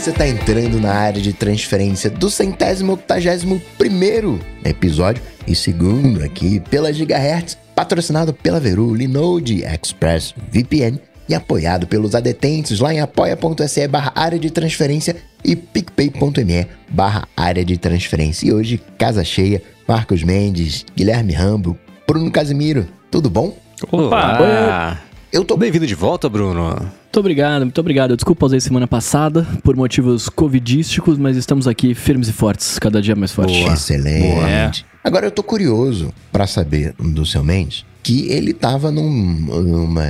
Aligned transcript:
Você 0.00 0.08
está 0.08 0.26
entrando 0.26 0.80
na 0.80 0.94
área 0.94 1.20
de 1.20 1.30
transferência 1.34 2.08
do 2.08 2.30
centésimo 2.30 2.94
octagésimo 2.94 3.60
primeiro 3.76 4.40
episódio 4.64 5.22
e 5.46 5.54
segundo 5.54 6.24
aqui 6.24 6.58
pela 6.58 6.90
Gigahertz, 6.90 7.58
patrocinado 7.74 8.32
pela 8.32 8.58
Veru, 8.58 8.94
Linode, 8.94 9.62
Express, 9.62 10.34
VPN 10.50 10.98
e 11.28 11.34
apoiado 11.34 11.86
pelos 11.86 12.14
adetentes 12.14 12.80
lá 12.80 12.94
em 12.94 13.00
apoia.se 13.00 13.86
barra 13.88 14.10
área 14.14 14.38
de 14.38 14.50
transferência 14.50 15.16
e 15.44 15.54
picpay.me 15.54 16.66
barra 16.88 17.28
área 17.36 17.62
de 17.62 17.76
transferência. 17.76 18.48
E 18.48 18.54
hoje, 18.54 18.80
casa 18.96 19.22
cheia, 19.22 19.62
Marcos 19.86 20.22
Mendes, 20.22 20.86
Guilherme 20.96 21.34
Rambo, 21.34 21.78
Bruno 22.08 22.30
Casimiro, 22.30 22.88
tudo 23.10 23.28
bom? 23.28 23.54
Opa! 23.92 24.38
Olá. 24.40 25.02
Eu 25.30 25.44
tô 25.44 25.58
Bem-vindo 25.58 25.86
de 25.86 25.94
volta, 25.94 26.26
Bruno. 26.26 26.90
Muito 27.10 27.18
obrigado, 27.18 27.62
muito 27.62 27.80
obrigado. 27.80 28.14
Desculpa 28.14 28.46
ausei 28.46 28.60
semana 28.60 28.86
passada 28.86 29.44
por 29.64 29.74
motivos 29.74 30.28
covidísticos, 30.28 31.18
mas 31.18 31.36
estamos 31.36 31.66
aqui 31.66 31.92
firmes 31.92 32.28
e 32.28 32.32
fortes, 32.32 32.78
cada 32.78 33.02
dia 33.02 33.16
mais 33.16 33.32
fortes. 33.32 33.58
Boa. 33.58 33.74
Excelente. 33.74 34.86
Agora 35.02 35.26
eu 35.26 35.32
tô 35.32 35.42
curioso 35.42 36.14
pra 36.30 36.46
saber 36.46 36.94
do 37.00 37.26
seu 37.26 37.42
Mendes 37.42 37.84
que 38.00 38.30
ele 38.30 38.54
tava 38.54 38.92
num, 38.92 39.12
numa 39.12 40.04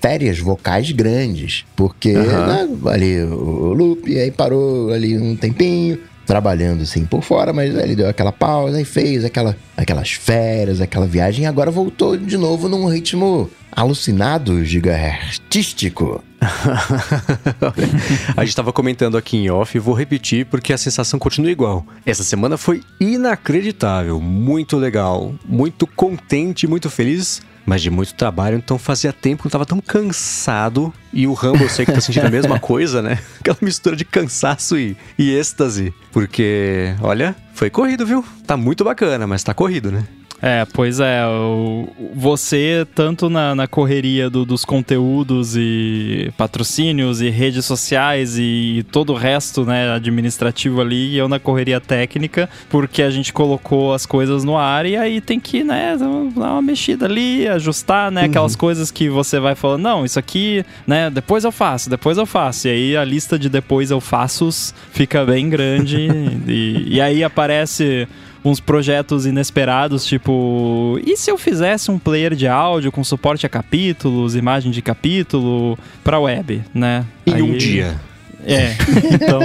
férias 0.00 0.38
vocais 0.38 0.92
grandes, 0.92 1.64
porque 1.74 2.12
né, 2.12 2.68
ali 2.86 3.22
o 3.22 3.72
loop 3.72 4.18
aí 4.18 4.30
parou 4.30 4.92
ali 4.92 5.18
um 5.18 5.34
tempinho, 5.34 5.98
trabalhando 6.26 6.82
assim 6.82 7.04
por 7.04 7.22
fora, 7.22 7.52
mas 7.52 7.74
ele 7.74 7.96
deu 7.96 8.08
aquela 8.08 8.32
pausa 8.32 8.80
e 8.80 8.84
fez 8.84 9.24
aquela, 9.24 9.56
aquelas 9.76 10.12
férias, 10.12 10.80
aquela 10.80 11.06
viagem 11.06 11.44
e 11.44 11.46
agora 11.46 11.70
voltou 11.70 12.16
de 12.16 12.36
novo 12.36 12.68
num 12.68 12.86
ritmo 12.86 13.50
alucinado, 13.70 14.64
gigahertístico. 14.64 16.22
a 18.36 18.44
gente 18.44 18.56
tava 18.56 18.72
comentando 18.72 19.16
aqui 19.16 19.36
em 19.36 19.48
off 19.48 19.78
vou 19.78 19.94
repetir 19.94 20.44
porque 20.46 20.72
a 20.72 20.78
sensação 20.78 21.18
continua 21.18 21.50
igual. 21.50 21.86
Essa 22.04 22.24
semana 22.24 22.56
foi 22.56 22.82
inacreditável, 23.00 24.20
muito 24.20 24.76
legal, 24.76 25.34
muito 25.46 25.86
contente, 25.86 26.66
muito 26.66 26.90
feliz, 26.90 27.40
mas 27.64 27.82
de 27.82 27.90
muito 27.90 28.14
trabalho, 28.14 28.56
então 28.56 28.78
fazia 28.78 29.12
tempo 29.12 29.42
que 29.42 29.46
eu 29.46 29.50
tava 29.50 29.66
tão 29.66 29.80
cansado. 29.80 30.92
E 31.12 31.26
o 31.26 31.32
Rambo 31.32 31.64
eu 31.64 31.68
sei 31.68 31.84
que 31.84 31.92
tá 31.92 32.00
sentindo 32.00 32.26
a 32.26 32.30
mesma 32.30 32.58
coisa, 32.60 33.02
né? 33.02 33.18
Aquela 33.40 33.58
mistura 33.60 33.94
de 33.94 34.04
cansaço 34.04 34.78
e, 34.78 34.96
e 35.18 35.30
êxtase. 35.30 35.92
Porque, 36.10 36.94
olha, 37.00 37.36
foi 37.54 37.70
corrido, 37.70 38.06
viu? 38.06 38.24
Tá 38.46 38.56
muito 38.56 38.84
bacana, 38.84 39.26
mas 39.26 39.42
tá 39.44 39.54
corrido, 39.54 39.92
né? 39.92 40.04
É, 40.44 40.66
pois 40.72 40.98
é. 40.98 41.24
O, 41.24 41.88
você, 42.14 42.84
tanto 42.96 43.30
na, 43.30 43.54
na 43.54 43.68
correria 43.68 44.28
do, 44.28 44.44
dos 44.44 44.64
conteúdos 44.64 45.56
e 45.56 46.32
patrocínios 46.36 47.20
e 47.20 47.30
redes 47.30 47.64
sociais 47.64 48.36
e 48.36 48.84
todo 48.90 49.12
o 49.12 49.16
resto, 49.16 49.64
né, 49.64 49.92
administrativo 49.92 50.80
ali, 50.80 51.12
e 51.12 51.16
eu 51.16 51.28
na 51.28 51.38
correria 51.38 51.80
técnica, 51.80 52.50
porque 52.68 53.02
a 53.02 53.10
gente 53.10 53.32
colocou 53.32 53.94
as 53.94 54.04
coisas 54.04 54.42
no 54.42 54.58
ar 54.58 54.84
e 54.84 54.96
aí 54.96 55.20
tem 55.20 55.38
que, 55.38 55.62
né, 55.62 55.96
dar 55.96 56.08
uma 56.08 56.62
mexida 56.62 57.06
ali, 57.06 57.46
ajustar, 57.46 58.10
né, 58.10 58.24
aquelas 58.24 58.56
coisas 58.56 58.90
que 58.90 59.08
você 59.08 59.38
vai 59.38 59.54
falando, 59.54 59.82
não, 59.82 60.04
isso 60.04 60.18
aqui, 60.18 60.64
né, 60.84 61.08
depois 61.08 61.44
eu 61.44 61.52
faço, 61.52 61.88
depois 61.88 62.18
eu 62.18 62.26
faço. 62.26 62.66
E 62.66 62.70
aí 62.70 62.96
a 62.96 63.04
lista 63.04 63.38
de 63.38 63.48
depois 63.48 63.92
eu 63.92 64.00
faço 64.00 64.42
fica 64.90 65.24
bem 65.24 65.48
grande 65.48 66.08
e, 66.48 66.96
e 66.96 67.00
aí 67.00 67.22
aparece 67.22 68.08
uns 68.44 68.58
projetos 68.60 69.24
inesperados, 69.26 70.04
tipo, 70.04 70.98
e 71.06 71.16
se 71.16 71.30
eu 71.30 71.38
fizesse 71.38 71.90
um 71.90 71.98
player 71.98 72.34
de 72.34 72.48
áudio 72.48 72.90
com 72.90 73.04
suporte 73.04 73.46
a 73.46 73.48
capítulos, 73.48 74.34
imagem 74.34 74.72
de 74.72 74.82
capítulo 74.82 75.78
pra 76.02 76.18
web, 76.18 76.62
né? 76.74 77.04
Em 77.26 77.34
Aí- 77.34 77.42
um 77.42 77.56
dia. 77.56 78.00
É, 78.44 78.74
então 79.14 79.40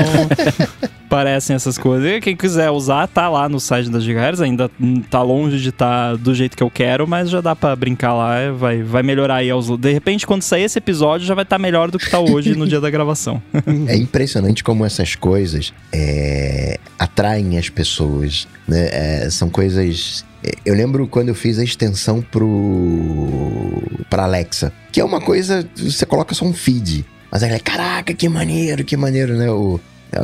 parecem 1.10 1.56
essas 1.56 1.78
coisas. 1.78 2.10
E 2.10 2.20
quem 2.20 2.36
quiser 2.36 2.70
usar, 2.70 3.08
tá 3.08 3.30
lá 3.30 3.48
no 3.48 3.60
site 3.60 3.90
da 3.90 4.00
Gigahertz, 4.00 4.42
ainda 4.42 4.70
tá 5.10 5.22
longe 5.22 5.60
de 5.60 5.70
estar 5.70 6.18
do 6.18 6.34
jeito 6.36 6.58
que 6.58 6.64
eu 6.64 6.70
quero, 6.70 7.08
mas 7.08 7.30
já 7.30 7.40
dá 7.42 7.56
pra 7.56 7.76
brincar 7.76 8.14
lá, 8.14 8.52
vai, 8.52 8.84
vai 8.84 9.04
melhorar 9.04 9.36
aí 9.38 9.50
aos... 9.50 9.68
De 9.78 9.92
repente, 9.92 10.28
quando 10.28 10.42
sair 10.42 10.64
esse 10.64 10.78
episódio, 10.78 11.26
já 11.26 11.34
vai 11.34 11.44
estar 11.44 11.58
melhor 11.58 11.90
do 11.90 11.98
que 11.98 12.10
tá 12.10 12.20
hoje 12.20 12.56
no 12.56 12.68
dia 12.68 12.82
da 12.82 12.90
gravação. 12.90 13.42
É 13.88 13.96
impressionante 13.96 14.64
como 14.64 14.86
essas 14.86 15.16
coisas 15.16 15.74
é, 15.94 16.80
atraem 16.98 17.58
as 17.58 17.70
pessoas, 17.70 18.48
né? 18.68 18.90
É, 18.92 19.30
são 19.30 19.50
coisas. 19.50 20.26
é, 20.44 20.52
Eu 20.66 20.74
lembro 20.76 21.08
quando 21.08 21.30
eu 21.30 21.36
fiz 21.36 21.60
a 21.60 21.64
extensão 21.64 22.22
pro 22.22 23.82
para 24.10 24.24
Alexa, 24.24 24.72
que 24.92 25.00
é 25.00 25.06
uma 25.06 25.20
coisa 25.22 25.68
você 25.76 26.06
coloca 26.06 26.34
só 26.34 26.46
um 26.46 26.54
feed, 26.54 27.06
mas 27.32 27.44
aí, 27.44 27.60
caraca, 27.60 28.14
que 28.14 28.28
maneiro, 28.30 28.84
que 28.84 28.96
maneiro, 28.98 29.36
né? 29.38 29.50
O, 29.52 29.80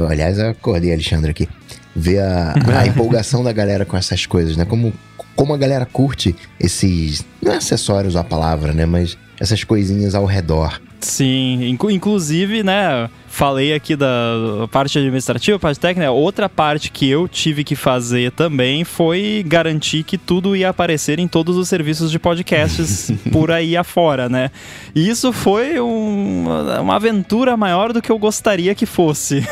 aliás, 0.09 0.37
eu 0.39 0.49
acordei 0.49 0.93
Alexandre 0.93 1.31
aqui 1.31 1.47
ver 1.95 2.19
a, 2.19 2.53
a 2.79 2.87
empolgação 2.87 3.43
da 3.43 3.51
galera 3.51 3.85
com 3.85 3.95
essas 3.97 4.25
coisas, 4.25 4.55
né? 4.57 4.65
Como 4.65 4.93
como 5.35 5.51
a 5.53 5.57
galera 5.57 5.83
curte 5.85 6.35
esses 6.59 7.25
não 7.41 7.53
é 7.53 7.57
acessórios 7.57 8.15
a 8.15 8.23
palavra, 8.23 8.71
né? 8.71 8.85
Mas 8.85 9.17
essas 9.39 9.63
coisinhas 9.63 10.13
ao 10.13 10.25
redor. 10.25 10.79
Sim, 11.01 11.67
inclu- 11.69 11.89
inclusive, 11.91 12.61
né, 12.63 13.09
falei 13.35 13.73
aqui 13.73 13.95
da 13.95 14.67
parte 14.71 14.99
administrativa, 14.99 15.57
parte 15.57 15.79
técnica, 15.79 16.11
outra 16.11 16.47
parte 16.47 16.91
que 16.91 17.09
eu 17.09 17.27
tive 17.27 17.63
que 17.63 17.75
fazer 17.75 18.31
também 18.31 18.83
foi 18.83 19.43
garantir 19.47 20.03
que 20.03 20.19
tudo 20.19 20.55
ia 20.55 20.69
aparecer 20.69 21.17
em 21.17 21.27
todos 21.27 21.57
os 21.57 21.67
serviços 21.67 22.11
de 22.11 22.19
podcasts 22.19 23.11
por 23.33 23.49
aí 23.49 23.75
afora, 23.75 24.29
né? 24.29 24.51
E 24.93 25.09
isso 25.09 25.33
foi 25.33 25.79
um- 25.81 26.45
uma 26.79 26.95
aventura 26.95 27.57
maior 27.57 27.91
do 27.91 28.03
que 28.03 28.11
eu 28.11 28.19
gostaria 28.19 28.75
que 28.75 28.85
fosse. 28.85 29.43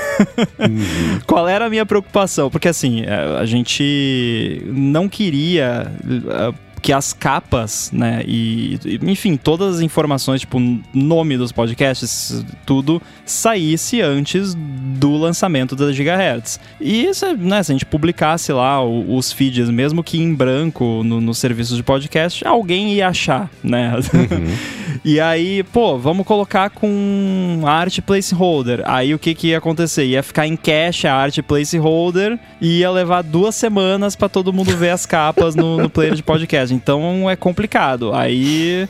Qual 1.25 1.47
era 1.47 1.65
a 1.65 1.69
minha 1.69 1.85
preocupação? 1.85 2.51
Porque 2.51 2.67
assim, 2.67 3.01
eh, 3.01 3.37
a 3.39 3.45
gente 3.45 4.61
não 4.67 5.09
queria 5.09 5.91
eh, 6.29 6.53
que 6.81 6.91
as 6.91 7.13
capas, 7.13 7.91
né, 7.93 8.23
e, 8.25 8.79
enfim, 9.03 9.37
todas 9.37 9.75
as 9.75 9.81
informações, 9.81 10.41
tipo, 10.41 10.59
nome 10.93 11.37
dos 11.37 11.51
podcasts, 11.51 12.43
tudo, 12.65 13.01
saísse 13.25 14.01
antes 14.01 14.55
do 14.55 15.15
lançamento 15.15 15.75
da 15.75 15.91
Gigahertz. 15.91 16.59
E, 16.79 17.13
se, 17.13 17.33
né, 17.33 17.61
se 17.61 17.71
a 17.71 17.75
gente 17.75 17.85
publicasse 17.85 18.51
lá 18.51 18.83
os 18.83 19.31
feeds, 19.31 19.69
mesmo 19.69 20.03
que 20.03 20.17
em 20.17 20.33
branco 20.33 21.03
no, 21.03 21.21
nos 21.21 21.37
serviços 21.37 21.77
de 21.77 21.83
podcast, 21.83 22.45
alguém 22.47 22.93
ia 22.93 23.07
achar, 23.07 23.49
né? 23.63 23.93
E 25.03 25.19
aí, 25.19 25.63
pô, 25.63 25.97
vamos 25.97 26.27
colocar 26.27 26.69
com 26.69 27.63
art 27.65 28.01
placeholder. 28.01 28.83
Aí 28.85 29.15
o 29.15 29.19
que 29.19 29.33
que 29.33 29.47
ia 29.47 29.57
acontecer? 29.57 30.05
Ia 30.05 30.21
ficar 30.21 30.45
em 30.45 30.55
cache 30.55 31.07
a 31.07 31.15
art 31.15 31.39
placeholder 31.41 32.37
e 32.59 32.79
ia 32.79 32.91
levar 32.91 33.23
duas 33.23 33.55
semanas 33.55 34.15
pra 34.15 34.29
todo 34.29 34.53
mundo 34.53 34.77
ver 34.77 34.91
as 34.91 35.07
capas 35.07 35.55
no, 35.55 35.77
no 35.77 35.89
player 35.89 36.13
de 36.13 36.21
podcast. 36.23 36.70
Então 36.73 37.29
é 37.29 37.35
complicado. 37.35 38.13
Aí. 38.13 38.87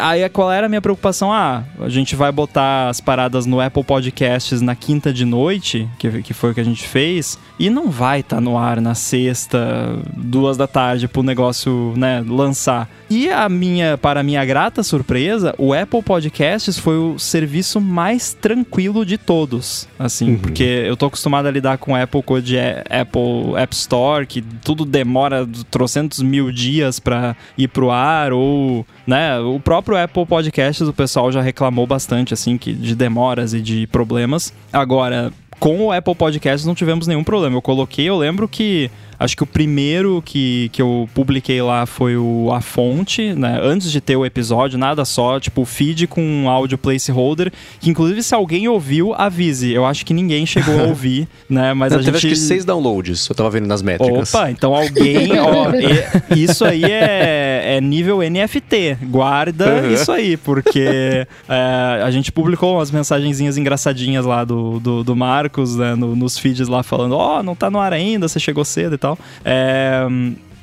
Aí 0.00 0.26
qual 0.30 0.50
era 0.50 0.66
a 0.66 0.68
minha 0.68 0.80
preocupação? 0.80 1.32
Ah, 1.32 1.64
a 1.80 1.88
gente 1.88 2.16
vai 2.16 2.32
botar 2.32 2.88
as 2.88 3.00
paradas 3.00 3.44
no 3.44 3.60
Apple 3.60 3.84
Podcasts 3.84 4.60
na 4.62 4.74
quinta 4.74 5.12
de 5.12 5.24
noite, 5.24 5.88
que, 5.98 6.22
que 6.22 6.32
foi 6.32 6.52
o 6.52 6.54
que 6.54 6.60
a 6.60 6.64
gente 6.64 6.86
fez, 6.86 7.38
e 7.58 7.68
não 7.68 7.90
vai 7.90 8.20
estar 8.20 8.40
no 8.40 8.56
ar 8.56 8.80
na 8.80 8.94
sexta, 8.94 9.98
duas 10.16 10.56
da 10.56 10.66
tarde, 10.66 11.08
pro 11.08 11.22
negócio, 11.22 11.92
né, 11.96 12.24
lançar. 12.26 12.88
E 13.10 13.30
a 13.30 13.48
minha, 13.48 13.96
para 13.96 14.22
minha 14.22 14.44
grata 14.44 14.82
surpresa, 14.82 15.54
o 15.58 15.72
Apple 15.72 16.02
Podcasts 16.02 16.78
foi 16.78 16.98
o 16.98 17.18
serviço 17.18 17.80
mais 17.80 18.34
tranquilo 18.34 19.04
de 19.04 19.16
todos, 19.16 19.88
assim, 19.98 20.36
porque 20.36 20.62
eu 20.62 20.96
tô 20.96 21.06
acostumado 21.06 21.46
a 21.46 21.50
lidar 21.50 21.78
com 21.78 21.96
Apple 21.96 22.22
Code 22.22 22.56
Apple 22.58 23.56
App 23.56 23.74
Store, 23.74 24.26
que 24.26 24.42
tudo 24.42 24.84
demora 24.84 25.48
trocentos 25.70 26.22
mil 26.22 26.52
dias 26.52 27.00
para 27.00 27.34
ir 27.56 27.68
pro 27.68 27.90
ar, 27.90 28.32
ou, 28.32 28.86
né, 29.06 29.38
o 29.40 29.58
próprio 29.58 29.96
Apple 29.96 30.26
Podcasts, 30.26 30.86
o 30.86 30.92
pessoal 30.92 31.32
já 31.32 31.40
reclamou 31.40 31.86
bastante, 31.86 32.34
assim, 32.34 32.58
que 32.58 32.72
de 32.72 32.94
demoras 32.94 33.54
e 33.54 33.60
de 33.60 33.86
problemas. 33.86 34.52
Agora, 34.72 35.32
com 35.58 35.86
o 35.86 35.92
Apple 35.92 36.14
Podcasts 36.14 36.66
não 36.66 36.74
tivemos 36.74 37.06
nenhum 37.06 37.24
problema. 37.24 37.56
Eu 37.56 37.62
coloquei, 37.62 38.08
eu 38.08 38.16
lembro 38.16 38.48
que 38.48 38.90
acho 39.18 39.36
que 39.36 39.42
o 39.42 39.46
primeiro 39.46 40.22
que, 40.24 40.68
que 40.72 40.80
eu 40.80 41.08
publiquei 41.12 41.60
lá 41.60 41.84
foi 41.86 42.16
o 42.16 42.52
A 42.52 42.60
Fonte, 42.60 43.32
né? 43.34 43.58
Antes 43.60 43.90
de 43.90 44.00
ter 44.00 44.14
o 44.16 44.24
episódio, 44.24 44.78
nada 44.78 45.04
só, 45.04 45.40
tipo, 45.40 45.64
feed 45.64 46.06
com 46.06 46.22
um 46.22 46.48
áudio 46.48 46.78
placeholder, 46.78 47.52
que 47.80 47.90
inclusive 47.90 48.22
se 48.22 48.32
alguém 48.34 48.68
ouviu, 48.68 49.12
avise. 49.14 49.72
Eu 49.72 49.84
acho 49.84 50.06
que 50.06 50.14
ninguém 50.14 50.46
chegou 50.46 50.78
a 50.78 50.84
ouvir, 50.84 51.26
né? 51.50 51.74
Mas 51.74 51.90
Não, 51.92 51.98
a 51.98 52.02
teve 52.04 52.16
gente... 52.18 52.32
acho 52.32 52.40
que 52.40 52.46
seis 52.46 52.64
downloads, 52.64 53.28
eu 53.28 53.34
tava 53.34 53.50
vendo 53.50 53.66
nas 53.66 53.82
métricas. 53.82 54.32
Opa, 54.32 54.50
então 54.52 54.72
alguém, 54.72 55.36
ó, 55.40 55.72
e- 56.36 56.40
isso 56.44 56.64
aí 56.64 56.84
é, 56.84 57.57
é 57.76 57.80
nível 57.80 58.18
NFT. 58.22 58.98
Guarda 59.02 59.82
Uhum. 59.82 59.92
isso 59.92 60.10
aí, 60.12 60.36
porque 60.36 61.26
é, 61.48 62.02
a 62.02 62.10
gente 62.10 62.32
publicou 62.32 62.76
umas 62.76 62.90
mensagenzinhas 62.90 63.56
engraçadinhas 63.58 64.24
lá 64.24 64.44
do, 64.44 64.80
do, 64.80 65.04
do 65.04 65.14
Marcos, 65.16 65.76
né, 65.76 65.94
no- 65.94 66.16
nos 66.16 66.38
feeds 66.38 66.68
lá 66.68 66.82
falando, 66.82 67.12
ó, 67.16 67.42
não 67.42 67.54
tá 67.54 67.70
no 67.70 67.78
ar 67.78 67.92
ainda, 67.92 68.26
você 68.28 68.40
chegou 68.40 68.64
cedo 68.64 68.94
e 68.94 68.98
tal. 68.98 69.18
É, 69.44 70.02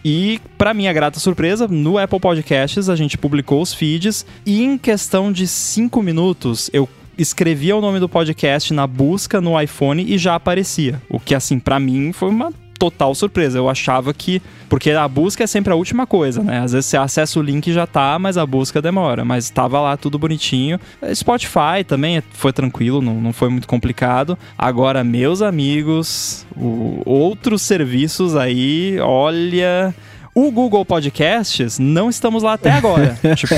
e, 0.04 0.40
pra 0.58 0.74
minha 0.74 0.94
grata 0.94 1.20
surpresa, 1.20 1.68
no 1.68 1.98
Apple 1.98 2.20
Podcasts 2.20 2.90
a 2.90 2.96
gente 2.96 3.18
publicou 3.18 3.62
os 3.62 3.74
feeds 3.74 4.26
e 4.46 4.64
em 4.64 4.78
questão 4.78 5.32
de 5.32 5.48
cinco 5.48 6.02
minutos 6.04 6.70
eu 6.72 6.88
escrevia 7.18 7.76
o 7.76 7.82
nome 7.82 8.00
do 8.00 8.10
podcast 8.10 8.74
na 8.74 8.86
busca 8.86 9.40
no 9.40 9.60
iPhone 9.60 10.04
e 10.08 10.18
já 10.18 10.36
aparecia. 10.36 11.02
O 11.10 11.20
que, 11.20 11.34
assim, 11.34 11.58
para 11.60 11.80
mim 11.80 12.12
foi 12.12 12.30
uma 12.30 12.52
total 12.78 13.14
surpresa. 13.16 13.58
Eu 13.58 13.70
achava 13.70 14.14
que. 14.14 14.42
Porque 14.70 14.92
a 14.92 15.08
busca 15.08 15.44
é 15.44 15.48
sempre 15.48 15.72
a 15.72 15.76
última 15.76 16.06
coisa, 16.08 16.42
né? 16.44 16.60
Às 16.60 16.72
vezes 16.74 16.88
você 16.88 16.98
acessa 16.98 17.40
o 17.40 17.44
link 17.44 17.68
e 17.68 17.74
já 17.74 17.86
tá, 17.86 18.18
mas 18.20 18.38
a 18.38 18.46
busca 18.46 18.82
demora. 18.82 19.24
Mas 19.24 19.46
estava 19.46 19.80
lá 19.80 19.96
tudo 19.96 20.18
bonitinho. 20.20 20.80
Spotify 21.14 21.84
também 21.88 22.22
foi 22.32 22.52
tranquilo, 22.52 23.02
não, 23.02 23.16
não 23.22 23.34
foi 23.34 23.50
muito 23.50 23.68
complicado. 23.68 24.38
Agora, 24.58 25.04
meus 25.04 25.42
amigos, 25.42 26.46
o, 26.58 27.02
outros 27.06 27.62
serviços 27.62 28.36
aí, 28.36 28.98
olha. 29.00 29.94
O 30.38 30.52
Google 30.52 30.84
Podcasts, 30.84 31.80
não 31.80 32.10
estamos 32.10 32.44
lá 32.44 32.54
até 32.54 32.70
agora. 32.70 33.18
tipo, 33.38 33.54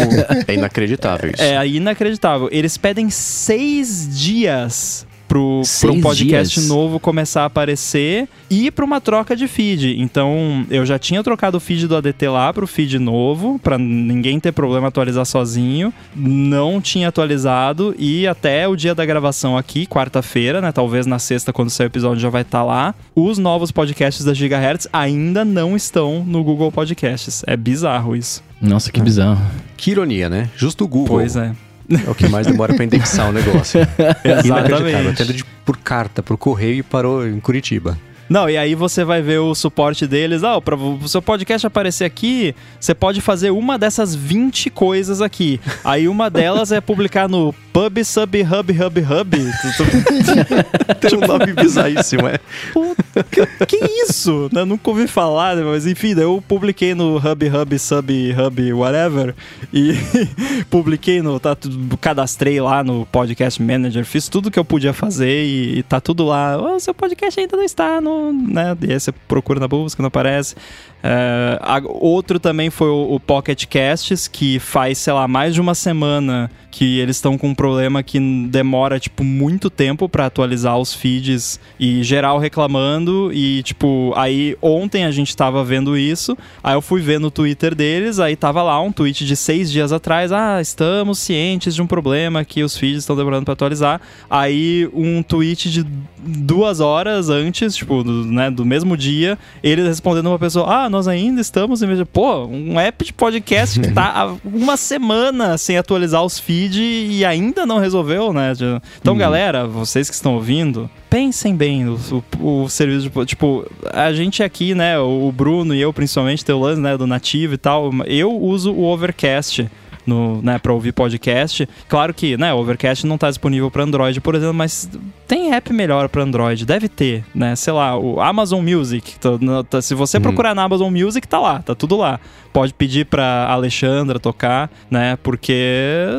É 0.47 0.53
inacreditável 0.53 1.31
isso. 1.31 1.41
é 1.41 1.67
inacreditável. 1.67 2.49
Eles 2.51 2.77
pedem 2.77 3.09
seis 3.09 4.07
dias 4.15 5.06
pro, 5.27 5.61
pro 5.81 5.93
um 5.93 6.01
podcast 6.01 6.55
dias? 6.55 6.69
novo 6.69 6.99
começar 6.99 7.43
a 7.43 7.45
aparecer 7.45 8.27
e 8.49 8.71
pra 8.71 8.85
uma 8.85 9.01
troca 9.01 9.35
de 9.35 9.47
feed. 9.47 9.99
Então, 9.99 10.65
eu 10.69 10.85
já 10.85 10.97
tinha 10.97 11.23
trocado 11.23 11.57
o 11.57 11.59
feed 11.59 11.87
do 11.87 11.95
ADT 11.95 12.27
lá 12.27 12.53
pro 12.53 12.67
feed 12.67 12.97
novo, 12.99 13.59
pra 13.59 13.77
ninguém 13.77 14.39
ter 14.39 14.51
problema 14.51 14.87
atualizar 14.87 15.25
sozinho. 15.25 15.93
Não 16.15 16.79
tinha 16.81 17.09
atualizado 17.09 17.95
e 17.97 18.27
até 18.27 18.67
o 18.67 18.75
dia 18.75 18.95
da 18.95 19.05
gravação 19.05 19.57
aqui, 19.57 19.85
quarta-feira, 19.85 20.61
né? 20.61 20.71
Talvez 20.71 21.05
na 21.05 21.19
sexta, 21.19 21.51
quando 21.51 21.69
sair 21.69 21.87
o 21.87 21.89
episódio, 21.89 22.19
já 22.19 22.29
vai 22.29 22.41
estar 22.41 22.63
lá. 22.63 22.95
Os 23.15 23.37
novos 23.37 23.71
podcasts 23.71 24.23
da 24.23 24.33
Gigahertz 24.33 24.87
ainda 24.91 25.43
não 25.43 25.75
estão 25.75 26.23
no 26.23 26.43
Google 26.43 26.71
Podcasts. 26.71 27.43
É 27.45 27.57
bizarro 27.57 28.15
isso. 28.15 28.43
Nossa, 28.61 28.91
que 28.91 29.01
bizarro. 29.01 29.41
Que 29.75 29.91
ironia, 29.91 30.29
né? 30.29 30.49
Justo 30.55 30.85
o 30.85 30.87
Google. 30.87 31.17
Pois 31.17 31.35
é. 31.35 31.53
É 31.89 32.09
o 32.09 32.15
que 32.15 32.27
mais 32.27 32.45
demora 32.45 32.73
pra 32.73 32.83
indexar 32.83 33.29
o 33.29 33.33
negócio. 33.33 33.79
Inacreditável. 34.43 35.11
Até 35.11 35.23
de, 35.23 35.43
por 35.65 35.77
carta, 35.77 36.21
por 36.21 36.37
correio 36.37 36.79
e 36.79 36.83
parou 36.83 37.25
em 37.25 37.39
Curitiba. 37.39 37.97
Não, 38.29 38.49
e 38.49 38.57
aí 38.57 38.75
você 38.75 39.03
vai 39.03 39.21
ver 39.21 39.39
o 39.39 39.55
suporte 39.55 40.05
deles. 40.05 40.43
Ah, 40.43 40.59
para 40.59 40.75
o 40.75 41.07
seu 41.07 41.21
podcast 41.21 41.65
aparecer 41.65 42.05
aqui, 42.05 42.53
você 42.79 42.93
pode 42.93 43.21
fazer 43.21 43.51
uma 43.51 43.77
dessas 43.77 44.13
20 44.13 44.69
coisas 44.69 45.21
aqui. 45.21 45.59
Aí 45.83 46.07
uma 46.07 46.29
delas 46.29 46.71
é 46.71 46.81
publicar 46.81 47.29
no 47.29 47.53
Pub 47.71 48.03
Sub 48.03 48.41
Hub 48.41 48.71
Hub 48.71 48.99
Hub. 49.01 49.37
Tem 50.99 51.17
um 51.17 51.27
nome 51.27 51.53
bizarríssimo, 51.53 52.27
é. 52.27 52.39
Puta, 52.73 53.23
que, 53.23 53.45
que 53.67 53.85
isso? 54.03 54.49
Eu 54.53 54.65
nunca 54.65 54.89
ouvi 54.89 55.07
falar, 55.07 55.55
mas 55.57 55.85
enfim, 55.85 56.19
eu 56.19 56.43
publiquei 56.47 56.95
no 56.95 57.17
Hub 57.17 57.47
Hub 57.47 57.79
Sub 57.79 58.11
Hub 58.33 58.73
whatever 58.73 59.35
e 59.71 59.93
publiquei 60.71 61.21
no 61.21 61.39
tá 61.39 61.55
cadastrei 62.01 62.59
lá 62.59 62.83
no 62.83 63.05
Podcast 63.05 63.61
Manager, 63.61 64.03
fiz 64.05 64.27
tudo 64.27 64.49
que 64.49 64.57
eu 64.57 64.65
podia 64.65 64.91
fazer 64.93 65.45
e, 65.45 65.79
e 65.79 65.83
tá 65.83 66.01
tudo 66.01 66.25
lá. 66.25 66.57
O 66.57 66.79
seu 66.79 66.95
podcast 66.95 67.39
ainda 67.39 67.57
não 67.57 67.63
está 67.63 68.01
no, 68.01 68.16
né? 68.31 68.77
E 68.81 68.91
aí 68.91 68.99
você 68.99 69.11
procura 69.11 69.59
na 69.59 69.67
busca, 69.67 70.01
não 70.01 70.07
aparece. 70.07 70.55
É, 71.03 71.57
a- 71.61 71.81
outro 71.85 72.39
também 72.39 72.69
foi 72.69 72.89
o, 72.89 73.15
o 73.15 73.19
Pocket 73.19 73.65
Casts, 73.65 74.27
que 74.27 74.59
faz, 74.59 74.97
sei 74.97 75.13
lá, 75.13 75.27
mais 75.27 75.53
de 75.53 75.61
uma 75.61 75.75
semana 75.75 76.49
que 76.69 76.99
eles 76.99 77.15
estão 77.15 77.37
com 77.39 77.47
um 77.49 77.55
problema 77.55 78.03
que 78.03 78.19
demora, 78.49 78.99
tipo, 78.99 79.23
muito 79.23 79.67
tempo 79.67 80.07
pra 80.07 80.27
atualizar 80.27 80.77
os 80.77 80.93
feeds 80.93 81.59
e 81.79 82.03
geral 82.03 82.37
reclamando. 82.37 83.31
E, 83.33 83.63
tipo, 83.63 84.13
aí 84.15 84.55
ontem 84.61 85.03
a 85.03 85.09
gente 85.11 85.35
tava 85.35 85.63
vendo 85.63 85.97
isso, 85.97 86.37
aí 86.63 86.75
eu 86.75 86.81
fui 86.81 87.01
ver 87.01 87.19
no 87.19 87.31
Twitter 87.31 87.73
deles, 87.73 88.19
aí 88.19 88.35
tava 88.35 88.61
lá 88.61 88.79
um 88.79 88.91
tweet 88.91 89.25
de 89.25 89.35
seis 89.35 89.71
dias 89.71 89.91
atrás: 89.91 90.31
ah, 90.31 90.61
estamos 90.61 91.17
cientes 91.19 91.73
de 91.73 91.81
um 91.81 91.87
problema 91.87 92.45
que 92.45 92.61
os 92.63 92.77
feeds 92.77 92.99
estão 92.99 93.15
demorando 93.15 93.45
pra 93.45 93.53
atualizar. 93.53 93.99
Aí 94.29 94.87
um 94.93 95.23
tweet 95.23 95.71
de 95.71 95.83
duas 96.19 96.79
horas 96.79 97.29
antes, 97.29 97.75
tipo, 97.75 98.03
do, 98.03 98.23
né, 98.25 98.51
do 98.51 98.63
mesmo 98.65 98.95
dia, 98.95 99.37
eles 99.63 99.87
respondendo 99.87 100.27
uma 100.27 100.37
pessoa: 100.39 100.67
ah, 100.85 100.86
nós 100.89 101.07
ainda 101.07 101.39
estamos 101.41 101.81
em 101.81 101.87
vez 101.87 101.99
de. 101.99 102.05
Pô, 102.05 102.45
um 102.45 102.79
app 102.79 103.03
de 103.05 103.13
podcast 103.13 103.79
que 103.79 103.91
tá 103.91 104.11
há 104.15 104.35
uma 104.47 104.77
semana 104.77 105.57
sem 105.57 105.77
atualizar 105.77 106.23
os 106.23 106.39
feeds 106.39 106.77
e 107.11 107.23
ainda 107.25 107.65
não 107.65 107.77
resolveu, 107.79 108.31
né? 108.33 108.53
Então, 108.99 109.17
galera, 109.17 109.67
vocês 109.67 110.09
que 110.09 110.15
estão 110.15 110.35
ouvindo, 110.35 110.89
pensem 111.09 111.55
bem 111.55 111.87
o, 111.87 111.99
o- 112.39 112.63
o 112.63 112.69
serviço 112.69 113.01
de. 113.03 113.09
po- 113.09 113.25
Tipo, 113.25 113.65
a 113.91 114.11
gente 114.13 114.41
aqui, 114.43 114.73
né? 114.75 114.97
O 114.99 115.31
Bruno 115.31 115.73
e 115.75 115.81
eu, 115.81 115.91
principalmente, 115.93 116.43
tem 116.45 116.55
o 116.55 116.59
lance, 116.59 116.79
né? 116.81 116.97
Do 116.97 117.05
nativo 117.07 117.53
e 117.53 117.57
tal. 117.57 117.91
Eu 118.05 118.31
uso 118.35 118.71
o 118.73 118.83
Overcast 118.85 119.69
no, 120.07 120.41
né, 120.41 120.57
para 120.57 120.73
ouvir 120.73 120.93
podcast. 120.93 121.67
Claro 121.87 122.13
que, 122.13 122.35
né, 122.37 122.53
o 122.53 122.57
Overcast 122.57 123.05
não 123.05 123.17
tá 123.17 123.27
disponível 123.29 123.69
para 123.69 123.83
Android, 123.83 124.19
por 124.21 124.33
exemplo, 124.33 124.53
mas 124.55 124.89
tem 125.27 125.53
app 125.53 125.71
melhor 125.73 126.07
para 126.09 126.23
Android, 126.23 126.65
deve 126.65 126.87
ter, 126.87 127.23
né? 127.35 127.55
Sei 127.55 127.73
lá, 127.73 127.95
o 127.99 128.19
Amazon 128.21 128.63
Music. 128.63 129.19
tá- 129.19 129.29
tá- 129.69 129.81
se 129.81 129.93
você 129.93 130.17
procurar 130.23 130.55
na 130.55 130.63
Amazon 130.63 130.91
Music, 130.91 131.27
tá 131.27 131.37
lá, 131.39 131.59
tá 131.61 131.75
tudo 131.75 131.97
lá. 131.97 132.19
Pode 132.53 132.73
pedir 132.73 133.05
pra 133.05 133.45
Alexandra 133.49 134.17
tocar, 134.19 134.71
né? 134.89 135.17
Porque 135.21 135.53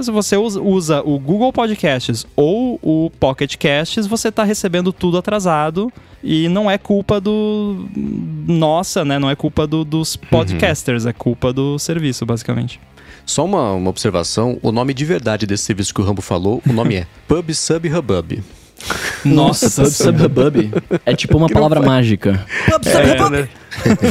se 0.03 0.11
você 0.11 0.37
usa, 0.37 1.03
o 1.05 1.19
Google 1.19 1.53
Podcasts 1.53 2.27
ou 2.37 2.79
o 2.83 3.11
Pocket 3.19 3.57
Casts, 3.57 4.07
você 4.07 4.31
tá 4.31 4.45
recebendo 4.45 4.93
tudo 4.93 5.19
atrasado 5.19 5.91
e 6.23 6.49
não 6.49 6.71
é 6.71 6.77
culpa 6.79 7.21
do 7.21 7.89
nossa, 8.47 9.05
né? 9.05 9.19
Não 9.19 9.31
é 9.31 9.35
culpa 9.35 9.67
do- 9.67 9.85
dos 9.85 10.17
podcasters, 10.17 11.07
é 11.07 11.13
culpa 11.13 11.53
do 11.53 11.79
serviço, 11.79 12.25
basicamente. 12.27 12.79
Só 13.29 13.45
uma, 13.45 13.75
uma 13.75 13.91
observação: 13.91 14.59
o 14.63 14.73
nome 14.73 14.95
de 14.95 15.05
verdade 15.05 15.47
desse 15.47 15.65
serviço 15.65 15.93
que 15.95 16.01
o 16.01 16.05
Rambo 16.05 16.23
falou, 16.23 16.63
o 16.67 16.73
nome 16.73 16.97
é 16.97 17.07
Pub 17.29 17.53
Sub 17.55 17.87
Hubub. 17.87 18.43
Nossa, 19.23 19.83
Pub 19.83 19.93
Sub 19.93 20.23
Hubub. 20.25 20.71
É 21.05 21.15
tipo 21.15 21.37
uma 21.37 21.49
palavra 21.49 21.83
mágica. 21.83 22.47
É, 22.87 23.31
né? 23.31 23.49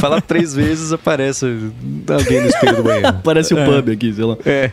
Fala 0.00 0.20
três 0.20 0.54
vezes, 0.54 0.92
aparece 0.92 1.46
alguém 2.08 2.42
no 2.42 2.48
espelho 2.48 2.76
do 2.76 2.82
banheiro. 2.84 3.18
Parece 3.24 3.52
um 3.54 3.58
É. 3.58 3.64
pub 3.66 3.90
aqui, 3.90 4.12
sei 4.12 4.24
lá. 4.24 4.36
É. 4.46 4.70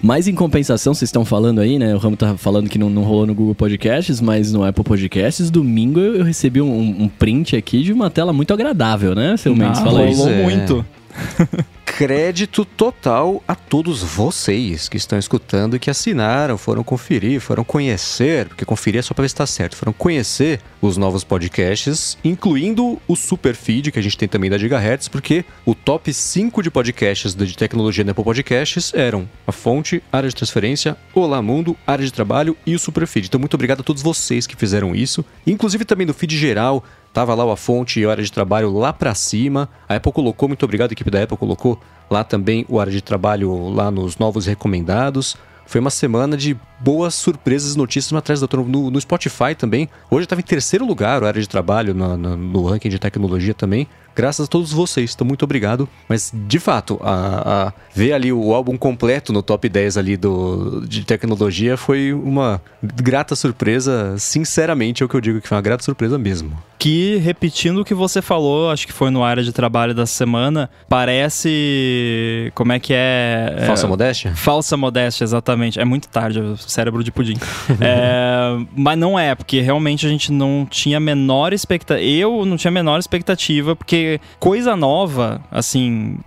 Mas 0.00 0.26
em 0.26 0.34
compensação, 0.34 0.94
vocês 0.94 1.08
estão 1.08 1.24
falando 1.24 1.60
aí, 1.60 1.78
né? 1.78 1.94
O 1.94 1.98
Ramo 1.98 2.16
tá 2.16 2.34
falando 2.36 2.70
que 2.70 2.78
não, 2.78 2.88
não 2.88 3.02
rolou 3.02 3.26
no 3.26 3.34
Google 3.34 3.54
Podcasts, 3.54 4.20
mas 4.22 4.52
no 4.52 4.64
Apple 4.64 4.84
Podcasts, 4.84 5.50
domingo 5.50 6.00
eu 6.00 6.24
recebi 6.24 6.62
um, 6.62 7.02
um 7.02 7.08
print 7.08 7.56
aqui 7.56 7.82
de 7.82 7.92
uma 7.92 8.08
tela 8.08 8.32
muito 8.32 8.54
agradável, 8.54 9.14
né, 9.14 9.36
seu 9.36 9.54
Mendes? 9.54 9.80
Ah, 9.80 9.84
Fala 9.84 9.98
rolou 9.98 10.08
isso. 10.08 10.22
Pois 10.22 10.56
é. 10.80 10.84
Crédito 11.84 12.64
total 12.64 13.42
a 13.48 13.56
todos 13.56 14.04
vocês 14.04 14.88
que 14.88 14.96
estão 14.96 15.18
escutando 15.18 15.74
e 15.74 15.80
que 15.80 15.90
assinaram, 15.90 16.56
foram 16.56 16.84
conferir, 16.84 17.40
foram 17.40 17.64
conhecer, 17.64 18.46
porque 18.46 18.64
conferir 18.64 19.00
é 19.00 19.02
só 19.02 19.14
pra 19.14 19.22
ver 19.22 19.28
se 19.30 19.34
tá 19.34 19.46
certo, 19.46 19.74
foram 19.74 19.92
conhecer 19.92 20.60
os 20.80 20.96
novos 20.96 21.24
podcasts, 21.24 22.16
incluindo 22.22 23.00
o 23.08 23.16
Super 23.16 23.56
Feed, 23.56 23.90
que 23.90 23.98
a 23.98 24.02
gente 24.02 24.16
tem 24.16 24.28
também 24.28 24.48
da 24.48 24.56
Gigahertz, 24.56 25.08
porque 25.08 25.44
o 25.66 25.74
top 25.74 26.12
5 26.12 26.62
de 26.62 26.70
podcasts 26.70 27.34
de 27.34 27.56
tecnologia 27.56 28.04
da 28.04 28.12
Apple 28.12 28.22
Podcasts 28.22 28.92
eram 28.94 29.28
a 29.44 29.50
fonte, 29.50 30.00
área 30.12 30.28
de 30.28 30.36
transferência, 30.36 30.96
Olá 31.12 31.42
Mundo, 31.42 31.76
área 31.84 32.04
de 32.04 32.12
trabalho 32.12 32.56
e 32.64 32.76
o 32.76 32.78
Super 32.78 33.08
Feed. 33.08 33.26
Então, 33.26 33.40
muito 33.40 33.54
obrigado 33.54 33.80
a 33.80 33.82
todos 33.84 34.02
vocês 34.02 34.46
que 34.46 34.54
fizeram 34.54 34.94
isso, 34.94 35.24
inclusive 35.44 35.84
também 35.84 36.06
do 36.06 36.14
feed 36.14 36.38
geral. 36.38 36.84
Tava 37.18 37.34
lá 37.34 37.44
o 37.44 37.50
a 37.50 37.56
fonte 37.56 37.98
e 37.98 38.04
a 38.06 38.10
área 38.12 38.22
de 38.22 38.30
trabalho 38.30 38.72
lá 38.78 38.92
pra 38.92 39.12
cima. 39.12 39.68
A 39.88 39.96
Apple 39.96 40.12
colocou, 40.12 40.48
muito 40.48 40.62
obrigado, 40.62 40.90
a 40.90 40.92
equipe 40.92 41.10
da 41.10 41.20
Apple 41.20 41.36
colocou 41.36 41.76
lá 42.08 42.22
também 42.22 42.64
o 42.68 42.78
área 42.78 42.92
de 42.92 43.02
trabalho 43.02 43.70
lá 43.70 43.90
nos 43.90 44.18
novos 44.18 44.46
recomendados. 44.46 45.36
Foi 45.66 45.80
uma 45.80 45.90
semana 45.90 46.36
de 46.36 46.56
boas 46.78 47.16
surpresas 47.16 47.74
notícias 47.74 48.12
atrás 48.16 48.38
da 48.38 48.44
outra. 48.44 48.62
No, 48.62 48.88
no 48.88 49.00
Spotify 49.00 49.52
também. 49.58 49.88
Hoje 50.08 50.26
estava 50.26 50.40
em 50.40 50.44
terceiro 50.44 50.86
lugar 50.86 51.24
a 51.24 51.26
área 51.26 51.40
de 51.42 51.48
trabalho 51.48 51.92
na- 51.92 52.16
na- 52.16 52.36
no 52.36 52.64
ranking 52.64 52.88
de 52.88 53.00
tecnologia 53.00 53.52
também. 53.52 53.88
Graças 54.18 54.46
a 54.46 54.48
todos 54.48 54.72
vocês, 54.72 55.12
então 55.14 55.24
muito 55.24 55.44
obrigado. 55.44 55.88
Mas, 56.08 56.32
de 56.34 56.58
fato, 56.58 56.98
a, 57.00 57.68
a- 57.68 57.72
ver 57.94 58.12
ali 58.12 58.32
o 58.32 58.52
álbum 58.52 58.76
completo 58.76 59.32
no 59.32 59.42
top 59.44 59.68
10 59.68 59.96
ali 59.96 60.16
do, 60.16 60.84
de 60.88 61.04
tecnologia 61.04 61.76
foi 61.76 62.12
uma 62.12 62.60
grata 62.82 63.36
surpresa. 63.36 64.16
Sinceramente, 64.18 65.04
é 65.04 65.06
o 65.06 65.08
que 65.08 65.14
eu 65.14 65.20
digo 65.20 65.40
que 65.40 65.46
foi 65.46 65.56
uma 65.56 65.62
grata 65.62 65.84
surpresa 65.84 66.18
mesmo. 66.18 66.50
Que, 66.80 67.16
repetindo 67.16 67.80
o 67.80 67.84
que 67.84 67.94
você 67.94 68.20
falou, 68.22 68.70
acho 68.70 68.86
que 68.86 68.92
foi 68.92 69.10
no 69.10 69.22
área 69.24 69.42
de 69.42 69.52
trabalho 69.52 69.94
da 69.94 70.06
semana, 70.06 70.68
parece. 70.88 72.52
Como 72.54 72.72
é 72.72 72.78
que 72.78 72.92
é? 72.94 73.54
é, 73.58 73.66
Falsa 73.66 73.86
modéstia? 73.86 74.34
Falsa 74.34 74.76
modéstia, 74.76 75.24
exatamente. 75.24 75.78
É 75.80 75.84
muito 75.84 76.08
tarde, 76.08 76.40
o 76.40 76.56
cérebro 76.56 77.02
de 77.04 77.10
pudim. 77.12 77.34
É, 77.80 78.58
mas 78.76 78.98
não 78.98 79.18
é, 79.18 79.34
porque 79.34 79.60
realmente 79.60 80.04
a 80.04 80.08
gente 80.08 80.32
não 80.32 80.66
tinha 80.68 80.96
a 80.96 81.00
menor 81.00 81.52
expectativa. 81.52 82.04
Eu 82.04 82.44
não 82.44 82.56
tinha 82.56 82.70
a 82.70 82.74
menor 82.74 82.98
expectativa, 82.98 83.76
porque 83.76 84.07
coisa 84.38 84.76
nova, 84.76 85.40
assim. 85.50 86.18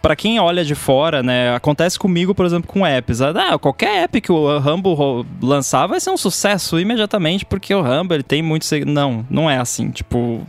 para 0.00 0.16
quem 0.16 0.40
olha 0.40 0.64
de 0.64 0.74
fora, 0.74 1.22
né, 1.22 1.54
acontece 1.54 1.98
comigo, 1.98 2.34
por 2.34 2.46
exemplo, 2.46 2.66
com 2.66 2.86
apps. 2.86 3.20
Ah, 3.20 3.58
qualquer 3.58 4.04
app 4.04 4.20
que 4.20 4.32
o 4.32 4.58
Rumble 4.58 5.26
lançar 5.42 5.86
vai 5.86 6.00
ser 6.00 6.10
um 6.10 6.16
sucesso 6.16 6.80
imediatamente, 6.80 7.44
porque 7.44 7.74
o 7.74 7.82
Rumble 7.82 8.16
ele 8.16 8.22
tem 8.22 8.42
muito. 8.42 8.66
Não, 8.86 9.26
não 9.28 9.50
é 9.50 9.58
assim. 9.58 9.90
Tipo, 9.90 10.46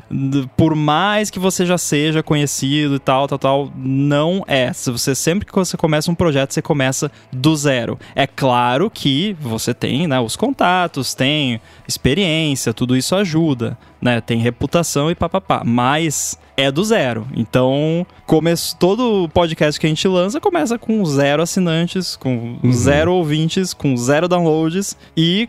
por 0.56 0.74
mais 0.74 1.30
que 1.30 1.40
você 1.40 1.66
já 1.66 1.78
seja 1.78 2.24
conhecido 2.24 2.96
e 2.96 3.00
tal, 3.00 3.28
tal, 3.28 3.40
tal, 3.40 3.72
não 3.76 4.44
é. 4.48 4.72
Se 4.72 4.90
você 4.90 5.14
sempre 5.14 5.46
que 5.46 5.54
você 5.54 5.76
começa 5.76 6.10
um 6.10 6.16
projeto, 6.16 6.54
você 6.54 6.62
começa 6.62 7.12
do 7.32 7.56
zero. 7.56 8.00
É 8.16 8.26
claro 8.26 8.90
que 8.90 9.36
você 9.42 9.74
tem, 9.74 10.08
né, 10.08 10.20
os 10.20 10.36
contatos, 10.36 11.14
tem 11.14 11.60
experiência, 11.88 12.74
tudo 12.74 12.96
isso 12.96 13.16
ajuda, 13.16 13.78
né? 14.02 14.20
Tem 14.20 14.40
reputação 14.40 15.12
e 15.12 15.16
papapá. 15.16 15.62
Mas 15.66 16.38
é 16.58 16.72
do 16.72 16.84
zero. 16.84 17.28
Então, 17.36 18.06
começo, 18.26 18.76
todo 18.78 19.30
podcast 19.30 19.80
que 19.80 19.86
a 19.86 19.90
gente 19.90 20.08
lança 20.08 20.40
começa 20.40 20.78
com 20.78 21.04
zero 21.06 21.44
assinantes, 21.44 22.16
com 22.16 22.58
uhum. 22.64 22.72
zero 22.72 23.14
ouvintes, 23.14 23.74
com 23.74 23.96
zero 23.96 24.28
downloads. 24.28 24.98
E 25.16 25.48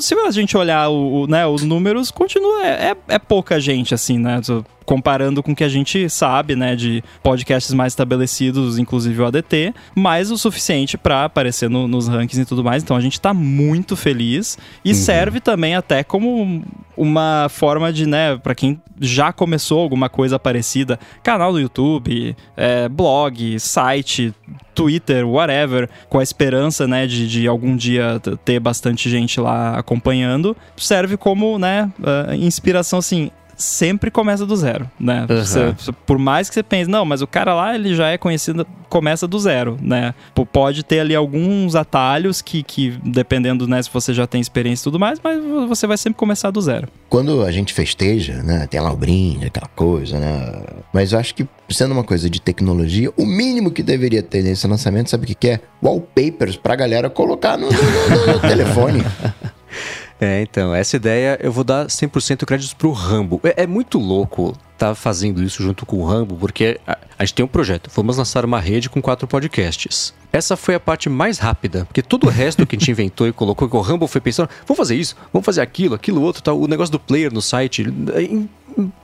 se 0.00 0.14
a 0.14 0.30
gente 0.30 0.56
olhar 0.56 0.88
o, 0.88 1.22
o 1.22 1.26
né, 1.26 1.46
os 1.46 1.62
números, 1.62 2.10
continua. 2.10 2.66
É, 2.66 2.90
é, 2.90 2.96
é 3.08 3.18
pouca 3.18 3.58
gente, 3.58 3.94
assim, 3.94 4.18
né? 4.18 4.40
Comparando 4.88 5.42
com 5.42 5.52
o 5.52 5.54
que 5.54 5.64
a 5.64 5.68
gente 5.68 6.08
sabe, 6.08 6.56
né, 6.56 6.74
de 6.74 7.04
podcasts 7.22 7.74
mais 7.74 7.92
estabelecidos, 7.92 8.78
inclusive 8.78 9.20
o 9.20 9.26
ADT, 9.26 9.74
mas 9.94 10.30
o 10.30 10.38
suficiente 10.38 10.96
para 10.96 11.26
aparecer 11.26 11.68
no, 11.68 11.86
nos 11.86 12.08
rankings 12.08 12.40
e 12.40 12.46
tudo 12.46 12.64
mais. 12.64 12.82
Então 12.82 12.96
a 12.96 13.00
gente 13.02 13.12
está 13.12 13.34
muito 13.34 13.94
feliz 13.94 14.56
e 14.82 14.88
uhum. 14.88 14.94
serve 14.94 15.40
também 15.40 15.74
até 15.74 16.02
como 16.02 16.64
uma 16.96 17.48
forma 17.50 17.92
de, 17.92 18.06
né, 18.06 18.38
para 18.38 18.54
quem 18.54 18.80
já 18.98 19.30
começou 19.30 19.78
alguma 19.78 20.08
coisa 20.08 20.38
parecida, 20.38 20.98
canal 21.22 21.52
do 21.52 21.60
YouTube, 21.60 22.34
é, 22.56 22.88
blog, 22.88 23.60
site, 23.60 24.32
Twitter, 24.74 25.28
whatever, 25.28 25.90
com 26.08 26.18
a 26.18 26.22
esperança, 26.22 26.86
né, 26.86 27.06
de, 27.06 27.28
de 27.28 27.46
algum 27.46 27.76
dia 27.76 28.18
ter 28.42 28.58
bastante 28.58 29.10
gente 29.10 29.38
lá 29.38 29.78
acompanhando, 29.78 30.56
serve 30.78 31.18
como, 31.18 31.58
né, 31.58 31.92
uh, 32.00 32.32
inspiração, 32.34 33.00
assim, 33.00 33.30
sempre 33.58 34.10
começa 34.10 34.46
do 34.46 34.56
zero, 34.56 34.88
né? 34.98 35.26
Uhum. 35.28 35.44
Você, 35.44 35.74
por 36.06 36.16
mais 36.16 36.48
que 36.48 36.54
você 36.54 36.62
pense, 36.62 36.88
não, 36.88 37.04
mas 37.04 37.20
o 37.20 37.26
cara 37.26 37.52
lá, 37.52 37.74
ele 37.74 37.94
já 37.94 38.08
é 38.08 38.16
conhecido, 38.16 38.64
começa 38.88 39.26
do 39.26 39.38
zero, 39.38 39.76
né? 39.82 40.14
Pode 40.52 40.84
ter 40.84 41.00
ali 41.00 41.14
alguns 41.14 41.74
atalhos 41.74 42.40
que, 42.40 42.62
que 42.62 42.98
dependendo, 43.04 43.66
né, 43.66 43.82
se 43.82 43.90
você 43.92 44.14
já 44.14 44.26
tem 44.26 44.40
experiência 44.40 44.82
e 44.82 44.84
tudo 44.84 44.98
mais, 44.98 45.20
mas 45.22 45.42
você 45.68 45.86
vai 45.86 45.96
sempre 45.96 46.16
começar 46.16 46.50
do 46.50 46.60
zero. 46.60 46.88
Quando 47.08 47.42
a 47.42 47.50
gente 47.50 47.72
festeja, 47.72 48.42
né, 48.42 48.66
tem 48.68 48.80
lá 48.80 48.92
o 48.92 48.96
brinde, 48.96 49.46
aquela 49.46 49.68
coisa, 49.68 50.18
né? 50.18 50.62
Mas 50.92 51.12
eu 51.12 51.18
acho 51.18 51.34
que, 51.34 51.46
sendo 51.68 51.92
uma 51.92 52.04
coisa 52.04 52.30
de 52.30 52.40
tecnologia, 52.40 53.12
o 53.16 53.26
mínimo 53.26 53.72
que 53.72 53.82
deveria 53.82 54.22
ter 54.22 54.42
nesse 54.42 54.66
lançamento, 54.68 55.10
sabe 55.10 55.24
o 55.24 55.26
que, 55.26 55.34
que 55.34 55.48
é? 55.48 55.60
Wallpapers 55.82 56.56
pra 56.56 56.76
galera 56.76 57.10
colocar 57.10 57.58
no, 57.58 57.68
no, 57.68 57.72
no, 57.72 58.32
no 58.34 58.40
telefone. 58.40 59.02
É, 60.20 60.42
então, 60.42 60.74
essa 60.74 60.96
ideia 60.96 61.38
eu 61.40 61.52
vou 61.52 61.62
dar 61.62 61.86
100% 61.86 62.44
créditos 62.44 62.74
pro 62.74 62.90
Rambo. 62.90 63.40
É, 63.44 63.62
é, 63.62 63.66
muito 63.66 63.98
louco 63.98 64.56
tá 64.76 64.94
fazendo 64.94 65.42
isso 65.42 65.60
junto 65.62 65.84
com 65.84 65.96
o 65.96 66.04
Rambo, 66.04 66.36
porque 66.36 66.80
a, 66.86 66.96
a, 67.18 67.24
gente 67.24 67.34
tem 67.34 67.44
um 67.44 67.48
projeto. 67.48 67.90
Vamos 67.94 68.16
lançar 68.16 68.44
uma 68.44 68.60
rede 68.60 68.88
com 68.88 69.02
quatro 69.02 69.26
podcasts. 69.26 70.14
Essa 70.32 70.56
foi 70.56 70.74
a 70.74 70.80
parte 70.80 71.08
mais 71.08 71.38
rápida, 71.38 71.84
porque 71.84 72.02
todo 72.02 72.26
o 72.26 72.30
resto 72.30 72.66
que 72.66 72.76
a 72.76 72.78
gente 72.78 72.90
inventou 72.92 73.26
e 73.26 73.32
colocou, 73.32 73.68
que 73.68 73.76
o 73.76 73.80
Rambo 73.80 74.06
foi 74.06 74.20
pensando, 74.20 74.48
vamos 74.66 74.78
fazer 74.78 74.96
isso, 74.96 75.16
vamos 75.32 75.44
fazer 75.44 75.60
aquilo, 75.60 75.94
aquilo 75.94 76.22
outro, 76.22 76.42
tal. 76.42 76.60
O 76.60 76.68
negócio 76.68 76.92
do 76.92 77.00
player 77.00 77.32
no 77.32 77.42
site, 77.42 77.82
em 77.82 78.48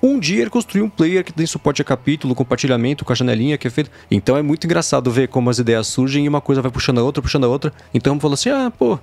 um 0.03 0.19
dia 0.19 0.43
ele 0.43 0.51
construiu 0.51 0.85
um 0.85 0.89
player 0.89 1.25
que 1.25 1.33
tem 1.33 1.47
suporte 1.47 1.83
a 1.83 1.85
capítulo, 1.85 2.35
compartilhamento 2.35 3.05
com 3.05 3.13
a 3.13 3.17
janelinha 3.17 3.59
que 3.59 3.67
é 3.67 3.71
feito. 3.71 3.91
Então 4.11 4.37
é 4.37 4.43
muito 4.43 4.65
engraçado 4.65 5.11
ver 5.11 5.29
como 5.29 5.51
as 5.51 5.59
ideias 5.59 5.87
surgem 5.87 6.25
e 6.25 6.29
uma 6.29 6.41
coisa 6.41 6.63
vai 6.63 6.71
puxando 6.71 6.99
a 6.99 7.03
outra, 7.03 7.23
puxando 7.23 7.45
a 7.45 7.49
outra. 7.49 7.73
Então 7.93 8.19
falou 8.21 8.35
assim: 8.35 8.51
ah, 8.51 8.73
pô, 8.77 8.99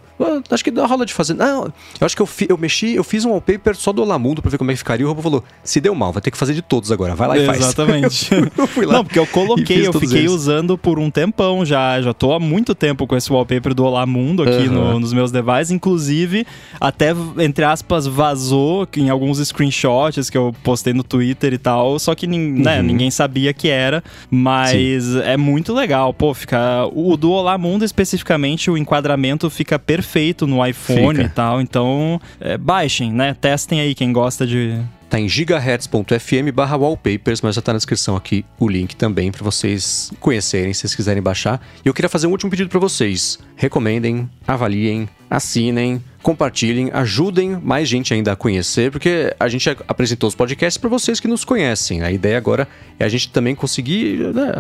acho 0.50 0.64
que 0.64 0.72
dá 0.72 0.86
rola 0.86 1.06
de 1.06 1.14
fazer. 1.14 1.34
Não, 1.34 1.66
eu 1.66 2.06
acho 2.06 2.16
que 2.16 2.22
eu, 2.22 2.26
fi, 2.26 2.48
eu 2.50 2.58
mexi, 2.58 2.94
eu 2.94 3.04
fiz 3.04 3.26
um 3.26 3.32
wallpaper 3.32 3.76
só 3.76 3.92
do 3.92 4.02
Olamundo 4.02 4.42
pra 4.42 4.50
ver 4.50 4.58
como 4.58 4.72
é 4.72 4.74
que 4.74 4.78
ficaria. 4.78 5.06
O 5.06 5.10
robô 5.10 5.22
falou: 5.22 5.44
se 5.64 5.82
deu 5.82 5.94
mal, 5.96 6.12
vai 6.12 6.22
ter 6.22 6.32
que 6.32 6.38
fazer 6.38 6.54
de 6.54 6.62
todos 6.62 6.92
agora. 6.92 7.16
Vai 7.16 7.28
lá 7.28 7.38
e 7.38 7.46
faz. 7.46 7.60
Exatamente. 7.72 8.30
eu 8.58 8.68
fui 8.68 8.86
lá 8.86 8.94
Não, 8.94 9.04
porque 9.06 9.20
eu 9.20 9.28
coloquei, 9.28 9.88
eu 9.88 9.94
fiquei 9.94 10.20
eles. 10.20 10.32
usando 10.32 10.78
por 10.78 11.00
um 11.00 11.10
tempão 11.10 11.66
já. 11.66 12.02
Já 12.02 12.14
tô 12.14 12.34
há 12.34 12.40
muito 12.40 12.74
tempo 12.74 13.06
com 13.06 13.16
esse 13.16 13.32
wallpaper 13.32 13.74
do 13.74 13.84
Olamundo 13.84 14.44
aqui 14.44 14.68
uhum. 14.68 14.94
no, 14.94 15.00
nos 15.00 15.14
meus 15.14 15.32
devices. 15.32 15.72
Inclusive, 15.72 16.46
até, 16.80 17.14
entre 17.40 17.64
aspas, 17.66 18.08
vazou 18.08 18.88
em 18.96 19.10
alguns 19.10 19.40
screenshots 19.40 20.30
que 20.30 20.38
eu 20.38 20.51
postei 20.54 20.94
no 20.94 21.04
Twitter 21.04 21.22
Twitter 21.22 21.54
e 21.54 21.58
tal, 21.58 22.00
só 22.00 22.16
que 22.16 22.26
né, 22.28 22.78
uhum. 22.78 22.84
ninguém 22.84 23.12
sabia 23.12 23.54
que 23.54 23.70
era, 23.70 24.04
mas 24.30 25.04
Sim. 25.04 25.22
é 25.24 25.38
muito 25.38 25.74
legal, 25.74 26.14
pô, 26.14 26.34
fica 26.34 26.86
o 26.94 27.16
do 27.16 27.32
Olá 27.32 27.58
Mundo 27.58 27.86
especificamente 27.86 28.70
o 28.70 28.78
enquadramento 28.78 29.50
fica 29.50 29.78
perfeito 29.78 30.48
no 30.48 30.66
iPhone 30.66 31.18
fica. 31.18 31.28
e 31.28 31.30
tal, 31.30 31.62
então 31.62 32.20
é, 32.40 32.58
baixem, 32.58 33.12
né? 33.12 33.36
Testem 33.40 33.80
aí 33.80 33.96
quem 33.96 34.12
gosta 34.12 34.46
de 34.46 34.80
Tá 35.12 35.20
em 35.20 35.28
gigahertz.fm 35.28 36.54
barra 36.54 36.78
wallpapers, 36.78 37.42
mas 37.42 37.56
já 37.56 37.62
tá 37.62 37.74
na 37.74 37.78
descrição 37.78 38.16
aqui 38.16 38.46
o 38.58 38.66
link 38.70 38.96
também 38.96 39.30
para 39.30 39.44
vocês 39.44 40.10
conhecerem, 40.22 40.74
se 40.74 40.80
vocês 40.80 40.96
quiserem 40.96 41.22
baixar. 41.22 41.62
E 41.84 41.90
eu 41.90 41.94
queria 41.94 42.08
fazer 42.08 42.28
um 42.28 42.32
último 42.32 42.50
pedido 42.50 42.70
para 42.70 42.80
vocês. 42.80 43.38
Recomendem, 43.58 44.30
avaliem, 44.48 45.10
assinem, 45.30 46.02
compartilhem, 46.22 46.90
ajudem 46.94 47.60
mais 47.62 47.88
gente 47.88 48.14
ainda 48.14 48.32
a 48.32 48.36
conhecer, 48.36 48.92
porque 48.92 49.34
a 49.40 49.48
gente 49.48 49.70
apresentou 49.88 50.28
os 50.28 50.36
podcasts 50.36 50.78
para 50.78 50.90
vocês 50.90 51.20
que 51.20 51.28
nos 51.28 51.44
conhecem. 51.44 52.02
A 52.02 52.12
ideia 52.12 52.38
agora 52.38 52.68
é 53.00 53.06
a 53.06 53.10
gente 53.10 53.30
também 53.30 53.56
conseguir 53.56 54.20
né, 54.34 54.52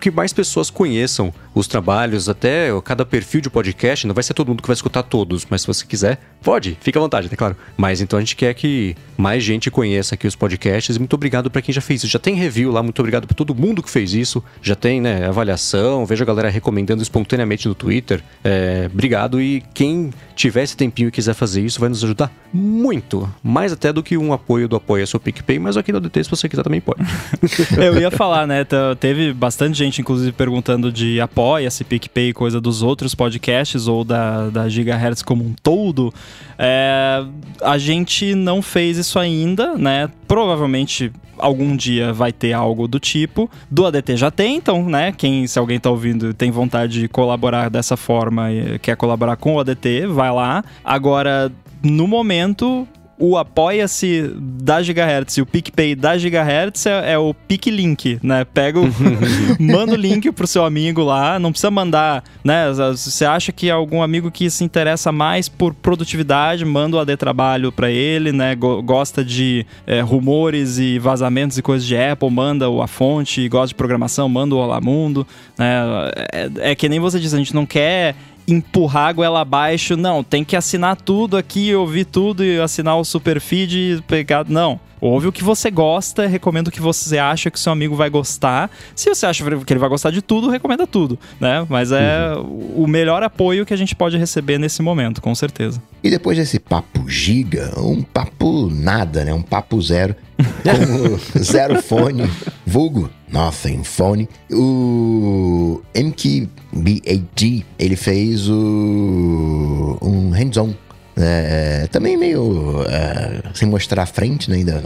que 0.00 0.10
mais 0.10 0.32
pessoas 0.32 0.70
conheçam 0.70 1.32
os 1.54 1.66
trabalhos, 1.66 2.28
até 2.28 2.68
cada 2.84 3.04
perfil 3.04 3.40
de 3.40 3.50
podcast. 3.50 4.06
Não 4.06 4.14
vai 4.14 4.22
ser 4.22 4.34
todo 4.34 4.48
mundo 4.48 4.62
que 4.62 4.68
vai 4.68 4.74
escutar 4.74 5.02
todos, 5.02 5.46
mas 5.48 5.62
se 5.62 5.66
você 5.66 5.84
quiser, 5.86 6.18
pode, 6.42 6.76
fica 6.80 6.98
à 6.98 7.02
vontade, 7.02 7.28
é 7.30 7.36
claro. 7.36 7.56
Mas 7.76 8.00
então 8.00 8.18
a 8.18 8.20
gente 8.20 8.36
quer 8.36 8.54
que 8.54 8.94
mais 9.16 9.42
gente 9.42 9.70
conheça 9.70 10.14
aqui 10.14 10.26
os 10.26 10.36
podcasts. 10.36 10.98
Muito 10.98 11.14
obrigado 11.14 11.50
para 11.50 11.62
quem 11.62 11.74
já 11.74 11.80
fez 11.80 12.02
isso. 12.02 12.12
Já 12.12 12.18
tem 12.18 12.34
review 12.34 12.70
lá, 12.70 12.82
muito 12.82 12.98
obrigado 12.98 13.26
para 13.26 13.36
todo 13.36 13.54
mundo 13.54 13.82
que 13.82 13.90
fez 13.90 14.14
isso. 14.14 14.42
Já 14.60 14.74
tem 14.74 15.00
né, 15.00 15.26
avaliação, 15.26 16.04
vejo 16.06 16.22
a 16.22 16.26
galera 16.26 16.50
recomendando 16.50 17.02
espontaneamente 17.02 17.68
no 17.68 17.74
Twitter. 17.74 18.22
É, 18.44 18.88
obrigado 18.92 19.40
e 19.40 19.62
quem 19.74 20.12
tivesse 20.34 20.76
tempinho 20.82 21.08
e 21.08 21.12
quiser 21.12 21.34
fazer 21.34 21.60
isso, 21.62 21.78
vai 21.78 21.88
nos 21.88 22.02
ajudar 22.02 22.30
muito. 22.52 23.32
Mais 23.42 23.72
até 23.72 23.92
do 23.92 24.02
que 24.02 24.16
um 24.16 24.32
apoio 24.32 24.68
do 24.68 24.76
Apoia 24.76 25.06
Seu 25.06 25.20
PicPay, 25.20 25.58
mas 25.58 25.76
aqui 25.76 25.92
no 25.92 26.00
DT, 26.00 26.24
se 26.24 26.30
você 26.30 26.48
quiser, 26.48 26.62
também 26.62 26.80
pode. 26.80 27.00
Eu 27.78 28.00
ia 28.00 28.10
falar, 28.10 28.46
né? 28.46 28.66
Teve 28.98 29.32
bastante 29.32 29.78
gente, 29.78 30.00
inclusive, 30.00 30.32
perguntando 30.32 30.90
de 30.90 31.20
Apoia-se, 31.20 31.84
PicPay, 31.84 32.32
coisa 32.32 32.60
dos 32.60 32.82
outros 32.82 33.14
podcasts 33.14 33.86
ou 33.86 34.04
da, 34.04 34.48
da 34.48 34.68
Gigahertz 34.68 35.22
como 35.22 35.44
um 35.44 35.54
todo. 35.62 36.12
É, 36.58 37.24
a 37.62 37.78
gente 37.78 38.34
não 38.34 38.60
fez 38.60 38.98
isso 38.98 39.18
ainda, 39.18 39.74
né? 39.76 40.10
Provavelmente 40.32 41.12
algum 41.36 41.76
dia 41.76 42.10
vai 42.10 42.32
ter 42.32 42.54
algo 42.54 42.88
do 42.88 42.98
tipo. 42.98 43.50
Do 43.70 43.84
ADT 43.84 44.16
já 44.16 44.30
tem, 44.30 44.56
então, 44.56 44.88
né? 44.88 45.12
Quem, 45.12 45.46
se 45.46 45.58
alguém 45.58 45.78
tá 45.78 45.90
ouvindo 45.90 46.32
tem 46.32 46.50
vontade 46.50 47.00
de 47.00 47.06
colaborar 47.06 47.68
dessa 47.68 47.98
forma 47.98 48.50
e 48.50 48.78
quer 48.78 48.96
colaborar 48.96 49.36
com 49.36 49.56
o 49.56 49.60
ADT, 49.60 50.06
vai 50.06 50.32
lá. 50.32 50.64
Agora, 50.82 51.52
no 51.82 52.06
momento, 52.06 52.88
o 53.22 53.38
Apoia-se 53.38 54.34
da 54.36 54.82
Gigahertz 54.82 55.36
e 55.36 55.42
o 55.42 55.46
PicPay 55.46 55.94
da 55.94 56.18
Gigahertz 56.18 56.86
é, 56.86 57.12
é 57.12 57.18
o 57.18 57.32
PicLink, 57.32 58.18
né? 58.20 58.44
Pega 58.44 58.80
o... 58.80 58.88
manda 59.62 59.92
o 59.92 59.96
link 59.96 60.32
pro 60.32 60.44
seu 60.44 60.64
amigo 60.64 61.04
lá, 61.04 61.38
não 61.38 61.52
precisa 61.52 61.70
mandar, 61.70 62.24
né? 62.42 62.64
Você 62.72 63.24
acha 63.24 63.52
que 63.52 63.70
algum 63.70 64.02
amigo 64.02 64.28
que 64.28 64.50
se 64.50 64.64
interessa 64.64 65.12
mais 65.12 65.48
por 65.48 65.72
produtividade, 65.72 66.64
manda 66.64 66.96
o 66.96 66.98
AD 66.98 67.16
Trabalho 67.16 67.70
para 67.70 67.88
ele, 67.88 68.32
né? 68.32 68.56
Gosta 68.56 69.24
de 69.24 69.64
é, 69.86 70.00
rumores 70.00 70.78
e 70.80 70.98
vazamentos 70.98 71.56
e 71.56 71.62
coisas 71.62 71.86
de 71.86 71.96
Apple, 71.96 72.28
manda 72.28 72.66
a 72.82 72.86
fonte, 72.88 73.48
gosta 73.48 73.68
de 73.68 73.76
programação, 73.76 74.28
manda 74.28 74.56
o 74.56 74.58
Olá 74.58 74.80
Mundo, 74.80 75.24
né? 75.56 76.10
É, 76.32 76.50
é 76.72 76.74
que 76.74 76.88
nem 76.88 76.98
você 76.98 77.20
diz, 77.20 77.32
a 77.32 77.38
gente 77.38 77.54
não 77.54 77.66
quer 77.66 78.16
empurrar 78.46 79.08
a 79.08 79.12
goela 79.12 79.40
abaixo. 79.40 79.96
Não, 79.96 80.22
tem 80.22 80.44
que 80.44 80.56
assinar 80.56 80.96
tudo 80.96 81.36
aqui, 81.36 81.74
ouvir 81.74 82.04
tudo 82.04 82.44
e 82.44 82.60
assinar 82.60 82.98
o 82.98 83.04
super 83.04 83.40
feed 83.40 83.76
e 83.76 84.02
pegar. 84.02 84.44
Não. 84.48 84.80
Ouve 85.02 85.26
o 85.26 85.32
que 85.32 85.42
você 85.42 85.68
gosta, 85.68 86.28
recomendo 86.28 86.68
o 86.68 86.70
que 86.70 86.80
você 86.80 87.18
acha 87.18 87.50
que 87.50 87.58
seu 87.58 87.72
amigo 87.72 87.96
vai 87.96 88.08
gostar. 88.08 88.70
Se 88.94 89.12
você 89.12 89.26
acha 89.26 89.42
que 89.64 89.72
ele 89.72 89.80
vai 89.80 89.88
gostar 89.88 90.12
de 90.12 90.22
tudo, 90.22 90.48
recomenda 90.48 90.86
tudo, 90.86 91.18
né? 91.40 91.66
Mas 91.68 91.90
é 91.90 92.32
uhum. 92.36 92.84
o 92.84 92.86
melhor 92.86 93.20
apoio 93.20 93.66
que 93.66 93.74
a 93.74 93.76
gente 93.76 93.96
pode 93.96 94.16
receber 94.16 94.58
nesse 94.58 94.80
momento, 94.80 95.20
com 95.20 95.34
certeza. 95.34 95.82
E 96.04 96.08
depois 96.08 96.38
desse 96.38 96.60
papo 96.60 97.08
giga, 97.08 97.72
um 97.80 98.00
papo 98.00 98.70
nada, 98.70 99.24
né? 99.24 99.34
Um 99.34 99.42
papo 99.42 99.82
zero, 99.82 100.14
com 100.62 101.42
zero 101.42 101.82
fone, 101.82 102.30
vulgo 102.64 103.10
Nothing 103.32 103.82
Phone. 103.84 104.28
O 104.50 105.80
MKBAD, 105.96 107.66
ele 107.78 107.96
fez 107.96 108.48
o 108.48 109.98
um 110.02 110.30
hands-on 110.30 110.74
é, 111.16 111.86
também 111.90 112.16
meio 112.16 112.84
é, 112.88 113.42
sem 113.54 113.68
mostrar 113.68 114.02
a 114.02 114.06
frente 114.06 114.50
né, 114.50 114.56
ainda. 114.56 114.82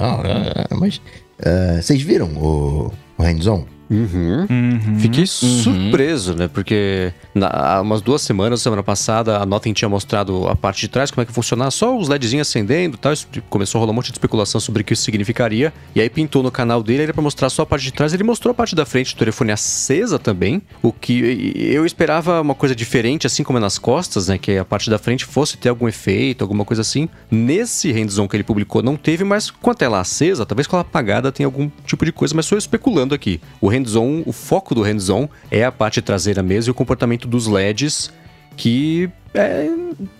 É, 0.70 0.74
mas 0.74 1.00
é, 1.38 1.80
vocês 1.80 2.02
viram 2.02 2.28
o, 2.28 2.92
o 3.18 3.22
hands-on? 3.22 3.76
Uhum. 3.88 4.46
Uhum. 4.50 4.98
Fiquei 4.98 5.26
surpreso, 5.26 6.34
né? 6.34 6.48
Porque 6.48 7.12
na, 7.34 7.46
há 7.46 7.80
umas 7.80 8.00
duas 8.00 8.22
semanas, 8.22 8.60
semana 8.60 8.82
passada, 8.82 9.38
a 9.38 9.46
Nothing 9.46 9.72
tinha 9.72 9.88
mostrado 9.88 10.48
a 10.48 10.56
parte 10.56 10.80
de 10.80 10.88
trás, 10.88 11.10
como 11.10 11.22
é 11.22 11.24
que 11.24 11.32
funcionava, 11.32 11.70
só 11.70 11.96
os 11.96 12.08
LEDzinhos 12.08 12.48
acendendo 12.48 12.96
e 12.96 12.98
tal. 12.98 13.12
Isso 13.12 13.28
começou 13.48 13.78
a 13.78 13.80
rolar 13.80 13.92
um 13.92 13.94
monte 13.94 14.06
de 14.06 14.12
especulação 14.12 14.60
sobre 14.60 14.82
o 14.82 14.84
que 14.84 14.92
isso 14.92 15.02
significaria. 15.02 15.72
E 15.94 16.00
aí 16.00 16.10
pintou 16.10 16.42
no 16.42 16.50
canal 16.50 16.82
dele, 16.82 17.04
era 17.04 17.14
pra 17.14 17.22
mostrar 17.22 17.48
só 17.48 17.62
a 17.62 17.66
parte 17.66 17.84
de 17.84 17.92
trás. 17.92 18.12
Ele 18.12 18.24
mostrou 18.24 18.50
a 18.50 18.54
parte 18.54 18.74
da 18.74 18.84
frente 18.84 19.14
do 19.14 19.18
telefone 19.18 19.52
acesa 19.52 20.18
também. 20.18 20.60
O 20.82 20.92
que 20.92 21.52
eu 21.56 21.86
esperava 21.86 22.40
uma 22.40 22.54
coisa 22.54 22.74
diferente, 22.74 23.26
assim 23.26 23.44
como 23.44 23.58
é 23.58 23.60
nas 23.60 23.78
costas, 23.78 24.28
né? 24.28 24.38
Que 24.38 24.58
a 24.58 24.64
parte 24.64 24.90
da 24.90 24.98
frente 24.98 25.24
fosse 25.24 25.56
ter 25.56 25.68
algum 25.68 25.86
efeito, 25.86 26.42
alguma 26.42 26.64
coisa 26.64 26.82
assim. 26.82 27.08
Nesse 27.30 27.92
hands-on 27.92 28.26
que 28.26 28.36
ele 28.36 28.44
publicou 28.44 28.82
não 28.82 28.96
teve, 28.96 29.22
mas 29.22 29.50
com 29.50 29.70
a 29.70 29.74
tela 29.74 30.00
acesa, 30.00 30.44
talvez 30.44 30.66
com 30.66 30.76
ela 30.76 30.82
apagada 30.82 31.30
tenha 31.30 31.46
algum 31.46 31.70
tipo 31.84 32.04
de 32.04 32.12
coisa, 32.12 32.34
mas 32.34 32.46
sou 32.46 32.56
eu 32.56 32.58
especulando 32.58 33.05
aqui. 33.14 33.40
O 33.60 33.68
hands-on, 33.68 34.22
o 34.26 34.32
foco 34.32 34.74
do 34.74 34.82
hands-on 34.82 35.28
é 35.50 35.64
a 35.64 35.72
parte 35.72 36.00
traseira 36.02 36.42
mesmo 36.42 36.70
e 36.70 36.72
o 36.72 36.74
comportamento 36.74 37.26
dos 37.26 37.46
LEDs, 37.46 38.10
que 38.56 39.10
é 39.34 39.68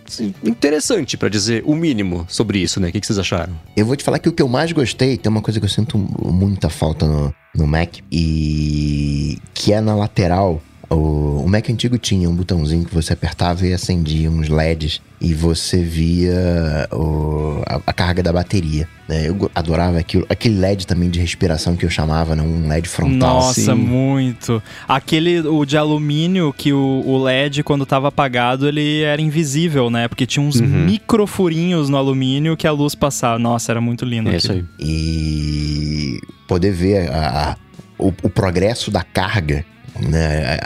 assim, 0.06 0.34
interessante 0.44 1.16
para 1.16 1.28
dizer 1.28 1.62
o 1.66 1.74
mínimo 1.74 2.26
sobre 2.28 2.58
isso, 2.58 2.78
né? 2.78 2.88
O 2.88 2.92
que, 2.92 3.00
que 3.00 3.06
vocês 3.06 3.18
acharam? 3.18 3.58
Eu 3.76 3.86
vou 3.86 3.96
te 3.96 4.04
falar 4.04 4.18
que 4.18 4.28
o 4.28 4.32
que 4.32 4.42
eu 4.42 4.48
mais 4.48 4.72
gostei, 4.72 5.16
tem 5.16 5.30
uma 5.30 5.40
coisa 5.40 5.58
que 5.58 5.64
eu 5.64 5.70
sinto 5.70 5.98
muita 5.98 6.68
falta 6.68 7.06
no, 7.06 7.34
no 7.54 7.66
Mac, 7.66 7.96
e 8.12 9.38
que 9.54 9.72
é 9.72 9.80
na 9.80 9.94
lateral. 9.94 10.60
O, 10.88 11.42
o 11.44 11.48
Mac 11.48 11.68
antigo 11.68 11.98
tinha 11.98 12.28
um 12.30 12.34
botãozinho 12.34 12.84
que 12.84 12.94
você 12.94 13.12
apertava 13.12 13.66
e 13.66 13.72
acendia 13.72 14.30
uns 14.30 14.48
LEDs 14.48 15.00
e 15.20 15.34
você 15.34 15.82
via 15.82 16.88
o, 16.92 17.62
a, 17.66 17.80
a, 17.86 17.92
carga 17.92 18.22
da 18.22 18.32
bateria. 18.32 18.88
Né? 19.08 19.28
Eu 19.28 19.50
adorava 19.54 19.98
aquilo. 19.98 20.24
Aquele 20.28 20.58
LED 20.58 20.86
também 20.86 21.10
de 21.10 21.18
respiração 21.18 21.74
que 21.74 21.84
eu 21.84 21.90
chamava, 21.90 22.36
né? 22.36 22.42
um 22.42 22.68
LED 22.68 22.88
frontal. 22.88 23.36
Nossa, 23.36 23.72
assim. 23.72 23.74
muito. 23.74 24.62
Aquele, 24.86 25.40
o 25.40 25.64
de 25.64 25.76
alumínio, 25.76 26.52
que 26.52 26.72
o, 26.72 27.02
o, 27.04 27.22
LED, 27.22 27.64
quando 27.64 27.82
estava 27.82 28.08
apagado, 28.08 28.68
ele 28.68 29.02
era 29.02 29.20
invisível, 29.20 29.90
né? 29.90 30.06
Porque 30.06 30.26
tinha 30.26 30.44
uns 30.44 30.60
uhum. 30.60 30.66
microfurinhos 30.66 31.88
no 31.88 31.96
alumínio 31.96 32.56
que 32.56 32.66
a 32.66 32.72
luz 32.72 32.94
passava. 32.94 33.38
Nossa, 33.38 33.72
era 33.72 33.80
muito 33.80 34.04
lindo. 34.04 34.30
É 34.30 34.36
isso 34.36 34.52
aí. 34.52 34.64
E 34.78 36.20
poder 36.46 36.70
ver 36.70 37.10
a, 37.10 37.50
a, 37.50 37.56
o, 37.98 38.08
o 38.22 38.30
progresso 38.30 38.90
da 38.90 39.02
carga 39.02 39.64
né? 40.00 40.58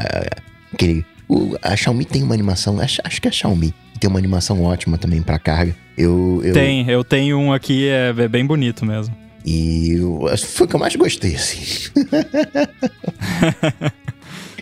Aquele, 0.73 1.05
o, 1.29 1.57
a 1.63 1.77
Xiaomi 1.77 2.05
tem 2.05 2.23
uma 2.23 2.35
animação, 2.35 2.81
acho, 2.81 3.01
acho 3.05 3.21
que 3.21 3.29
é 3.29 3.31
a 3.31 3.33
Xiaomi, 3.33 3.75
tem 3.99 4.09
uma 4.09 4.19
animação 4.19 4.63
ótima 4.63 4.99
também 4.99 5.23
para 5.23 5.39
carga. 5.39 5.75
Eu, 5.97 6.41
eu, 6.45 6.55
Tem, 6.55 6.89
eu 6.89 7.05
tenho 7.05 7.39
um 7.39 7.53
aqui, 7.53 7.89
é, 7.89 8.15
é 8.17 8.29
bem 8.29 8.47
bonito 8.47 8.87
mesmo. 8.87 9.15
E 9.45 9.93
eu, 9.93 10.27
foi 10.39 10.67
o 10.67 10.69
que 10.69 10.77
eu 10.77 10.81
mais 10.81 10.97
gostei, 10.97 11.35
assim. 11.35 11.91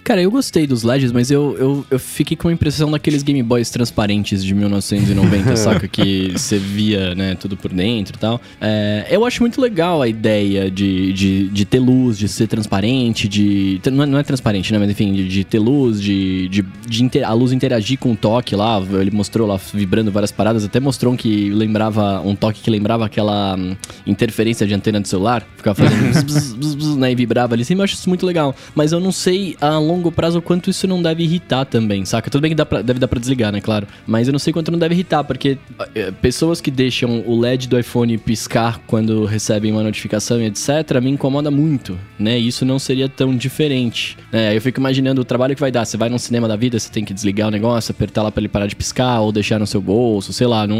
Cara, 0.09 0.23
eu 0.23 0.31
gostei 0.31 0.67
dos 0.67 0.85
LEDs, 0.85 1.13
mas 1.13 1.31
eu, 1.31 1.55
eu, 1.59 1.87
eu 1.91 1.99
fiquei 1.99 2.35
com 2.35 2.49
a 2.49 2.53
impressão 2.53 2.91
daqueles 2.91 3.23
Game 3.23 3.43
Boys 3.43 3.69
transparentes 3.69 4.43
de 4.43 4.55
1990, 4.55 5.53
saca? 5.55 5.87
Que 5.87 6.33
você 6.35 6.57
via, 6.57 7.15
né, 7.15 7.35
tudo 7.35 7.59
por 7.59 7.71
dentro 7.71 8.17
e 8.17 8.19
tal. 8.19 8.41
É, 8.59 9.07
eu 9.11 9.27
acho 9.27 9.43
muito 9.43 9.61
legal 9.61 10.01
a 10.01 10.09
ideia 10.09 10.71
de, 10.71 11.13
de, 11.13 11.49
de 11.51 11.65
ter 11.67 11.79
luz, 11.79 12.17
de 12.17 12.27
ser 12.27 12.47
transparente, 12.47 13.29
de. 13.29 13.83
Não 13.93 14.05
é, 14.05 14.07
não 14.07 14.19
é 14.19 14.23
transparente, 14.23 14.73
né? 14.73 14.79
Mas 14.79 14.89
enfim, 14.89 15.13
de, 15.13 15.29
de 15.29 15.45
ter 15.45 15.59
luz, 15.59 16.01
de, 16.01 16.49
de, 16.49 16.65
de 16.87 17.05
inter, 17.05 17.29
a 17.29 17.35
luz 17.35 17.53
interagir 17.53 17.99
com 17.99 18.13
o 18.13 18.17
toque 18.17 18.57
lá. 18.57 18.83
Ele 18.99 19.11
mostrou 19.11 19.47
lá 19.47 19.61
vibrando 19.75 20.11
várias 20.11 20.33
paradas, 20.33 20.65
até 20.65 20.81
mostrou 20.81 21.13
um 21.13 21.19
que 21.19 21.51
lembrava. 21.51 22.23
um 22.23 22.35
toque 22.35 22.63
que 22.63 22.71
lembrava 22.71 23.05
aquela 23.05 23.57
hum, 23.59 23.77
interferência 24.07 24.67
de 24.67 24.73
antena 24.73 25.03
de 25.03 25.09
celular. 25.09 25.47
Ficava 25.55 25.75
fazendo 25.75 26.01
bzz, 26.25 26.55
bzz, 26.55 26.75
bzz, 26.75 26.97
né? 26.97 27.13
E 27.13 27.15
vibrava 27.15 27.55
ali. 27.55 27.63
Sim, 27.63 27.75
eu 27.75 27.83
acho 27.83 27.93
isso 27.93 28.09
muito 28.09 28.25
legal. 28.25 28.57
Mas 28.75 28.93
eu 28.93 29.01
não 29.01 29.13
sei 29.13 29.55
a 29.61 29.77
longo 29.77 29.98
longo 29.99 30.13
prazo 30.13 30.39
o 30.39 30.43
quanto 30.43 30.71
isso 30.71 30.87
não 30.87 31.03
deve 31.03 31.25
irritar 31.25 31.65
também, 31.65 32.05
saca? 32.05 32.31
Tudo 32.31 32.41
bem 32.41 32.51
que 32.51 32.55
dá 32.55 32.65
pra, 32.65 32.81
deve 32.81 32.99
dar 32.99 33.09
pra 33.09 33.19
desligar, 33.19 33.53
né? 33.53 33.61
Claro. 33.61 33.87
Mas 34.07 34.29
eu 34.29 34.33
não 34.33 34.39
sei 34.39 34.53
quanto 34.53 34.71
não 34.71 34.79
deve 34.79 34.95
irritar, 34.95 35.25
porque 35.25 35.59
é, 35.95 36.11
pessoas 36.11 36.61
que 36.61 36.71
deixam 36.71 37.23
o 37.27 37.39
LED 37.39 37.69
do 37.69 37.79
iPhone 37.79 38.17
piscar 38.19 38.81
quando 38.87 39.25
recebem 39.25 39.73
uma 39.73 39.83
notificação 39.83 40.41
e 40.41 40.47
etc., 40.47 41.01
me 41.03 41.11
incomoda 41.11 41.51
muito, 41.51 41.99
né? 42.19 42.39
Isso 42.39 42.65
não 42.65 42.79
seria 42.79 43.09
tão 43.09 43.37
diferente. 43.37 44.17
Né? 44.33 44.57
Eu 44.57 44.61
fico 44.61 44.81
imaginando 44.81 45.21
o 45.21 45.25
trabalho 45.25 45.55
que 45.55 45.61
vai 45.61 45.71
dar. 45.71 45.85
Você 45.85 45.97
vai 45.97 46.09
num 46.09 46.19
cinema 46.19 46.49
da 46.49 46.57
vida, 46.57 46.79
você 46.79 46.91
tem 46.91 47.05
que 47.05 47.13
desligar 47.13 47.49
o 47.49 47.51
negócio, 47.51 47.93
apertar 47.93 48.23
lá 48.23 48.31
pra 48.31 48.41
ele 48.41 48.49
parar 48.49 48.67
de 48.67 48.77
piscar, 48.77 49.21
ou 49.21 49.33
deixar 49.33 49.59
no 49.59 49.67
seu 49.67 49.81
bolso, 49.81 50.33
sei 50.33 50.47
lá. 50.47 50.67
Não, 50.67 50.79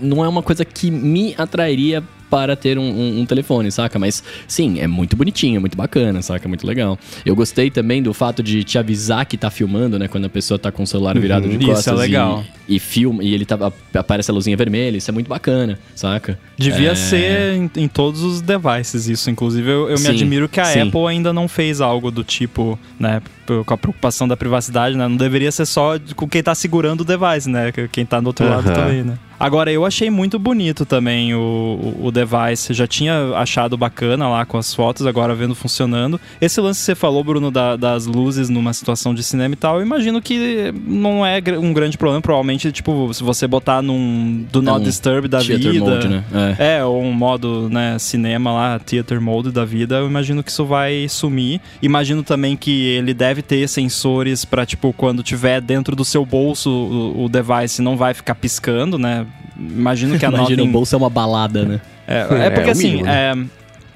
não 0.00 0.24
é 0.24 0.28
uma 0.28 0.42
coisa 0.42 0.64
que 0.64 0.90
me 0.90 1.34
atrairia 1.36 2.02
para 2.34 2.56
ter 2.56 2.76
um, 2.76 2.82
um, 2.82 3.20
um, 3.20 3.26
telefone, 3.26 3.70
saca? 3.70 3.96
Mas 3.96 4.20
sim, 4.48 4.80
é 4.80 4.88
muito 4.88 5.14
bonitinho, 5.14 5.58
é 5.58 5.60
muito 5.60 5.76
bacana, 5.76 6.20
saca? 6.20 6.48
Muito 6.48 6.66
legal. 6.66 6.98
Eu 7.24 7.36
gostei 7.36 7.70
também 7.70 8.02
do 8.02 8.12
fato 8.12 8.42
de 8.42 8.64
te 8.64 8.76
avisar 8.76 9.24
que 9.24 9.36
tá 9.36 9.50
filmando, 9.50 10.00
né? 10.00 10.08
Quando 10.08 10.24
a 10.24 10.28
pessoa 10.28 10.58
tá 10.58 10.72
com 10.72 10.82
o 10.82 10.86
celular 10.86 11.16
virado 11.16 11.46
uhum, 11.46 11.56
de 11.56 11.64
costas. 11.64 11.86
Isso 11.86 11.90
é 11.90 11.94
legal. 11.94 12.44
E, 12.68 12.74
e 12.74 12.78
filma, 12.80 13.22
e 13.22 13.32
ele 13.32 13.44
tá, 13.44 13.72
aparece 13.94 14.32
a 14.32 14.34
luzinha 14.34 14.56
vermelha, 14.56 14.96
isso 14.96 15.08
é 15.08 15.14
muito 15.14 15.28
bacana, 15.28 15.78
saca? 15.94 16.36
Devia 16.58 16.90
é... 16.90 16.94
ser 16.96 17.54
em, 17.54 17.70
em, 17.76 17.86
todos 17.86 18.24
os 18.24 18.40
devices 18.40 19.06
isso. 19.06 19.30
Inclusive, 19.30 19.70
eu, 19.70 19.88
eu 19.90 20.00
me 20.00 20.08
admiro 20.08 20.48
que 20.48 20.58
a 20.58 20.64
sim. 20.64 20.80
Apple 20.80 21.06
ainda 21.06 21.32
não 21.32 21.46
fez 21.46 21.80
algo 21.80 22.10
do 22.10 22.24
tipo, 22.24 22.76
né? 22.98 23.22
Com 23.66 23.74
a 23.74 23.76
preocupação 23.76 24.26
da 24.26 24.36
privacidade, 24.36 24.96
né? 24.96 25.08
Não 25.08 25.16
deveria 25.16 25.52
ser 25.52 25.66
só 25.66 25.98
com 26.16 26.28
quem 26.28 26.42
tá 26.42 26.54
segurando 26.54 27.02
o 27.02 27.04
device, 27.04 27.48
né? 27.48 27.72
Quem 27.90 28.04
tá 28.06 28.20
do 28.20 28.28
outro 28.28 28.44
uhum. 28.44 28.52
lado 28.52 28.72
também, 28.72 29.02
né? 29.02 29.18
Agora, 29.38 29.70
eu 29.70 29.84
achei 29.84 30.10
muito 30.10 30.38
bonito 30.38 30.86
também 30.86 31.34
o, 31.34 31.96
o, 32.00 32.10
device. 32.10 32.72
Já 32.72 32.86
tinha 32.86 33.34
achado 33.36 33.76
bacana 33.76 34.28
lá 34.28 34.46
com 34.46 34.56
as 34.56 34.72
fotos, 34.72 35.06
agora 35.06 35.34
vendo 35.34 35.54
funcionando. 35.54 36.20
Esse 36.40 36.60
lance 36.60 36.80
que 36.80 36.86
você 36.86 36.94
falou, 36.94 37.22
Bruno, 37.24 37.50
da, 37.50 37.76
das 37.76 38.06
luzes 38.06 38.48
numa 38.48 38.72
situação 38.72 39.14
de 39.14 39.22
cinema 39.22 39.54
e 39.54 39.56
tal, 39.56 39.76
eu 39.76 39.82
imagino 39.82 40.22
que 40.22 40.72
não 40.86 41.26
é 41.26 41.42
um 41.58 41.72
grande 41.72 41.98
problema. 41.98 42.22
Provavelmente, 42.22 42.70
tipo, 42.70 43.12
se 43.12 43.22
você 43.22 43.46
botar 43.46 43.82
num 43.82 44.46
do 44.50 44.62
Not 44.62 44.78
é 44.78 44.80
um 44.80 44.84
Disturb 44.84 45.28
da 45.28 45.40
vida. 45.40 45.80
Mode, 45.80 46.08
né? 46.08 46.24
é. 46.58 46.76
é, 46.76 46.84
ou 46.84 47.02
um 47.02 47.12
modo, 47.12 47.68
né, 47.68 47.98
cinema 47.98 48.52
lá, 48.52 48.78
theater 48.78 49.20
mode 49.20 49.50
da 49.50 49.64
vida, 49.64 49.96
eu 49.96 50.06
imagino 50.06 50.42
que 50.42 50.50
isso 50.50 50.64
vai 50.64 51.06
sumir. 51.08 51.60
Imagino 51.82 52.22
também 52.22 52.56
que 52.56 52.86
ele 52.86 53.12
deve 53.12 53.33
ter 53.42 53.68
sensores 53.68 54.44
para 54.44 54.64
tipo, 54.66 54.92
quando 54.92 55.22
tiver 55.22 55.60
dentro 55.60 55.94
do 55.94 56.04
seu 56.04 56.24
bolso 56.24 56.70
o, 56.70 57.24
o 57.24 57.28
device 57.28 57.82
não 57.82 57.96
vai 57.96 58.14
ficar 58.14 58.34
piscando, 58.34 58.98
né? 58.98 59.26
Imagino 59.56 60.18
que 60.18 60.24
a 60.24 60.28
Imagina, 60.32 60.56
nota. 60.58 60.68
o 60.68 60.72
bolso 60.72 60.94
é 60.94 60.98
uma 60.98 61.10
balada, 61.10 61.64
né? 61.64 61.80
É, 62.06 62.46
é 62.46 62.50
porque 62.50 62.68
é, 62.68 62.72
assim, 62.72 62.88
mínimo, 62.88 63.04
né? 63.04 63.46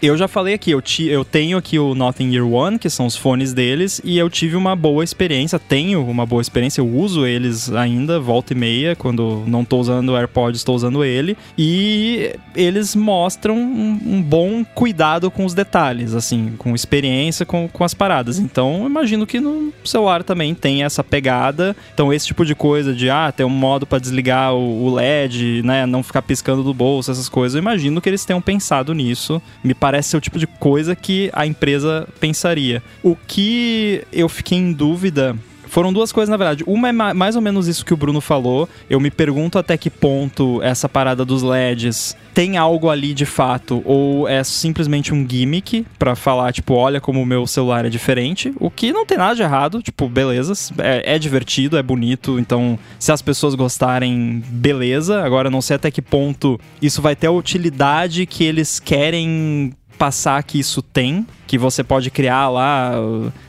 Eu 0.00 0.16
já 0.16 0.28
falei 0.28 0.54
aqui, 0.54 0.70
eu, 0.70 0.80
ti, 0.80 1.06
eu 1.06 1.24
tenho 1.24 1.58
aqui 1.58 1.78
o 1.78 1.94
Nothing 1.94 2.32
Year 2.32 2.46
One, 2.46 2.78
que 2.78 2.88
são 2.88 3.06
os 3.06 3.16
fones 3.16 3.52
deles, 3.52 4.00
e 4.04 4.16
eu 4.16 4.30
tive 4.30 4.54
uma 4.54 4.76
boa 4.76 5.02
experiência, 5.02 5.58
tenho 5.58 6.04
uma 6.04 6.24
boa 6.24 6.40
experiência, 6.40 6.80
eu 6.80 6.88
uso 6.88 7.26
eles 7.26 7.70
ainda, 7.72 8.20
volta 8.20 8.52
e 8.52 8.56
meia, 8.56 8.94
quando 8.94 9.42
não 9.46 9.62
estou 9.62 9.80
usando 9.80 10.10
o 10.10 10.16
AirPods, 10.16 10.60
estou 10.60 10.76
usando 10.76 11.04
ele, 11.04 11.36
e 11.56 12.32
eles 12.54 12.94
mostram 12.94 13.56
um, 13.56 14.00
um, 14.06 14.22
bom 14.22 14.64
cuidado 14.64 15.30
com 15.30 15.44
os 15.44 15.52
detalhes, 15.52 16.14
assim, 16.14 16.54
com 16.56 16.74
experiência 16.74 17.44
com, 17.44 17.68
com 17.68 17.82
as 17.82 17.94
paradas. 17.94 18.38
Então, 18.38 18.86
imagino 18.86 19.26
que 19.26 19.40
no 19.40 19.72
celular 19.84 20.22
também 20.22 20.54
tem 20.54 20.84
essa 20.84 21.02
pegada. 21.02 21.76
Então, 21.92 22.12
esse 22.12 22.26
tipo 22.26 22.44
de 22.44 22.54
coisa 22.54 22.94
de, 22.94 23.10
ah, 23.10 23.32
ter 23.32 23.44
um 23.44 23.48
modo 23.48 23.86
para 23.86 23.98
desligar 23.98 24.54
o, 24.54 24.84
o 24.84 24.94
LED, 24.94 25.62
né, 25.64 25.86
não 25.86 26.02
ficar 26.02 26.22
piscando 26.22 26.62
do 26.62 26.72
bolso, 26.72 27.10
essas 27.10 27.28
coisas, 27.28 27.56
eu 27.56 27.60
imagino 27.60 28.00
que 28.00 28.08
eles 28.08 28.24
tenham 28.24 28.40
pensado 28.40 28.94
nisso. 28.94 29.42
Me 29.62 29.74
parece 29.74 29.87
parece 29.88 30.10
ser 30.10 30.18
o 30.18 30.20
tipo 30.20 30.38
de 30.38 30.46
coisa 30.46 30.94
que 30.94 31.30
a 31.32 31.46
empresa 31.46 32.06
pensaria. 32.20 32.82
O 33.02 33.16
que 33.16 34.04
eu 34.12 34.28
fiquei 34.28 34.58
em 34.58 34.70
dúvida 34.70 35.34
foram 35.68 35.92
duas 35.92 36.10
coisas, 36.12 36.30
na 36.30 36.36
verdade. 36.36 36.64
Uma 36.66 36.88
é 36.88 36.92
mais 36.92 37.36
ou 37.36 37.42
menos 37.42 37.68
isso 37.68 37.84
que 37.84 37.94
o 37.94 37.96
Bruno 37.96 38.20
falou. 38.20 38.68
Eu 38.88 39.00
me 39.00 39.10
pergunto 39.10 39.58
até 39.58 39.76
que 39.76 39.90
ponto 39.90 40.62
essa 40.62 40.88
parada 40.88 41.24
dos 41.24 41.42
LEDs 41.42 42.16
tem 42.34 42.56
algo 42.56 42.88
ali 42.88 43.12
de 43.14 43.26
fato, 43.26 43.82
ou 43.84 44.28
é 44.28 44.44
simplesmente 44.44 45.12
um 45.12 45.28
gimmick 45.28 45.84
para 45.98 46.14
falar, 46.14 46.52
tipo, 46.52 46.74
olha 46.74 47.00
como 47.00 47.20
o 47.20 47.26
meu 47.26 47.46
celular 47.46 47.84
é 47.84 47.88
diferente. 47.88 48.52
O 48.60 48.70
que 48.70 48.92
não 48.92 49.04
tem 49.04 49.18
nada 49.18 49.34
de 49.34 49.42
errado, 49.42 49.82
tipo, 49.82 50.08
beleza. 50.08 50.52
É, 50.78 51.14
é 51.14 51.18
divertido, 51.18 51.76
é 51.76 51.82
bonito. 51.82 52.38
Então, 52.38 52.78
se 52.98 53.10
as 53.10 53.20
pessoas 53.20 53.54
gostarem, 53.54 54.42
beleza. 54.48 55.22
Agora, 55.22 55.50
não 55.50 55.60
sei 55.60 55.76
até 55.76 55.90
que 55.90 56.00
ponto 56.00 56.60
isso 56.80 57.02
vai 57.02 57.16
ter 57.16 57.26
a 57.26 57.32
utilidade 57.32 58.24
que 58.26 58.44
eles 58.44 58.78
querem 58.78 59.72
passar 59.98 60.42
que 60.44 60.58
isso 60.60 60.80
tem, 60.80 61.26
que 61.48 61.56
você 61.56 61.82
pode 61.82 62.10
criar 62.10 62.50
lá 62.50 62.92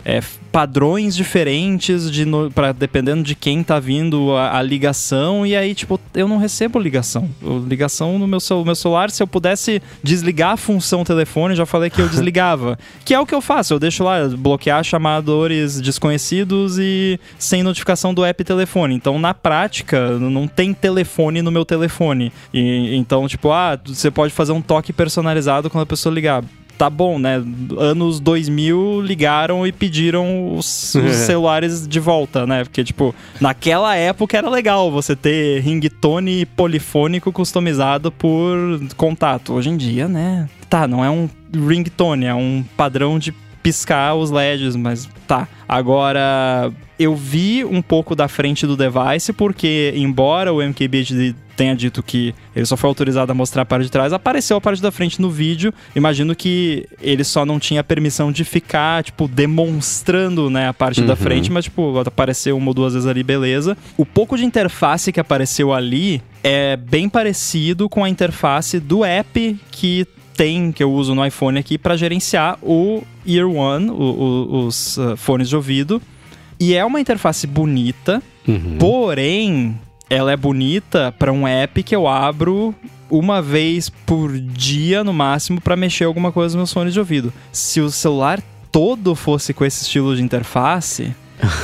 é, 0.06 0.22
padrões 0.54 1.16
diferentes 1.16 2.10
de 2.10 2.26
para 2.56 2.72
dependendo 2.72 3.22
de 3.22 3.36
quem 3.36 3.62
tá 3.62 3.78
vindo 3.78 4.32
a, 4.38 4.58
a, 4.58 4.62
ligação. 4.62 5.46
E 5.46 5.54
aí 5.54 5.76
tipo 5.76 6.00
eu 6.14 6.26
não 6.26 6.38
recebo 6.38 6.80
ligação. 6.80 7.30
Ligação 7.68 8.18
no 8.18 8.26
meu, 8.26 8.40
meu 8.66 8.76
celular 8.76 9.12
se 9.12 9.22
eu 9.22 9.28
pudesse 9.28 9.82
desligar 10.02 10.52
a 10.52 10.58
função 10.58 11.04
telefone 11.04 11.56
já 11.56 11.66
falei 11.66 11.90
que 11.90 12.02
eu 12.02 12.08
desligava. 12.10 12.80
Que 13.04 13.14
é 13.14 13.20
o 13.20 13.26
que 13.26 13.36
eu 13.36 13.42
faço. 13.42 13.74
Eu 13.74 13.80
deixo 13.80 14.02
lá 14.02 14.30
bloquear 14.30 14.82
chamadores 14.82 15.82
desconhecidos 15.82 16.80
e 16.80 17.20
sem 17.38 17.62
notificação 17.64 18.14
do 18.14 18.24
app 18.24 18.42
telefone. 18.46 18.96
Então 18.96 19.20
na 19.20 19.34
prática 19.34 20.18
não 20.18 20.48
tem 20.48 20.74
telefone 20.74 21.42
no 21.42 21.52
meu 21.52 21.66
telefone. 21.66 22.32
E, 22.54 22.96
então 22.96 23.28
tipo 23.28 23.52
ah 23.52 23.78
você 23.86 24.10
pode 24.10 24.34
fazer 24.34 24.54
um 24.54 24.62
toque 24.62 24.94
personalizado 24.94 25.70
quando 25.70 25.84
a 25.84 25.86
pessoa 25.86 26.16
ligar 26.16 26.42
tá 26.80 26.90
bom, 26.90 27.20
né? 27.20 27.44
Anos 27.78 28.22
2000 28.22 29.02
ligaram 29.02 29.68
e 29.68 29.72
pediram 29.72 30.56
os, 30.56 30.96
os 30.96 31.16
celulares 31.18 31.86
de 31.86 32.00
volta, 32.00 32.48
né? 32.48 32.64
Porque, 32.64 32.86
tipo, 32.86 33.14
naquela 33.42 33.98
época 33.98 34.38
era 34.38 34.50
legal 34.50 34.90
você 34.90 35.14
ter 35.14 35.60
ringtone 35.60 36.46
polifônico 36.46 37.34
customizado 37.34 38.10
por 38.14 38.56
contato. 38.96 39.54
Hoje 39.54 39.70
em 39.70 39.76
dia, 39.76 40.08
né? 40.08 40.48
Tá, 40.70 40.88
não 40.88 41.04
é 41.04 41.10
um 41.10 41.30
ringtone, 41.54 42.26
é 42.26 42.34
um 42.34 42.64
padrão 42.78 43.20
de 43.20 43.34
piscar 43.70 44.16
os 44.16 44.32
LEDs, 44.32 44.76
mas 44.76 45.08
tá. 45.28 45.48
Agora, 45.68 46.72
eu 46.98 47.16
vi 47.16 47.64
um 47.64 47.84
pouco 47.84 48.16
da 48.16 48.28
frente 48.28 48.66
do 48.66 48.76
device, 48.76 49.32
porque 49.32 49.94
embora 49.96 50.52
o 50.52 50.60
MKBHD 50.60 51.36
tenha 51.56 51.76
dito 51.76 52.02
que 52.02 52.34
ele 52.56 52.66
só 52.66 52.76
foi 52.76 52.88
autorizado 52.88 53.32
a 53.32 53.36
mostrar 53.36 53.62
a 53.62 53.66
parte 53.66 53.84
de 53.84 53.92
trás, 53.92 54.12
apareceu 54.12 54.58
a 54.58 54.62
parte 54.62 54.82
da 54.82 54.90
frente 54.92 55.22
no 55.22 55.30
vídeo. 55.30 55.72
Imagino 55.96 56.36
que 56.36 56.88
ele 57.00 57.24
só 57.24 57.46
não 57.46 57.60
tinha 57.60 57.84
permissão 57.84 58.32
de 58.32 58.44
ficar, 58.44 59.04
tipo, 59.04 59.28
demonstrando, 59.28 60.50
né, 60.50 60.68
a 60.68 60.74
parte 60.74 61.02
uhum. 61.02 61.06
da 61.06 61.16
frente, 61.16 61.52
mas, 61.52 61.66
tipo, 61.66 62.00
apareceu 62.00 62.58
uma 62.58 62.70
ou 62.70 62.74
duas 62.74 62.94
vezes 62.94 63.08
ali, 63.08 63.22
beleza. 63.22 63.78
O 63.96 64.08
pouco 64.08 64.36
de 64.36 64.46
interface 64.46 65.12
que 65.12 65.20
apareceu 65.20 65.72
ali 65.72 66.24
é 66.44 66.76
bem 66.76 67.08
parecido 67.08 67.88
com 67.88 68.04
a 68.04 68.10
interface 68.10 68.80
do 68.80 69.06
app 69.06 69.60
que 69.70 70.08
tem, 70.40 70.72
que 70.72 70.82
eu 70.82 70.90
uso 70.90 71.14
no 71.14 71.26
iPhone 71.26 71.60
aqui, 71.60 71.78
para 71.78 71.98
gerenciar 71.98 72.58
o 72.62 73.04
Ear 73.28 73.46
One, 73.46 73.90
o, 73.90 73.94
o, 73.94 74.66
os 74.68 74.98
uh, 74.98 75.18
fones 75.18 75.50
de 75.50 75.56
ouvido. 75.58 76.02
E 76.58 76.74
é 76.74 76.86
uma 76.86 77.02
interface 77.02 77.46
bonita, 77.46 78.24
uhum. 78.48 78.78
porém, 78.80 79.78
ela 80.10 80.32
é 80.32 80.38
bonita 80.38 81.14
para 81.20 81.34
um 81.34 81.46
app 81.46 81.84
que 81.84 81.94
eu 81.94 82.08
abro 82.08 82.74
uma 83.10 83.42
vez 83.42 83.90
por 83.90 84.32
dia 84.40 85.04
no 85.04 85.12
máximo 85.12 85.60
para 85.60 85.76
mexer 85.76 86.06
alguma 86.06 86.32
coisa 86.32 86.54
nos 86.54 86.56
meus 86.56 86.74
fones 86.74 86.94
de 86.94 87.00
ouvido. 87.00 87.34
Se 87.52 87.82
o 87.82 87.92
celular 87.92 88.42
todo 88.72 89.16
fosse 89.16 89.54
com 89.54 89.66
esse 89.66 89.84
estilo 89.84 90.16
de 90.16 90.24
interface, 90.24 91.14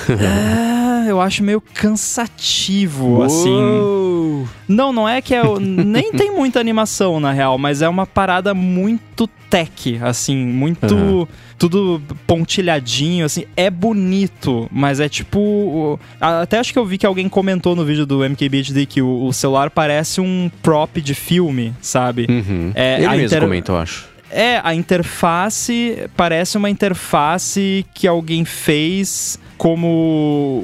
é, 0.10 0.84
eu 1.08 1.22
acho 1.22 1.44
meio 1.44 1.62
cansativo, 1.62 3.06
Uou. 3.06 3.24
assim. 3.24 4.48
Não, 4.68 4.92
não 4.92 5.08
é 5.08 5.22
que 5.22 5.34
é. 5.34 5.42
nem 5.60 6.12
tem 6.12 6.32
muita 6.32 6.60
animação, 6.60 7.20
na 7.20 7.32
real, 7.32 7.58
mas 7.58 7.82
é 7.82 7.90
uma 7.90 8.06
parada 8.06 8.54
muito 8.54 9.28
tech, 9.50 10.00
assim, 10.02 10.36
muito. 10.36 10.96
Uhum. 10.96 11.28
Tudo 11.58 12.02
pontilhadinho, 12.28 13.26
assim. 13.26 13.46
É 13.56 13.70
bonito, 13.70 14.68
mas 14.72 15.00
é 15.00 15.08
tipo. 15.08 16.00
Até 16.20 16.60
acho 16.60 16.74
que 16.74 16.80
eu 16.80 16.86
vi 16.86 16.98
que 16.98 17.06
alguém 17.06 17.30
comentou 17.30 17.76
no 17.76 17.86
vídeo 17.86 18.06
do 18.06 18.20
MKBHD 18.30 18.86
que 18.86 19.02
o, 19.02 19.26
o 19.26 19.34
celular 19.34 19.70
parece 19.70 20.20
um 20.20 20.52
prop 20.62 20.98
de 21.02 21.14
filme, 21.14 21.74
sabe? 21.82 22.28
Uhum. 22.30 22.72
É, 22.76 22.96
Ele 22.96 23.08
mesmo 23.10 23.26
inter... 23.26 23.42
comenta, 23.42 23.72
eu 23.72 23.78
acho. 23.78 24.15
É, 24.30 24.60
a 24.64 24.74
interface 24.74 26.10
parece 26.16 26.58
uma 26.58 26.70
interface 26.70 27.86
que 27.94 28.08
alguém 28.08 28.44
fez 28.44 29.40
como 29.58 30.64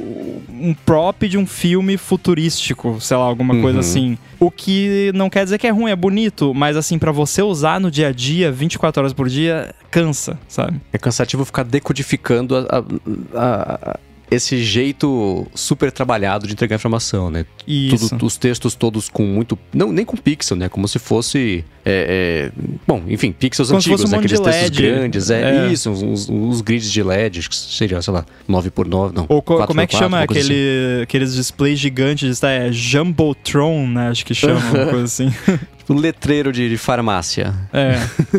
um 0.50 0.74
prop 0.74 1.28
de 1.28 1.38
um 1.38 1.46
filme 1.46 1.98
futurístico, 1.98 3.00
sei 3.00 3.16
lá, 3.16 3.24
alguma 3.24 3.54
uhum. 3.54 3.62
coisa 3.62 3.80
assim. 3.80 4.18
O 4.40 4.52
que 4.52 5.12
não 5.14 5.30
quer 5.30 5.44
dizer 5.44 5.58
que 5.58 5.68
é 5.68 5.70
ruim, 5.70 5.92
é 5.92 5.96
bonito, 5.96 6.54
mas 6.54 6.76
assim, 6.76 7.00
para 7.00 7.12
você 7.12 7.42
usar 7.42 7.80
no 7.80 7.90
dia 7.90 8.10
a 8.10 8.12
dia, 8.12 8.52
24 8.52 9.02
horas 9.02 9.14
por 9.14 9.30
dia, 9.30 9.74
cansa, 9.90 10.38
sabe? 10.48 10.82
É 10.92 10.98
cansativo 10.98 11.46
ficar 11.46 11.64
decodificando 11.64 12.58
a, 12.58 12.84
a, 13.34 13.92
a 13.92 14.00
esse 14.32 14.64
jeito 14.64 15.46
super 15.54 15.92
trabalhado 15.92 16.48
de 16.48 16.54
entregar 16.54 16.78
informação, 16.78 17.30
né? 17.30 17.46
Isso. 17.68 18.10
Tudo, 18.10 18.26
os 18.26 18.38
textos 18.38 18.74
todos 18.74 19.10
com 19.10 19.24
muito. 19.24 19.60
Não, 19.74 19.92
nem 19.92 20.06
com 20.06 20.16
pixel, 20.16 20.56
né? 20.56 20.70
Como 20.70 20.88
se 20.88 20.98
fosse. 20.98 21.66
É, 21.84 22.52
é, 22.56 22.62
bom, 22.88 23.04
enfim, 23.10 23.34
pixels 23.34 23.68
Como 23.68 23.80
antigos, 23.80 24.06
um 24.06 24.08
né? 24.08 24.18
Aqueles 24.18 24.40
textos 24.40 24.70
grandes. 24.70 25.30
É, 25.30 25.68
é. 25.68 25.72
isso, 25.74 25.90
uns, 25.90 26.30
uns, 26.30 26.62
grids 26.62 26.90
de 26.90 27.04
LED, 27.04 27.50
que 27.50 27.56
seria, 27.56 28.02
sei 28.02 28.14
lá, 28.14 28.26
9x9, 28.50 29.12
não. 29.14 29.26
Ou 29.28 29.42
co 29.42 29.66
como 29.68 29.82
é 29.82 29.86
que 29.86 29.98
4, 29.98 29.98
chama 29.98 30.22
aquele, 30.22 30.94
assim. 30.94 31.04
aqueles 31.04 31.36
displays 31.36 31.78
gigantes? 31.78 32.42
É 32.42 32.72
Jumbotron, 32.72 33.86
né? 33.88 34.10
Acho 34.10 34.26
que 34.26 34.34
chama, 34.34 34.62
uma 34.72 34.86
coisa 34.86 35.04
assim. 35.04 35.34
Um 35.90 35.96
letreiro 35.96 36.52
de, 36.52 36.70
de 36.70 36.78
farmácia. 36.78 37.54
É. 37.74 37.96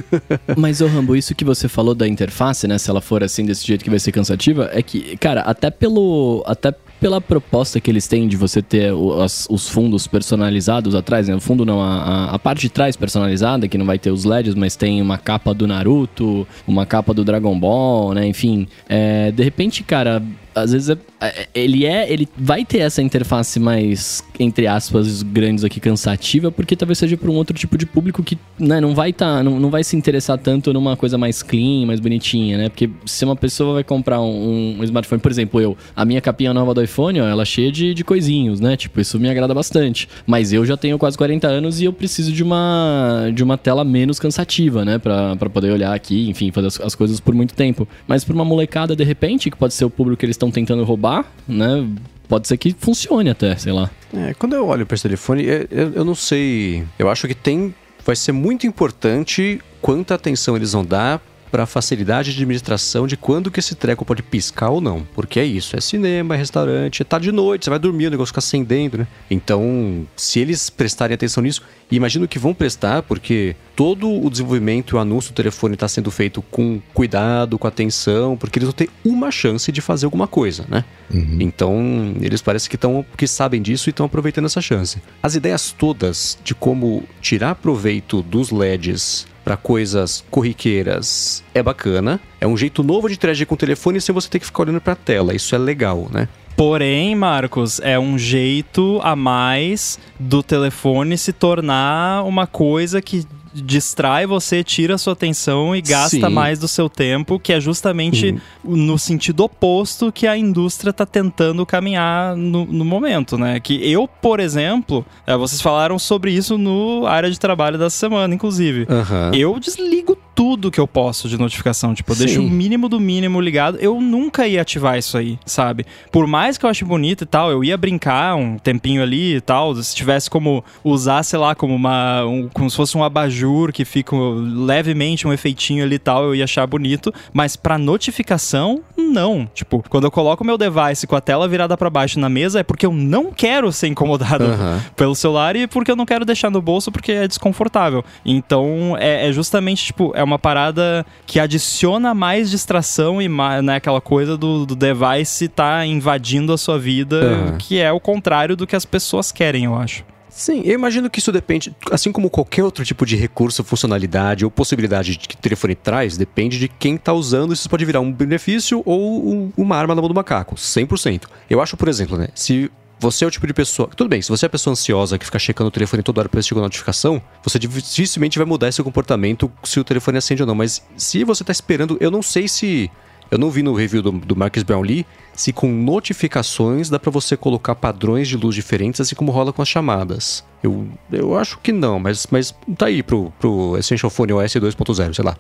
Mas, 0.57 0.81
ô 0.81 0.87
Rambo, 0.87 1.17
isso 1.17 1.35
que 1.35 1.45
você 1.45 1.69
falou 1.69 1.95
da 1.95 2.07
interface, 2.07 2.67
né? 2.67 2.79
Se 2.79 2.91
ela 2.91 3.01
for 3.01 3.23
assim 3.23 3.45
desse 3.45 3.67
jeito 3.67 3.85
que 3.85 3.91
vai 3.91 3.99
ser 3.99 4.13
cansativa, 4.13 4.71
é 4.73 4.83
que, 4.83 5.17
cara, 5.17 5.43
até 5.43 5.71
pelo. 5.71 6.43
Até 6.47 6.75
pela 7.03 7.21
proposta 7.21 7.81
que 7.81 7.91
eles 7.91 8.07
têm 8.07 8.29
de 8.29 8.37
você 8.37 8.63
ter 8.63 8.93
os, 8.93 9.49
os 9.51 9.69
fundos 9.69 10.07
personalizados 10.07 10.95
atrás, 10.95 11.27
né? 11.27 11.35
O 11.35 11.41
fundo 11.41 11.67
não, 11.67 11.83
a, 11.83 12.27
a, 12.27 12.39
parte 12.39 12.61
de 12.61 12.69
trás 12.69 12.95
personalizada, 12.95 13.67
que 13.67 13.77
não 13.77 13.85
vai 13.85 13.99
ter 13.99 14.13
os 14.13 14.25
LEDs, 14.25 14.55
mas 14.55 14.77
tem 14.77 15.03
uma 15.03 15.19
capa 15.19 15.53
do 15.53 15.67
Naruto, 15.67 16.47
uma 16.65 16.87
capa 16.87 17.13
do 17.13 17.25
Dragon 17.25 17.59
Ball, 17.59 18.15
né? 18.15 18.25
Enfim, 18.25 18.69
é, 18.89 19.33
de 19.33 19.43
repente, 19.43 19.83
cara, 19.83 20.23
às 20.55 20.73
vezes 20.73 20.91
é, 20.91 20.97
é, 21.21 21.49
ele 21.55 21.85
é, 21.85 22.11
ele 22.13 22.29
vai 22.37 22.65
ter 22.65 22.79
essa 22.79 23.03
interface 23.03 23.59
mais 23.59 24.23
entre 24.39 24.67
aspas 24.67 25.23
grandes 25.23 25.65
aqui 25.65 25.81
cansativa, 25.81 26.51
porque 26.51 26.75
talvez 26.77 26.99
seja 26.99 27.17
para 27.17 27.31
um 27.31 27.35
outro 27.35 27.57
tipo 27.57 27.79
de 27.79 27.87
público 27.87 28.23
que, 28.23 28.37
né, 28.59 28.81
não 28.81 28.95
vai 28.95 29.13
tá, 29.13 29.43
não, 29.43 29.59
não 29.59 29.71
vai 29.71 29.85
se 29.85 29.97
interessar 29.97 30.39
tanto 30.39 30.73
numa 30.73 30.97
coisa 30.97 31.17
mais 31.17 31.43
clean, 31.43 31.87
mais 31.87 32.01
bonitinha, 32.01 32.59
né? 32.59 32.69
Porque 32.69 32.91
se 33.07 33.25
uma 33.25 33.37
pessoa 33.37 33.75
vai 33.75 33.85
comprar 33.85 34.21
um, 34.21 34.79
um 34.79 34.85
smartphone, 34.85 35.21
por 35.21 35.31
exemplo, 35.31 35.61
eu, 35.61 35.77
a 35.95 36.05
minha 36.05 36.21
capinha 36.21 36.53
nova 36.53 36.75
do 36.75 36.83
iPhone, 36.83 37.21
ó, 37.21 37.27
ela 37.27 37.43
é 37.43 37.47
cheia 37.47 37.71
de, 37.71 37.95
de 37.95 38.05
coisinhos, 38.05 38.61
né? 38.61 38.77
Tipo, 38.77 39.01
isso 39.01 39.19
me 39.19 39.29
agrada 39.29 39.55
bastante. 39.55 40.09
Mas 40.27 40.53
eu 40.53 40.65
já 40.65 40.77
tenho 40.77 40.99
quase 40.99 41.17
40 41.17 41.47
anos 41.47 41.81
e 41.81 41.85
eu 41.85 41.93
preciso 41.93 42.33
de 42.33 42.43
uma 42.43 43.31
de 43.33 43.43
uma 43.43 43.57
tela 43.57 43.85
menos 43.85 44.19
cansativa, 44.19 44.85
né, 44.85 44.99
para 44.99 45.37
poder 45.51 45.71
olhar 45.71 45.95
aqui, 45.95 46.29
enfim, 46.29 46.51
fazer 46.51 46.67
as, 46.67 46.81
as 46.81 46.95
coisas 46.95 47.21
por 47.21 47.35
muito 47.35 47.55
tempo. 47.55 47.87
Mas 48.07 48.25
para 48.25 48.35
uma 48.35 48.45
molecada 48.45 48.97
de 48.97 49.05
repente, 49.05 49.51
que 49.51 49.57
pode 49.57 49.75
ser 49.75 49.85
o 49.85 49.91
público 49.91 50.21
que 50.21 50.27
eles 50.27 50.37
estão 50.43 50.51
tentando 50.51 50.83
roubar, 50.83 51.25
né? 51.47 51.89
Pode 52.29 52.49
ser 52.49 52.57
que 52.57 52.75
funcione 52.79 53.31
até, 53.31 53.57
sei 53.57 53.73
lá. 53.73 53.91
É, 54.13 54.35
quando 54.35 54.55
eu 54.55 54.67
olho 54.67 54.85
para 54.85 54.95
esse 54.95 55.03
telefone, 55.03 55.45
eu, 55.45 55.69
eu, 55.71 55.93
eu 55.95 56.05
não 56.05 56.15
sei. 56.15 56.85
Eu 56.99 57.09
acho 57.09 57.29
que 57.29 57.35
tem. 57.35 57.75
Vai 58.05 58.17
ser 58.17 58.33
muito 58.33 58.67
importante 58.67 59.61
quanta 59.81 60.15
atenção 60.15 60.57
eles 60.57 60.73
vão 60.73 60.85
dar 60.85 61.21
para 61.53 61.67
facilidade 61.67 62.31
de 62.31 62.39
administração 62.39 63.07
de 63.07 63.15
quando 63.15 63.51
que 63.51 63.61
esse 63.61 63.75
treco 63.75 64.07
pode 64.07 64.23
piscar 64.23 64.71
ou 64.71 64.81
não. 64.81 65.07
Porque 65.15 65.39
é 65.39 65.45
isso, 65.45 65.77
é 65.77 65.81
cinema, 65.83 66.35
é 66.35 66.39
restaurante, 66.39 67.03
é 67.03 67.05
tarde 67.05 67.27
de 67.27 67.33
noite, 67.33 67.67
você 67.67 67.71
vai 67.71 67.79
dormir, 67.79 68.07
o 68.07 68.11
negócio 68.11 68.31
fica 68.31 68.39
acendendo, 68.39 68.97
né? 68.97 69.07
Então, 69.31 70.07
se 70.17 70.41
eles 70.41 70.71
prestarem 70.71 71.15
atenção 71.15 71.43
nisso, 71.43 71.63
e 71.91 71.97
imagino 71.97 72.27
que 72.27 72.39
vão 72.39 72.55
prestar, 72.55 73.03
porque 73.03 73.55
todo 73.77 74.11
o 74.11 74.31
desenvolvimento 74.31 74.95
e 74.95 74.97
o 74.97 74.99
anúncio 74.99 75.31
do 75.31 75.37
telefone 75.37 75.75
está 75.75 75.87
sendo 75.87 76.11
feito 76.11 76.41
com 76.41 76.81
cuidado, 76.95 77.59
com 77.59 77.69
atenção, 77.69 78.35
porque 78.35 78.59
eles 78.59 78.67
vão 78.67 78.73
ter 78.73 78.89
uma 79.05 79.31
chance 79.31 79.71
de 79.71 79.83
fazer 79.83 80.07
alguma 80.07 80.27
coisa, 80.27 80.65
né? 80.71 80.87
Uhum. 81.13 81.37
Então, 81.39 82.15
eles 82.23 82.41
parecem 82.41 82.71
que, 82.71 82.79
tão, 82.79 83.05
que 83.15 83.27
sabem 83.27 83.61
disso 83.61 83.89
e 83.89 83.91
estão 83.91 84.07
aproveitando 84.07 84.47
essa 84.47 84.63
chance. 84.63 85.03
As 85.23 85.35
ideias 85.35 85.71
todas 85.71 86.39
de 86.43 86.55
como 86.55 87.05
tirar 87.21 87.57
proveito 87.57 88.23
dos 88.23 88.51
LEDs 88.51 89.27
para 89.45 89.57
coisas 89.57 90.25
corriqueiras 90.31 91.43
é 91.55 91.63
bacana. 91.63 92.21
É 92.41 92.47
um 92.47 92.57
jeito 92.57 92.83
novo 92.83 93.09
de 93.09 93.15
interagir 93.15 93.47
com 93.47 93.55
o 93.55 93.59
telefone 93.59 94.01
sem 94.01 94.15
você 94.15 94.29
ter 94.29 94.39
que 94.39 94.47
ficar 94.47 94.63
olhando 94.63 94.81
para 94.81 94.93
a 94.93 94.97
tela. 94.97 95.35
Isso 95.35 95.55
é 95.55 95.59
legal, 95.59 96.09
né? 96.11 96.29
Porém, 96.57 97.15
Marcos, 97.15 97.81
é 97.83 97.99
um 97.99 98.19
jeito 98.19 99.01
a 99.03 99.17
mais 99.17 99.99
do 100.21 100.43
telefone 100.43 101.17
se 101.17 101.33
tornar 101.33 102.25
uma 102.25 102.47
coisa 102.47 103.01
que 103.01 103.27
distrai 103.55 104.27
você, 104.27 104.65
tira 104.65 104.95
a 104.95 104.99
sua 104.99 105.13
atenção 105.13 105.75
e 105.75 105.83
gasta 105.83 106.29
Sim. 106.29 106.33
mais 106.33 106.59
do 106.59 106.69
seu 106.69 106.89
tempo, 106.89 107.39
que 107.39 107.53
é 107.53 107.61
justamente 107.61 108.35
uhum. 108.65 108.77
no 108.77 108.99
sentido 108.99 109.45
oposto 109.45 110.11
que 110.11 110.27
a 110.27 110.37
indústria 110.37 110.91
está 110.91 111.05
tentando 111.05 111.65
caminhar 111.67 112.37
no, 112.37 112.65
no, 112.65 112.85
momento, 112.85 113.37
né? 113.37 113.61
Que 113.61 113.75
eu, 113.91 114.09
por 114.09 114.41
exemplo, 114.41 115.05
é, 115.27 115.37
vocês 115.37 115.61
falaram 115.61 115.99
sobre 115.99 116.33
isso 116.33 116.57
no 116.57 117.07
área 117.07 117.31
de 117.31 117.39
trabalho 117.39 117.79
da 117.79 117.91
semana, 117.91 118.35
inclusive. 118.35 118.87
Uhum. 118.89 119.35
Eu 119.35 119.59
desligo 119.59 120.17
tudo 120.35 120.71
que 120.71 120.81
eu 120.81 120.87
posso 120.87 121.29
de 121.29 121.39
notificação. 121.39 121.95
Tipo, 121.95 122.13
eu 122.13 122.17
Sim. 122.17 122.25
deixo 122.25 122.43
o 122.43 122.51
mínimo 122.51 122.89
do 122.89 122.99
mínimo 122.99 123.41
ligado. 123.41 123.79
Eu 123.79 124.01
nunca 124.01 124.47
ia 124.47 124.63
ativar 124.63 124.99
isso 124.99 125.17
aí, 125.17 125.39
sabe? 125.45 125.87
Por 126.11 126.27
mais 126.27 126.59
que 126.59 126.65
eu 126.65 126.71
ache 126.71 126.85
bonito 126.85 127.25
e 127.25 127.27
tal, 127.27 127.51
eu 127.51 127.63
ia 127.63 127.77
brincar 127.77 128.35
um 128.35 128.59
tempinho 128.59 129.03
ali 129.03 129.37
e 129.37 129.41
tal. 129.41 129.75
Se 129.77 129.95
tivesse 129.95 130.29
como 130.31 130.65
usar, 130.83 131.23
sei 131.23 131.39
lá, 131.39 131.55
como 131.55 131.75
uma. 131.75 132.25
Um, 132.25 132.49
como 132.49 132.71
se 132.71 132.77
fosse 132.77 132.97
um 132.97 133.05
abajur 133.05 133.73
que 133.73 133.85
fica 133.85 134.17
levemente 134.17 135.27
um 135.27 135.33
efeitinho 135.33 135.85
ali 135.85 135.97
e 135.97 135.99
tal, 135.99 136.25
eu 136.25 136.35
ia 136.35 136.45
achar 136.45 136.67
bonito. 136.67 137.13
Mas 137.33 137.57
pra 137.57 137.79
notificação, 137.79 138.81
não. 138.97 139.49
Tipo, 139.55 139.85
quando 139.89 140.05
eu 140.05 140.11
coloco 140.11 140.45
meu 140.45 140.57
device 140.57 141.07
com 141.07 141.17
a 141.17 141.21
tela 141.21 141.47
virada 141.49 141.77
para 141.77 141.91
baixo 141.91 142.19
na 142.19 142.29
mesa, 142.29 142.61
é 142.61 142.63
porque 142.63 142.87
eu 142.87 142.93
não 142.93 143.33
quero 143.33 143.71
ser 143.73 143.89
incomodado 143.89 144.45
uhum. 144.45 144.81
pelo 144.97 145.15
celular 145.15 145.57
e 145.57 145.67
porque 145.67 145.91
eu 145.91 145.97
não 145.97 146.07
quero 146.07 146.25
deixar 146.25 146.51
no 146.51 146.63
bolso 146.63 146.91
porque 146.91 147.13
é 147.13 147.29
desconfortável. 147.29 148.05
Então, 148.25 148.97
é, 148.99 149.29
é 149.29 149.33
justamente, 149.33 149.85
tipo, 149.85 150.13
é 150.15 150.22
uma 150.25 150.39
parada 150.39 151.05
que 151.27 151.39
adiciona 151.39 152.15
mais 152.15 152.51
distração 152.51 153.21
e 153.21 153.29
mais, 153.29 153.63
né, 153.63 153.77
aquela 153.77 154.01
coisa 154.01 154.37
do, 154.37 154.67
do 154.67 154.75
device 154.75 155.49
tá 155.49 155.85
invadindo 155.87 156.53
a 156.53 156.59
sua 156.59 156.79
vida, 156.79 157.21
uhum. 157.23 157.59
que 157.59 157.79
é 157.79 157.91
o 157.93 158.01
contrário 158.01 158.57
do 158.57 158.67
que 158.67 158.77
as 158.77 158.85
pessoas 158.85 159.33
querem, 159.33 159.65
eu 159.65 159.75
acho. 159.75 160.05
Sim, 160.35 160.63
eu 160.65 160.73
imagino 160.73 161.11
que 161.11 161.19
isso 161.19 161.31
depende, 161.31 161.75
assim 161.91 162.11
como 162.11 162.31
qualquer 162.31 162.65
outro 162.65 162.85
tipo 162.87 163.05
de 163.05 163.17
recurso, 163.17 163.63
funcionalidade 163.63 164.47
ou 164.47 164.51
possibilidade 164.51 165.19
que 165.19 165.35
o 165.35 165.39
telefone 165.39 165.75
traz, 165.75 166.17
depende 166.17 166.59
de 166.59 166.69
quem 166.69 166.95
está 166.95 167.13
usando. 167.13 167.53
Isso 167.53 167.69
pode 167.69 167.85
virar 167.85 168.01
um 168.01 168.11
benefício 168.11 168.83
ou 168.87 169.29
um, 169.29 169.53
uma 169.57 169.77
arma 169.77 169.95
na 169.95 170.01
mão 170.01 170.09
do 170.09 170.15
macaco, 170.15 170.55
100%. 170.55 171.25
Eu 171.51 171.61
acho, 171.61 171.77
por 171.77 171.87
exemplo, 171.87 172.17
né, 172.17 172.29
se 172.35 172.71
você 173.03 173.25
é 173.25 173.29
o 173.29 173.31
tipo 173.31 173.47
de 173.47 173.53
pessoa. 173.53 173.89
Tudo 173.95 174.09
bem, 174.09 174.23
se 174.23 174.29
você 174.29 174.47
é 174.47 174.49
a 174.49 174.51
pessoa 174.51 174.73
ansiosa 174.73 175.19
que 175.19 175.25
fica 175.25 175.39
checando 175.39 175.69
o 175.69 175.71
telefone 175.71 176.03
toda 176.03 176.21
hora 176.21 176.29
pra 176.29 176.39
ver 176.39 176.43
se 176.43 176.49
chegou 176.49 176.63
notificação, 176.63 177.21
você 177.43 177.59
dificilmente 177.59 178.39
vai 178.39 178.47
mudar 178.47 178.69
esse 178.69 178.83
comportamento 178.83 179.51
se 179.65 179.81
o 179.81 179.85
telefone 179.85 180.19
acende 180.19 180.43
ou 180.43 180.47
não. 180.47 180.55
Mas 180.55 180.83
se 180.97 181.25
você 181.25 181.43
tá 181.43 181.51
esperando, 181.51 181.97
eu 182.01 182.11
não 182.11 182.23
sei 182.23 182.47
se. 182.47 182.91
Eu 183.31 183.39
não 183.39 183.51
vi 183.51 183.63
no 183.63 183.75
review 183.75 184.03
do, 184.03 184.13
do 184.13 184.37
Marcus 184.37 184.63
Brownlee 184.63 185.07
se 185.35 185.55
com 185.55 185.67
notificações 185.67 186.91
dá 186.91 186.99
para 186.99 187.11
você 187.11 187.35
colocar 187.35 187.75
padrões 187.75 188.29
de 188.29 188.37
luz 188.37 188.55
diferentes, 188.55 189.01
assim 189.01 189.15
como 189.15 189.33
rola 189.33 189.55
com 189.55 189.63
as 189.63 189.69
chamadas. 189.69 190.45
Eu, 190.63 190.87
eu 191.11 191.37
acho 191.37 191.59
que 191.59 191.73
não, 191.73 191.99
mas, 191.99 192.27
mas 192.31 192.55
tá 192.77 192.87
aí 192.87 193.03
pro, 193.03 193.33
pro 193.41 193.77
Essential 193.79 194.11
Phone 194.11 194.35
OS 194.35 194.53
2.0, 194.53 195.15
sei 195.15 195.25
lá. 195.25 195.37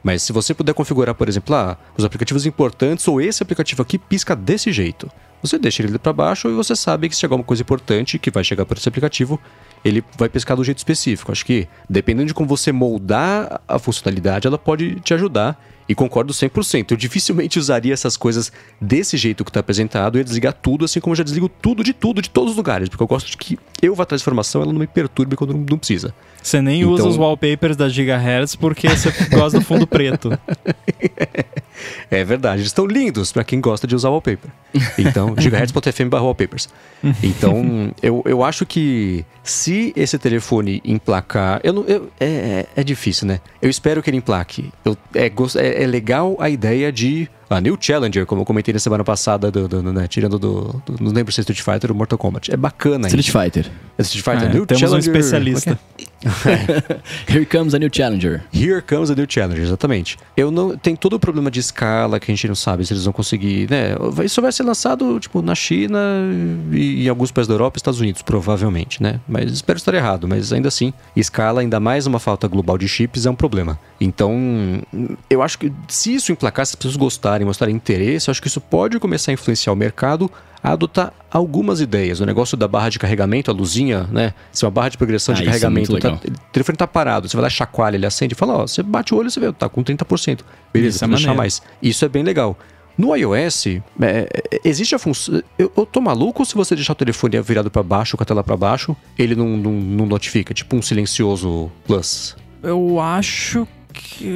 Mas 0.00 0.22
se 0.22 0.32
você 0.32 0.54
puder 0.54 0.74
configurar, 0.74 1.14
por 1.14 1.28
exemplo, 1.28 1.54
ah, 1.56 1.76
os 1.98 2.04
aplicativos 2.04 2.46
importantes 2.46 3.06
ou 3.08 3.20
esse 3.20 3.42
aplicativo 3.42 3.82
aqui 3.82 3.98
pisca 3.98 4.36
desse 4.36 4.72
jeito. 4.72 5.10
Você 5.44 5.58
deixa 5.58 5.82
ele 5.82 5.98
para 5.98 6.10
baixo 6.10 6.48
e 6.48 6.54
você 6.54 6.74
sabe 6.74 7.06
que 7.06 7.14
se 7.14 7.20
chegar 7.20 7.34
uma 7.34 7.44
coisa 7.44 7.60
importante 7.60 8.18
que 8.18 8.30
vai 8.30 8.42
chegar 8.42 8.64
por 8.64 8.78
esse 8.78 8.88
aplicativo, 8.88 9.38
ele 9.84 10.02
vai 10.16 10.26
pescar 10.26 10.56
do 10.56 10.64
jeito 10.64 10.78
específico. 10.78 11.30
Acho 11.30 11.44
que, 11.44 11.68
dependendo 11.88 12.28
de 12.28 12.32
como 12.32 12.48
você 12.48 12.72
moldar 12.72 13.60
a 13.68 13.78
funcionalidade, 13.78 14.46
ela 14.46 14.56
pode 14.56 14.98
te 15.00 15.12
ajudar. 15.12 15.62
E 15.88 15.94
concordo 15.94 16.32
100%. 16.32 16.92
Eu 16.92 16.96
dificilmente 16.96 17.58
usaria 17.58 17.92
essas 17.92 18.16
coisas 18.16 18.50
desse 18.80 19.16
jeito 19.16 19.44
que 19.44 19.50
está 19.50 19.60
apresentado. 19.60 20.16
Eu 20.16 20.20
ia 20.20 20.24
desligar 20.24 20.52
tudo, 20.52 20.84
assim 20.84 21.00
como 21.00 21.12
eu 21.12 21.16
já 21.16 21.24
desligo 21.24 21.48
tudo 21.48 21.84
de 21.84 21.92
tudo, 21.92 22.22
de 22.22 22.30
todos 22.30 22.52
os 22.52 22.56
lugares. 22.56 22.88
Porque 22.88 23.02
eu 23.02 23.06
gosto 23.06 23.30
de 23.30 23.36
que 23.36 23.58
eu 23.82 23.94
vá 23.94 24.04
atrás 24.04 24.20
de 24.20 24.24
informação, 24.24 24.62
ela 24.62 24.72
não 24.72 24.80
me 24.80 24.86
perturbe 24.86 25.36
quando 25.36 25.54
não 25.54 25.78
precisa. 25.78 26.14
Você 26.42 26.60
nem 26.60 26.80
então... 26.80 26.92
usa 26.92 27.08
os 27.08 27.16
wallpapers 27.16 27.76
da 27.76 27.88
Gigahertz 27.88 28.56
porque 28.56 28.88
você 28.88 29.10
gosta 29.34 29.58
do 29.58 29.64
fundo 29.64 29.86
preto. 29.86 30.30
É 32.10 32.24
verdade, 32.24 32.60
eles 32.60 32.68
estão 32.68 32.86
lindos 32.86 33.32
para 33.32 33.44
quem 33.44 33.60
gosta 33.60 33.86
de 33.86 33.94
usar 33.94 34.08
wallpaper. 34.08 34.50
Então, 34.98 35.34
gigahertz.fm 35.38 36.12
wallpapers. 36.12 36.68
Então, 37.22 37.92
eu, 38.02 38.22
eu 38.26 38.42
acho 38.42 38.64
que 38.64 39.24
se 39.42 39.92
esse 39.96 40.18
telefone 40.18 40.80
emplacar. 40.84 41.60
Eu 41.62 41.72
não, 41.72 41.84
eu, 41.84 42.10
é, 42.18 42.66
é 42.76 42.84
difícil, 42.84 43.26
né? 43.26 43.40
Eu 43.60 43.68
espero 43.68 44.02
que 44.02 44.10
ele 44.10 44.16
emplaque. 44.16 44.72
Eu, 44.84 44.96
é, 45.14 45.26
é, 45.26 45.30
é 45.74 45.86
legal 45.86 46.36
a 46.38 46.48
ideia 46.48 46.92
de 46.92 47.28
a 47.48 47.60
New 47.60 47.76
Challenger, 47.80 48.26
como 48.26 48.42
eu 48.42 48.46
comentei 48.46 48.72
na 48.72 48.80
semana 48.80 49.04
passada, 49.04 49.50
do, 49.50 49.68
do, 49.68 49.82
né, 49.82 50.06
tirando 50.08 50.38
do, 50.38 50.82
do. 50.86 51.02
Não 51.02 51.12
lembro 51.12 51.32
se 51.32 51.40
é 51.40 51.42
Street 51.42 51.60
Fighter 51.60 51.90
ou 51.90 51.96
Mortal 51.96 52.18
Kombat. 52.18 52.52
É 52.52 52.56
bacana 52.56 53.06
Street 53.06 53.28
isso. 53.28 53.38
Fighter. 53.38 53.70
É 53.98 54.02
Street 54.02 54.24
Fighter. 54.24 54.50
É, 54.50 54.54
New 54.54 54.66
temos 54.66 54.80
Challenger. 54.80 55.12
um 55.12 55.16
especialista. 55.16 55.78
Here 57.28 57.44
comes 57.44 57.74
a 57.74 57.78
New 57.78 57.90
Challenger. 57.92 58.42
Here 58.52 58.80
comes 58.80 59.10
a 59.10 59.14
New 59.14 59.26
Challenger, 59.28 59.62
exatamente. 59.62 60.16
Eu 60.36 60.50
não. 60.50 60.76
Tem 60.76 60.96
todo 60.96 61.14
o 61.14 61.20
problema 61.20 61.50
de 61.50 61.60
escala 61.60 62.18
que 62.18 62.30
a 62.30 62.34
gente 62.34 62.48
não 62.48 62.54
sabe 62.54 62.84
se 62.84 62.92
eles 62.92 63.04
vão 63.04 63.12
conseguir. 63.12 63.68
Né? 63.70 63.94
Isso 64.24 64.40
vai 64.40 64.52
ser 64.52 64.62
lançado, 64.62 65.18
tipo, 65.20 65.42
na 65.42 65.54
China 65.54 65.98
e 66.72 67.04
em 67.04 67.08
alguns 67.08 67.30
países 67.30 67.48
da 67.48 67.54
Europa 67.54 67.76
e 67.76 67.78
Estados 67.78 68.00
Unidos, 68.00 68.22
provavelmente, 68.22 69.02
né? 69.02 69.20
Mas 69.28 69.52
espero 69.52 69.76
estar 69.76 69.94
errado. 69.94 70.26
Mas 70.26 70.52
ainda 70.52 70.68
assim, 70.68 70.92
escala, 71.14 71.60
ainda 71.60 71.78
mais 71.78 72.06
uma 72.06 72.18
falta 72.18 72.48
global 72.48 72.78
de 72.78 72.88
chips, 72.88 73.26
é 73.26 73.30
um 73.30 73.34
problema. 73.34 73.78
Então, 74.00 74.34
eu 75.28 75.42
acho 75.42 75.58
que 75.58 75.72
se 75.88 76.14
isso 76.14 76.32
emplacar, 76.32 76.66
se 76.66 76.72
as 76.72 76.76
pessoas 76.76 76.96
gostarem, 76.96 77.33
mostrarem 77.42 77.74
interesse, 77.74 78.28
eu 78.28 78.32
acho 78.32 78.40
que 78.42 78.48
isso 78.48 78.60
pode 78.60 78.98
começar 79.00 79.32
a 79.32 79.34
influenciar 79.34 79.72
o 79.72 79.76
mercado 79.76 80.30
a 80.62 80.72
adotar 80.72 81.12
algumas 81.30 81.80
ideias. 81.80 82.20
O 82.20 82.26
negócio 82.26 82.56
da 82.56 82.66
barra 82.66 82.88
de 82.88 82.98
carregamento, 82.98 83.50
a 83.50 83.54
luzinha, 83.54 84.08
né? 84.10 84.32
Se 84.52 84.64
uma 84.64 84.70
barra 84.70 84.90
de 84.90 84.96
progressão 84.96 85.34
Ah, 85.34 85.36
de 85.36 85.42
é 85.42 85.46
carregamento, 85.46 85.90
muito 85.92 86.02
tá, 86.02 86.14
o 86.14 86.52
telefone 86.52 86.78
tá 86.78 86.86
parado, 86.86 87.28
você 87.28 87.36
vai 87.36 87.42
lá, 87.42 87.50
chacoalha, 87.50 87.96
ele 87.96 88.06
acende 88.06 88.32
e 88.32 88.36
fala, 88.36 88.54
ó, 88.54 88.66
você 88.66 88.82
bate 88.82 89.12
o 89.12 89.18
olho 89.18 89.28
e 89.28 89.30
você 89.30 89.40
vê, 89.40 89.52
tá 89.52 89.68
com 89.68 89.84
30%. 89.84 90.40
Beleza, 90.72 90.96
Isso 90.96 91.04
é 91.04 91.08
deixar 91.08 91.34
mais. 91.34 91.60
Isso 91.82 92.04
é 92.04 92.08
bem 92.08 92.22
legal. 92.22 92.56
No 92.96 93.14
iOS, 93.14 93.66
é, 93.66 93.80
é, 94.00 94.60
existe 94.64 94.94
a 94.94 94.98
função. 94.98 95.42
Eu, 95.58 95.70
eu 95.76 95.84
tô 95.84 96.00
maluco 96.00 96.44
se 96.44 96.54
você 96.54 96.76
deixar 96.76 96.92
o 96.92 96.96
telefone 96.96 97.40
virado 97.42 97.70
para 97.70 97.82
baixo, 97.82 98.16
com 98.16 98.22
a 98.22 98.26
tela 98.26 98.42
para 98.42 98.56
baixo, 98.56 98.96
ele 99.18 99.34
não, 99.34 99.56
não, 99.56 99.72
não 99.72 100.06
notifica, 100.06 100.54
tipo 100.54 100.76
um 100.76 100.82
silencioso 100.82 101.70
plus. 101.86 102.36
Eu 102.62 103.00
acho 103.00 103.66
que. 103.94 104.28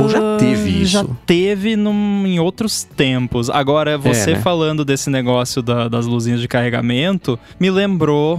Ou 0.00 0.08
já 0.08 0.36
teve 0.38 0.84
Já 0.84 1.00
isso? 1.02 1.16
teve 1.24 1.76
num- 1.76 2.26
em 2.26 2.38
outros 2.40 2.82
tempos. 2.84 3.48
Agora, 3.48 3.96
você 3.96 4.32
É, 4.32 4.34
né? 4.34 4.40
falando 4.42 4.84
desse 4.84 5.08
negócio 5.08 5.62
da- 5.62 5.88
das 5.88 6.04
luzinhas 6.06 6.40
de 6.40 6.48
carregamento, 6.48 7.38
me 7.58 7.70
lembrou 7.70 8.38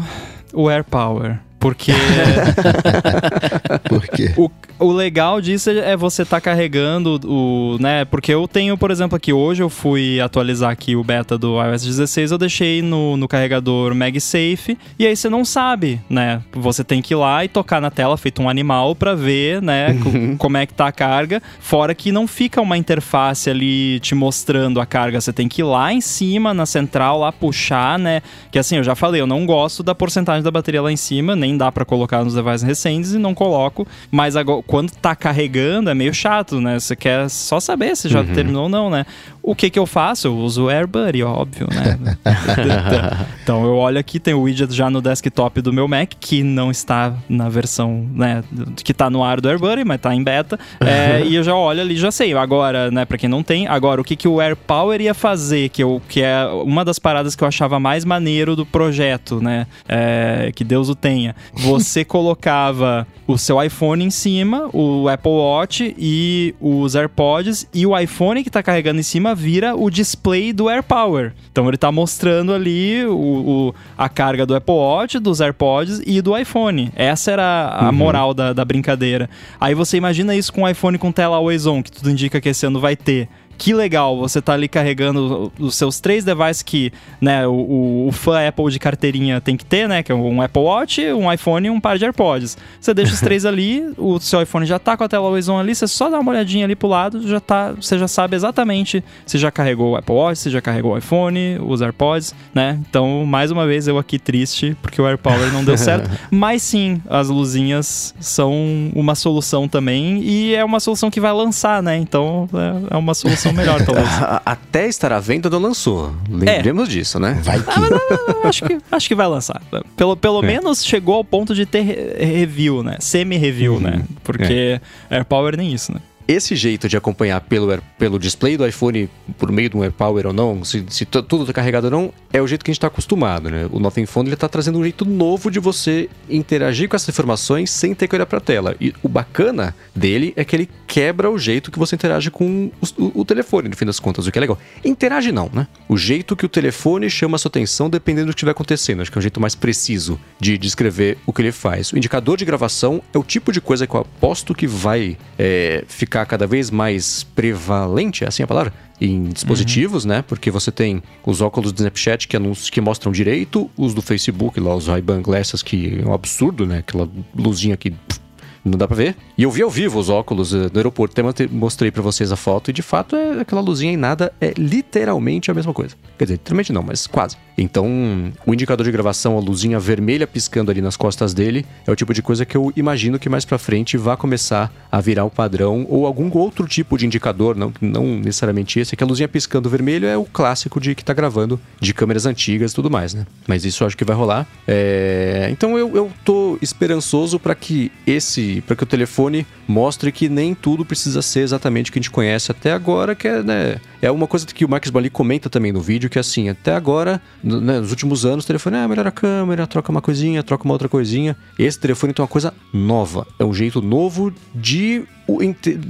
o 0.53 0.69
AirPower. 0.69 1.39
Porque 1.62 1.93
Por 3.88 4.08
quê? 4.08 4.34
o, 4.36 4.50
o 4.80 4.91
legal 4.91 5.39
disso 5.39 5.69
é 5.69 5.95
você 5.95 6.26
tá 6.26 6.41
carregando 6.41 7.19
o, 7.26 7.78
né? 7.80 8.04
Porque 8.06 8.34
eu 8.34 8.47
tenho, 8.47 8.78
por 8.78 8.89
exemplo, 8.91 9.15
aqui 9.15 9.32
hoje 9.32 9.62
eu 9.62 9.69
fui 9.69 10.19
atualizar 10.19 10.71
aqui 10.71 10.95
o 10.95 11.04
beta 11.04 11.38
do 11.38 11.62
iOS 11.63 11.84
16, 11.84 12.32
eu 12.32 12.38
deixei 12.38 12.82
no, 12.82 13.15
no 13.15 13.28
carregador 13.28 13.93
MagSafe 13.93 14.78
e 14.97 15.06
aí 15.06 15.15
você 15.15 15.30
não 15.30 15.45
sabe, 15.45 16.02
né? 16.10 16.41
Você 16.54 16.84
tem 16.84 17.02
que 17.02 17.13
ir 17.13 17.17
lá 17.17 17.45
e 17.45 17.47
tocar 17.47 17.80
na 17.80 17.91
tela 17.91 18.17
feito 18.17 18.41
um 18.41 18.50
animal 18.50 18.95
pra 18.95 19.13
ver, 19.13 19.62
né, 19.62 19.93
co- 20.02 20.38
como 20.38 20.58
é 20.58 20.65
que 20.65 20.74
tá 20.74 20.88
a 20.88 20.91
carga, 20.91 21.41
fora 21.60 21.93
que 21.93 22.12
não 22.12 22.28
fica 22.28 22.60
uma 22.60 22.78
interface 22.78 23.50
ali 23.50 24.00
te 24.00 24.15
mostrando 24.15 24.82
a 24.82 24.86
carga, 24.86 25.21
você 25.21 25.32
tem 25.32 25.47
que 25.47 25.62
ir 25.62 25.65
lá 25.65 25.93
em 25.93 26.02
cima 26.02 26.54
na 26.54 26.65
central 26.65 27.19
lá 27.19 27.32
puxar, 27.32 28.00
né? 28.00 28.21
Que 28.52 28.58
assim, 28.60 28.78
eu 28.78 28.84
já 28.84 28.95
falei, 28.95 29.21
eu 29.21 29.28
não 29.28 29.45
gosto 29.45 29.84
da 29.84 29.93
porcentagem 29.93 30.41
da 30.43 30.52
bateria 30.52 30.82
lá 30.82 30.91
em 30.91 30.97
cima, 30.97 31.36
nem 31.36 31.50
dá 31.57 31.71
pra 31.71 31.85
colocar 31.85 32.23
nos 32.23 32.33
devices 32.33 32.61
recentes 32.61 33.13
e 33.13 33.17
não 33.17 33.33
coloco, 33.33 33.87
mas 34.09 34.35
agora 34.35 34.63
quando 34.65 34.91
tá 34.91 35.15
carregando 35.15 35.89
é 35.89 35.93
meio 35.93 36.13
chato, 36.13 36.59
né? 36.59 36.79
Você 36.79 36.95
quer 36.95 37.29
só 37.29 37.59
saber 37.59 37.95
se 37.95 38.09
já 38.09 38.23
terminou 38.23 38.63
ou 38.63 38.69
não, 38.69 38.89
né? 38.89 39.05
O 39.43 39.56
que 39.56 39.69
que 39.69 39.80
eu 39.80 39.86
faço? 39.86 40.27
Eu 40.27 40.38
uso 40.38 40.65
o 40.65 40.69
AirBuddy, 40.69 41.23
óbvio, 41.23 41.67
né? 41.73 42.17
então 43.43 43.65
eu 43.65 43.75
olho 43.75 43.99
aqui, 43.99 44.19
tem 44.19 44.34
o 44.34 44.41
widget 44.41 44.71
já 44.73 44.89
no 44.89 45.01
desktop 45.01 45.62
do 45.62 45.73
meu 45.73 45.88
Mac, 45.88 46.12
que 46.19 46.43
não 46.43 46.69
está 46.69 47.13
na 47.27 47.49
versão, 47.49 48.08
né, 48.13 48.43
que 48.84 48.93
tá 48.93 49.10
no 49.10 49.23
ar 49.23 49.41
do 49.41 49.49
AirBuddy, 49.49 49.84
mas 49.84 49.99
tá 49.99 50.13
em 50.13 50.23
beta. 50.23 50.60
É, 50.80 51.23
e 51.25 51.36
eu 51.36 51.43
já 51.43 51.56
olho 51.56 51.82
ali, 51.82 51.95
já 51.95 52.12
sei. 52.12 52.34
Agora, 52.34 52.91
né, 52.91 53.04
pra 53.04 53.17
quem 53.17 53.27
não 53.27 53.41
tem, 53.41 53.67
agora 53.67 53.99
o 53.99 54.04
que 54.04 54.15
que 54.15 54.27
o 54.27 54.39
AirPower 54.39 55.01
ia 55.01 55.13
fazer, 55.13 55.69
que, 55.69 55.82
eu, 55.82 56.01
que 56.08 56.21
é 56.21 56.45
uma 56.45 56.86
das 56.86 56.99
paradas 56.99 57.36
que 57.36 57.43
eu 57.43 57.47
achava 57.47 57.80
mais 57.80 58.06
maneiro 58.06 58.56
do 58.56 58.65
projeto, 58.65 59.41
né? 59.41 59.65
É, 59.88 60.51
que 60.54 60.63
Deus 60.63 60.88
o 60.88 60.95
tenha. 60.95 61.36
Você 61.54 62.06
colocava 62.06 63.08
o 63.25 63.38
seu 63.38 63.62
iPhone 63.62 64.04
em 64.04 64.10
cima, 64.10 64.69
o 64.73 65.08
Apple 65.08 65.32
Watch 65.32 65.95
e 65.97 66.54
os 66.60 66.95
AirPods, 66.95 67.67
e 67.73 67.88
o 67.88 67.97
iPhone 67.97 68.43
que 68.43 68.49
tá 68.49 68.62
carregando 68.62 68.99
em 68.99 69.04
cima 69.04 69.30
vira 69.35 69.75
o 69.75 69.89
display 69.89 70.51
do 70.53 70.69
AirPower. 70.69 71.33
Então 71.51 71.67
ele 71.67 71.77
tá 71.77 71.91
mostrando 71.91 72.53
ali 72.53 73.05
o, 73.05 73.13
o- 73.15 73.75
a 73.97 74.07
carga 74.09 74.45
do 74.45 74.55
Apple 74.55 74.73
Watch, 74.75 75.19
dos 75.19 75.41
AirPods 75.41 76.01
e 76.05 76.21
do 76.21 76.37
iPhone. 76.37 76.91
Essa 76.95 77.31
era 77.31 77.69
a 77.69 77.91
moral 77.91 78.33
da, 78.33 78.53
da 78.53 78.63
brincadeira. 78.65 79.29
Aí 79.59 79.73
você 79.75 79.97
imagina 79.97 80.35
isso 80.35 80.51
com 80.53 80.61
um 80.63 80.67
iPhone 80.67 80.97
com 80.97 81.11
tela 81.11 81.37
Always 81.37 81.65
On, 81.65 81.81
que 81.83 81.91
tudo 81.91 82.09
indica 82.09 82.39
que 82.41 82.49
esse 82.49 82.65
ano 82.65 82.79
vai 82.79 82.95
ter. 82.95 83.27
Que 83.62 83.76
legal, 83.76 84.17
você 84.17 84.41
tá 84.41 84.54
ali 84.54 84.67
carregando 84.67 85.52
os 85.60 85.76
seus 85.76 86.00
três 86.00 86.24
devices 86.24 86.63
que, 86.63 86.91
né, 87.21 87.45
o, 87.45 88.08
o- 88.08 88.12
fã 88.12 88.47
Apple 88.47 88.71
de 88.71 88.80
carteirinha 88.80 89.39
tem 89.39 89.56
que 89.56 89.63
ter, 89.63 89.88
né, 89.88 90.02
que 90.02 90.12
é 90.12 90.15
um 90.15 90.41
Apple 90.41 90.63
Watch, 90.63 91.00
um 91.13 91.32
iPhone 91.32 91.67
e 91.67 91.69
um 91.69 91.80
par 91.80 91.95
de 92.00 92.04
AirPods. 92.06 92.58
Você 92.80 92.91
deixa 92.91 93.13
os 93.13 93.19
três 93.19 93.45
ali, 93.45 93.84
o 94.00 94.19
seu 94.19 94.41
iPhone 94.41 94.65
já 94.65 94.80
tá 94.80 94.97
com 94.97 95.04
a 95.04 95.08
tela 95.08 95.26
Always 95.28 95.47
On 95.47 95.60
ali, 95.60 95.76
você 95.76 95.88
só 95.88 96.10
dá 96.10 96.19
uma 96.19 96.32
olhadinha 96.32 96.65
ali 96.65 96.76
pro 96.76 96.88
lado, 96.88 97.28
já 97.28 97.39
tá, 97.39 97.71
você 97.74 98.00
já 98.00 98.08
sabe 98.08 98.36
exatamente 98.36 99.04
se 99.28 99.38
já 99.38 99.52
carregou 99.52 99.91
o 99.91 99.95
Apple 99.95 100.15
Watch, 100.15 100.39
se 100.39 100.50
já 100.50 100.60
carregou 100.60 100.93
o 100.93 100.97
iPhone, 100.97 101.60
os 101.63 101.84
AirPods, 101.84 102.34
né? 102.56 102.80
Então, 102.89 103.24
mais 103.28 103.52
uma 103.52 103.67
vez 103.67 103.88
eu 103.88 104.00
aqui 104.00 104.17
triste 104.17 104.76
porque 104.82 105.00
o 105.00 105.06
AirPower 105.08 105.54
não 105.54 105.63
deu 105.63 105.78
certo, 105.78 106.10
mas 106.32 106.63
sim, 106.63 107.00
as 107.08 107.30
luzinhas 107.30 108.15
são 108.19 108.52
uma 108.95 109.13
solução 109.13 109.67
também 109.67 110.19
e 110.24 110.56
é 110.56 110.65
uma 110.65 110.80
solução 110.80 111.12
que 111.12 111.19
vai 111.21 111.32
lançar, 111.32 111.84
né? 111.84 111.95
Então, 111.97 112.50
é- 112.89 112.95
é 112.95 112.97
uma 112.97 113.13
solução 113.13 113.50
melhor 113.53 113.83
talvez. 113.85 114.07
Até 114.45 114.87
estar 114.87 115.11
à 115.11 115.19
venda 115.19 115.49
não 115.49 115.59
lançou. 115.59 116.13
Lembremos 116.29 116.89
disso, 116.89 117.19
né? 117.19 117.39
Vai 117.43 117.59
que. 117.59 118.47
acho 118.47 118.65
que, 118.65 118.77
acho 118.91 119.07
que 119.07 119.15
vai 119.15 119.27
lançar. 119.27 119.61
Pelo, 119.95 120.15
pelo 120.17 120.43
É. 120.43 120.47
menos 120.47 120.83
chegou 120.83 121.15
ao 121.15 121.23
ponto 121.23 121.53
de 121.55 121.65
ter 121.65 121.81
re- 121.81 122.25
review, 122.25 122.83
né? 122.83 122.97
Semi-review, 122.99 123.73
Uhum. 123.75 123.79
né? 123.79 124.01
Porque 124.23 124.79
AirPower 125.09 125.55
nem 125.57 125.73
isso, 125.73 125.93
né? 125.93 125.99
Esse 126.31 126.55
jeito 126.55 126.87
de 126.89 126.97
acompanhar 126.97 127.39
pelo, 127.41 127.81
pelo 127.97 128.17
display 128.19 128.57
do 128.57 128.65
iPhone, 128.67 129.09
por 129.37 129.51
meio 129.51 129.69
de 129.69 129.77
um 129.77 129.83
AirPower 129.83 130.27
ou 130.27 130.33
não, 130.33 130.63
se, 130.63 130.83
se 130.89 131.05
tu- 131.05 131.21
tudo 131.23 131.45
tá 131.45 131.53
carregado 131.53 131.85
ou 131.85 131.91
não, 131.91 132.13
é 132.33 132.41
o 132.41 132.47
jeito 132.47 132.63
que 132.63 132.71
a 132.71 132.73
gente 132.73 132.81
tá 132.81 132.87
acostumado, 132.87 133.49
né? 133.49 133.67
O 133.71 133.79
Nothing 133.79 134.05
Phone, 134.05 134.29
ele 134.29 134.35
tá 134.35 134.47
trazendo 134.47 134.79
um 134.79 134.83
jeito 134.83 135.05
novo 135.05 135.49
de 135.51 135.59
você 135.59 136.09
interagir 136.29 136.87
com 136.89 136.95
essas 136.95 137.09
informações 137.09 137.69
sem 137.71 137.93
ter 137.93 138.07
que 138.07 138.15
olhar 138.15 138.25
pra 138.25 138.39
tela. 138.39 138.75
E 138.79 138.93
o 139.03 139.09
bacana 139.09 139.75
dele 139.95 140.33
é 140.35 140.43
que 140.43 140.55
ele 140.55 140.69
quebra 140.87 141.29
o 141.29 141.37
jeito 141.37 141.71
que 141.71 141.79
você 141.79 141.95
interage 141.95 142.31
com 142.31 142.71
os- 142.81 142.91
o, 142.97 143.21
o 143.21 143.25
telefone, 143.25 143.69
no 143.69 143.75
fim 143.75 143.85
das 143.85 143.99
contas, 143.99 144.25
o 144.27 144.31
que 144.31 144.37
é 144.37 144.41
legal. 144.41 144.57
Interage 144.83 145.31
não, 145.31 145.49
né? 145.53 145.67
O 145.87 145.97
jeito 145.97 146.35
que 146.35 146.45
o 146.45 146.49
telefone 146.49 147.09
chama 147.09 147.35
a 147.35 147.39
sua 147.39 147.49
atenção 147.49 147.89
dependendo 147.89 148.27
do 148.27 148.29
que 148.33 148.37
estiver 148.37 148.51
acontecendo. 148.51 149.01
Acho 149.01 149.11
que 149.11 149.17
é 149.17 149.19
um 149.19 149.21
jeito 149.21 149.39
mais 149.41 149.55
preciso 149.55 150.19
de 150.39 150.57
descrever 150.57 151.17
o 151.25 151.33
que 151.33 151.41
ele 151.41 151.51
faz. 151.51 151.91
O 151.91 151.97
indicador 151.97 152.37
de 152.37 152.45
gravação 152.45 153.01
é 153.13 153.17
o 153.17 153.23
tipo 153.23 153.51
de 153.51 153.59
coisa 153.61 153.85
que 153.85 153.93
eu 153.95 153.99
aposto 154.01 154.53
que 154.55 154.67
vai 154.67 155.17
é, 155.37 155.83
ficar 155.87 156.20
cada 156.25 156.45
vez 156.47 156.69
mais 156.71 157.23
prevalente, 157.23 158.23
é 158.23 158.27
assim 158.27 158.43
a 158.43 158.47
palavra? 158.47 158.73
Em 158.99 159.23
dispositivos, 159.23 160.05
né? 160.05 160.21
Porque 160.21 160.51
você 160.51 160.71
tem 160.71 161.01
os 161.25 161.41
óculos 161.41 161.71
do 161.71 161.77
Snapchat 161.77 162.27
que, 162.27 162.36
anunciam, 162.38 162.71
que 162.71 162.79
mostram 162.81 163.12
direito, 163.12 163.69
os 163.77 163.93
do 163.93 164.01
Facebook, 164.01 164.60
lá, 164.60 164.75
os 164.75 164.88
Ray-Ban 164.88 165.21
Glasses, 165.21 165.62
que 165.63 165.99
é 166.03 166.07
um 166.07 166.13
absurdo, 166.13 166.65
né? 166.65 166.79
Aquela 166.79 167.10
luzinha 167.36 167.75
que 167.75 167.89
pff, 167.91 168.19
não 168.63 168.77
dá 168.77 168.88
pra 168.88 168.95
ver. 168.95 169.15
E 169.36 169.41
eu 169.43 169.49
vi 169.49 169.63
ao 169.63 169.69
vivo 169.71 169.97
os 169.99 170.07
óculos 170.07 170.53
eh, 170.53 170.69
no 170.71 170.77
aeroporto, 170.77 171.19
até 171.19 171.47
mostrei- 171.47 171.89
pra 171.89 172.01
vocês 172.03 172.31
a 172.31 172.36
foto, 172.36 172.69
e 172.69 172.73
de 172.73 172.84
fato 172.84 173.15
é 173.15 173.41
aquela 173.41 173.60
luzinha 173.62 173.91
em 173.91 173.97
nada 173.97 174.31
é 174.39 174.53
literalmente 174.55 175.49
a 175.49 175.53
mesma 175.53 175.73
coisa. 175.73 175.95
Quer 176.17 176.25
dizer, 176.25 176.34
literalmente 176.36 176.71
não, 176.71 176.84
mas 176.84 177.07
quase. 177.07 177.38
Então, 177.62 178.34
o 178.45 178.54
indicador 178.54 178.86
de 178.86 178.91
gravação, 178.91 179.38
a 179.38 179.39
luzinha 179.39 179.80
vermelha 179.80 180.26
piscando 180.26 180.71
ali 180.71 180.82
nas 180.82 180.97
costas 180.97 181.34
dele, 181.34 181.65
é 181.86 181.91
o 181.91 181.95
tipo 181.95 182.13
de 182.13 182.21
coisa 182.21 182.45
que 182.45 182.58
eu 182.58 182.71
imagino 182.76 183.19
que 183.19 183.30
mais 183.30 183.45
pra 183.45 183.58
frente 183.58 183.97
vai 183.97 184.17
começar 184.17 184.71
a 184.91 185.00
virar 185.00 185.26
o 185.26 185.30
padrão, 185.30 185.86
ou 185.89 186.06
algum 186.06 186.30
outro 186.38 186.67
tipo 186.67 186.97
de 186.97 187.06
indicador, 187.06 187.56
não, 187.56 187.71
não 187.80 188.06
necessariamente 188.17 188.80
esse, 188.80 188.93
é 188.93 188.97
que 188.97 189.04
a 189.04 189.08
luzinha 189.08 189.28
piscando 189.28 189.69
vermelho 189.69 190.08
é 190.08 190.17
o 190.17 190.26
clássico 190.26 190.80
de 190.80 190.95
que 190.95 191.04
tá 191.04 191.13
gravando 191.13 191.60
de 191.80 191.93
câmeras 191.93 192.26
antigas 192.26 192.71
e 192.71 192.76
tudo 192.76 192.89
mais, 192.89 193.13
né? 193.13 193.26
Mas 193.47 193.63
isso 193.63 193.84
eu 193.84 193.88
acho 193.88 193.97
que 193.97 194.04
vai 194.04 194.15
rolar. 194.15 194.47
É, 194.67 195.47
Então 195.52 195.78
eu, 195.78 195.95
eu 195.95 196.12
tô 196.26 196.58
esperançoso 196.62 197.39
pra 197.39 197.56
que 197.56 197.91
esse, 198.06 198.62
para 198.65 198.76
que 198.76 198.84
o 198.84 198.86
telefone 198.86 199.45
mostre 199.67 200.12
que 200.12 200.28
nem 200.28 200.54
tudo 200.54 200.84
precisa 200.84 201.21
ser 201.21 201.41
exatamente 201.41 201.89
o 201.89 201.93
que 201.93 202.00
a 202.00 202.02
gente 202.02 202.12
conhece 202.12 202.52
até 202.52 202.71
agora, 202.71 203.15
que 203.15 203.28
é, 203.28 203.43
né, 203.43 203.78
é 204.02 204.12
uma 204.12 204.28
coisa 204.28 204.45
que 204.47 204.65
o 204.65 204.69
Marcos 204.69 204.89
Bali 204.89 205.10
comenta 205.10 205.50
também 205.50 205.71
no 205.71 205.82
vídeo, 205.82 206.10
que 206.10 206.17
é 206.17 206.21
assim, 206.21 206.50
até 206.50 206.74
agora, 206.74 207.21
né, 207.59 207.79
nos 207.79 207.89
últimos 207.91 208.25
anos, 208.25 208.43
o 208.43 208.47
telefone 208.47 208.77
é 208.77 208.87
melhora 208.87 209.09
a 209.09 209.11
câmera, 209.11 209.67
troca 209.67 209.91
uma 209.91 210.01
coisinha, 210.01 210.41
troca 210.43 210.63
uma 210.63 210.73
outra 210.73 210.87
coisinha. 210.87 211.35
Esse 211.57 211.79
telefone 211.79 212.13
tem 212.13 212.21
uma 212.23 212.27
coisa 212.27 212.53
nova, 212.71 213.27
é 213.37 213.43
um 213.43 213.53
jeito 213.53 213.81
novo 213.81 214.33
de 214.55 215.03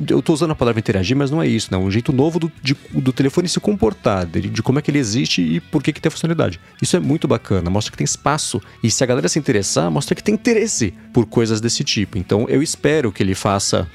eu 0.07 0.21
tô 0.21 0.33
usando 0.33 0.51
a 0.51 0.55
palavra 0.55 0.79
interagir, 0.79 1.17
mas 1.17 1.31
não 1.31 1.41
é 1.41 1.47
isso, 1.47 1.69
né? 1.71 1.77
Um 1.77 1.89
jeito 1.89 2.13
novo 2.13 2.37
do, 2.37 2.51
de- 2.61 2.77
do 2.93 3.11
telefone 3.11 3.47
se 3.47 3.59
comportar, 3.59 4.23
de, 4.25 4.41
de 4.41 4.61
como 4.61 4.77
é 4.77 4.81
que 4.83 4.91
ele 4.91 4.99
existe 4.99 5.41
e 5.41 5.59
por 5.59 5.81
que, 5.81 5.91
que 5.91 5.99
tem 5.99 6.11
funcionalidade. 6.11 6.59
Isso 6.79 6.95
é 6.95 6.99
muito 6.99 7.27
bacana, 7.27 7.67
mostra 7.69 7.91
que 7.91 7.97
tem 7.97 8.05
espaço. 8.05 8.61
E 8.83 8.91
se 8.91 9.03
a 9.03 9.07
galera 9.07 9.27
se 9.27 9.39
interessar, 9.39 9.89
mostra 9.89 10.13
que 10.13 10.23
tem 10.23 10.35
interesse 10.35 10.93
por 11.11 11.25
coisas 11.25 11.59
desse 11.59 11.83
tipo. 11.83 12.19
Então 12.19 12.45
eu 12.49 12.61
espero 12.61 13.11
que 13.11 13.23
ele 13.23 13.33
faça 13.33 13.87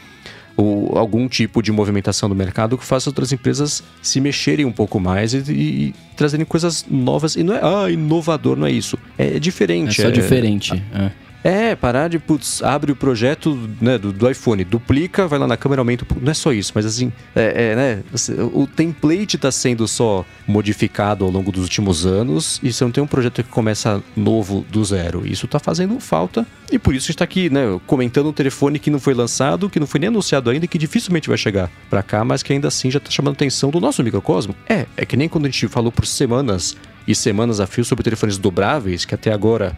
o- 0.57 0.97
algum 0.99 1.29
tipo 1.29 1.63
de 1.63 1.71
movimentação 1.71 2.29
do 2.29 2.35
mercado 2.35 2.79
que 2.79 2.85
faça 2.85 3.11
outras 3.11 3.33
empresas 3.33 3.83
se 4.03 4.21
mexerem 4.21 4.65
um 4.65 4.73
pouco 4.73 4.99
mais 4.99 5.35
e, 5.35 5.39
e- 5.53 5.53
e 5.89 5.95
trazerem 6.17 6.47
coisas 6.47 6.85
novas. 6.91 7.37
E 7.37 7.43
não 7.43 7.55
é, 7.55 7.61
ah, 7.63 7.91
inovador, 7.91 8.57
não 8.57 8.67
é 8.67 8.71
isso. 8.73 8.99
É 9.19 9.37
É 9.37 9.39
diferente. 9.39 10.01
só 10.01 10.11
diferente. 10.11 10.83
é. 10.95 11.11
É, 11.47 11.77
parar 11.77 12.09
de, 12.09 12.19
putz, 12.19 12.61
abre 12.61 12.91
o 12.91 12.97
projeto 12.97 13.57
né, 13.81 13.97
do, 13.97 14.13
do 14.13 14.29
iPhone, 14.29 14.65
duplica, 14.65 15.29
vai 15.29 15.39
lá 15.39 15.47
na 15.47 15.57
câmera, 15.57 15.81
aumenta. 15.81 16.05
um. 16.05 16.21
Não 16.21 16.33
é 16.33 16.35
só 16.35 16.53
isso, 16.53 16.73
mas 16.75 16.85
assim, 16.85 17.13
é, 17.37 17.71
é, 17.71 17.77
né, 17.77 18.03
assim, 18.13 18.33
o 18.53 18.67
template 18.67 19.37
está 19.37 19.53
sendo 19.53 19.87
só 19.87 20.27
modificado 20.45 21.25
ao 21.25 21.31
longo 21.31 21.53
dos 21.53 21.63
últimos 21.63 22.05
anos 22.05 22.59
e 22.65 22.73
você 22.73 22.83
não 22.83 22.91
tem 22.91 23.01
um 23.01 23.07
projeto 23.07 23.45
que 23.45 23.49
começa 23.49 24.03
novo 24.17 24.67
do 24.73 24.85
zero. 24.85 25.25
Isso 25.25 25.47
tá 25.47 25.61
fazendo 25.61 26.01
falta 26.01 26.45
e 26.73 26.81
por 26.81 26.97
isso 26.97 27.05
a 27.05 27.09
gente 27.13 27.19
tá 27.19 27.25
aqui, 27.25 27.49
né, 27.49 27.79
comentando 27.87 28.29
um 28.29 28.33
telefone 28.33 28.81
que 28.81 28.91
não 28.91 28.99
foi 28.99 29.15
lançado, 29.15 29.71
que 29.71 29.79
não 29.79 29.87
foi 29.87 30.01
nem 30.01 30.09
anunciado 30.09 30.51
ainda 30.51 30.65
e 30.65 30.69
que 30.69 30.79
dificilmente 30.79 31.29
vai 31.29 31.39
chegar 31.39 31.71
pra 31.89 32.03
cá, 32.03 32.25
mas 32.25 32.43
que 32.43 32.53
ainda 32.53 32.67
assim 32.67 32.91
já 32.91 32.99
tá 32.99 33.09
chamando 33.09 33.35
atenção 33.35 33.71
do 33.71 33.79
nosso 33.79 34.03
microcosmo. 34.03 34.53
É, 34.69 34.87
é 34.97 35.07
que 35.07 35.17
nem 35.17 35.29
quando 35.29 35.47
a 35.47 35.49
gente 35.49 35.69
falou 35.69 35.93
por 35.93 36.09
semanas 36.09 36.77
e 37.07 37.15
semanas 37.15 37.61
a 37.61 37.69
fio 37.69 37.85
sobre 37.85 38.03
telefones 38.03 38.37
dobráveis, 38.37 39.05
que 39.05 39.15
até 39.15 39.33
agora 39.33 39.77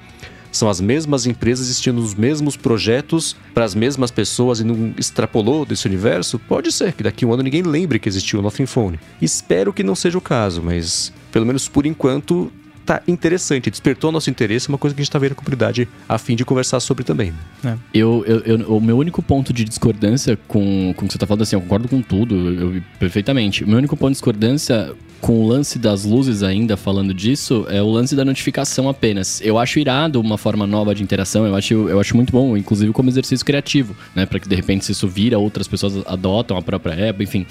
são 0.51 0.69
as 0.69 0.81
mesmas 0.81 1.27
empresas 1.27 1.67
existindo 1.67 2.01
os 2.01 2.15
mesmos 2.15 2.57
projetos 2.57 3.37
para 3.55 3.65
as 3.65 3.75
mesmas 3.75 4.11
pessoas 4.11 4.61
e 4.61 4.65
não 4.65 4.95
extrapolou 4.97 5.65
desse 5.65 5.87
universo? 5.87 6.39
Pode 6.39 6.73
ser 6.73 6.93
que 6.93 7.03
daqui 7.03 7.25
a 7.25 7.29
um 7.29 7.33
ano 7.33 7.43
ninguém 7.43 7.63
lembre 7.63 7.99
que 7.99 8.09
existiu 8.09 8.41
o 8.41 8.43
Nothing 8.43 8.67
Phone. 8.67 9.01
Espero 9.21 9.73
que 9.73 9.83
não 9.83 9.95
seja 9.95 10.19
o 10.19 10.23
caso, 10.23 10.63
mas 10.63 11.13
pelo 11.31 11.47
menos 11.47 11.69
por 11.69 11.87
enquanto 11.87 12.51
tá 12.89 13.03
interessante, 13.07 13.71
despertou 13.71 14.11
nosso 14.11 14.31
interesse, 14.31 14.69
uma 14.69 14.79
coisa 14.79 14.95
que 14.97 15.03
a 15.03 15.05
gente 15.05 15.13
tá 15.13 15.19
vendo 15.19 15.35
com 15.35 15.43
comunidade 15.45 15.87
a 16.09 16.17
fim 16.17 16.35
de 16.35 16.45
conversar 16.45 16.81
sobre 16.81 17.05
também. 17.05 17.33
Eu, 17.93 18.25
eu, 18.27 18.39
eu- 18.41 18.77
o 18.77 18.81
meu 18.81 18.97
único 18.97 19.23
ponto 19.23 19.53
de 19.53 19.63
discordância 19.65 20.39
com, 20.49 20.95
com 20.97 21.05
o 21.05 21.07
que 21.07 21.13
você 21.13 21.19
tá 21.19 21.27
falando, 21.27 21.43
assim, 21.43 21.55
eu 21.57 21.61
concordo 21.61 21.87
com 21.87 22.01
tudo, 22.01 22.35
eu, 22.51 22.83
perfeitamente. 22.99 23.63
O 23.65 23.69
meu 23.69 23.77
único 23.79 23.95
ponto 23.97 24.09
de 24.11 24.15
discordância 24.15 24.93
com 25.21 25.41
o 25.45 25.49
lance 25.49 25.79
das 25.81 26.05
luzes 26.05 26.43
ainda 26.45 26.77
falando 26.77 27.13
disso 27.13 27.67
é 27.69 27.83
o 27.83 27.91
lance 27.91 28.15
da 28.17 28.25
notificação 28.25 28.89
apenas. 28.89 29.41
Eu 29.43 29.59
acho 29.59 29.79
irado 29.81 30.21
uma 30.21 30.39
forma 30.39 30.67
nova 30.67 30.95
de 30.95 31.03
interação, 31.03 31.45
eu 31.45 31.55
acho, 31.57 31.75
eu 31.75 32.01
acho 32.01 32.17
muito 32.17 32.33
bom, 32.33 32.57
inclusive 32.57 32.93
como 32.93 33.11
exercício 33.11 33.45
criativo, 33.45 33.95
né? 34.15 34.25
Pra 34.27 34.39
que 34.39 34.49
de 34.49 34.55
repente 34.55 34.85
se 34.85 34.93
isso 34.93 35.09
vira, 35.09 35.39
outras 35.39 35.67
pessoas 35.69 35.95
adotam 36.07 36.57
a 36.57 36.63
própria 36.63 36.95
app, 36.95 37.23
enfim. 37.23 37.45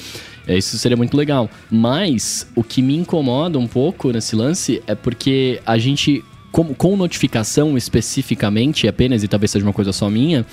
Isso 0.55 0.77
seria 0.77 0.95
muito 0.95 1.17
legal. 1.17 1.49
Mas 1.69 2.47
o 2.55 2.63
que 2.63 2.81
me 2.81 2.95
incomoda 2.95 3.57
um 3.57 3.67
pouco 3.67 4.11
nesse 4.11 4.35
lance 4.35 4.81
é 4.85 4.93
porque 4.93 5.59
a 5.65 5.77
gente 5.77 6.23
com, 6.51 6.73
com 6.73 6.95
notificação 6.95 7.77
especificamente 7.77 8.87
apenas, 8.87 9.23
e 9.23 9.27
talvez 9.27 9.51
seja 9.51 9.65
uma 9.65 9.73
coisa 9.73 9.91
só 9.91 10.09
minha, 10.09 10.45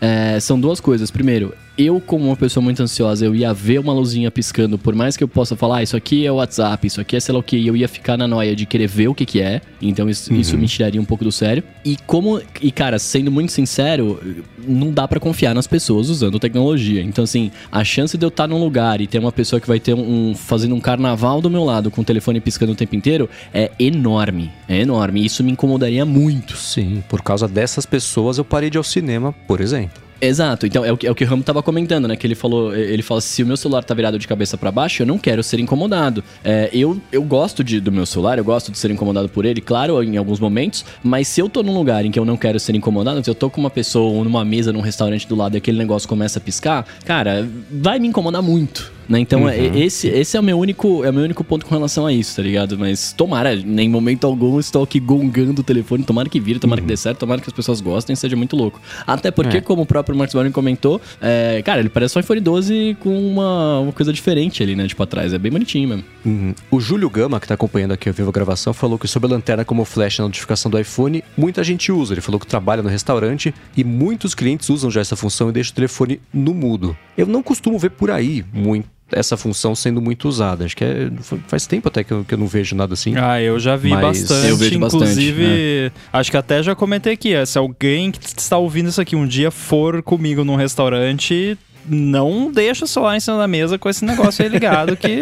é, 0.00 0.38
são 0.40 0.60
duas 0.60 0.80
coisas. 0.80 1.10
Primeiro, 1.10 1.54
eu, 1.78 2.00
como 2.00 2.24
uma 2.26 2.36
pessoa 2.36 2.62
muito 2.62 2.82
ansiosa, 2.82 3.24
eu 3.24 3.34
ia 3.36 3.54
ver 3.54 3.78
uma 3.78 3.92
luzinha 3.92 4.30
piscando, 4.32 4.76
por 4.76 4.94
mais 4.96 5.16
que 5.16 5.22
eu 5.22 5.28
possa 5.28 5.54
falar, 5.54 5.76
ah, 5.78 5.82
isso 5.82 5.96
aqui 5.96 6.26
é 6.26 6.32
o 6.32 6.34
WhatsApp, 6.34 6.84
isso 6.86 7.00
aqui 7.00 7.14
é 7.14 7.20
sei 7.20 7.32
lá 7.32 7.38
o 7.38 7.42
que, 7.42 7.64
eu 7.64 7.76
ia 7.76 7.86
ficar 7.86 8.16
na 8.16 8.26
noia 8.26 8.56
de 8.56 8.66
querer 8.66 8.88
ver 8.88 9.06
o 9.08 9.14
que 9.14 9.24
que 9.24 9.40
é. 9.40 9.60
Então 9.80 10.10
isso, 10.10 10.34
isso 10.34 10.58
me 10.58 10.66
tiraria 10.66 11.00
um 11.00 11.04
pouco 11.04 11.22
do 11.22 11.30
sério. 11.30 11.62
E 11.84 11.96
como, 12.06 12.42
e 12.60 12.72
cara, 12.72 12.98
sendo 12.98 13.30
muito 13.30 13.52
sincero, 13.52 14.20
não 14.66 14.90
dá 14.92 15.06
pra 15.06 15.20
confiar 15.20 15.54
nas 15.54 15.68
pessoas 15.68 16.08
usando 16.08 16.38
tecnologia. 16.40 17.00
Então 17.00 17.22
assim, 17.22 17.50
a 17.70 17.84
chance 17.84 18.18
de 18.18 18.24
eu 18.24 18.28
estar 18.28 18.48
num 18.48 18.58
lugar 18.58 19.00
e 19.00 19.06
ter 19.06 19.20
uma 19.20 19.30
pessoa 19.30 19.60
que 19.60 19.68
vai 19.68 19.78
ter 19.78 19.94
um, 19.94 20.30
um- 20.30 20.34
fazendo 20.34 20.74
um 20.74 20.80
carnaval 20.80 21.40
do 21.40 21.48
meu 21.48 21.62
lado 21.64 21.90
com 21.92 22.00
o 22.00 22.04
telefone 22.04 22.40
piscando 22.40 22.72
o 22.72 22.74
tempo 22.74 22.96
inteiro 22.96 23.30
é 23.54 23.70
enorme. 23.78 24.50
É 24.68 24.80
enorme. 24.80 25.24
Isso 25.24 25.44
me 25.44 25.52
incomodaria 25.52 26.04
muito. 26.04 26.56
Sim, 26.56 27.04
por 27.08 27.22
causa 27.22 27.46
dessas 27.46 27.86
pessoas 27.86 28.36
eu 28.36 28.44
parei 28.44 28.68
de 28.68 28.76
ir 28.76 28.78
ao 28.78 28.84
cinema, 28.84 29.32
por 29.46 29.60
exemplo. 29.60 30.07
Exato, 30.20 30.66
então 30.66 30.84
é 30.84 30.92
o 30.92 30.96
que, 30.96 31.06
é 31.06 31.10
o 31.10 31.14
que 31.14 31.24
o 31.24 31.26
Ramo 31.26 31.42
tava 31.44 31.62
comentando, 31.62 32.08
né? 32.08 32.16
Que 32.16 32.26
ele 32.26 32.34
falou, 32.34 32.74
ele 32.74 33.02
fala 33.02 33.20
se 33.20 33.42
o 33.42 33.46
meu 33.46 33.56
celular 33.56 33.84
tá 33.84 33.94
virado 33.94 34.18
de 34.18 34.26
cabeça 34.26 34.58
pra 34.58 34.72
baixo, 34.72 35.02
eu 35.02 35.06
não 35.06 35.16
quero 35.16 35.42
ser 35.42 35.60
incomodado. 35.60 36.24
É, 36.44 36.68
eu, 36.72 37.00
eu 37.12 37.22
gosto 37.22 37.62
de, 37.62 37.80
do 37.80 37.92
meu 37.92 38.04
celular, 38.04 38.36
eu 38.36 38.44
gosto 38.44 38.72
de 38.72 38.78
ser 38.78 38.90
incomodado 38.90 39.28
por 39.28 39.44
ele, 39.44 39.60
claro, 39.60 40.02
em 40.02 40.16
alguns 40.16 40.40
momentos, 40.40 40.84
mas 41.02 41.28
se 41.28 41.40
eu 41.40 41.48
tô 41.48 41.62
num 41.62 41.74
lugar 41.74 42.04
em 42.04 42.10
que 42.10 42.18
eu 42.18 42.24
não 42.24 42.36
quero 42.36 42.58
ser 42.58 42.74
incomodado, 42.74 43.22
se 43.22 43.30
eu 43.30 43.34
tô 43.34 43.48
com 43.48 43.60
uma 43.60 43.70
pessoa 43.70 44.10
ou 44.10 44.24
numa 44.24 44.44
mesa, 44.44 44.72
num 44.72 44.80
restaurante 44.80 45.26
do 45.28 45.36
lado 45.36 45.56
e 45.56 45.58
aquele 45.58 45.78
negócio 45.78 46.08
começa 46.08 46.38
a 46.38 46.42
piscar, 46.42 46.84
cara, 47.04 47.48
vai 47.70 48.00
me 48.00 48.08
incomodar 48.08 48.42
muito. 48.42 48.97
Né? 49.08 49.20
Então, 49.20 49.48
é- 49.48 49.78
esse, 49.78 50.06
esse 50.08 50.36
é 50.36 50.40
o 50.40 50.42
meu 50.42 50.58
único 50.58 51.04
é 51.04 51.10
o 51.10 51.12
meu 51.14 51.24
único 51.24 51.42
ponto 51.42 51.64
com 51.64 51.74
relação 51.74 52.04
a 52.06 52.12
isso, 52.12 52.36
tá 52.36 52.42
ligado? 52.42 52.78
Mas 52.78 53.12
tomara, 53.12 53.54
em 53.54 53.88
momento 53.88 54.26
algum 54.26 54.60
estou 54.60 54.82
aqui 54.82 55.00
gongando 55.00 55.60
o 55.60 55.64
telefone, 55.64 56.04
tomara 56.04 56.28
que 56.28 56.38
vire, 56.38 56.58
tomara 56.58 56.80
que 56.80 56.86
dê 56.86 56.96
certo, 56.96 57.20
tomara 57.20 57.40
que 57.40 57.48
as 57.48 57.52
pessoas 57.52 57.80
gostem, 57.80 58.14
seja 58.14 58.36
muito 58.36 58.54
louco. 58.54 58.80
Até 59.06 59.30
porque, 59.30 59.56
É. 59.58 59.60
como 59.60 59.82
o 59.82 59.86
próprio 59.86 60.16
Marcos 60.16 60.34
Barney 60.34 60.52
comentou, 60.52 61.00
é, 61.20 61.62
cara, 61.64 61.80
ele 61.80 61.88
parece 61.88 62.18
um 62.18 62.20
iPhone 62.20 62.40
12 62.40 62.96
com 63.00 63.08
uma, 63.28 63.80
uma 63.80 63.92
coisa 63.92 64.12
diferente 64.12 64.62
ali, 64.62 64.76
né? 64.76 64.86
Tipo, 64.86 65.02
atrás. 65.02 65.32
É 65.32 65.38
bem 65.38 65.50
bonitinho 65.50 65.88
mesmo. 65.88 66.04
Uhum. 66.26 66.54
O 66.70 66.78
Júlio 66.80 67.08
Gama, 67.08 67.40
que 67.40 67.46
tá 67.48 67.54
acompanhando 67.54 67.92
aqui 67.92 68.08
ao 68.08 68.14
vivo 68.14 68.28
a 68.28 68.32
gravação, 68.32 68.74
falou 68.74 68.98
que 68.98 69.08
sobre 69.08 69.28
a 69.28 69.32
lanterna 69.34 69.64
como 69.64 69.84
flash 69.84 70.18
na 70.18 70.24
notificação 70.26 70.70
do 70.70 70.78
iPhone, 70.78 71.24
muita 71.36 71.64
gente 71.64 71.90
usa. 71.90 72.12
Ele 72.14 72.20
falou 72.20 72.38
que 72.38 72.46
trabalha 72.46 72.82
no 72.82 72.88
restaurante 72.88 73.54
e 73.76 73.82
muitos 73.84 74.34
clientes 74.34 74.68
usam 74.68 74.90
já 74.90 75.00
essa 75.00 75.16
função 75.16 75.48
e 75.48 75.52
deixam 75.52 75.72
o 75.72 75.74
telefone 75.76 76.20
no 76.32 76.52
mudo. 76.52 76.96
Eu 77.16 77.26
não 77.26 77.42
costumo 77.42 77.78
ver 77.78 77.90
por 77.90 78.10
aí 78.10 78.44
muito 78.52 78.86
essa 79.12 79.36
função 79.36 79.74
sendo 79.74 80.00
muito 80.00 80.28
usada. 80.28 80.64
Acho 80.64 80.76
que 80.76 80.84
é- 80.84 81.10
faz 81.46 81.66
tempo 81.66 81.88
até 81.88 82.04
que 82.04 82.12
eu, 82.12 82.24
que 82.26 82.34
eu 82.34 82.38
não 82.38 82.46
vejo 82.46 82.74
nada 82.76 82.94
assim. 82.94 83.14
Ah, 83.16 83.40
eu 83.40 83.58
já 83.58 83.76
vi 83.76 83.90
Mas 83.90 84.00
bastante. 84.22 84.48
eu 84.48 84.56
vejo 84.56 84.78
bastante, 84.78 85.04
inclusive, 85.04 85.92
acho 86.12 86.30
que 86.30 86.36
até 86.36 86.62
já 86.62 86.74
comentei 86.74 87.12
aqui. 87.14 87.32
é, 87.34 87.44
Se 87.46 87.58
alguém 87.58 88.10
que 88.10 88.18
está 88.38 88.58
ouvindo 88.58 88.88
isso 88.88 89.00
aqui 89.00 89.16
um 89.16 89.26
dia 89.26 89.50
for 89.50 90.02
comigo 90.02 90.44
num 90.44 90.56
restaurante, 90.56 91.56
não 91.88 92.50
deixa 92.52 92.84
o 92.84 92.88
celular 92.88 93.16
em 93.16 93.20
cima 93.20 93.38
da 93.38 93.48
mesa 93.48 93.78
com 93.78 93.88
esse 93.88 94.04
negócio 94.04 94.44
aí 94.44 94.48
ligado 94.50 94.96
que 94.96 95.18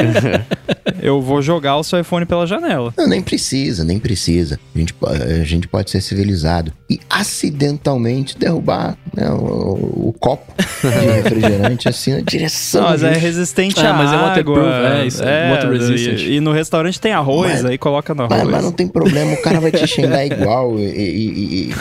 eu 1.03 1.21
vou 1.21 1.41
jogar 1.43 1.77
o 1.77 1.85
seu 1.85 2.01
iPhone 2.01 2.27
pela 2.27 2.47
janela. 2.47 2.93
Não, 2.97 3.07
nem 3.09 3.23
precisa, 3.23 3.85
nem 3.85 3.99
precisa. 3.99 4.59
A 4.75 4.79
gente, 4.79 4.95
a 5.03 5.45
gente 5.45 5.69
pode 5.69 5.91
ser 5.91 6.01
civilizado 6.01 6.73
e 6.91 7.01
acidentalmente 7.11 8.37
derrubar 8.39 8.97
né, 9.15 9.29
o, 9.31 10.09
o 10.09 10.15
copo 10.19 10.53
de 10.83 10.89
refrigerante 11.23 11.89
assim 11.89 12.13
na 12.15 12.21
direção. 12.21 12.83
Não, 12.83 12.91
mas 12.91 13.03
é 13.03 13.13
resistente 13.13 13.81
Ah, 13.81 13.91
à 13.91 13.93
mas 13.95 14.13
é 14.13 14.15
água. 14.17 14.29
waterproof, 14.29 14.69
é 14.69 15.07
isso, 15.07 15.23
é 15.23 15.51
water 15.53 15.71
resistant. 15.71 16.21
E, 16.21 16.35
e 16.37 16.41
no 16.41 16.53
restaurante 16.53 17.01
tem 17.01 17.13
arroz, 17.13 17.53
Mas- 17.63 17.65
aí 17.65 17.79
coloca 17.79 18.15
no 18.15 18.25
Mas, 18.29 18.33
arroz. 18.41 18.51
mas 18.55 18.65
não 18.65 18.73
tem 18.73 18.87
problema, 18.89 19.33
o 19.33 19.43
cara 19.43 19.61
vai 19.61 19.71
te 19.73 19.87
xingar 19.87 20.25
igual 20.27 20.79
e, 20.79 20.85
e- 20.85 21.71
e- 21.71 21.75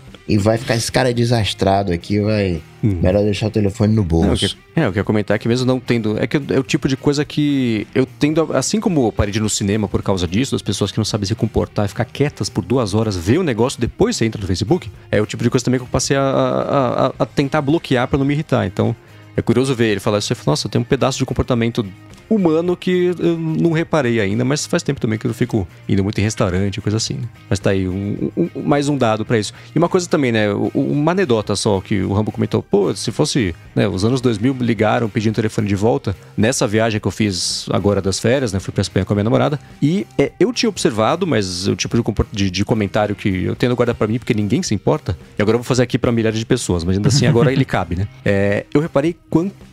e- 0.28 0.38
vai 0.38 0.58
ficar 0.58 0.76
esse 0.76 0.90
cara 0.90 1.12
desastrado 1.14 1.92
aqui, 1.92 2.20
vai. 2.20 2.60
Melhor 2.82 3.24
deixar 3.24 3.48
o 3.48 3.50
telefone 3.50 3.92
no 3.94 4.02
Não, 4.02 4.08
bolso. 4.08 4.48
que- 4.48 4.80
é, 4.80 4.84
eu 4.84 4.90
queria 4.90 5.02
comentar 5.02 5.38
que 5.40 5.48
mesmo 5.48 5.66
não 5.66 5.80
tendo. 5.80 6.16
É 6.22 6.26
que 6.26 6.36
é 6.36 6.58
o 6.58 6.62
tipo 6.62 6.86
de 6.88 6.96
coisa 6.96 7.24
que 7.24 7.84
eu 7.94 8.06
tendo. 8.06 8.56
Assim 8.56 8.78
como 8.80 9.08
eu 9.08 9.12
parei 9.12 9.32
de 9.32 9.38
ir 9.38 9.42
no 9.42 9.48
cinema 9.48 9.88
por 9.88 10.02
causa 10.02 10.26
disso, 10.28 10.52
das 10.52 10.62
pessoas 10.62 10.92
que 10.92 10.98
não 10.98 11.04
sabem 11.04 11.26
se 11.26 11.34
comportar 11.34 11.86
e 11.86 11.88
ficar 11.88 12.04
quietas 12.04 12.48
por 12.48 12.64
duas 12.64 12.94
horas, 12.94 13.16
ver 13.16 13.38
o 13.38 13.42
negócio, 13.42 13.80
depois 13.80 14.14
você 14.16 14.24
entra 14.24 14.40
no 14.40 14.46
Facebook, 14.46 14.88
é 15.10 15.20
o 15.20 15.26
tipo 15.26 15.42
de 15.42 15.50
coisa 15.50 15.64
também 15.64 15.80
que 15.80 15.84
eu 15.84 15.88
passei 15.90 16.16
a, 16.16 16.20
a- 16.22 17.06
a- 17.08 17.12
a 17.18 17.26
tentar 17.26 17.60
bloquear 17.60 18.06
pra 18.06 18.18
não 18.18 18.24
me 18.24 18.34
irritar. 18.34 18.66
Então, 18.66 18.94
é 19.36 19.42
curioso 19.42 19.74
ver 19.74 19.86
ele 19.88 20.00
falar 20.00 20.18
isso 20.18 20.32
e 20.32 20.36
falar, 20.36 20.52
nossa, 20.52 20.68
tem 20.68 20.80
um 20.80 20.84
pedaço 20.84 21.18
de 21.18 21.24
comportamento 21.26 21.84
humano 22.28 22.76
que 22.76 23.12
eu 23.18 23.36
não 23.38 23.72
reparei 23.72 24.20
ainda, 24.20 24.44
mas 24.44 24.66
faz 24.66 24.82
tempo 24.82 25.00
também 25.00 25.18
que 25.18 25.26
eu 25.26 25.34
fico 25.34 25.66
indo 25.88 26.02
muito 26.02 26.18
em 26.18 26.22
restaurante, 26.22 26.80
coisa 26.80 26.96
assim. 26.96 27.14
né? 27.14 27.28
Mas 27.48 27.58
tá 27.58 27.70
aí, 27.70 27.86
um- 27.88 28.30
um- 28.36 28.62
mais 28.62 28.88
um 28.88 28.96
dado 28.96 29.24
pra 29.24 29.38
isso. 29.38 29.52
E 29.74 29.78
uma 29.78 29.88
coisa 29.88 30.08
também, 30.08 30.32
né? 30.32 30.52
o- 30.52 30.70
Uma 30.74 31.12
anedota 31.12 31.54
só 31.56 31.80
que 31.80 32.02
o 32.02 32.12
Rambo 32.12 32.32
comentou, 32.32 32.62
pô, 32.62 32.94
se 32.94 33.10
fosse, 33.12 33.54
né, 33.74 33.86
os 33.88 34.04
anos 34.04 34.20
2000 34.20 34.56
ligaram 34.60 35.08
pedindo 35.08 35.34
telefone 35.34 35.68
de 35.68 35.74
volta, 35.76 36.16
nessa 36.36 36.66
viagem 36.66 37.00
que 37.00 37.06
eu 37.06 37.10
fiz 37.12 37.66
agora 37.70 38.00
das 38.02 38.18
férias, 38.18 38.52
né, 38.52 38.58
fui 38.60 38.72
pra 38.72 38.82
Espanha 38.82 39.04
com 39.04 39.12
a 39.12 39.16
minha 39.16 39.24
namorada, 39.24 39.58
e 39.80 40.06
é, 40.18 40.32
eu 40.40 40.52
tinha 40.52 40.68
observado, 40.68 41.26
mas 41.26 41.68
o 41.68 41.76
tipo 41.76 41.96
de, 41.96 42.02
de- 42.32 42.50
de 42.50 42.64
comentário 42.64 43.14
que 43.14 43.44
eu 43.44 43.54
tendo 43.56 43.74
guardado 43.76 43.96
pra 43.96 44.06
mim, 44.06 44.18
porque 44.18 44.34
ninguém 44.34 44.62
se 44.62 44.74
importa, 44.74 45.16
e 45.38 45.42
agora 45.42 45.54
eu 45.56 45.60
vou 45.60 45.64
fazer 45.64 45.82
aqui 45.82 45.98
pra 45.98 46.10
milhares 46.12 46.38
de 46.38 46.46
pessoas, 46.46 46.82
mas 46.84 46.96
ainda 46.96 47.08
assim 47.08 47.26
agora 47.26 47.52
ele 47.52 47.64
cabe, 47.64 47.96
né? 47.96 48.08
É, 48.24 48.64
eu 48.72 48.80
reparei 48.80 49.14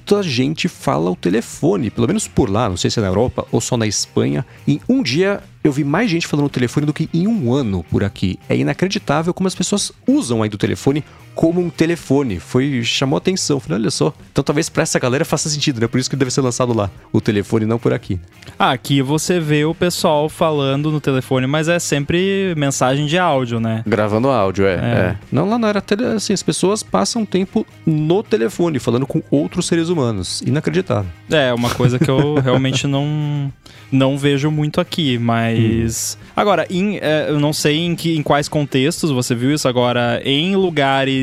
quanta 0.05 0.21
gente 0.21 0.67
fala 0.67 1.09
o 1.09 1.15
telefone, 1.15 1.89
pelo 1.89 2.07
menos 2.07 2.27
por 2.27 2.49
lá, 2.49 2.69
não 2.69 2.75
sei 2.75 2.91
se 2.91 2.99
é 2.99 3.01
na 3.01 3.07
Europa 3.07 3.45
ou 3.51 3.61
só 3.61 3.77
na 3.77 3.87
Espanha. 3.87 4.45
Em 4.67 4.79
um 4.87 5.01
dia 5.01 5.41
eu 5.63 5.71
vi 5.71 5.83
mais 5.83 6.11
gente 6.11 6.27
falando 6.27 6.47
o 6.47 6.49
telefone 6.49 6.85
do 6.85 6.93
que 6.93 7.09
em 7.13 7.25
um 7.25 7.53
ano 7.53 7.85
por 7.89 8.03
aqui. 8.03 8.37
É 8.49 8.55
inacreditável 8.55 9.33
como 9.33 9.47
as 9.47 9.55
pessoas 9.55 9.93
usam 10.05 10.43
aí 10.43 10.49
do 10.49 10.57
telefone 10.57 11.03
como 11.33 11.61
um 11.61 11.69
telefone. 11.69 12.39
Foi 12.39 12.83
chamou 12.83 13.17
atenção. 13.17 13.59
Falei, 13.59 13.79
olha 13.79 13.91
só. 13.91 14.13
Então 14.31 14.43
talvez 14.43 14.69
pra 14.69 14.83
essa 14.83 14.99
galera 14.99 15.25
faça 15.25 15.49
sentido, 15.49 15.79
né? 15.81 15.87
Por 15.87 15.99
isso 15.99 16.09
que 16.09 16.15
deve 16.15 16.31
ser 16.31 16.41
lançado 16.41 16.73
lá 16.73 16.89
o 17.11 17.19
telefone, 17.19 17.65
não 17.65 17.79
por 17.79 17.93
aqui. 17.93 18.19
Ah, 18.59 18.73
Aqui 18.83 19.01
você 19.01 19.39
vê 19.39 19.63
o 19.63 19.73
pessoal 19.73 20.27
falando 20.27 20.91
no 20.91 20.99
telefone, 20.99 21.47
mas 21.47 21.69
é 21.69 21.79
sempre 21.79 22.53
mensagem 22.57 23.05
de 23.05 23.17
áudio, 23.17 23.59
né? 23.59 23.81
Gravando 23.87 24.27
áudio, 24.27 24.65
é. 24.65 24.73
É. 24.73 24.75
é. 24.75 25.17
Não, 25.31 25.47
lá 25.47 25.57
não 25.57 25.69
era 25.69 25.79
tele, 25.79 26.05
assim, 26.07 26.33
as 26.33 26.43
pessoas 26.43 26.83
passam 26.83 27.25
tempo 27.25 27.65
no 27.85 28.21
telefone, 28.21 28.79
falando 28.79 29.07
com 29.07 29.21
outros 29.31 29.67
seres 29.67 29.87
humanos. 29.87 30.41
Inacreditável. 30.41 31.09
É, 31.31 31.53
uma 31.53 31.69
coisa 31.69 31.97
que 31.97 32.11
eu 32.11 32.35
realmente 32.43 32.85
não, 32.85 33.53
não 33.91 34.17
vejo 34.17 34.51
muito 34.51 34.81
aqui, 34.81 35.17
mas. 35.17 36.17
Agora, 36.35 36.65
em, 36.69 36.97
é, 36.97 37.27
eu 37.29 37.39
não 37.39 37.53
sei 37.53 37.77
em, 37.77 37.95
que, 37.95 38.17
em 38.17 38.23
quais 38.23 38.49
contextos 38.49 39.11
você 39.11 39.33
viu 39.33 39.53
isso 39.53 39.67
agora, 39.67 40.21
em 40.25 40.55
lugares 40.57 41.22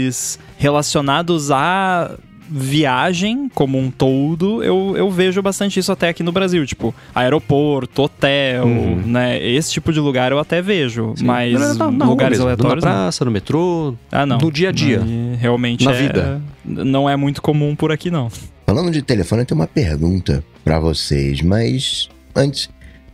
relacionados 0.58 1.50
a 1.50 2.16
viagem 2.52 3.48
como 3.54 3.78
um 3.78 3.90
todo, 3.92 4.62
eu, 4.64 4.94
eu 4.96 5.08
vejo 5.08 5.40
bastante 5.40 5.78
isso 5.78 5.92
até 5.92 6.08
aqui 6.08 6.22
no 6.22 6.32
Brasil, 6.32 6.66
tipo, 6.66 6.92
aeroporto, 7.14 8.02
hotel, 8.02 8.64
Uhum. 8.66 9.02
né? 9.06 9.40
Esse 9.40 9.70
tipo 9.72 9.92
de 9.92 10.00
lugar 10.00 10.32
eu 10.32 10.38
até 10.38 10.60
vejo, 10.60 11.14
mas 11.22 11.52
Na- 11.52 11.74
na- 11.74 11.90
na 11.92 12.04
rua 12.04 12.06
lugares 12.12 12.38
mesmo, 12.38 12.44
aleatórios. 12.50 12.84
Na 12.84 12.90
não. 12.90 12.96
praça, 13.02 13.24
no 13.24 13.30
metrô, 13.30 13.94
Ah, 14.10 14.26
não. 14.26 14.38
no 14.38 14.50
dia 14.50 14.70
a 14.70 14.72
dia. 14.72 15.00
Realmente 15.38 15.84
Na 15.84 15.92
é- 15.92 16.02
vida. 16.02 16.42
Não 16.64 17.08
é 17.08 17.14
muito 17.16 17.40
comum 17.40 17.76
por 17.76 17.92
aqui, 17.92 18.10
não. 18.10 18.28
Falando 18.66 18.90
de 18.90 19.00
telefone, 19.02 19.42
eu 19.42 19.46
tenho 19.46 19.60
uma 19.60 19.66
pergunta 19.68 20.44
pra 20.64 20.78
vocês, 20.80 21.40
mas 21.42 22.08
antes 22.34 22.68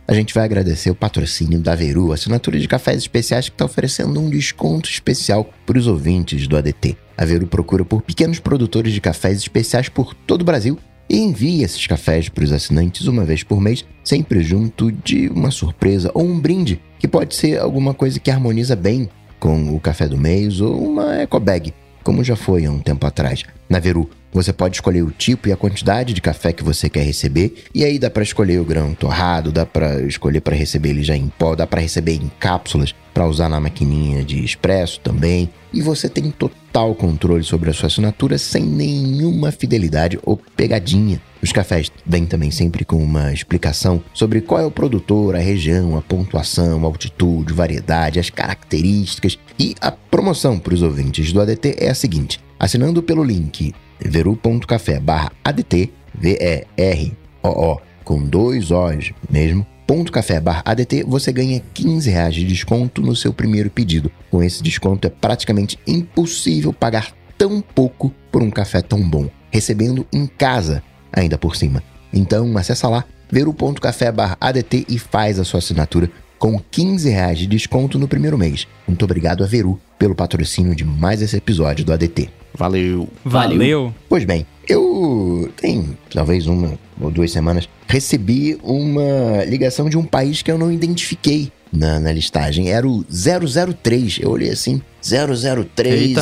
a 0.07 0.13
gente 0.13 0.33
vai 0.33 0.45
agradecer 0.45 0.89
o 0.89 0.95
patrocínio 0.95 1.59
da 1.59 1.75
Veru, 1.75 2.13
assinatura 2.13 2.57
de 2.57 2.67
cafés 2.67 2.99
especiais 2.99 3.49
que 3.49 3.55
está 3.55 3.65
oferecendo 3.65 4.21
um 4.21 4.29
desconto 4.29 4.89
especial 4.89 5.49
para 5.65 5.77
os 5.77 5.85
ouvintes 5.85 6.47
do 6.47 6.55
ADT. 6.55 6.95
A 7.17 7.25
Veru 7.25 7.45
procura 7.45 7.83
por 7.83 8.01
pequenos 8.01 8.39
produtores 8.39 8.93
de 8.93 9.01
cafés 9.01 9.39
especiais 9.39 9.89
por 9.89 10.13
todo 10.13 10.43
o 10.43 10.45
Brasil 10.45 10.79
e 11.09 11.17
envia 11.17 11.65
esses 11.65 11.85
cafés 11.85 12.29
para 12.29 12.45
os 12.45 12.53
assinantes 12.53 13.05
uma 13.05 13.25
vez 13.25 13.43
por 13.43 13.59
mês, 13.59 13.85
sempre 14.01 14.41
junto 14.41 14.91
de 14.91 15.27
uma 15.27 15.51
surpresa 15.51 16.09
ou 16.13 16.23
um 16.23 16.39
brinde, 16.39 16.79
que 16.99 17.07
pode 17.07 17.35
ser 17.35 17.59
alguma 17.59 17.93
coisa 17.93 18.17
que 18.17 18.31
harmoniza 18.31 18.77
bem 18.77 19.09
com 19.41 19.75
o 19.75 19.79
café 19.79 20.07
do 20.07 20.17
mês 20.17 20.61
ou 20.61 20.89
uma 20.89 21.15
eco 21.17 21.39
bag, 21.39 21.73
como 22.01 22.23
já 22.23 22.37
foi 22.37 22.65
há 22.65 22.71
um 22.71 22.79
tempo 22.79 23.05
atrás. 23.05 23.43
Na 23.69 23.79
Veru, 23.79 24.09
você 24.37 24.53
pode 24.53 24.75
escolher 24.75 25.01
o 25.01 25.09
tipo 25.09 25.49
e 25.49 25.51
a 25.51 25.57
quantidade 25.57 26.13
de 26.13 26.21
café 26.21 26.53
que 26.53 26.63
você 26.63 26.87
quer 26.87 27.01
receber, 27.01 27.65
e 27.73 27.83
aí 27.83 27.97
dá 27.97 28.07
para 28.07 28.21
escolher 28.21 28.59
o 28.59 28.63
grão 28.63 28.93
torrado, 28.93 29.51
dá 29.51 29.65
para 29.65 29.99
escolher 30.01 30.41
para 30.41 30.55
receber 30.55 30.89
ele 30.89 31.01
já 31.01 31.15
em 31.15 31.27
pó, 31.27 31.55
dá 31.55 31.65
para 31.65 31.81
receber 31.81 32.13
em 32.13 32.31
cápsulas 32.39 32.93
para 33.15 33.27
usar 33.27 33.49
na 33.49 33.59
maquininha 33.59 34.23
de 34.23 34.45
expresso 34.45 34.99
também. 34.99 35.49
E 35.73 35.81
você 35.81 36.07
tem 36.07 36.29
total 36.29 36.93
controle 36.93 37.43
sobre 37.43 37.71
a 37.71 37.73
sua 37.73 37.87
assinatura 37.87 38.37
sem 38.37 38.63
nenhuma 38.63 39.51
fidelidade 39.51 40.19
ou 40.23 40.39
pegadinha. 40.55 41.19
Os 41.41 41.51
cafés 41.51 41.91
vêm 42.05 42.27
também 42.27 42.51
sempre 42.51 42.85
com 42.85 42.97
uma 42.97 43.33
explicação 43.33 44.03
sobre 44.13 44.41
qual 44.41 44.61
é 44.61 44.65
o 44.67 44.71
produtor, 44.71 45.35
a 45.35 45.39
região, 45.39 45.97
a 45.97 46.01
pontuação, 46.03 46.83
a 46.83 46.85
altitude, 46.85 47.53
variedade, 47.53 48.19
as 48.19 48.29
características. 48.29 49.39
E 49.57 49.73
a 49.81 49.91
promoção 49.91 50.59
para 50.59 50.75
os 50.75 50.83
ouvintes 50.83 51.33
do 51.33 51.41
ADT 51.41 51.77
é 51.79 51.89
a 51.89 51.95
seguinte: 51.95 52.39
assinando 52.59 53.01
pelo 53.01 53.23
link 53.23 53.73
veru.café 53.99 54.99
barra 54.99 55.31
ADT, 55.43 55.91
V-E-R-O-O, 56.13 57.81
com 58.03 58.23
dois 58.23 58.71
O's 58.71 59.11
mesmo, 59.29 59.65
ponto 59.85 60.11
café 60.11 60.39
barra 60.39 60.63
ADT, 60.65 61.03
você 61.03 61.31
ganha 61.31 61.61
15 61.73 62.09
reais 62.09 62.35
de 62.35 62.43
desconto 62.43 63.01
no 63.01 63.15
seu 63.15 63.33
primeiro 63.33 63.69
pedido. 63.69 64.11
Com 64.29 64.43
esse 64.43 64.61
desconto 64.61 65.07
é 65.07 65.09
praticamente 65.09 65.79
impossível 65.87 66.73
pagar 66.73 67.13
tão 67.37 67.61
pouco 67.61 68.13
por 68.31 68.41
um 68.41 68.49
café 68.49 68.81
tão 68.81 69.01
bom, 69.01 69.29
recebendo 69.51 70.05
em 70.11 70.27
casa 70.27 70.83
ainda 71.11 71.37
por 71.37 71.55
cima. 71.55 71.81
Então 72.13 72.57
acessa 72.57 72.87
lá 72.89 73.05
veru.café 73.31 74.11
barra 74.11 74.37
ADT 74.39 74.85
e 74.89 74.99
faz 74.99 75.39
a 75.39 75.43
sua 75.43 75.59
assinatura 75.59 76.09
com 76.37 76.59
15 76.59 77.09
reais 77.09 77.39
de 77.39 77.47
desconto 77.47 77.97
no 77.97 78.07
primeiro 78.07 78.37
mês. 78.37 78.67
Muito 78.87 79.03
obrigado 79.03 79.43
a 79.43 79.47
Veru 79.47 79.79
pelo 79.97 80.15
patrocínio 80.15 80.75
de 80.75 80.85
mais 80.85 81.21
esse 81.21 81.35
episódio 81.35 81.83
do 81.83 81.93
ADT. 81.93 82.29
Valeu. 82.57 83.07
Valeu. 83.23 83.93
Pois 84.09 84.25
bem, 84.25 84.45
eu 84.67 85.51
tem 85.55 85.97
talvez 86.13 86.47
uma 86.47 86.73
ou 86.99 87.11
duas 87.11 87.31
semanas 87.31 87.69
recebi 87.87 88.57
uma 88.63 89.43
ligação 89.45 89.89
de 89.89 89.97
um 89.97 90.03
país 90.03 90.41
que 90.41 90.51
eu 90.51 90.57
não 90.57 90.71
identifiquei 90.71 91.51
na, 91.71 91.99
na 91.99 92.11
listagem. 92.11 92.69
Era 92.69 92.87
o 92.87 93.03
003. 93.03 94.19
Eu 94.19 94.31
olhei 94.31 94.49
assim, 94.49 94.81
003, 95.01 96.15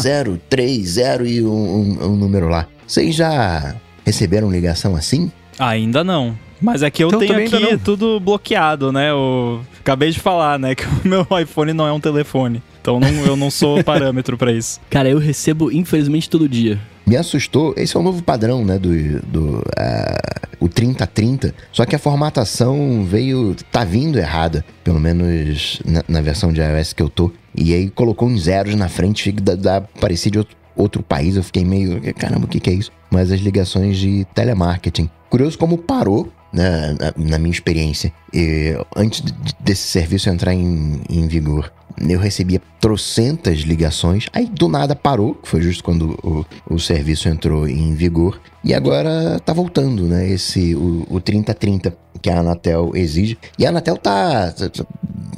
030 0.50 1.28
e 1.28 1.44
um, 1.44 1.48
um, 1.50 2.06
um 2.12 2.16
número 2.16 2.48
lá. 2.48 2.68
Vocês 2.86 3.16
já 3.16 3.76
receberam 4.06 4.52
ligação 4.52 4.96
assim? 4.96 5.32
Ainda 5.58 6.04
não. 6.04 6.38
Mas 6.62 6.84
é 6.84 6.90
que 6.90 7.04
eu 7.04 7.08
Então, 7.08 7.20
tenho 7.20 7.36
aqui 7.38 7.78
tudo 7.84 8.20
bloqueado, 8.20 8.92
né? 8.92 9.12
Eu 9.12 9.62
acabei 9.80 10.12
de 10.12 10.20
falar, 10.20 10.58
né? 10.60 10.76
Que 10.76 10.86
o 11.04 11.08
meu 11.08 11.26
iPhone 11.42 11.74
não 11.74 11.88
é 11.88 11.92
um 11.92 12.00
telefone. 12.00 12.62
Então 12.86 13.00
não- 13.00 13.26
eu 13.26 13.36
não 13.36 13.50
sou 13.50 13.82
parâmetro 13.84 14.38
pra 14.38 14.52
isso. 14.52 14.80
Cara, 14.92 15.10
eu 15.10 15.18
recebo, 15.18 15.72
infelizmente, 15.72 16.30
todo 16.30 16.48
dia. 16.48 16.80
Me 17.08 17.18
assustou, 17.18 17.74
esse 17.76 17.98
é 17.98 18.00
o 18.00 18.04
novo 18.04 18.22
padrão, 18.22 18.64
né, 18.64 18.78
do, 18.78 19.20
do 19.22 19.64
ah, 19.76 20.48
o 20.60 20.70
3030, 20.70 21.54
só 21.72 21.84
que 21.86 21.96
a 21.96 22.00
formatação 22.00 23.04
veio, 23.04 23.56
tá 23.72 23.84
vindo 23.84 24.18
errada, 24.20 24.64
pelo 24.84 25.00
menos 25.00 25.80
na, 25.86 26.04
na 26.08 26.22
versão 26.22 26.52
de 26.54 26.62
iOS 26.62 26.94
que 26.94 27.02
eu 27.04 27.10
tô, 27.10 27.32
e 27.56 27.74
aí 27.74 27.90
colocou 27.90 28.28
uns 28.28 28.44
zeros 28.44 28.76
na 28.76 28.88
frente, 28.90 29.32
dá, 29.32 29.56
dá, 29.56 29.82
parecia 29.82 30.32
de 30.32 30.38
outro, 30.40 30.56
outro 30.76 31.04
país, 31.04 31.36
eu 31.36 31.44
fiquei 31.44 31.64
meio, 31.66 32.02
caramba, 32.16 32.46
o 32.46 32.48
que 32.48 32.60
que 32.60 32.70
é 32.70 32.74
isso? 32.74 32.92
Mas 33.12 33.32
as 33.32 33.40
ligações 33.40 33.98
de 33.98 34.26
telemarketing. 34.34 35.10
Curioso 35.30 35.58
como 35.60 35.78
parou, 35.78 36.32
né, 36.52 36.96
na, 37.00 37.14
na 37.32 37.38
minha 37.40 37.52
experiência, 37.52 38.12
e 38.34 38.76
antes 38.96 39.22
de- 39.22 39.34
desse 39.60 39.88
serviço 39.88 40.28
entrar 40.30 40.54
em, 40.56 41.02
em 41.10 41.28
vigor. 41.28 41.72
Eu 41.98 42.20
recebia 42.20 42.62
trocentas 42.80 43.60
ligações, 43.60 44.28
aí 44.34 44.48
do 44.48 44.68
nada 44.68 44.96
parou, 44.96 45.36
que 45.36 45.48
foi 45.48 45.62
justo 45.62 45.84
quando 45.84 46.18
o, 46.24 46.46
o 46.76 46.80
serviço 46.80 47.30
entrou 47.30 47.68
em 47.68 47.94
vigor, 47.96 48.40
e 48.64 48.74
agora 48.74 49.40
tá 49.46 49.54
voltando, 49.54 50.04
né? 50.04 50.30
Esse, 50.30 50.76
o, 50.76 51.06
o 51.10 51.22
3030 51.22 51.96
que 52.22 52.30
a 52.30 52.40
Anatel 52.40 52.92
exige. 52.96 53.38
E 53.58 53.66
a 53.66 53.70
Anatel 53.70 53.98
tá, 53.98 54.52
tá- 54.52 54.70
tá, 54.70 54.86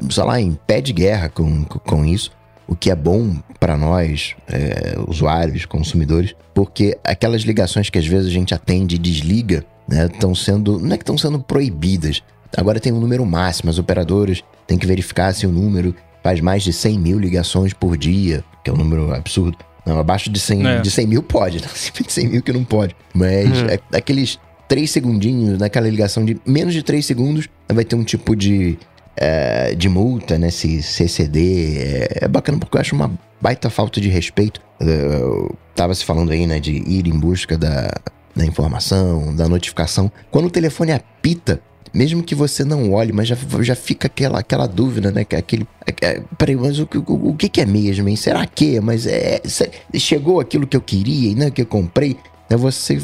sei 0.09 0.23
lá, 0.23 0.39
em 0.39 0.57
pé 0.65 0.81
de 0.81 0.93
guerra 0.93 1.29
com, 1.29 1.63
com 1.63 2.05
isso, 2.05 2.31
o 2.67 2.75
que 2.75 2.89
é 2.89 2.95
bom 2.95 3.35
para 3.59 3.77
nós, 3.77 4.35
é, 4.47 4.95
usuários, 5.07 5.65
consumidores, 5.65 6.35
porque 6.53 6.97
aquelas 7.03 7.41
ligações 7.43 7.89
que 7.89 7.97
às 7.97 8.05
vezes 8.07 8.29
a 8.29 8.33
gente 8.33 8.53
atende 8.53 8.95
e 8.95 8.99
desliga, 8.99 9.63
né, 9.87 10.05
estão 10.05 10.35
sendo, 10.35 10.79
não 10.79 10.93
é 10.93 10.97
que 10.97 11.03
estão 11.03 11.17
sendo 11.17 11.39
proibidas. 11.39 12.21
Agora 12.55 12.79
tem 12.79 12.91
um 12.93 12.99
número 12.99 13.25
máximo, 13.25 13.69
as 13.69 13.77
operadoras 13.77 14.43
têm 14.65 14.77
que 14.77 14.87
verificar 14.87 15.33
se 15.33 15.45
o 15.45 15.51
número 15.51 15.93
faz 16.27 16.41
mais 16.41 16.61
de 16.61 16.73
100 16.73 16.99
mil 16.99 17.17
ligações 17.17 17.71
por 17.71 17.95
dia, 17.95 18.43
que 18.61 18.69
é 18.69 18.73
um 18.73 18.75
número 18.75 19.13
absurdo. 19.15 19.57
Não, 19.85 19.97
abaixo 19.97 20.29
de 20.29 20.37
100, 20.37 20.67
É. 20.67 20.81
de 20.81 20.91
100 20.91 21.07
mil 21.07 21.23
pode, 21.23 21.59
não, 21.63 21.67
acima 21.71 22.05
de 22.05 22.11
100 22.11 22.27
mil 22.27 22.41
que 22.43 22.51
não 22.51 22.65
pode. 22.65 22.93
Mas 23.13 23.47
Uhum. 23.61 23.67
é- 23.69 23.79
aqueles 23.97 24.37
3 24.67 24.91
segundinhos, 24.91 25.57
naquela 25.57 25.87
ligação 25.89 26.25
de 26.25 26.37
menos 26.45 26.73
de 26.73 26.83
3 26.83 27.05
segundos, 27.05 27.47
vai 27.71 27.85
ter 27.85 27.95
um 27.95 28.03
tipo 28.03 28.35
de, 28.35 28.77
é, 29.15 29.73
de 29.73 29.87
multa, 29.87 30.37
né? 30.37 30.49
Se, 30.49 30.83
se 30.83 31.03
exceder. 31.05 31.77
É, 32.11 32.25
é 32.25 32.27
bacana 32.27 32.57
porque 32.59 32.75
eu 32.75 32.81
acho 32.81 32.93
uma 32.93 33.09
baita 33.39 33.69
falta 33.69 34.01
de 34.01 34.09
respeito. 34.09 34.59
É, 34.81 34.85
Eu 34.85 35.55
tava 35.73 35.95
se 35.95 36.03
falando 36.03 36.31
aí, 36.31 36.45
né, 36.45 36.59
de 36.59 36.73
ir 36.73 37.07
em 37.07 37.17
busca 37.17 37.57
da, 37.57 37.89
da 38.35 38.45
informação, 38.45 39.33
da 39.33 39.47
notificação. 39.47 40.11
Quando 40.29 40.47
o 40.47 40.51
telefone 40.51 40.91
apita, 40.91 41.61
mesmo 41.93 42.23
que 42.23 42.35
você 42.35 42.63
não 42.63 42.91
olhe, 42.91 43.11
mas 43.11 43.27
já, 43.27 43.37
já 43.61 43.75
fica 43.75 44.07
aquela, 44.07 44.39
aquela 44.39 44.67
dúvida, 44.67 45.11
né? 45.11 45.23
que 45.23 45.35
Aquele, 45.35 45.67
é, 46.01 46.21
peraí, 46.37 46.55
mas 46.55 46.79
o, 46.79 46.87
o, 47.07 47.29
o 47.29 47.35
que, 47.35 47.49
que 47.49 47.61
é 47.61 47.65
mesmo, 47.65 48.07
hein? 48.07 48.15
Será 48.15 48.45
que? 48.45 48.79
Mas 48.79 49.05
é, 49.05 49.41
chegou 49.95 50.39
aquilo 50.39 50.67
que 50.67 50.77
eu 50.77 50.81
queria, 50.81 51.35
né? 51.35 51.51
Que 51.51 51.61
eu 51.61 51.65
comprei. 51.65 52.17
Né, 52.49 52.55
você 52.55 53.01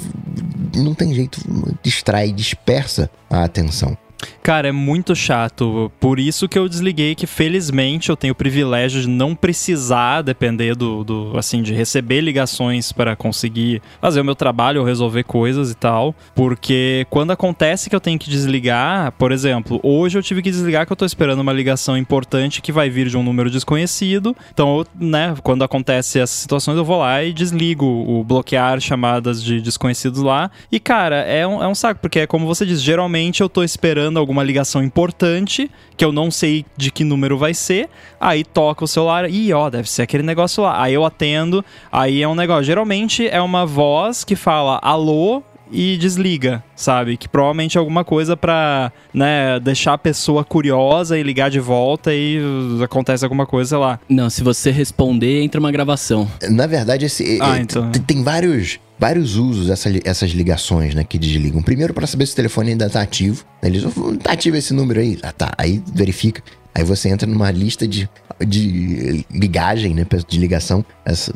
não 0.76 0.94
tem 0.94 1.14
jeito, 1.14 1.40
distrai, 1.82 2.32
dispersa 2.32 3.10
a 3.30 3.44
atenção. 3.44 3.98
Cara, 4.42 4.68
é 4.68 4.72
muito 4.72 5.16
chato. 5.16 5.92
Por 6.00 6.20
isso 6.20 6.48
que 6.48 6.58
eu 6.58 6.68
desliguei, 6.68 7.16
que 7.16 7.28
felizmente 7.28 8.10
eu 8.10 8.18
tenho 8.18 8.34
o 8.34 8.36
privilégio 8.36 9.02
de 9.02 9.08
não 9.08 9.36
precisar 9.36 10.22
depender 10.22 10.76
do, 10.76 11.04
do 11.04 11.38
assim, 11.38 11.62
de 11.62 11.74
receber 11.74 12.22
ligações 12.22 12.92
para 12.92 13.16
conseguir 13.16 13.82
fazer 14.02 14.22
o 14.22 14.26
meu 14.26 14.36
trabalho 14.36 14.82
ou 14.82 14.86
resolver 14.86 15.24
coisas 15.24 15.72
e 15.72 15.76
tal. 15.76 16.16
Porque 16.36 17.06
quando 17.10 17.32
acontece 17.32 17.90
que 17.90 17.96
eu 17.96 18.00
tenho 18.00 18.20
que 18.20 18.30
desligar, 18.30 19.12
por 19.14 19.32
exemplo, 19.32 19.80
hoje 19.84 20.18
eu 20.18 20.24
tive 20.24 20.42
que 20.42 20.52
desligar 20.52 20.86
que 20.86 20.92
eu 20.92 20.98
tô 20.98 21.06
esperando 21.06 21.40
uma 21.40 21.54
ligação 21.54 21.98
importante 21.98 22.62
que 22.62 22.72
vai 22.72 22.90
vir 22.90 23.08
de 23.08 23.18
um 23.18 23.24
número 23.24 23.50
desconhecido. 23.50 24.36
Então, 24.54 24.80
eu, 24.80 24.88
né, 25.00 25.34
quando 25.44 25.64
acontece 25.64 26.20
essas 26.20 26.38
situações, 26.38 26.78
eu 26.78 26.86
vou 26.86 27.00
lá 27.00 27.24
e 27.24 27.34
desligo 27.34 27.86
o 27.86 28.24
bloquear 28.24 28.80
chamadas 28.80 29.44
de 29.44 29.62
desconhecidos 29.62 30.22
lá. 30.22 30.52
E, 30.72 30.80
cara, 30.80 31.18
é 31.18 31.46
um, 31.46 31.64
é 31.64 31.68
um 31.68 31.76
saco, 31.76 32.00
porque 32.02 32.20
é 32.20 32.28
como 32.28 32.46
você 32.46 32.66
diz, 32.66 32.82
geralmente 32.82 33.42
eu 33.42 33.50
tô 33.50 33.64
esperando 33.64 34.13
alguma 34.20 34.44
ligação 34.44 34.84
importante, 34.84 35.70
que 35.98 36.04
eu 36.04 36.12
não 36.12 36.30
sei 36.32 36.66
de 36.78 36.92
que 36.92 37.04
número 37.04 37.38
vai 37.38 37.54
ser, 37.54 37.90
aí 38.20 38.44
toca 38.44 38.84
o 38.86 38.88
celular, 38.88 39.30
e 39.30 39.52
ó, 39.54 39.70
deve 39.70 39.90
ser 39.90 40.02
aquele 40.04 40.24
negócio 40.24 40.64
lá. 40.64 40.82
Aí 40.82 40.94
eu 40.94 41.06
atendo, 41.06 41.64
aí 41.92 42.22
é 42.22 42.28
um 42.28 42.36
negócio. 42.36 42.64
Geralmente 42.64 43.28
é 43.28 43.42
uma 43.42 43.66
voz 43.66 44.24
que 44.24 44.36
fala 44.36 44.80
alô 44.82 45.44
e 45.72 45.98
desliga, 45.98 46.64
sabe? 46.76 47.18
Que 47.18 47.28
provavelmente 47.28 47.78
é 47.78 47.80
alguma 47.80 48.04
coisa 48.04 48.38
pra, 48.38 48.92
né, 49.12 49.60
deixar 49.60 49.94
a 49.94 49.98
pessoa 49.98 50.44
curiosa 50.44 51.18
e 51.18 51.24
ligar 51.24 51.50
de 51.50 51.60
volta 51.60 52.14
e 52.14 52.40
uh, 52.40 52.84
acontece 52.84 53.24
alguma 53.24 53.48
coisa, 53.48 53.70
sei 53.70 53.78
lá. 53.80 54.00
Não, 54.08 54.30
se 54.30 54.44
você 54.44 54.70
responder, 54.70 55.42
entra 55.42 55.60
uma 55.60 55.72
gravação. 55.72 56.30
Na 56.52 56.68
verdade, 56.68 57.06
esse, 57.06 57.40
Ah, 57.42 57.58
é, 57.58 57.62
então. 57.62 57.92
tem 58.06 58.22
vários, 58.24 58.80
vários 59.00 59.36
usos 59.36 59.70
essa 59.70 59.90
essas 60.06 60.32
ligações, 60.32 60.96
né, 60.96 61.04
que 61.04 61.18
desligam. 61.18 61.62
Primeiro, 61.62 61.94
para 61.94 62.08
saber 62.08 62.26
se 62.26 62.34
o 62.34 62.36
telefone 62.36 62.72
ainda 62.72 62.90
tá 62.90 63.02
ativo. 63.02 63.44
né, 63.62 63.70
Eles 63.70 63.84
"Não 63.84 64.16
tá 64.18 64.32
ativo 64.32 64.58
esse 64.58 64.74
número 64.74 65.00
aí. 65.00 65.18
Ah, 65.22 65.32
tá. 65.32 65.52
Aí 65.58 65.82
verifica. 65.94 66.42
Aí 66.76 66.84
você 66.84 67.10
entra 67.10 67.28
numa 67.28 67.52
lista 67.52 67.88
de, 67.88 68.10
de 68.48 69.24
ligagem, 69.32 69.94
né, 69.94 70.06
de 70.28 70.40
ligação. 70.40 70.84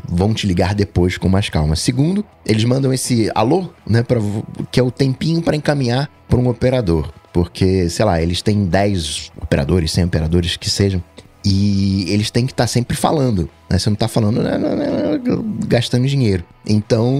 Vão 0.10 0.34
te 0.34 0.48
ligar 0.48 0.74
depois 0.74 1.16
com 1.18 1.30
mais 1.30 1.48
calma. 1.48 1.76
Segundo, 1.76 2.26
eles 2.44 2.64
mandam 2.64 2.92
esse 2.92 3.30
alô, 3.36 3.70
né, 3.88 4.02
pra, 4.02 4.20
que 4.72 4.80
é 4.80 4.84
o 4.84 4.90
tempinho 4.90 5.42
para 5.44 5.56
encaminhar 5.56 6.10
para 6.28 6.40
um 6.40 6.48
operador. 6.48 7.14
Porque, 7.32 7.88
sei 7.88 8.04
lá, 8.04 8.20
eles 8.20 8.42
têm 8.42 8.66
10 8.66 9.32
operadores, 9.40 9.92
100 9.92 10.06
operadores 10.06 10.58
que 10.58 10.72
sejam. 10.72 11.04
E 11.50 12.06
eles 12.12 12.30
têm 12.30 12.46
que 12.46 12.52
estar 12.52 12.68
sempre 12.68 12.98
falando. 12.98 13.50
Né? 13.70 13.80
Você 13.80 13.90
não 13.90 13.96
tá 13.96 14.08
falando 14.10 14.42
né, 14.44 14.58
né, 14.58 14.76
né, 14.76 15.22
gastando 15.68 16.06
dinheiro. 16.06 16.44
Então, 16.68 17.18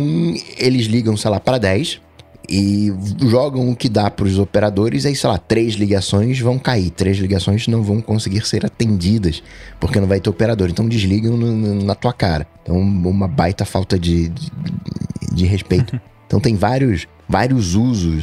eles 0.58 0.86
ligam, 0.88 1.16
sei 1.16 1.32
lá, 1.32 1.40
para 1.40 1.58
10 1.58 2.02
e 2.50 2.94
jogam 3.28 3.70
o 3.70 3.76
que 3.76 3.88
dá 3.88 4.10
para 4.12 4.26
os 4.26 4.38
operadores. 4.38 5.06
Aí, 5.06 5.16
sei 5.16 5.30
lá, 5.30 5.38
três 5.38 5.76
ligações 5.76 6.40
vão 6.42 6.60
cair. 6.60 6.90
Três 6.90 7.18
ligações 7.18 7.68
não 7.68 7.82
vão 7.84 8.02
conseguir 8.02 8.46
ser 8.46 8.66
atendidas 8.66 9.42
porque 9.80 9.98
não 10.00 10.08
vai 10.08 10.20
ter 10.20 10.30
operador. 10.30 10.70
Então, 10.70 10.88
desligam 10.90 11.38
no- 11.38 11.56
no- 11.56 11.86
na 11.86 11.96
tua 11.96 12.12
cara. 12.12 12.46
Então, 12.64 12.78
uma 12.78 13.28
baita 13.30 13.64
falta 13.64 13.98
de, 13.98 14.28
de, 14.30 14.52
de 15.34 15.46
respeito. 15.46 16.00
Então, 16.28 16.42
tem 16.42 16.56
vários, 16.58 17.08
vários 17.30 17.74
usos 17.74 18.22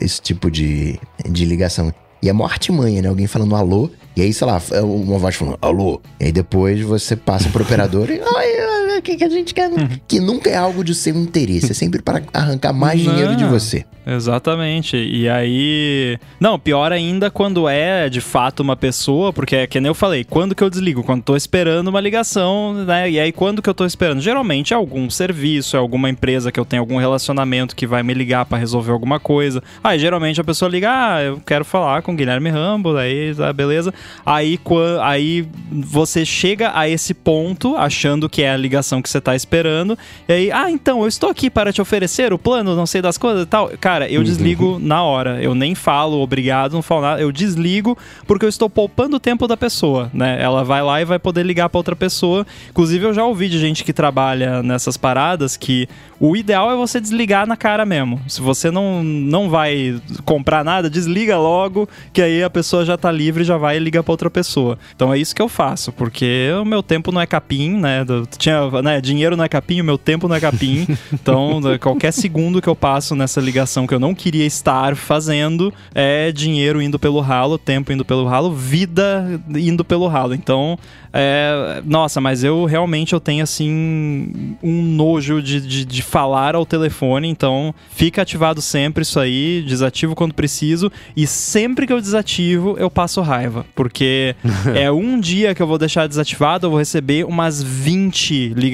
esse 0.00 0.20
tipo 0.20 0.50
de, 0.50 0.98
de 1.30 1.44
ligação. 1.44 1.94
E 2.20 2.28
é 2.28 2.32
mó 2.32 2.44
artimanha, 2.46 3.00
né? 3.00 3.08
Alguém 3.08 3.28
falando 3.28 3.54
alô, 3.54 3.88
e 4.18 4.22
aí, 4.22 4.32
sei 4.32 4.48
lá, 4.48 4.60
é 4.72 4.80
uma 4.80 5.16
voz 5.16 5.36
falando 5.36 5.58
alô. 5.62 6.00
E 6.18 6.24
aí 6.24 6.32
depois 6.32 6.80
você 6.80 7.14
passa 7.14 7.48
pro 7.50 7.62
operador 7.62 8.10
e. 8.10 8.14
Oi, 8.14 8.24
oi, 8.24 8.77
o 8.98 9.02
que, 9.02 9.16
que 9.16 9.24
a 9.24 9.28
gente 9.28 9.54
quer? 9.54 9.68
que 10.06 10.20
nunca 10.20 10.48
é 10.50 10.56
algo 10.56 10.82
de 10.82 10.94
seu 10.94 11.14
interesse, 11.16 11.70
é 11.70 11.74
sempre 11.74 12.00
para 12.02 12.22
arrancar 12.32 12.72
mais 12.72 13.02
Não. 13.02 13.12
dinheiro 13.12 13.36
de 13.36 13.44
você. 13.44 13.84
Exatamente. 14.08 14.96
E 14.96 15.28
aí. 15.28 16.18
Não, 16.40 16.58
pior 16.58 16.92
ainda 16.92 17.30
quando 17.30 17.68
é 17.68 18.08
de 18.08 18.22
fato 18.22 18.60
uma 18.60 18.74
pessoa, 18.74 19.34
porque 19.34 19.54
é 19.54 19.66
que 19.66 19.78
nem 19.78 19.88
eu 19.88 19.94
falei, 19.94 20.24
quando 20.24 20.54
que 20.54 20.64
eu 20.64 20.70
desligo? 20.70 21.02
Quando 21.02 21.22
tô 21.22 21.36
esperando 21.36 21.88
uma 21.88 22.00
ligação, 22.00 22.72
né? 22.86 23.10
E 23.10 23.20
aí 23.20 23.30
quando 23.32 23.60
que 23.60 23.68
eu 23.68 23.74
tô 23.74 23.84
esperando? 23.84 24.22
Geralmente 24.22 24.72
é 24.72 24.76
algum 24.76 25.10
serviço, 25.10 25.76
é 25.76 25.78
alguma 25.78 26.08
empresa 26.08 26.50
que 26.50 26.58
eu 26.58 26.64
tenho 26.64 26.80
algum 26.80 26.96
relacionamento 26.96 27.76
que 27.76 27.86
vai 27.86 28.02
me 28.02 28.14
ligar 28.14 28.46
pra 28.46 28.56
resolver 28.56 28.92
alguma 28.92 29.20
coisa. 29.20 29.62
Aí 29.84 29.98
geralmente 29.98 30.40
a 30.40 30.44
pessoa 30.44 30.70
liga, 30.70 30.88
ah, 30.90 31.22
eu 31.22 31.42
quero 31.44 31.64
falar 31.64 32.00
com 32.00 32.12
o 32.12 32.16
Guilherme 32.16 32.48
Rambo, 32.48 32.94
daí 32.94 33.34
tá, 33.34 33.52
beleza. 33.52 33.92
Aí, 34.24 34.58
aí 35.02 35.46
você 35.70 36.24
chega 36.24 36.72
a 36.74 36.88
esse 36.88 37.12
ponto, 37.12 37.76
achando 37.76 38.26
que 38.26 38.42
é 38.42 38.52
a 38.52 38.56
ligação 38.56 38.87
que 39.02 39.08
você 39.08 39.20
tá 39.20 39.34
esperando, 39.36 39.96
e 40.28 40.32
aí, 40.32 40.52
ah, 40.52 40.70
então, 40.70 41.02
eu 41.02 41.08
estou 41.08 41.30
aqui 41.30 41.50
para 41.50 41.72
te 41.72 41.80
oferecer 41.80 42.32
o 42.32 42.38
plano, 42.38 42.74
não 42.74 42.86
sei 42.86 43.00
das 43.02 43.18
coisas 43.18 43.42
e 43.42 43.46
tal. 43.46 43.70
Cara, 43.80 44.08
eu 44.10 44.22
desligo 44.24 44.78
na 44.80 45.02
hora. 45.02 45.42
Eu 45.42 45.54
nem 45.54 45.74
falo 45.74 46.20
obrigado, 46.20 46.72
não 46.72 46.82
falo 46.82 47.02
nada. 47.02 47.20
Eu 47.20 47.30
desligo 47.30 47.96
porque 48.26 48.44
eu 48.44 48.48
estou 48.48 48.68
poupando 48.70 49.16
o 49.16 49.20
tempo 49.20 49.46
da 49.46 49.56
pessoa, 49.56 50.10
né? 50.12 50.38
Ela 50.40 50.64
vai 50.64 50.82
lá 50.82 51.00
e 51.00 51.04
vai 51.04 51.18
poder 51.18 51.44
ligar 51.44 51.68
para 51.68 51.78
outra 51.78 51.94
pessoa. 51.96 52.46
Inclusive, 52.70 53.04
eu 53.06 53.14
já 53.14 53.24
ouvi 53.24 53.48
de 53.48 53.58
gente 53.58 53.84
que 53.84 53.92
trabalha 53.92 54.62
nessas 54.62 54.96
paradas 54.96 55.56
que 55.56 55.88
o 56.20 56.36
ideal 56.36 56.70
é 56.70 56.76
você 56.76 57.00
desligar 57.00 57.46
na 57.46 57.56
cara 57.56 57.84
mesmo. 57.84 58.20
Se 58.26 58.40
você 58.40 58.70
não, 58.70 59.02
não 59.04 59.48
vai 59.48 60.00
comprar 60.24 60.64
nada, 60.64 60.90
desliga 60.90 61.38
logo, 61.38 61.88
que 62.12 62.20
aí 62.22 62.42
a 62.42 62.50
pessoa 62.50 62.84
já 62.84 62.96
tá 62.96 63.10
livre 63.12 63.42
e 63.42 63.46
já 63.46 63.56
vai 63.56 63.76
e 63.76 63.80
liga 63.80 64.02
pra 64.02 64.12
outra 64.12 64.30
pessoa. 64.30 64.78
Então 64.96 65.12
é 65.12 65.18
isso 65.18 65.34
que 65.34 65.42
eu 65.42 65.48
faço, 65.48 65.92
porque 65.92 66.50
o 66.60 66.64
meu 66.64 66.82
tempo 66.82 67.12
não 67.12 67.20
é 67.20 67.26
capim, 67.26 67.70
né? 67.76 68.04
Do- 68.04 68.26
Tinha, 68.36 68.60
né? 68.82 69.00
Dinheiro 69.00 69.36
não 69.36 69.44
é 69.44 69.48
capim, 69.48 69.80
o 69.80 69.84
meu 69.84 69.98
tempo 69.98 70.28
não 70.28 70.36
é 70.36 70.40
capim. 70.40 70.86
Então, 71.12 71.60
da- 71.60 71.78
qualquer 71.78 72.12
segundo 72.12 72.60
que 72.60 72.68
eu 72.68 72.76
passo 72.76 73.14
nessa 73.14 73.40
ligação 73.40 73.86
que 73.86 73.94
eu 73.94 74.00
não 74.00 74.14
queria 74.14 74.44
estar 74.46 74.94
fazendo 74.96 75.72
é 75.94 76.30
dinheiro 76.32 76.80
indo 76.80 76.98
pelo 76.98 77.20
ralo, 77.20 77.58
tempo 77.58 77.92
indo 77.92 78.04
pelo 78.04 78.26
ralo, 78.26 78.52
vida 78.52 79.40
indo 79.54 79.84
pelo 79.84 80.06
ralo. 80.06 80.34
Então, 80.34 80.78
é, 81.12 81.82
nossa, 81.84 82.20
mas 82.20 82.44
eu 82.44 82.64
realmente 82.64 83.12
eu 83.14 83.20
tenho 83.20 83.42
assim 83.42 84.56
um 84.62 84.82
nojo 84.82 85.42
de, 85.42 85.60
de, 85.60 85.84
de 85.84 86.02
falar 86.02 86.54
ao 86.54 86.66
telefone, 86.66 87.28
então 87.28 87.74
fica 87.90 88.22
ativado 88.22 88.60
sempre 88.60 89.02
isso 89.02 89.18
aí, 89.18 89.64
desativo 89.66 90.14
quando 90.14 90.34
preciso 90.34 90.90
e 91.16 91.26
sempre 91.26 91.86
que 91.86 91.92
eu 91.92 92.00
desativo 92.00 92.76
eu 92.78 92.90
passo 92.90 93.20
raiva, 93.22 93.64
porque 93.74 94.36
é 94.74 94.90
um 94.90 95.18
dia 95.18 95.54
que 95.54 95.62
eu 95.62 95.66
vou 95.66 95.78
deixar 95.78 96.06
desativado, 96.06 96.66
eu 96.66 96.70
vou 96.70 96.78
receber 96.78 97.24
umas 97.24 97.62
20 97.62 98.48
ligações, 98.54 98.67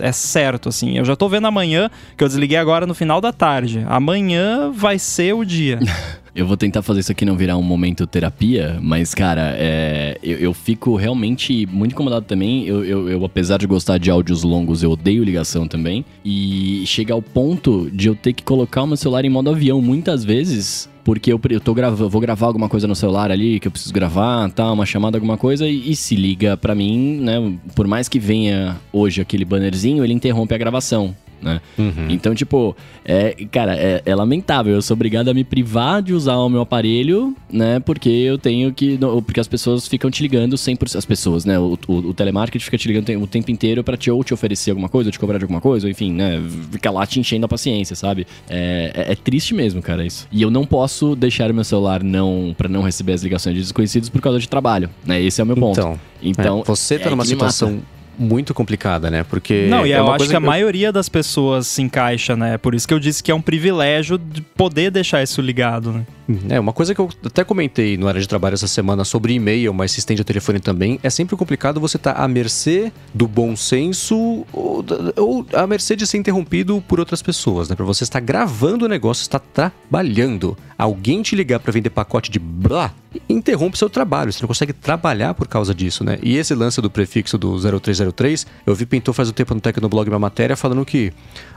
é 0.00 0.12
certo 0.12 0.68
assim. 0.68 0.96
Eu 0.96 1.04
já 1.04 1.16
tô 1.16 1.28
vendo 1.28 1.46
amanhã 1.46 1.90
que 2.16 2.22
eu 2.22 2.28
desliguei 2.28 2.56
agora 2.56 2.86
no 2.86 2.94
final 2.94 3.20
da 3.20 3.32
tarde. 3.32 3.84
Amanhã 3.88 4.70
vai 4.70 4.98
ser 4.98 5.34
o 5.34 5.44
dia. 5.44 5.78
Eu 6.34 6.46
vou 6.46 6.56
tentar 6.56 6.80
fazer 6.80 7.00
isso 7.00 7.12
aqui 7.12 7.26
não 7.26 7.36
virar 7.36 7.58
um 7.58 7.62
momento 7.62 8.06
terapia, 8.06 8.78
mas, 8.80 9.14
cara, 9.14 9.54
é, 9.54 10.16
eu, 10.22 10.38
eu 10.38 10.54
fico 10.54 10.96
realmente 10.96 11.66
muito 11.66 11.92
incomodado 11.92 12.24
também. 12.24 12.66
Eu, 12.66 12.82
eu, 12.84 13.10
eu, 13.10 13.24
apesar 13.24 13.58
de 13.58 13.66
gostar 13.66 13.98
de 13.98 14.10
áudios 14.10 14.42
longos, 14.42 14.82
eu 14.82 14.90
odeio 14.90 15.22
ligação 15.22 15.68
também. 15.68 16.06
E 16.24 16.84
chega 16.86 17.12
ao 17.12 17.20
ponto 17.20 17.90
de 17.92 18.08
eu 18.08 18.14
ter 18.14 18.32
que 18.32 18.42
colocar 18.42 18.82
o 18.82 18.86
meu 18.86 18.96
celular 18.96 19.26
em 19.26 19.28
modo 19.28 19.50
avião 19.50 19.82
muitas 19.82 20.24
vezes. 20.24 20.88
Porque 21.04 21.30
eu, 21.30 21.40
eu 21.50 21.60
tô 21.60 21.74
vou 22.08 22.20
gravar 22.20 22.46
alguma 22.46 22.68
coisa 22.68 22.86
no 22.86 22.94
celular 22.94 23.30
ali, 23.30 23.60
que 23.60 23.68
eu 23.68 23.72
preciso 23.72 23.92
gravar, 23.92 24.48
tá, 24.52 24.72
uma 24.72 24.86
chamada, 24.86 25.18
alguma 25.18 25.36
coisa, 25.36 25.68
e, 25.68 25.90
e 25.90 25.96
se 25.96 26.14
liga 26.14 26.56
pra 26.56 26.74
mim, 26.74 27.18
né? 27.20 27.58
Por 27.74 27.86
mais 27.86 28.08
que 28.08 28.18
venha 28.18 28.80
hoje 28.92 29.20
aquele 29.20 29.44
bannerzinho, 29.44 30.02
ele 30.02 30.14
interrompe 30.14 30.54
a 30.54 30.58
gravação. 30.58 31.14
Né? 31.42 31.60
Então, 32.08 32.34
tipo, 32.34 32.76
é, 33.04 33.34
cara, 33.50 33.76
é, 33.76 34.02
é 34.04 34.14
lamentável. 34.14 34.74
Eu 34.74 34.82
sou 34.82 34.94
obrigado 34.94 35.28
a 35.28 35.34
me 35.34 35.44
privar 35.44 36.02
de 36.02 36.14
usar 36.14 36.36
o 36.36 36.48
meu 36.48 36.60
aparelho, 36.60 37.34
né? 37.50 37.80
Porque 37.80 38.08
eu 38.08 38.38
tenho 38.38 38.72
que. 38.72 38.98
Porque 39.24 39.40
as 39.40 39.48
pessoas 39.48 39.88
ficam 39.88 40.10
te 40.10 40.22
ligando 40.22 40.56
100%. 40.56 40.96
As 40.96 41.04
pessoas, 41.04 41.44
né? 41.44 41.58
O, 41.58 41.78
o, 41.88 41.94
o 41.94 42.14
telemarketing 42.14 42.64
fica 42.64 42.78
te 42.78 42.88
ligando 42.88 43.22
o 43.22 43.26
tempo 43.26 43.50
inteiro 43.50 43.82
pra 43.82 43.96
te 43.96 44.10
ou 44.10 44.22
te 44.22 44.32
oferecer 44.32 44.70
alguma 44.70 44.88
coisa, 44.88 45.08
ou 45.08 45.12
te 45.12 45.18
cobrar 45.18 45.38
de 45.38 45.44
alguma 45.44 45.60
coisa, 45.60 45.86
ou 45.86 45.90
enfim, 45.90 46.12
né? 46.12 46.40
Fica 46.70 46.90
lá 46.90 47.06
te 47.06 47.18
enchendo 47.18 47.46
a 47.46 47.48
paciência, 47.48 47.96
sabe? 47.96 48.26
É, 48.48 48.92
é, 48.94 49.12
é 49.12 49.14
triste 49.14 49.54
mesmo, 49.54 49.82
cara, 49.82 50.04
isso. 50.04 50.28
E 50.30 50.42
eu 50.42 50.50
não 50.50 50.64
posso 50.64 51.16
deixar 51.16 51.50
o 51.50 51.54
meu 51.54 51.64
celular 51.64 52.02
não 52.02 52.54
para 52.56 52.68
não 52.68 52.82
receber 52.82 53.12
as 53.12 53.22
ligações 53.22 53.56
de 53.56 53.62
desconhecidos 53.62 54.08
por 54.08 54.20
causa 54.20 54.38
de 54.38 54.48
trabalho, 54.48 54.88
né? 55.04 55.20
Esse 55.20 55.40
é 55.40 55.44
o 55.44 55.46
meu 55.46 55.56
ponto. 55.56 55.78
Então, 55.78 55.98
Então, 56.22 56.60
é, 56.60 56.64
você 56.64 56.98
tá 56.98 57.08
é 57.08 57.10
numa 57.10 57.24
situação 57.24 57.80
muito 58.18 58.52
complicada, 58.54 59.10
né? 59.10 59.24
Porque. 59.24 59.66
Não, 59.68 59.86
e 59.86 59.92
é 59.92 59.98
eu 59.98 60.10
acho 60.10 60.28
que 60.28 60.34
a 60.34 60.36
eu- 60.36 60.40
maioria 60.40 60.92
das 60.92 61.08
pessoas 61.08 61.66
se 61.66 61.82
encaixa, 61.82 62.36
né? 62.36 62.58
Por 62.58 62.74
isso 62.74 62.86
que 62.86 62.94
eu 62.94 62.98
disse 63.00 63.22
que 63.22 63.30
é 63.30 63.34
um 63.34 63.40
privilégio 63.42 64.18
de 64.18 64.40
poder 64.42 64.90
deixar 64.90 65.22
isso 65.22 65.40
ligado, 65.40 65.92
né? 65.92 66.06
É, 66.48 66.58
uma 66.58 66.72
coisa 66.72 66.94
que 66.94 67.00
eu 67.00 67.10
até 67.26 67.44
comentei 67.44 67.96
no 67.98 68.08
área 68.08 68.20
de 68.20 68.26
trabalho 68.28 68.54
essa 68.54 68.68
semana 68.68 69.04
sobre 69.04 69.34
e-mail, 69.34 69.74
mas 69.74 69.92
se 69.92 69.98
estende 69.98 70.20
ao 70.20 70.24
telefone 70.24 70.60
também, 70.60 70.98
é 71.02 71.10
sempre 71.10 71.36
complicado 71.36 71.78
você 71.80 71.96
estar 71.96 72.12
à 72.12 72.26
mercê 72.26 72.90
do 73.12 73.26
bom 73.28 73.54
senso 73.56 74.46
ou, 74.52 74.84
ou 75.16 75.46
à 75.52 75.66
mercê 75.66 75.94
de 75.96 76.06
ser 76.06 76.18
interrompido 76.18 76.82
por 76.88 77.00
outras 77.00 77.20
pessoas, 77.20 77.68
né? 77.68 77.74
Pra 77.76 77.84
você 77.84 78.04
estar 78.04 78.20
gravando 78.20 78.86
o 78.86 78.88
negócio, 78.88 79.22
estar 79.22 79.40
trabalhando. 79.40 80.56
Alguém 80.82 81.22
te 81.22 81.36
ligar 81.36 81.60
pra 81.60 81.70
vender 81.70 81.90
pacote 81.90 82.28
de 82.28 82.40
blá, 82.40 82.92
interrompe 83.28 83.78
seu 83.78 83.88
trabalho. 83.88 84.32
Você 84.32 84.42
não 84.42 84.48
consegue 84.48 84.72
trabalhar 84.72 85.32
por 85.32 85.46
causa 85.46 85.72
disso, 85.72 86.02
né? 86.02 86.18
E 86.20 86.36
esse 86.36 86.56
lance 86.56 86.80
do 86.80 86.90
prefixo 86.90 87.38
do 87.38 87.56
0303, 87.56 88.44
eu 88.66 88.74
vi 88.74 88.84
pintou 88.84 89.14
faz 89.14 89.28
um 89.28 89.32
tempo 89.32 89.54
no 89.54 89.60
Tecnoblog 89.60 90.08
uma 90.08 90.18
matéria 90.18 90.56
falando 90.56 90.84
que 90.84 91.12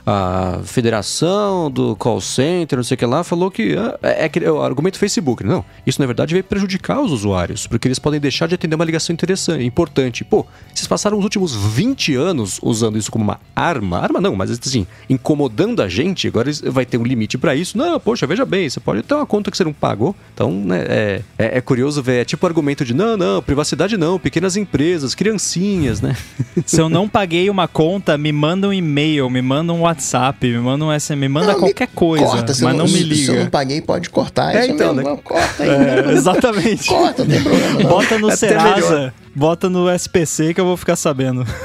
a 0.05 0.59
federação 0.63 1.71
do 1.71 1.95
call 1.95 2.21
center, 2.21 2.77
não 2.77 2.83
sei 2.83 2.93
o 2.93 2.97
que 2.99 3.05
lá, 3.07 3.23
falou 3.23 3.49
que 3.49 3.75
ah, 3.75 3.97
é, 4.03 4.25
é 4.25 4.31
é 4.43 4.51
o 4.51 4.61
argumento 4.61 4.99
Facebook. 4.99 5.43
Não, 5.43 5.65
isso 5.87 5.99
na 5.99 6.05
verdade 6.05 6.33
veio 6.33 6.43
prejudicar 6.43 7.01
os 7.01 7.11
usuários, 7.11 7.65
porque 7.65 7.87
eles 7.87 7.97
podem 7.97 8.19
deixar 8.19 8.47
de 8.47 8.53
atender 8.53 8.75
uma 8.75 8.85
ligação 8.85 9.11
interessante, 9.11 9.63
importante. 9.65 10.23
Pô, 10.23 10.45
vocês 10.71 10.87
passaram 10.87 11.17
os 11.17 11.23
últimos 11.23 11.55
20 11.55 12.13
anos 12.13 12.59
usando 12.61 12.99
isso 12.99 13.11
como 13.11 13.23
uma 13.23 13.39
arma, 13.55 13.99
arma 13.99 14.21
não, 14.21 14.35
mas 14.35 14.51
assim, 14.51 14.85
incomodando 15.09 15.81
a 15.81 15.89
gente, 15.89 16.27
agora 16.27 16.51
vai 16.65 16.85
ter 16.85 16.99
um 16.99 17.03
limite 17.03 17.39
pra 17.39 17.55
isso. 17.55 17.75
Não, 17.75 17.99
poxa, 17.99 18.27
veja 18.27 18.45
bem, 18.45 18.69
você 18.69 18.79
pode 18.79 19.01
ter 19.01 19.14
uma 19.15 19.25
conta 19.25 19.51
que 19.51 19.57
você 19.57 19.63
não 19.63 19.73
pagou. 19.73 20.15
Então, 20.33 20.51
né, 20.51 20.85
é, 20.87 21.21
é, 21.37 21.57
é 21.57 21.61
curioso 21.61 22.01
ver, 22.03 22.21
é 22.21 22.25
tipo 22.25 22.45
o 22.45 22.49
argumento 22.49 22.83
de 22.83 22.93
não, 22.93 23.15
não, 23.15 23.41
privacidade 23.41 23.97
não, 23.97 24.19
pequenas 24.19 24.57
empresas, 24.57 25.15
criancinhas, 25.15 26.01
né? 26.01 26.15
Se 26.65 26.79
eu 26.79 26.89
não 26.89 27.07
paguei 27.07 27.49
uma 27.49 27.67
conta, 27.67 28.17
me 28.17 28.31
manda 28.31 28.67
um 28.67 28.73
e-mail, 28.73 29.29
me 29.29 29.41
manda 29.41 29.71
um 29.71 29.81
WhatsApp, 29.81 30.47
me 30.47 30.59
manda 30.59 30.85
um 30.85 30.99
SMS, 30.99 31.19
me 31.19 31.29
manda 31.29 31.53
Não, 31.53 31.59
qualquer 31.59 31.87
coisa, 31.87 32.25
Corta, 32.25 32.53
se 32.53 32.63
mas 32.63 32.73
eu 32.73 32.77
não, 32.77 32.85
me 32.85 32.91
Se 32.91 33.27
eu 33.27 33.33
não 33.33 33.39
liga. 33.41 33.49
paguei, 33.49 33.81
pode 33.81 34.09
cortar. 34.09 34.55
É, 34.55 34.65
isso 34.65 34.71
então, 34.73 34.93
mesmo, 34.93 35.11
né? 35.11 35.19
Corta 35.23 35.63
aí. 35.63 35.69
É, 35.69 36.11
exatamente. 36.11 36.87
Corta, 36.87 37.23
não 37.23 37.31
tem 37.31 37.43
problema 37.43 37.79
não. 37.79 37.89
Bota 37.89 38.19
no 38.19 38.29
É 38.29 38.33
até 38.33 38.47
Serasa, 38.47 38.95
melhor. 38.95 39.13
Bota 39.35 39.69
no 39.69 39.89
SPC 39.89 40.53
que 40.53 40.61
eu 40.61 40.65
vou 40.65 40.77
ficar 40.77 40.95
sabendo. 40.95 41.45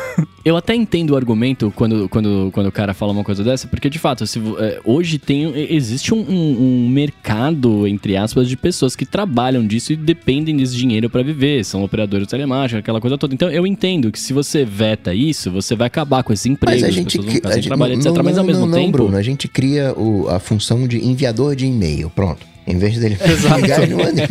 Eu 0.43 0.57
até 0.57 0.75
entendo 0.75 1.11
o 1.11 1.17
argumento 1.17 1.71
quando, 1.77 2.09
quando, 2.09 2.49
quando 2.55 2.67
o 2.69 2.73
cara 2.73 2.95
fala 2.95 3.13
uma 3.13 3.23
coisa 3.23 3.45
dessa, 3.45 3.69
porque 3.69 3.91
de 3.91 3.99
fato, 3.99 4.27
se, 4.27 4.39
é, 4.59 4.81
hoje 4.87 5.19
tem, 5.19 5.53
existe 5.71 6.15
um, 6.15 6.19
um- 6.19 6.85
um 6.85 6.89
mercado, 6.89 7.87
entre 7.87 8.17
aspas, 8.17 8.49
de 8.49 8.57
pessoas 8.57 8.97
que 8.97 9.05
trabalham 9.05 9.67
disso 9.67 9.93
e 9.93 9.97
dependem 9.97 10.57
desse 10.57 10.75
dinheiro 10.75 11.11
pra 11.11 11.23
viver, 11.23 11.63
são 11.63 11.85
operadores 11.85 12.27
telemáticos, 12.27 12.79
aquela 12.81 13.03
coisa 13.03 13.19
toda. 13.19 13.35
Então 13.35 13.51
eu 13.51 13.67
entendo 13.67 14.11
que 14.11 14.19
se 14.19 14.33
você 14.33 14.65
veta 14.65 15.13
isso, 15.13 15.51
você 15.51 15.77
vai 15.77 15.89
acabar 15.89 16.23
com 16.23 16.33
esses 16.33 16.47
empregos, 16.47 16.81
Mas 16.81 16.85
a 16.85 16.89
as 16.89 16.95
gente, 16.95 17.05
pessoas 17.19 17.25
vão 17.27 17.33
cri- 17.33 17.37
ficar 17.37 17.49
a 17.49 17.53
sem 17.53 17.63
gente- 17.63 17.69
trabalho, 17.69 17.93
etc. 17.95 18.07
não, 18.07 18.25
Mas 18.25 18.39
ao 18.39 18.45
não, 18.45 18.53
mesmo 18.53 18.67
não, 18.67 18.79
tempo. 18.79 18.93
Bruno, 18.93 19.17
a 19.19 19.23
gente 19.23 19.47
cria 19.47 19.93
o- 19.95 20.27
a 20.31 20.39
função 20.41 20.89
de 20.89 21.05
enviador 21.07 21.55
de 21.55 21.67
e-mail. 21.67 22.09
Pronto. 22.09 22.47
Em 22.71 22.79
vez 22.79 22.99
dele 22.99 23.17
ligar, 23.61 23.83
ele 23.83 23.95
manda. 23.95 24.29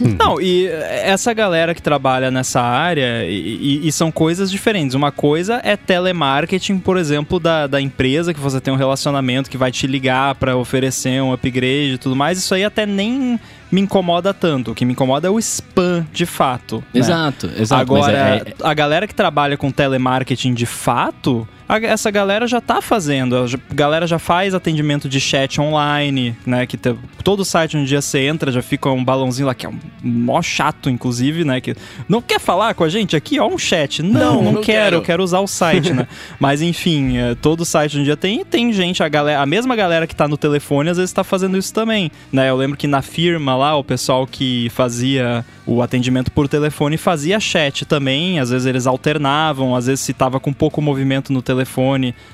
Não, 0.18 0.40
e 0.40 0.66
essa 0.66 1.32
galera 1.32 1.74
que 1.74 1.82
trabalha 1.82 2.30
nessa 2.30 2.60
área, 2.60 3.24
e, 3.24 3.80
e- 3.84 3.88
e 3.88 3.92
são 3.92 4.10
coisas 4.10 4.50
diferentes. 4.50 4.94
Uma 4.94 5.10
coisa 5.12 5.60
é 5.64 5.76
telemarketing, 5.76 6.78
por 6.78 6.96
exemplo, 6.96 7.38
da, 7.40 7.66
da 7.66 7.80
empresa, 7.80 8.32
que 8.34 8.40
você 8.40 8.60
tem 8.60 8.72
um 8.72 8.76
relacionamento 8.76 9.50
que 9.50 9.56
vai 9.56 9.70
te 9.72 9.86
ligar 9.86 10.34
pra 10.36 10.56
oferecer 10.56 11.22
um 11.22 11.32
upgrade 11.32 11.94
e 11.94 11.98
tudo 11.98 12.16
mais. 12.16 12.38
Isso 12.38 12.54
aí 12.54 12.64
até 12.64 12.84
nem 12.86 13.38
me 13.70 13.80
incomoda 13.80 14.32
tanto. 14.32 14.70
O 14.70 14.74
que 14.74 14.84
me 14.84 14.92
incomoda 14.92 15.26
é 15.26 15.30
o 15.30 15.38
spam, 15.38 16.06
de 16.12 16.24
fato. 16.26 16.82
né? 16.94 17.00
Exato, 17.00 17.46
exato. 17.58 17.92
mas 17.92 18.04
Agora, 18.06 18.18
é- 18.18 18.36
é- 18.50 18.54
a 18.62 18.74
galera 18.74 19.06
que 19.06 19.14
trabalha 19.14 19.56
com 19.56 19.70
telemarketing 19.70 20.54
de 20.54 20.66
fato, 20.66 21.46
a- 21.68 21.78
essa 21.80 22.10
galera 22.10 22.46
já 22.46 22.60
tá 22.60 22.80
fazendo. 22.80 23.36
A 23.36 23.74
galera 23.74 24.06
já 24.06 24.18
faz 24.18 24.54
atendimento 24.54 25.08
de 25.08 25.20
chat 25.20 25.60
online, 25.60 26.36
né? 26.46 26.66
Que 26.66 26.76
te- 26.76 26.94
todo 27.24 27.44
site 27.44 27.76
onde 27.76 27.86
dia 27.86 28.00
você 28.00 28.20
entra 28.26 28.52
já 28.52 28.62
fica 28.62 28.88
um 28.90 29.04
balãozinho 29.04 29.46
lá 29.46 29.54
que 29.54 29.66
é 29.66 29.68
um 29.68 29.78
mó 30.02 30.40
chato, 30.42 30.88
inclusive, 30.90 31.44
né? 31.44 31.60
Que 31.60 31.74
não 32.08 32.22
quer 32.22 32.38
falar 32.40 32.74
com 32.74 32.84
a 32.84 32.88
gente 32.88 33.16
aqui, 33.16 33.38
ó, 33.40 33.46
um 33.48 33.58
chat. 33.58 34.02
Não, 34.02 34.42
não, 34.42 34.52
não 34.52 34.60
quero, 34.60 34.62
quero. 34.62 34.96
eu 34.96 35.02
quero 35.02 35.22
usar 35.22 35.40
o 35.40 35.46
site, 35.46 35.92
né? 35.92 36.06
Mas 36.40 36.62
enfim, 36.62 37.16
é, 37.18 37.34
todo 37.34 37.64
site 37.64 37.98
um 37.98 38.04
dia 38.04 38.16
tem 38.16 38.44
tem 38.44 38.72
gente, 38.72 39.02
a 39.02 39.08
galera, 39.08 39.40
a 39.42 39.46
mesma 39.46 39.74
galera 39.74 40.06
que 40.06 40.14
tá 40.14 40.28
no 40.28 40.36
telefone 40.36 40.90
às 40.90 40.96
vezes 40.96 41.12
tá 41.12 41.24
fazendo 41.24 41.56
isso 41.58 41.72
também, 41.74 42.10
né? 42.32 42.48
Eu 42.48 42.56
lembro 42.56 42.76
que 42.76 42.86
na 42.86 43.02
firma 43.02 43.56
lá, 43.56 43.76
o 43.76 43.82
pessoal 43.84 44.26
que 44.26 44.68
fazia 44.70 45.44
o 45.66 45.82
atendimento 45.82 46.30
por 46.30 46.46
telefone 46.46 46.96
fazia 46.96 47.40
chat 47.40 47.84
também, 47.84 48.38
às 48.38 48.50
vezes 48.50 48.66
eles 48.66 48.86
alternavam, 48.86 49.74
às 49.74 49.86
vezes 49.86 50.00
se 50.04 50.12
tava 50.12 50.38
com 50.38 50.52
pouco 50.52 50.80
movimento 50.80 51.32
no 51.32 51.42
telefone, 51.42 51.55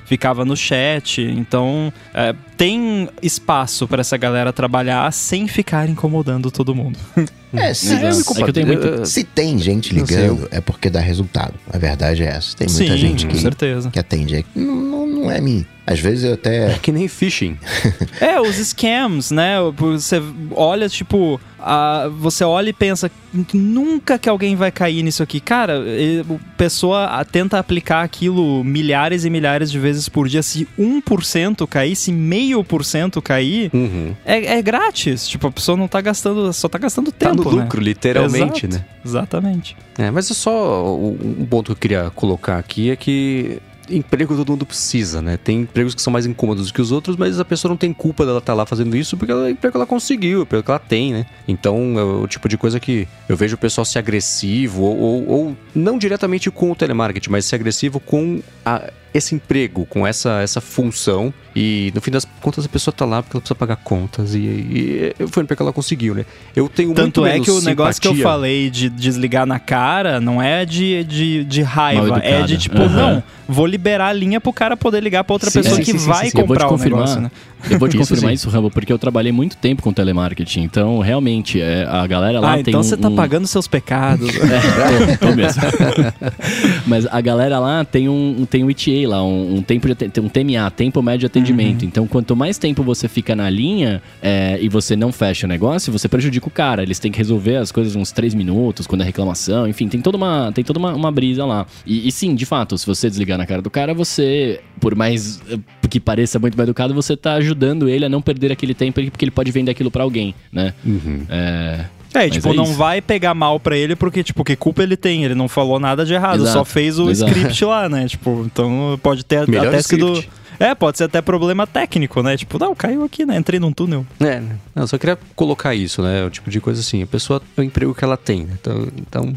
ficava 0.05 0.43
no 0.43 0.55
chat. 0.55 1.21
Então, 1.21 1.91
é, 2.13 2.33
tem 2.57 3.09
espaço 3.21 3.87
para 3.87 4.01
essa 4.01 4.17
galera 4.17 4.51
trabalhar 4.51 5.11
sem 5.11 5.47
ficar 5.47 5.87
incomodando 5.89 6.51
todo 6.51 6.75
mundo. 6.75 6.97
É, 7.53 7.73
se, 7.73 7.93
Exato. 7.93 8.05
É 8.41 8.51
que 8.51 8.59
eu 8.59 8.65
muito- 8.65 9.05
se 9.05 9.23
tem 9.23 9.57
gente 9.59 9.93
ligando, 9.93 10.47
é 10.51 10.59
porque 10.59 10.89
dá 10.89 10.99
resultado. 10.99 11.53
A 11.71 11.77
verdade 11.77 12.23
é 12.23 12.27
essa. 12.27 12.55
Tem 12.57 12.67
muita 12.67 12.93
Sim, 12.93 12.97
gente 12.97 13.27
que, 13.27 13.37
certeza. 13.37 13.89
que 13.91 13.99
atende. 13.99 14.45
Não, 14.55 14.75
não, 14.75 15.07
não 15.07 15.31
é 15.31 15.39
mim. 15.39 15.65
Às 15.85 15.99
vezes 15.99 16.23
eu 16.23 16.33
até. 16.33 16.71
É 16.75 16.79
que 16.81 16.91
nem 16.91 17.07
phishing. 17.07 17.57
É, 18.21 18.39
os 18.39 18.55
scams, 18.55 19.31
né? 19.31 19.55
Você 19.75 20.21
olha, 20.55 20.87
tipo, 20.87 21.39
a- 21.59 22.09
você 22.19 22.43
olha 22.45 22.69
e 22.69 22.73
pensa, 22.73 23.11
nunca 23.53 24.17
que 24.17 24.29
alguém 24.29 24.55
vai 24.55 24.71
cair 24.71 25.03
nisso 25.03 25.21
aqui. 25.21 25.41
Cara, 25.41 25.81
o 26.29 26.39
pessoa 26.57 27.05
a- 27.05 27.25
tenta 27.25 27.59
aplicar 27.59 28.01
aquilo 28.01 28.63
milhares 28.63 29.25
e 29.25 29.29
milhares 29.29 29.69
de 29.69 29.77
vezes 29.77 30.07
por 30.07 30.29
dia. 30.29 30.41
Se 30.41 30.65
1% 30.79 31.67
cair, 31.67 31.95
se 31.97 32.13
meio 32.13 32.63
por 32.63 32.85
cento 32.85 33.21
cair, 33.21 33.69
Uhum. 33.73 34.13
é, 34.25 34.57
é 34.57 34.61
grátis. 34.61 35.27
Tipo, 35.27 35.47
a 35.47 35.51
pessoa 35.51 35.77
não 35.77 35.87
tá 35.89 35.99
gastando, 35.99 36.53
só 36.53 36.69
tá 36.69 36.77
gastando 36.77 37.11
Tá 37.11 37.29
tempo, 37.29 37.42
no 37.42 37.42
né? 37.51 37.61
lucro, 37.63 37.81
literalmente, 37.81 38.65
Exato, 38.65 38.67
né? 38.67 38.85
Exatamente. 39.05 39.77
É, 39.97 40.09
mas 40.11 40.29
é 40.29 40.33
só 40.33 40.95
um 40.95 41.45
ponto 41.49 41.65
que 41.67 41.71
eu 41.71 41.75
queria 41.75 42.09
colocar 42.15 42.57
aqui 42.57 42.89
é 42.91 42.95
que 42.95 43.59
emprego 43.89 44.33
todo 44.35 44.49
mundo 44.51 44.65
precisa, 44.65 45.21
né? 45.21 45.35
Tem 45.37 45.59
empregos 45.61 45.93
que 45.93 46.01
são 46.01 46.11
mais 46.13 46.25
incômodos 46.25 46.71
que 46.71 46.81
os 46.81 46.91
outros, 46.91 47.17
mas 47.17 47.37
a 47.39 47.43
pessoa 47.45 47.69
não 47.69 47.75
tem 47.77 47.91
culpa 47.93 48.25
dela 48.25 48.39
estar 48.39 48.53
lá 48.53 48.65
fazendo 48.65 48.95
isso 48.95 49.17
porque 49.17 49.31
ela, 49.31 49.47
é 49.47 49.51
emprego 49.51 49.73
que 49.73 49.77
ela 49.77 49.85
conseguiu, 49.85 50.39
é 50.39 50.43
emprego 50.43 50.63
que 50.63 50.71
ela 50.71 50.79
tem, 50.79 51.11
né? 51.11 51.25
Então 51.47 51.99
é 51.99 52.03
o 52.03 52.25
tipo 52.27 52.47
de 52.47 52.57
coisa 52.57 52.79
que 52.79 53.07
eu 53.27 53.35
vejo 53.35 53.55
o 53.55 53.57
pessoal 53.57 53.83
ser 53.83 53.99
agressivo 53.99 54.81
ou, 54.83 54.97
ou- 54.97 55.29
ou 55.29 55.57
não 55.75 55.97
diretamente 55.97 56.49
com 56.49 56.71
o 56.71 56.75
telemarketing, 56.75 57.29
mas 57.29 57.43
ser 57.45 57.55
agressivo 57.55 57.99
com 57.99 58.41
a- 58.65 58.89
esse 59.13 59.35
emprego, 59.35 59.85
com 59.85 60.05
essa, 60.05 60.41
essa 60.41 60.59
função. 60.61 61.33
E 61.55 61.91
no 61.93 62.01
fim 62.01 62.09
das 62.09 62.25
contas 62.41 62.65
a 62.65 62.67
pessoa 62.67 62.91
tá 62.91 63.05
lá 63.05 63.21
porque 63.21 63.37
ela 63.37 63.41
precisa 63.41 63.53
pagar 63.55 63.75
contas 63.75 64.33
e, 64.33 64.39
e 64.39 65.27
foi 65.27 65.43
o 65.43 65.45
emprego 65.45 65.57
que 65.57 65.61
ela 65.61 65.71
conseguiu, 65.71 66.15
né? 66.15 66.25
Eu 66.55 66.67
tenho 66.67 66.91
Tanto 66.95 67.21
muito 67.21 67.25
é 67.27 67.33
menos 67.33 67.45
que 67.45 67.51
o 67.51 67.61
negócio 67.61 68.01
que 68.01 68.07
eu 68.07 68.11
simpatia- 68.13 68.31
falei 68.31 68.69
de 68.71 68.89
desligar 68.89 69.45
na 69.45 69.59
cara 69.59 70.19
não 70.19 70.41
é 70.41 70.65
de, 70.65 71.03
de, 71.03 71.43
de 71.43 71.61
raiva, 71.61 72.17
é 72.23 72.41
de 72.41 72.57
tipo, 72.57 72.75
Aham. 72.81 72.87
não, 73.13 73.23
vou 73.47 73.67
liberar 73.67 74.07
a 74.07 74.13
linha 74.13 74.41
pro 74.41 74.51
cara 74.51 74.75
poder 74.75 75.03
ligar 75.03 75.23
pra 75.23 75.33
outra 75.33 75.51
Sim, 75.51 75.59
pessoa 75.61 75.75
sim, 75.75 75.83
que 75.83 75.99
sim, 75.99 76.07
vai 76.07 76.31
sim. 76.31 76.39
Eu 76.39 76.47
vou 76.47 76.55
te 76.57 76.61
comprar 76.61 76.65
o 76.65 76.69
confirmar. 76.71 76.99
negócio, 77.01 77.21
né? 77.21 77.31
Eu 77.69 77.77
vou 77.77 77.87
te 77.87 77.91
Isso 78.01 78.09
confirmar 78.09 78.29
sim. 78.31 78.33
isso, 78.35 78.49
Rambo, 78.49 78.71
porque 78.71 78.91
eu 78.91 78.97
trabalhei 78.97 79.31
muito 79.31 79.55
tempo 79.57 79.83
com 79.83 79.93
telemarketing. 79.93 80.61
Então, 80.63 80.97
realmente, 81.01 81.61
é, 81.61 81.85
a 81.87 82.07
galera 82.07 82.39
lá 82.39 82.53
Ah, 82.53 82.55
tem 82.55 82.61
então 82.61 82.79
um- 82.79 82.83
você 82.83 82.97
tá 82.97 83.09
um- 83.09 83.15
pagando 83.15 83.45
seus 83.45 83.67
pecados. 83.67 84.27
É, 84.41 85.17
tô, 85.17 85.27
tô 85.27 85.35
mesmo. 85.35 85.61
Mas 86.87 87.05
a 87.05 87.21
galera 87.21 87.59
lá 87.59 87.85
tem 87.85 88.09
um, 88.09 88.45
tem 88.49 88.63
um 88.63 88.69
ETA 88.71 89.02
lá, 89.07 89.23
um, 89.23 89.55
um 89.55 89.61
tempo 89.61 89.87
de 89.87 90.19
um 90.19 90.29
TMA, 90.29 90.69
tempo 90.71 91.01
médio 91.01 91.19
de 91.21 91.25
atendimento. 91.25 91.85
Então, 91.85 92.07
quanto 92.07 92.35
mais 92.35 92.57
tempo 92.57 92.83
você 92.83 93.07
fica 93.07 93.35
na 93.35 93.49
linha 93.49 94.01
é, 94.21 94.57
e 94.61 94.69
você 94.69 94.95
não 94.95 95.11
fecha 95.11 95.45
o 95.45 95.49
negócio, 95.49 95.91
você 95.91 96.07
prejudica 96.07 96.47
o 96.47 96.51
cara. 96.51 96.83
Eles 96.83 96.99
têm 96.99 97.11
que 97.11 97.17
resolver 97.17 97.57
as 97.57 97.71
coisas 97.71 97.95
uns 97.95 98.11
três 98.11 98.33
minutos, 98.33 98.87
quando 98.87 99.01
é 99.01 99.03
reclamação, 99.03 99.67
enfim, 99.67 99.87
tem 99.87 100.01
toda 100.01 100.17
uma, 100.17 100.51
tem 100.53 100.63
toda 100.63 100.79
uma, 100.79 100.93
uma 100.93 101.11
brisa 101.11 101.45
lá. 101.45 101.65
E, 101.85 102.07
e 102.07 102.11
sim, 102.11 102.35
de 102.35 102.45
fato, 102.45 102.77
se 102.77 102.85
você 102.85 103.09
desligar 103.09 103.37
na 103.37 103.45
cara 103.45 103.61
do 103.61 103.69
cara, 103.69 103.93
você, 103.93 104.59
por 104.79 104.95
mais 104.95 105.41
eh, 105.49 105.59
que 105.89 105.99
pareça 105.99 106.39
muito 106.39 106.57
mal 106.57 106.63
educado, 106.63 106.93
você 106.93 107.15
tá 107.15 107.33
ajudando 107.33 107.87
ele 107.87 108.05
a 108.05 108.09
não 108.09 108.21
perder 108.21 108.51
aquele 108.51 108.73
tempo, 108.73 109.01
porque 109.11 109.25
ele 109.25 109.31
pode 109.31 109.51
vender 109.51 109.71
aquilo 109.71 109.91
pra 109.91 110.03
alguém, 110.03 110.33
né? 110.51 110.73
Uhum. 110.85 111.25
É, 111.29 111.85
É, 112.13 112.19
Mas 112.25 112.31
tipo, 112.31 112.49
é 112.51 112.53
não 112.53 112.63
isso. 112.65 112.73
vai 112.73 113.01
pegar 113.01 113.33
mal 113.33 113.59
pra 113.59 113.75
ele 113.75 113.95
porque, 113.95 114.23
tipo, 114.23 114.43
que 114.43 114.55
culpa 114.55 114.83
ele 114.83 114.95
tem? 114.95 115.23
Ele 115.25 115.33
não 115.35 115.47
falou 115.47 115.79
nada 115.79 116.05
de 116.05 116.13
errado, 116.13 116.41
Exato, 116.43 116.53
só 116.53 116.63
fez 116.65 116.99
o 116.99 117.09
exato. 117.09 117.31
script 117.31 117.65
lá, 117.65 117.89
né? 117.89 118.07
Tipo, 118.07 118.43
então 118.45 118.99
pode 119.01 119.23
ter 119.25 119.47
Melhor 119.47 119.67
até 119.67 119.81
sido. 119.81 120.23
É, 120.59 120.75
pode 120.75 120.97
ser 120.99 121.05
até 121.05 121.19
problema 121.21 121.65
técnico, 121.65 122.21
né? 122.21 122.37
Tipo, 122.37 122.59
não, 122.59 122.75
caiu 122.75 123.03
aqui, 123.03 123.25
né? 123.25 123.35
Entrei 123.37 123.59
num 123.59 123.71
túnel. 123.73 124.05
É, 124.19 124.39
né? 124.39 124.55
Não, 124.75 124.85
só 124.85 124.97
queria 124.99 125.17
colocar 125.35 125.73
isso, 125.73 126.01
né? 126.03 126.23
O 126.23 126.29
tipo 126.29 126.49
de 126.51 126.61
coisa 126.61 126.79
assim. 126.79 127.01
A 127.01 127.07
pessoa, 127.07 127.41
é 127.57 127.61
o 127.61 127.63
emprego 127.63 127.93
que 127.95 128.03
ela 128.03 128.15
tem, 128.15 128.43
né? 128.43 128.53
Então, 128.61 128.87
então 128.95 129.33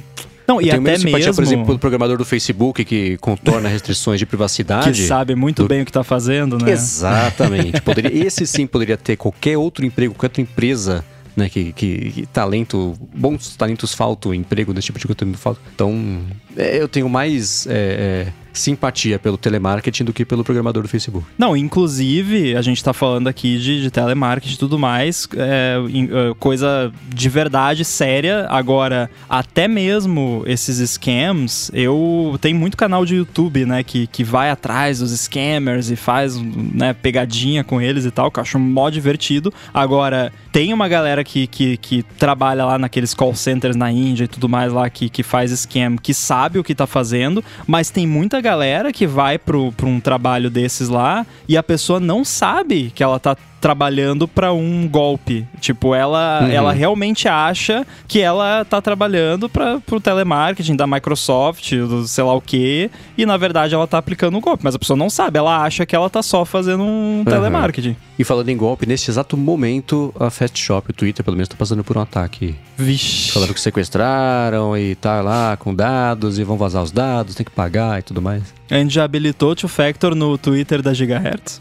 Não, 0.47 0.57
eu 0.61 0.67
e 0.67 0.71
tenho 0.71 0.83
até 0.83 0.91
mesmo 0.99 1.35
por 1.35 1.43
exemplo, 1.43 1.65
pelo 1.67 1.79
programador 1.79 2.19
do 2.19 2.25
Facebook 2.25 2.85
que 2.85 3.17
contorna 3.17 3.67
restrições 3.71 4.19
de 4.21 4.27
privacidade. 4.27 4.93
que 4.93 5.07
sabe 5.07 5.35
muito 5.35 5.63
do- 5.63 5.69
bem 5.69 5.81
o 5.81 5.87
que 5.87 5.91
tá 5.91 6.05
fazendo, 6.05 6.59
né? 6.59 6.71
Exatamente. 6.71 7.81
Poderia, 7.81 8.27
esse 8.27 8.47
sim 8.47 8.67
poderia 8.67 8.99
ter 8.99 9.17
qualquer 9.17 9.57
outro 9.57 9.85
emprego, 9.87 10.13
qualquer 10.13 10.27
outra 10.27 10.43
empresa, 10.43 11.03
né? 11.37 11.49
Que, 11.49 11.73
que, 11.73 12.11
que 12.11 12.27
talento, 12.27 12.95
bons 13.15 13.55
talentos 13.57 13.93
faltam, 13.93 14.35
emprego 14.35 14.73
desse 14.73 14.87
tipo 14.87 14.99
de 14.99 15.07
coisa 15.07 15.37
falta. 15.37 15.61
Então, 15.75 16.25
é, 16.57 16.81
eu 16.81 16.89
tenho 16.89 17.09
mais 17.09 17.67
é, 17.67 18.27
é, 18.27 18.33
simpatia 18.59 19.19
pelo 19.19 19.37
telemarketing 19.37 20.05
do 20.05 20.13
que 20.13 20.25
pelo 20.25 20.45
programador 20.45 20.83
do 20.83 20.89
Facebook. 20.89 21.27
Não, 21.39 21.57
inclusive, 21.57 22.57
a 22.57 22.63
gente 22.63 22.83
tá 22.83 22.93
falando 22.93 23.29
aqui 23.29 23.59
de, 23.59 23.83
de 23.83 23.91
telemarketing 23.91 24.55
e 24.55 24.59
tudo 24.59 24.79
mais, 24.79 25.29
é, 25.37 25.77
é, 25.79 26.35
coisa 26.39 26.93
de 27.09 27.29
verdade, 27.29 27.85
séria. 27.85 28.47
Agora, 28.49 29.11
até 29.29 29.69
mesmo 29.69 30.43
esses 30.47 30.91
scams, 30.91 31.71
eu 31.75 32.39
tenho 32.41 32.59
muito 32.59 32.77
canal 32.77 33.05
de 33.05 33.17
YouTube, 33.17 33.65
né, 33.65 33.83
que, 33.83 34.07
que 34.07 34.25
vai 34.25 34.51
atrás 34.51 34.99
dos 34.99 35.13
scammers 35.13 35.91
e 35.91 35.97
faz, 35.97 36.37
né, 36.37 36.93
pegadinha 36.95 37.63
com 37.63 37.81
eles 37.81 38.05
e 38.05 38.11
tal, 38.11 38.31
que 38.31 38.39
eu 38.39 38.43
acho 38.43 38.59
mó 38.59 38.91
divertido. 38.91 39.53
Agora, 39.73 40.33
tem 40.53 40.73
uma 40.73 40.89
galera 40.89 41.23
que, 41.23 41.47
que, 41.47 41.77
que 41.77 42.03
trabalha 42.03 42.65
lá 42.65 42.79
naqueles 42.79 43.13
call 43.13 43.35
centers 43.35 43.77
na 43.77 43.91
Índia 43.91 44.25
e 44.25 44.29
tudo 44.29 44.49
mais 44.49 44.73
lá, 44.73 44.89
que, 44.89 45.09
que 45.09 45.23
faz 45.23 45.51
scam, 45.51 45.97
que 45.97 46.15
sabe 46.15 46.59
o 46.59 46.65
que 46.65 46.75
tá 46.75 46.87
fazendo, 46.87 47.45
mas 47.67 47.91
tem 47.91 48.07
muita 48.07 48.41
galera 48.47 48.93
que 48.93 49.09
vai 49.09 49.39
pro, 49.41 49.73
pra 49.73 49.87
um 49.87 49.99
trabalho 49.99 50.49
desses 50.49 50.89
lá 50.89 51.27
e 51.49 51.57
a 51.57 51.65
pessoa 51.65 51.99
não 51.99 52.25
sabe 52.25 52.93
que 52.95 53.03
ela 53.03 53.19
tá 53.19 53.37
trabalhando 53.67 54.29
pra 54.29 54.53
um 54.53 54.87
golpe. 54.87 55.45
Tipo, 55.61 55.93
ela, 55.93 56.39
Uhum. 56.43 56.51
ela 56.51 56.73
realmente 56.73 57.27
acha 57.27 57.85
que 58.07 58.21
ela 58.21 58.65
tá 58.65 58.81
trabalhando 58.81 59.49
para 59.49 59.81
pro 59.81 60.01
telemarketing 60.01 60.77
da 60.77 60.87
Microsoft, 60.87 61.73
do 61.75 62.07
sei 62.07 62.23
lá 62.23 62.33
o 62.33 62.41
quê, 62.41 62.89
e 63.19 63.27
na 63.27 63.37
verdade 63.37 63.75
ela 63.75 63.85
tá 63.89 63.99
aplicando 63.99 64.37
um 64.39 64.41
golpe, 64.41 64.63
mas 64.63 64.77
a 64.77 64.79
pessoa 64.79 64.97
não 64.97 65.11
sabe, 65.11 65.37
ela 65.39 65.65
acha 65.65 65.85
que 65.85 65.97
ela 65.97 66.09
tá 66.09 66.23
só 66.23 66.45
fazendo 66.45 66.85
um 66.85 67.25
telemarketing. 67.25 67.97
E 68.17 68.23
falando 68.23 68.49
em 68.51 68.57
golpe, 68.57 68.87
nesse 68.87 69.11
exato 69.11 69.37
momento, 69.37 70.15
a 70.19 70.31
Fast 70.31 70.59
Shop, 70.59 70.89
o 70.89 70.93
Twitter, 70.93 71.25
pelo 71.25 71.37
menos, 71.37 71.49
tá 71.49 71.57
passando 71.59 71.83
por 71.83 71.99
um 71.99 72.01
ataque. 72.01 72.55
Vixe. 72.79 73.33
Falaram 73.33 73.53
que 73.53 73.61
sequestraram 73.61 74.77
e 74.77 74.95
tá 74.95 75.21
lá 75.21 75.57
com 75.59 75.75
dados 75.75 76.39
e 76.39 76.45
vão 76.45 76.57
vazar 76.57 76.83
os 76.83 76.93
dados, 76.93 77.35
tem 77.35 77.45
que 77.45 77.51
pagar 77.51 77.99
e 77.99 78.03
tudo 78.03 78.23
mais. 78.23 78.43
A 78.71 78.75
gente 78.77 78.95
já 78.95 79.05
habilitou 79.05 79.51
o 79.53 79.55
Two 79.55 79.69
Factor 79.69 80.15
no 80.15 80.37
Twitter 80.39 80.83
da 80.83 80.93
Gigahertz. 80.95 81.61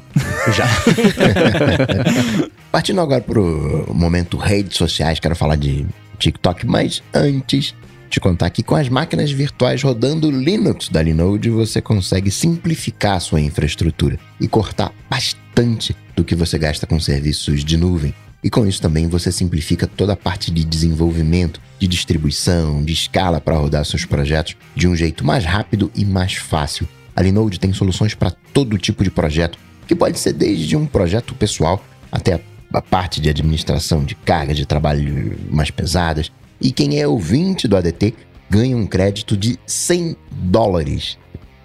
Já. 0.53 0.65
Partindo 2.71 3.01
agora 3.01 3.21
pro 3.21 3.91
momento 3.93 4.37
redes 4.37 4.77
sociais, 4.77 5.19
quero 5.19 5.35
falar 5.35 5.55
de 5.55 5.85
TikTok, 6.19 6.65
mas 6.65 7.01
antes 7.13 7.73
te 8.09 8.19
contar 8.19 8.49
que 8.49 8.63
com 8.63 8.75
as 8.75 8.87
máquinas 8.87 9.31
virtuais 9.31 9.81
rodando 9.81 10.31
Linux 10.31 10.89
da 10.89 11.01
Linode, 11.01 11.49
você 11.49 11.81
consegue 11.81 12.31
simplificar 12.31 13.17
a 13.17 13.19
sua 13.19 13.41
infraestrutura 13.41 14.17
e 14.39 14.47
cortar 14.47 14.93
bastante 15.09 15.95
do 16.15 16.23
que 16.23 16.35
você 16.35 16.57
gasta 16.57 16.87
com 16.87 16.99
serviços 16.99 17.63
de 17.63 17.75
nuvem. 17.77 18.13
E 18.43 18.49
com 18.49 18.65
isso 18.65 18.81
também 18.81 19.07
você 19.07 19.31
simplifica 19.31 19.87
toda 19.87 20.13
a 20.13 20.15
parte 20.15 20.51
de 20.51 20.63
desenvolvimento, 20.63 21.59
de 21.79 21.87
distribuição, 21.87 22.83
de 22.83 22.93
escala 22.93 23.41
para 23.41 23.57
rodar 23.57 23.83
seus 23.83 24.05
projetos 24.05 24.55
de 24.75 24.87
um 24.87 24.95
jeito 24.95 25.25
mais 25.25 25.43
rápido 25.43 25.91
e 25.95 26.05
mais 26.05 26.35
fácil. 26.35 26.87
A 27.15 27.21
Linode 27.21 27.59
tem 27.59 27.73
soluções 27.73 28.13
para 28.13 28.31
todo 28.31 28.77
tipo 28.77 29.03
de 29.03 29.09
projeto, 29.09 29.57
que 29.87 29.95
pode 29.95 30.19
ser 30.19 30.33
desde 30.33 30.75
um 30.75 30.85
projeto 30.85 31.33
pessoal 31.35 31.81
até 32.11 32.41
a 32.73 32.81
parte 32.81 33.21
de 33.21 33.29
administração 33.29 34.03
de 34.03 34.15
cargas 34.15 34.57
de 34.57 34.65
trabalho 34.65 35.37
mais 35.49 35.71
pesadas. 35.71 36.29
E 36.59 36.71
quem 36.71 36.99
é 36.99 37.07
ouvinte 37.07 37.67
do 37.67 37.77
ADT 37.77 38.15
ganha 38.49 38.75
um 38.75 38.87
crédito 38.87 39.37
de 39.37 39.59
100 39.65 40.15
dólares 40.31 41.17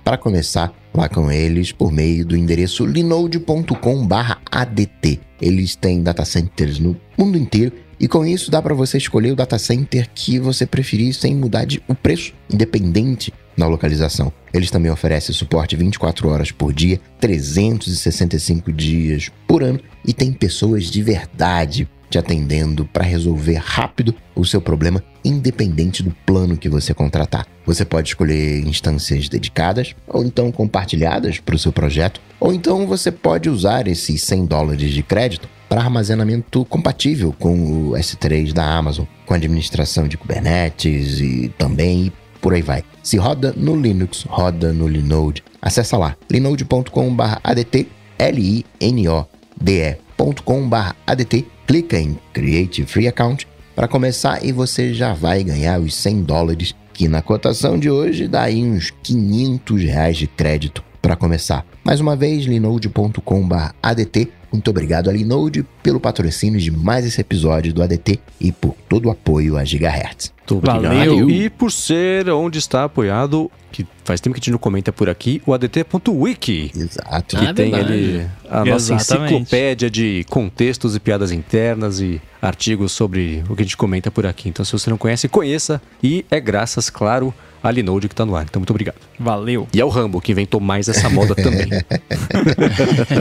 para 0.05 0.19
começar 0.19 0.73
lá 0.93 1.09
com 1.09 1.31
eles 1.31 1.71
por 1.73 1.93
meio 1.93 2.27
do 2.27 2.37
endereço 2.37 2.85
linode.com/adt. 2.85 5.21
Eles 5.41 5.77
têm 5.77 6.03
data 6.03 6.25
centers 6.25 6.79
no 6.79 6.97
mundo 7.17 7.39
inteiro 7.39 7.73
e 7.99 8.07
com 8.09 8.25
isso 8.25 8.51
dá 8.51 8.63
para 8.63 8.75
você 8.75 8.99
escolher 8.99 9.33
o 9.33 9.37
data 9.37 9.59
center 9.59 10.09
que 10.15 10.39
você 10.39 10.67
preferir 10.67 11.15
sem 11.15 11.35
mudar 11.37 11.65
de 11.65 11.83
o 11.87 11.95
preço, 11.95 12.33
independente 12.51 13.33
da 13.57 13.67
localização. 13.67 14.33
Eles 14.53 14.71
também 14.71 14.91
oferecem 14.91 15.35
suporte 15.35 15.77
24 15.77 16.29
horas 16.29 16.51
por 16.51 16.73
dia, 16.73 17.01
365 17.21 18.73
dias 18.73 19.31
por 19.47 19.63
ano 19.63 19.81
e 20.07 20.13
tem 20.13 20.33
pessoas 20.33 20.85
de 20.85 21.03
verdade 21.03 21.89
te 22.11 22.19
atendendo 22.19 22.85
para 22.87 23.05
resolver 23.05 23.55
rápido 23.55 24.15
o 24.35 24.45
seu 24.45 24.61
problema, 24.61 25.03
independente 25.25 26.03
do 26.03 26.11
plano 26.27 26.57
que 26.57 26.69
você 26.69 26.93
contratar. 26.93 27.47
Você 27.65 27.85
pode 27.85 28.09
escolher 28.09 28.67
instâncias 28.67 29.29
dedicadas 29.29 29.95
ou 30.09 30.25
então 30.25 30.51
compartilhadas 30.51 31.39
para 31.39 31.55
o 31.55 31.59
seu 31.59 31.73
projeto, 31.73 32.21
ou 32.41 32.53
então 32.53 32.87
você 32.87 33.13
pode 33.13 33.49
usar 33.49 33.87
esses 33.87 34.23
100 34.23 34.47
dólares 34.47 34.91
de 34.91 35.03
crédito 35.05 35.49
para 35.69 35.83
armazenamento 35.83 36.65
compatível 36.65 37.33
com 37.39 37.91
o 37.91 37.91
S3 37.93 38.53
da 38.53 38.65
Amazon, 38.65 39.05
com 39.25 39.35
administração 39.35 40.09
de 40.09 40.17
Kubernetes 40.17 41.21
e 41.21 41.49
também 41.57 42.13
por 42.41 42.55
aí 42.55 42.63
vai. 42.63 42.85
Se 43.03 43.17
roda 43.17 43.53
no 43.57 43.77
Linux, 43.77 44.25
roda 44.29 44.73
no 44.73 44.89
Linode. 44.89 45.43
Acesse 45.61 45.95
lá 45.97 46.17
linode.com/adt, 46.31 47.89
L 48.19 48.41
I 48.41 48.67
N 48.81 49.09
O 49.09 49.27
D 49.61 49.83
E.com/adt, 49.83 51.47
clica 51.67 51.99
em 51.99 52.19
Create 52.33 52.85
Free 52.85 53.09
Account 53.09 53.47
para 53.75 53.89
começar 53.89 54.45
e 54.45 54.53
você 54.53 54.93
já 54.93 55.13
vai 55.13 55.43
ganhar 55.43 55.81
os 55.81 55.95
100 55.95 56.23
dólares, 56.23 56.75
que 56.93 57.09
na 57.09 57.23
cotação 57.23 57.79
de 57.79 57.91
hoje 57.91 58.29
dá 58.29 58.43
aí 58.43 58.63
uns 58.65 58.91
500 59.03 59.83
reais 59.85 60.17
de 60.17 60.27
crédito 60.27 60.90
para 61.01 61.17
começar. 61.17 61.65
Mais 61.85 62.01
uma 62.01 62.15
vez, 62.17 62.45
linode.com/adt. 62.45 64.29
Muito 64.53 64.69
obrigado 64.69 65.09
a 65.09 65.13
Linode 65.13 65.65
pelo 65.81 66.01
patrocínio 66.01 66.59
de 66.59 66.73
mais 66.73 67.07
esse 67.07 67.21
episódio 67.21 67.73
do 67.73 67.85
ADT 67.85 68.19
e 68.41 68.51
por 68.51 68.75
todo 68.89 69.07
o 69.07 69.11
apoio 69.11 69.57
a 69.57 69.65
Gigahertz. 69.65 70.33
Muito 70.39 70.57
obrigado. 70.57 70.83
Valeu. 70.93 71.31
E 71.31 71.49
por 71.49 71.71
ser 71.71 72.29
onde 72.31 72.59
está 72.59 72.83
apoiado, 72.83 73.49
que 73.71 73.87
faz 74.05 74.21
tempo 74.21 74.35
que 74.35 74.39
a 74.41 74.43
gente 74.43 74.51
não 74.51 74.59
comenta 74.59 74.93
por 74.93 75.09
aqui, 75.09 75.41
o 75.47 75.55
adt.wiki. 75.55 76.73
Exato. 76.77 77.37
Que 77.37 77.47
Ah, 77.47 77.55
tem 77.55 77.71
verdade. 77.71 77.93
ali 77.93 78.27
a 78.51 78.65
nossa 78.65 78.95
Exatamente. 78.95 79.35
enciclopédia 79.35 79.89
de 79.89 80.27
contextos 80.29 80.97
e 80.97 81.01
piadas 81.01 81.31
internas 81.31 82.01
e 82.01 82.21
artigos 82.43 82.91
sobre 82.91 83.45
o 83.49 83.55
que 83.55 83.63
a 83.63 83.65
gente 83.65 83.77
comenta 83.77 84.11
por 84.11 84.27
aqui. 84.27 84.49
Então, 84.49 84.65
se 84.65 84.73
você 84.73 84.91
não 84.91 84.99
conhece, 84.99 85.29
conheça. 85.29 85.81
E 86.03 86.27
é 86.29 86.41
graças, 86.41 86.91
claro, 86.91 87.33
a 87.63 87.71
Linode 87.71 88.09
que 88.09 88.15
tá 88.15 88.25
no 88.25 88.35
ar. 88.37 88.45
Então, 88.49 88.61
muito 88.61 88.71
obrigado. 88.71 88.97
Valeu. 89.19 89.67
E 89.73 89.81
ao 89.81 89.89
Rambo, 89.89 90.21
que 90.21 90.33
inventou 90.33 90.61
mais 90.61 90.89
essa 90.89 91.09
moda 91.09 91.35
também. 91.35 91.69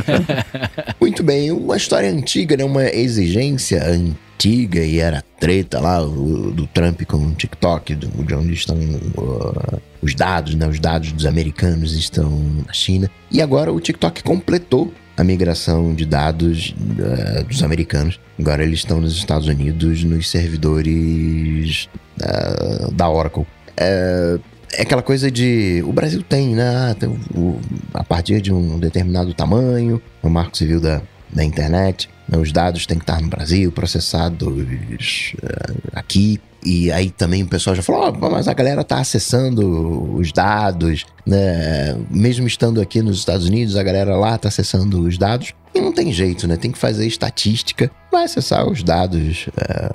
Muito 1.00 1.24
bem, 1.24 1.52
uma 1.52 1.78
história 1.78 2.10
antiga, 2.10 2.56
né? 2.58 2.64
Uma 2.64 2.84
exigência 2.86 3.84
antiga 3.86 4.80
e 4.84 5.00
era 5.00 5.24
treta 5.40 5.80
lá 5.80 6.02
o- 6.02 6.52
do 6.52 6.68
Trump 6.68 7.02
com 7.04 7.18
o 7.18 7.32
TikTok, 7.34 7.96
do- 7.96 8.24
de 8.24 8.34
onde 8.34 8.54
estão 8.54 8.78
uh, 8.78 9.82
os 10.02 10.14
dados, 10.16 10.56
né? 10.56 10.68
Os 10.68 10.80
dados 10.80 11.12
dos 11.12 11.26
americanos 11.26 11.94
estão 11.96 12.30
na 12.66 12.74
China. 12.74 13.10
E 13.32 13.42
agora 13.42 13.72
o 13.72 13.80
TikTok 13.80 14.24
completou 14.24 14.94
a 15.18 15.24
migração 15.24 15.94
de 15.94 16.06
dados 16.06 16.74
uh, 16.80 17.44
dos 17.44 17.62
americanos. 17.64 18.20
Agora 18.40 18.64
eles 18.64 18.80
estão 18.80 19.02
nos 19.02 19.16
Estados 19.18 19.48
Unidos 19.48 20.04
nos 20.04 20.30
servidores 20.30 21.90
uh, 22.22 22.92
da 22.94 23.10
Oracle. 23.10 23.46
É, 23.80 24.38
é 24.74 24.82
aquela 24.82 25.02
coisa 25.02 25.32
de. 25.32 25.82
O 25.88 25.94
Brasil 25.94 26.22
tem, 26.22 26.54
né? 26.54 26.92
Ah, 26.92 26.96
tem 26.96 27.10
o- 27.34 27.60
a 27.94 28.04
partir 28.04 28.42
de 28.42 28.52
um 28.54 28.78
determinado 28.78 29.34
tamanho, 29.34 30.02
o 30.22 30.30
marco 30.30 30.58
civil 30.58 30.80
da, 30.82 31.02
da 31.34 31.44
internet, 31.44 32.10
né, 32.28 32.38
os 32.38 32.52
dados 32.52 32.86
têm 32.86 32.98
que 32.98 33.04
estar 33.04 33.22
no 33.22 33.30
Brasil, 33.30 33.72
processados 33.72 35.34
eh, 35.42 35.74
aqui. 35.94 36.40
E 36.64 36.92
aí 36.92 37.10
também 37.10 37.42
o 37.42 37.48
pessoal 37.48 37.74
já 37.76 37.82
falou: 37.82 38.02
"Ó, 38.22 38.30
mas 38.30 38.48
a 38.50 38.54
galera 38.54 38.84
tá 38.84 39.00
acessando 39.00 40.16
os 40.16 40.32
dados, 40.34 41.06
né? 41.26 41.96
Mesmo 42.12 42.46
estando 42.46 42.82
aqui 42.82 43.02
nos 43.02 43.18
Estados 43.20 43.48
Unidos, 43.48 43.78
a 43.78 43.82
galera 43.84 44.18
lá 44.18 44.38
tá 44.38 44.50
acessando 44.50 45.00
os 45.02 45.18
dados. 45.18 45.54
E 45.74 45.80
não 45.80 45.94
tem 45.94 46.12
jeito, 46.12 46.48
né? 46.48 46.58
Tem 46.58 46.72
que 46.72 46.78
fazer 46.78 47.08
estatística, 47.08 47.90
vai 48.12 48.26
acessar 48.26 48.68
os 48.68 48.84
dados 48.84 49.48
eh, 49.58 49.90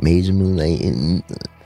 mesmo, 0.00 0.48
né? 0.50 0.66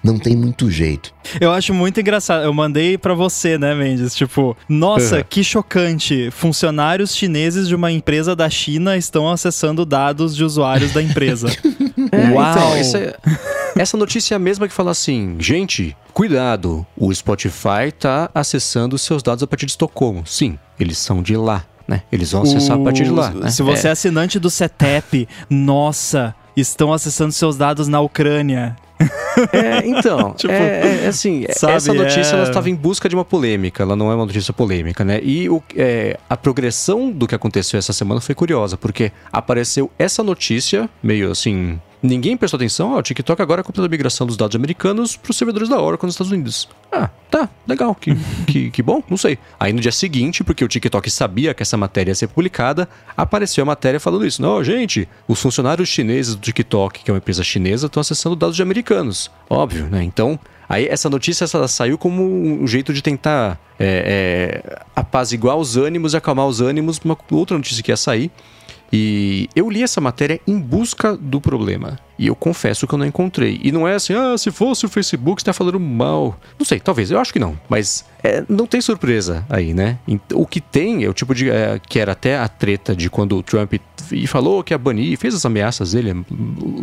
Não 0.03 0.19
tem 0.19 0.35
muito 0.37 0.71
jeito. 0.71 1.13
Eu 1.41 1.53
acho 1.53 1.75
muito 1.75 2.01
engraçado. 2.01 2.43
Eu 2.45 2.53
mandei 2.55 2.97
pra 2.97 3.13
você, 3.15 3.59
né, 3.59 3.75
Mendes? 3.75 4.15
Tipo, 4.15 4.57
nossa, 4.69 5.19
Uhum. 5.19 5.25
que 5.29 5.45
chocante. 5.45 6.31
Funcionários 6.31 7.15
chineses 7.15 7.69
de 7.69 7.75
uma 7.75 7.93
empresa 7.93 8.35
da 8.35 8.49
China 8.49 8.97
estão 8.97 9.29
acessando 9.31 9.85
dados 9.85 10.35
de 10.35 10.43
usuários 10.45 10.93
da 10.93 11.03
empresa. 11.03 11.49
Uau! 12.35 12.51
Então, 12.53 12.75
essa, 12.77 12.99
é- 12.99 13.17
essa 13.77 13.97
notícia 13.97 14.35
é 14.35 14.37
a 14.37 14.39
mesma 14.39 14.67
que 14.67 14.75
fala 14.75 14.91
assim, 14.91 15.37
gente, 15.39 15.95
cuidado, 16.15 16.87
o 16.97 17.13
Spotify 17.15 17.93
tá 17.99 18.31
acessando 18.35 18.97
seus 18.99 19.23
dados 19.23 19.43
a 19.43 19.47
partir 19.47 19.67
de 19.67 19.73
Estocolmo. 19.73 20.23
Sim, 20.27 20.59
eles 20.79 20.97
são 20.99 21.23
de 21.23 21.37
lá. 21.37 21.65
né? 21.87 22.03
Eles 22.13 22.31
vão 22.33 22.43
acessar 22.43 22.77
a 22.79 22.83
partir 22.85 23.03
de 23.05 23.11
lá. 23.11 23.31
Né? 23.31 23.51
Se 23.51 23.63
você 23.65 23.89
é. 23.89 23.91
É. 23.91 23.93
assinante 23.93 24.39
do 24.39 24.49
CETEP, 24.49 25.27
nossa, 25.51 26.35
estão 26.57 26.93
acessando 26.93 27.33
seus 27.33 27.57
dados 27.57 27.89
na 27.89 28.01
Ucrânia. 28.01 28.77
É, 29.53 29.87
então, 29.87 30.33
Tipo, 30.37 30.53
é, 30.53 31.05
é, 31.05 31.07
assim, 31.09 31.47
sabe, 31.51 31.75
essa 31.75 31.95
notícia 31.95 32.35
é- 32.35 32.39
ela 32.39 32.49
estava 32.49 32.69
em 32.69 32.75
busca 32.75 33.09
de 33.09 33.15
uma 33.15 33.25
polêmica, 33.25 33.83
ela 33.83 33.97
não 33.97 34.11
é 34.11 34.15
uma 34.15 34.27
notícia 34.27 34.53
polêmica, 34.53 35.05
né? 35.05 35.21
E 35.23 35.49
o, 35.49 35.63
é, 35.77 36.19
a 36.29 36.37
progressão 36.37 37.11
do 37.11 37.27
que 37.27 37.35
aconteceu 37.35 37.79
essa 37.79 37.93
semana 37.93 38.21
foi 38.21 38.35
curiosa, 38.35 38.77
porque 38.77 39.13
apareceu 39.33 39.91
essa 39.99 40.23
notícia, 40.23 40.89
meio 41.03 41.31
assim, 41.31 41.81
ninguém 42.03 42.37
prestou 42.37 42.57
atenção, 42.57 42.95
ó, 42.95 42.99
o 42.99 43.03
TikTok 43.03 43.41
agora 43.41 43.63
completa 43.63 43.87
a 43.87 43.91
migração 43.91 44.27
dos 44.27 44.37
dados 44.37 44.57
americanos 44.57 45.17
para 45.17 45.31
os 45.31 45.37
servidores 45.37 45.69
da 45.69 45.81
Oracle 45.81 46.07
nos 46.07 46.15
Estados 46.15 46.33
Unidos. 46.33 46.69
Ah, 46.91 47.09
tá, 47.31 47.49
legal, 47.67 47.95
que, 47.95 48.15
que, 48.47 48.71
que 48.71 48.83
bom, 48.83 49.03
não 49.09 49.17
sei. 49.17 49.39
Aí 49.59 49.73
no 49.73 49.81
dia 49.81 49.93
seguinte, 49.93 50.43
porque 50.43 50.65
o 50.65 50.69
TikTok 50.69 51.11
sabia 51.11 51.55
que 51.55 51.63
essa 51.63 51.77
matéria 51.77 52.11
ia 52.11 52.15
ser 52.15 52.29
publicada, 52.29 52.89
apareceu 53.17 53.63
a 53.63 53.67
matéria 53.67 54.01
falando 54.01 54.27
isso. 54.27 54.41
Não, 54.43 54.63
gente, 54.63 55.09
os 55.29 55.41
funcionários 55.41 55.89
chineses 55.89 56.35
do 56.35 56.41
TikTok, 56.41 57.05
que 57.05 57.11
é 57.11 57.15
uma 57.15 57.19
empresa 57.19 57.43
chinesa, 57.43 57.87
estão 57.87 58.01
acessando 58.01 58.37
dados 58.37 58.57
de 58.57 58.63
americanos. 58.63 59.31
Óbvio, 59.49 59.87
né? 59.87 60.03
Então, 60.03 60.39
aí 60.69 60.87
essa 60.87 61.11
notícia 61.11 61.45
essa 61.45 61.67
saiu 61.69 61.99
como 61.99 62.23
um 62.23 62.67
jeito 62.67 62.93
de 62.93 63.03
tentar 63.03 63.59
é, 63.79 64.63
é, 64.65 64.83
apaziguar 64.95 65.57
os 65.57 65.77
ânimos 65.77 66.13
e 66.13 66.17
acalmar 66.17 66.47
os 66.47 66.61
ânimos 66.61 67.01
uma 67.05 67.17
outra 67.31 67.57
notícia 67.57 67.83
que 67.83 67.91
ia 67.91 67.97
sair. 67.97 68.31
E 68.93 69.49
eu 69.55 69.71
li 69.71 69.83
essa 69.83 70.01
matéria 70.01 70.41
em 70.47 70.59
busca 70.59 71.17
do 71.17 71.41
problema. 71.41 71.99
E 72.21 72.27
eu 72.27 72.35
confesso 72.37 72.87
que 72.87 72.93
eu 72.93 72.99
não 72.99 73.07
encontrei. 73.07 73.59
E 73.65 73.73
não 73.73 73.89
é 73.89 73.95
assim, 73.95 74.13
ah, 74.13 74.37
se 74.37 74.51
fosse 74.51 74.85
o 74.85 74.91
Facebook, 74.91 75.41
você 75.41 75.47
tá 75.47 75.55
falando 75.55 75.81
mal. 75.81 76.39
Não 76.59 76.67
sei, 76.67 76.79
talvez, 76.79 77.11
eu 77.11 77.19
acho 77.19 77.33
que 77.33 77.39
não. 77.39 77.59
Mas 77.67 78.05
é, 78.23 78.45
não 78.47 78.67
tem 78.67 78.79
surpresa 78.83 79.43
aí, 79.49 79.73
né? 79.73 79.97
O 80.35 80.47
que 80.47 80.61
tem 80.61 81.03
é 81.03 81.09
o 81.09 81.15
tipo 81.15 81.35
de. 81.35 81.49
é, 81.49 81.81
que 81.89 81.99
era 81.99 82.13
até 82.13 82.37
a 82.37 82.47
treta 82.47 82.95
de 82.95 83.09
quando 83.09 83.39
o 83.39 83.43
Trump 83.43 83.73
e 84.13 84.27
falou 84.27 84.63
que 84.63 84.75
ia 84.75 84.79
banir, 84.79 85.17
fez 85.17 85.35
as 85.35 85.47
ameaças 85.47 85.93
dele, 85.93 86.23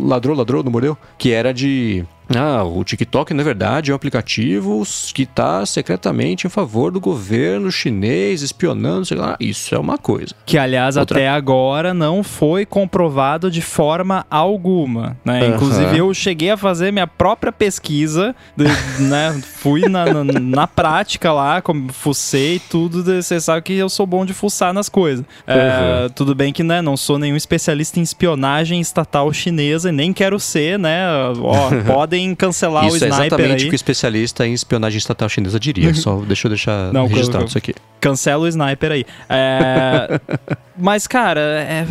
ladrou, 0.00 0.36
ladrou, 0.36 0.64
não 0.64 0.72
mordeu? 0.72 0.98
Que 1.16 1.30
era 1.32 1.52
de. 1.54 2.04
Ah, 2.36 2.62
o 2.62 2.84
TikTok, 2.84 3.32
na 3.32 3.42
verdade, 3.42 3.90
é 3.90 3.94
um 3.94 3.96
aplicativo 3.96 4.82
que 5.14 5.22
está 5.22 5.64
secretamente 5.64 6.46
em 6.46 6.50
favor 6.50 6.90
do 6.90 7.00
governo 7.00 7.72
chinês, 7.72 8.42
espionando, 8.42 9.06
sei 9.06 9.16
lá. 9.16 9.34
Isso 9.40 9.74
é 9.74 9.78
uma 9.78 9.96
coisa. 9.96 10.34
Que, 10.44 10.58
aliás, 10.58 10.98
Outra- 10.98 11.16
até 11.18 11.28
agora 11.28 11.94
não 11.94 12.22
foi 12.22 12.66
comprovado 12.66 13.50
de 13.50 13.62
forma 13.62 14.26
alguma. 14.30 15.16
Né? 15.28 15.40
Aham. 15.46 15.54
Inclusive, 15.54 15.98
eu 15.98 16.12
cheguei 16.14 16.50
a 16.50 16.56
fazer 16.56 16.92
minha 16.92 17.06
própria 17.06 17.52
pesquisa, 17.52 18.34
de- 18.56 18.64
né? 19.04 19.40
fui 19.58 19.82
na, 19.88 20.06
na, 20.06 20.24
na 20.24 20.66
prática 20.66 21.32
lá, 21.32 21.60
como 21.62 21.92
fucei 21.92 22.58
tudo. 22.70 23.02
Você 23.04 23.40
sabe 23.40 23.62
que 23.62 23.72
eu 23.74 23.88
sou 23.88 24.06
bom 24.06 24.24
de 24.24 24.32
fuçar 24.32 24.72
nas 24.72 24.88
coisas. 24.88 25.24
É, 25.46 25.58
Uhum. 26.04 26.08
tudo 26.10 26.34
bem 26.34 26.52
que 26.52 26.62
né, 26.62 26.80
não 26.80 26.96
sou 26.96 27.18
nenhum 27.18 27.36
especialista 27.36 27.98
em 28.00 28.02
espionagem 28.02 28.80
estatal 28.80 29.32
chinesa 29.32 29.88
e 29.90 29.92
nem 29.92 30.12
quero 30.12 30.38
ser, 30.40 30.78
né? 30.78 31.04
Ó, 31.40 31.70
podem 31.86 32.34
cancelar 32.34 32.86
Isso 32.86 32.94
o 32.96 33.04
é 33.04 33.08
sniper 33.08 33.26
exatamente 33.26 33.62
aí. 33.62 33.66
o 33.66 33.70
que 33.70 33.74
o 33.74 33.76
especialista 33.76 34.46
em 34.46 34.52
espionagem 34.52 34.98
estatal 34.98 35.28
chinesa 35.28 35.58
diria. 35.60 35.92
Só 35.94 36.16
deixa 36.16 36.46
eu 36.46 36.50
deixar 36.50 36.92
Não, 36.92 37.06
registrado 37.06 37.44
eu- 37.44 37.48
isso 37.48 37.58
aqui. 37.58 37.74
Cancela 38.00 38.44
o 38.44 38.48
sniper 38.48 38.92
aí. 38.92 39.04
É, 39.28 40.20
Mas, 40.78 41.06
cara, 41.06 41.40
é, 41.40 41.86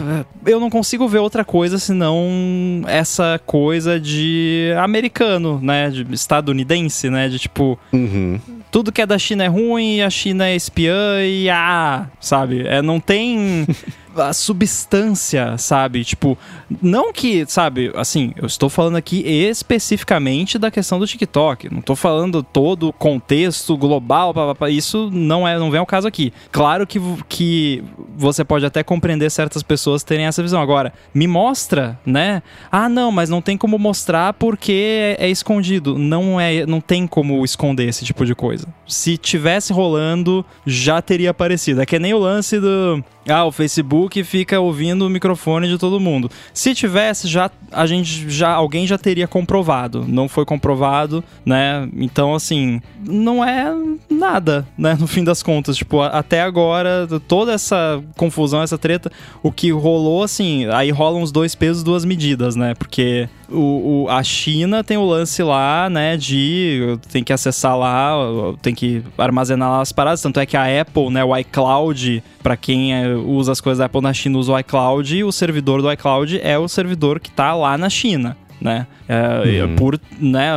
eu 0.46 0.60
não 0.60 0.70
consigo 0.70 1.08
ver 1.08 1.20
outra 1.20 1.44
coisa 1.44 1.78
senão 1.78 2.82
essa 2.88 3.40
coisa 3.46 4.00
de 4.00 4.72
americano, 4.80 5.60
né? 5.62 5.90
De 5.90 6.06
estadunidense, 6.14 7.10
né? 7.10 7.28
De 7.28 7.38
tipo, 7.40 7.78
Uhum. 7.92 8.40
tudo 8.72 8.92
que 8.92 9.02
é 9.02 9.06
da 9.06 9.18
China 9.18 9.44
é 9.44 9.48
ruim, 9.48 10.02
a 10.02 10.10
China 10.10 10.48
é 10.48 10.56
espiã 10.56 11.22
e 11.22 11.50
ah, 11.50 12.08
sabe? 12.20 12.66
É, 12.68 12.82
não 12.82 13.00
tem 13.00 13.68
a 14.20 14.34
substância, 14.34 15.58
sabe? 15.58 16.04
Tipo, 16.04 16.38
não 16.82 17.14
que, 17.14 17.46
sabe, 17.48 17.92
assim, 17.96 18.34
eu 18.36 18.46
estou 18.46 18.70
falando 18.70 18.96
aqui 18.96 19.20
especificamente 19.28 20.58
da 20.58 20.72
questão 20.72 21.00
do 21.00 21.08
TikTok. 21.08 21.70
Não 21.72 21.80
estou 21.80 21.96
falando 21.96 22.44
todo 22.44 22.90
o 22.90 22.94
contexto 22.94 23.78
global, 23.78 24.34
pá, 24.34 24.48
pá, 24.48 24.56
pá, 24.56 24.70
isso 24.70 25.10
não 25.12 25.48
é, 25.48 25.58
não 25.58 25.72
vem 25.72 25.80
ao 25.80 25.86
caso 25.86 26.08
aqui. 26.08 26.34
Claro 26.52 26.86
que, 26.86 27.00
que 27.28 27.84
você 28.16 28.44
pode 28.44 28.66
até 28.66 28.84
compreender 28.84 29.30
certas 29.30 29.64
pessoas 29.64 30.04
terem 30.04 30.26
essa 30.26 30.42
visão. 30.42 30.62
Agora, 30.62 30.94
me 31.14 31.28
mostra, 31.28 32.00
né? 32.06 32.42
Ah, 32.72 32.90
não, 32.90 33.12
mas 33.12 33.30
não 33.30 33.42
tem 33.42 33.58
como 33.58 33.78
mostrar 33.78 34.34
porque 34.34 35.16
é, 35.20 35.28
é 35.28 35.30
escondido. 35.30 35.98
Não 35.98 36.40
é, 36.40 36.66
não 36.66 36.82
tem 36.82 37.08
como 37.08 37.44
esconder 37.44 37.88
esse 37.88 38.06
tipo 38.06 38.26
de 38.26 38.36
coisa. 38.36 38.68
Se 38.88 39.18
tivesse 39.18 39.74
rolando, 39.74 40.46
já 40.66 41.02
teria 41.02 41.32
aparecido. 41.32 41.82
É 41.82 41.86
que 41.86 42.00
nem 42.00 42.14
o 42.14 42.20
lance 42.20 42.60
do 42.60 43.04
ah, 43.32 43.46
o 43.46 43.52
Facebook 43.52 44.24
fica 44.24 44.60
ouvindo 44.60 45.06
o 45.06 45.10
microfone 45.10 45.68
de 45.68 45.78
todo 45.78 46.00
mundo. 46.00 46.30
Se 46.54 46.74
tivesse, 46.74 47.28
já 47.28 47.50
a 47.72 47.86
gente 47.86 48.30
já 48.30 48.50
alguém 48.52 48.88
já 48.88 48.98
teria 48.98 49.28
comprovado. 49.28 50.06
Não 50.08 50.28
foi 50.30 50.46
comprovado, 50.46 51.24
né? 51.46 51.88
Então 51.98 52.34
assim, 52.34 52.82
não 53.04 53.44
é 53.44 53.74
nada, 54.10 54.68
né? 54.78 54.96
No 55.00 55.08
fim 55.08 55.24
das 55.24 55.44
contas, 55.44 55.76
tipo, 55.78 56.02
até 56.02 56.42
agora 56.42 57.08
toda 57.28 57.54
essa 57.54 58.02
confusão, 58.16 58.62
essa 58.62 58.78
treta, 58.78 59.12
o 59.44 59.52
que 59.52 59.72
rolou 59.72 60.24
assim, 60.24 60.66
aí 60.72 60.90
rolam 60.92 61.22
os 61.22 61.32
dois 61.32 61.56
pesos, 61.56 61.84
duas 61.84 62.04
medidas, 62.06 62.56
né? 62.56 62.74
Porque 62.76 63.28
o, 63.50 64.04
o- 64.06 64.10
a 64.10 64.24
China 64.24 64.84
tem 64.84 64.98
o 64.98 65.06
lance 65.06 65.42
lá, 65.44 65.90
né, 65.90 66.18
de 66.18 66.98
tem 67.12 67.24
que 67.24 67.32
acessar 67.32 67.78
lá, 67.78 68.14
tem 68.62 68.74
que 68.76 69.02
armazenar 69.18 69.70
lá 69.70 69.82
as 69.82 69.92
paradas, 69.92 70.22
tanto 70.22 70.40
é 70.40 70.46
que 70.46 70.58
a 70.58 70.82
Apple, 70.82 71.10
né, 71.10 71.24
o 71.24 71.36
iCloud, 71.38 72.22
para 72.48 72.56
quem 72.56 72.96
é, 72.96 73.14
usa 73.14 73.52
as 73.52 73.60
coisas 73.60 73.80
da 73.80 73.88
Apple 73.88 74.00
na 74.00 74.14
China, 74.14 74.38
usa 74.38 74.54
o 74.54 74.60
iCloud, 74.60 75.22
o 75.26 75.34
servidor 75.34 75.82
do 75.82 75.92
iCloud 75.92 76.40
é 76.42 76.58
o 76.58 76.66
servidor 76.66 77.20
que 77.20 77.30
tá 77.30 77.54
lá 77.54 77.78
na 77.78 77.90
China. 77.90 78.38
Né? 78.62 78.88
É, 79.06 79.66
Uhum. 79.66 79.76
Por 79.76 80.00
né, 80.18 80.52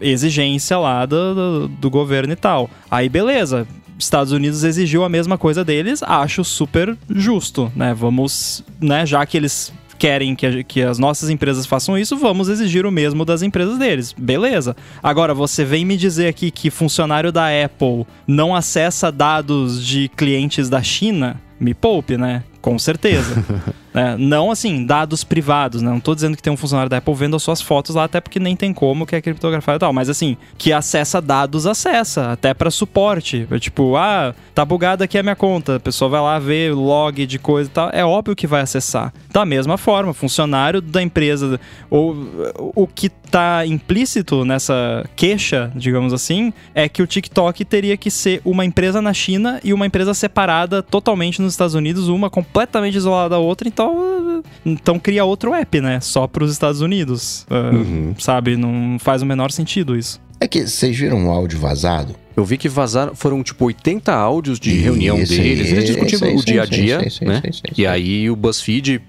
exigência 0.00 0.76
lá 0.76 1.06
do, 1.06 1.34
do, 1.36 1.68
do 1.68 1.88
governo 1.88 2.32
e 2.32 2.36
tal. 2.36 2.68
Aí, 2.90 3.08
beleza. 3.08 3.64
Estados 3.96 4.32
Unidos 4.32 4.64
exigiu 4.64 5.04
a 5.04 5.08
mesma 5.08 5.38
coisa 5.38 5.64
deles, 5.64 6.02
acho 6.02 6.42
super 6.42 6.98
justo, 7.08 7.70
né? 7.76 7.94
Vamos, 7.94 8.64
né, 8.80 9.06
já 9.06 9.24
que 9.24 9.36
eles 9.36 9.72
querem 9.96 10.34
que, 10.36 10.46
a- 10.46 10.62
que 10.62 10.82
as 10.82 10.98
nossas 10.98 11.28
empresas 11.30 11.66
façam 11.66 11.96
isso, 11.98 12.16
vamos 12.16 12.48
exigir 12.48 12.86
o 12.86 12.92
mesmo 12.92 13.24
das 13.24 13.42
empresas 13.42 13.78
deles. 13.78 14.12
Beleza. 14.16 14.76
Agora, 15.02 15.34
você 15.34 15.64
vem 15.64 15.84
me 15.84 15.96
dizer 15.96 16.28
aqui 16.28 16.50
que 16.50 16.70
funcionário 16.70 17.32
da 17.32 17.46
Apple 17.64 18.06
não 18.26 18.54
acessa 18.54 19.10
dados 19.10 19.84
de 19.84 20.08
clientes 20.16 20.68
da 20.68 20.82
China? 20.82 21.40
Me 21.58 21.72
poupe, 21.74 22.16
né? 22.16 22.42
Com 22.60 22.78
certeza. 22.78 23.42
né? 23.96 24.14
Não 24.18 24.50
assim, 24.50 24.84
dados 24.84 25.24
privados, 25.24 25.80
né? 25.80 25.90
Não 25.90 26.00
tô 26.00 26.14
dizendo 26.14 26.36
que 26.36 26.42
tem 26.42 26.52
um 26.52 26.56
funcionário 26.56 26.90
da 26.90 26.98
Apple 26.98 27.14
vendo 27.14 27.34
as 27.34 27.42
suas 27.42 27.62
fotos 27.62 27.94
lá, 27.94 28.04
até 28.04 28.20
porque 28.20 28.38
nem 28.38 28.54
tem 28.54 28.70
como, 28.74 29.06
que 29.06 29.16
é 29.16 29.22
criptografado 29.22 29.76
e 29.76 29.80
tal. 29.80 29.90
Mas 29.90 30.10
assim, 30.10 30.36
que 30.58 30.70
acessa 30.70 31.18
dados, 31.18 31.66
acessa. 31.66 32.32
Até 32.32 32.52
pra 32.52 32.70
suporte. 32.70 33.48
É 33.50 33.58
Tipo, 33.58 33.96
ah, 33.96 34.34
tá 34.54 34.66
bugada 34.66 35.04
aqui 35.04 35.16
a 35.16 35.22
minha 35.22 35.34
conta. 35.34 35.76
A 35.76 35.80
pessoa 35.80 36.10
vai 36.10 36.20
lá 36.20 36.38
ver 36.38 36.74
log 36.74 37.24
de 37.24 37.38
coisa 37.38 37.70
e 37.70 37.72
tal. 37.72 37.88
É 37.90 38.04
óbvio 38.04 38.36
que 38.36 38.46
vai 38.46 38.60
acessar. 38.60 39.14
Da 39.32 39.46
mesma 39.46 39.78
forma, 39.78 40.12
funcionário 40.12 40.82
da 40.82 41.02
empresa, 41.02 41.58
ou 41.88 42.14
o 42.74 42.86
que 42.86 43.08
tá 43.08 43.66
implícito 43.66 44.44
nessa 44.44 45.04
queixa, 45.14 45.70
digamos 45.74 46.12
assim, 46.12 46.52
é 46.74 46.88
que 46.88 47.02
o 47.02 47.06
TikTok 47.06 47.64
teria 47.64 47.96
que 47.96 48.10
ser 48.10 48.40
uma 48.44 48.64
empresa 48.64 49.02
na 49.02 49.12
China 49.12 49.60
e 49.62 49.72
uma 49.72 49.86
empresa 49.86 50.14
separada 50.14 50.82
totalmente 50.82 51.42
nos 51.42 51.52
Estados 51.52 51.74
Unidos, 51.74 52.08
uma 52.08 52.30
completamente 52.30 52.96
isolada 52.96 53.30
da 53.30 53.38
outra, 53.38 53.68
então, 53.68 53.85
então 54.64 54.98
cria 54.98 55.24
outro 55.24 55.52
app, 55.54 55.80
né? 55.80 56.00
Só 56.00 56.26
pros 56.26 56.52
Estados 56.52 56.80
Unidos. 56.80 57.46
É, 57.50 57.54
Uhum. 57.74 58.14
Sabe? 58.18 58.56
Não 58.56 58.98
faz 58.98 59.22
o 59.22 59.26
menor 59.26 59.50
sentido 59.50 59.96
isso. 59.96 60.20
É 60.38 60.46
que 60.46 60.66
vocês 60.66 60.96
viram 60.96 61.16
um 61.18 61.30
áudio 61.30 61.58
vazado? 61.58 62.14
Eu 62.36 62.44
vi 62.44 62.58
que 62.58 62.68
vazaram, 62.68 63.14
foram 63.14 63.42
tipo 63.42 63.64
80 63.64 64.12
áudios 64.12 64.60
de 64.60 64.70
Isso, 64.70 64.82
reunião 64.84 65.16
deles, 65.16 65.32
eles 65.72 65.84
discutindo 65.86 66.26
isso, 66.26 66.42
o 66.42 66.44
dia 66.44 66.62
a 66.62 66.66
dia, 66.66 66.98
né? 67.22 67.42
E 67.76 67.86
aí 67.86 68.28
o 68.30 68.36
BuzzFeed 68.36 69.00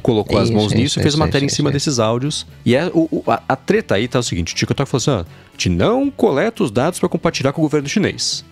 colocou 0.00 0.38
as 0.38 0.44
Isso, 0.48 0.56
mãos 0.56 0.66
isso, 0.72 0.76
nisso 0.80 0.98
e 1.00 1.02
fez 1.02 1.14
isso, 1.14 1.18
matéria 1.18 1.44
em 1.44 1.48
cima 1.48 1.70
isso. 1.70 1.74
desses 1.74 1.98
áudios. 1.98 2.46
E 2.64 2.76
é, 2.76 2.86
o, 2.94 3.08
o- 3.10 3.24
a, 3.28 3.42
a 3.48 3.56
treta 3.56 3.96
aí 3.96 4.06
tá 4.06 4.20
o 4.20 4.22
seguinte, 4.22 4.52
o 4.52 4.56
TikTok 4.56 4.88
falou 4.88 4.98
assim, 5.02 5.10
ó, 5.10 5.20
a 5.22 5.52
gente 5.52 5.68
não 5.70 6.08
coleta 6.08 6.62
os 6.62 6.70
dados 6.70 7.00
para 7.00 7.08
compartilhar 7.08 7.52
com 7.52 7.60
o 7.60 7.64
governo 7.64 7.88
chinês. 7.88 8.44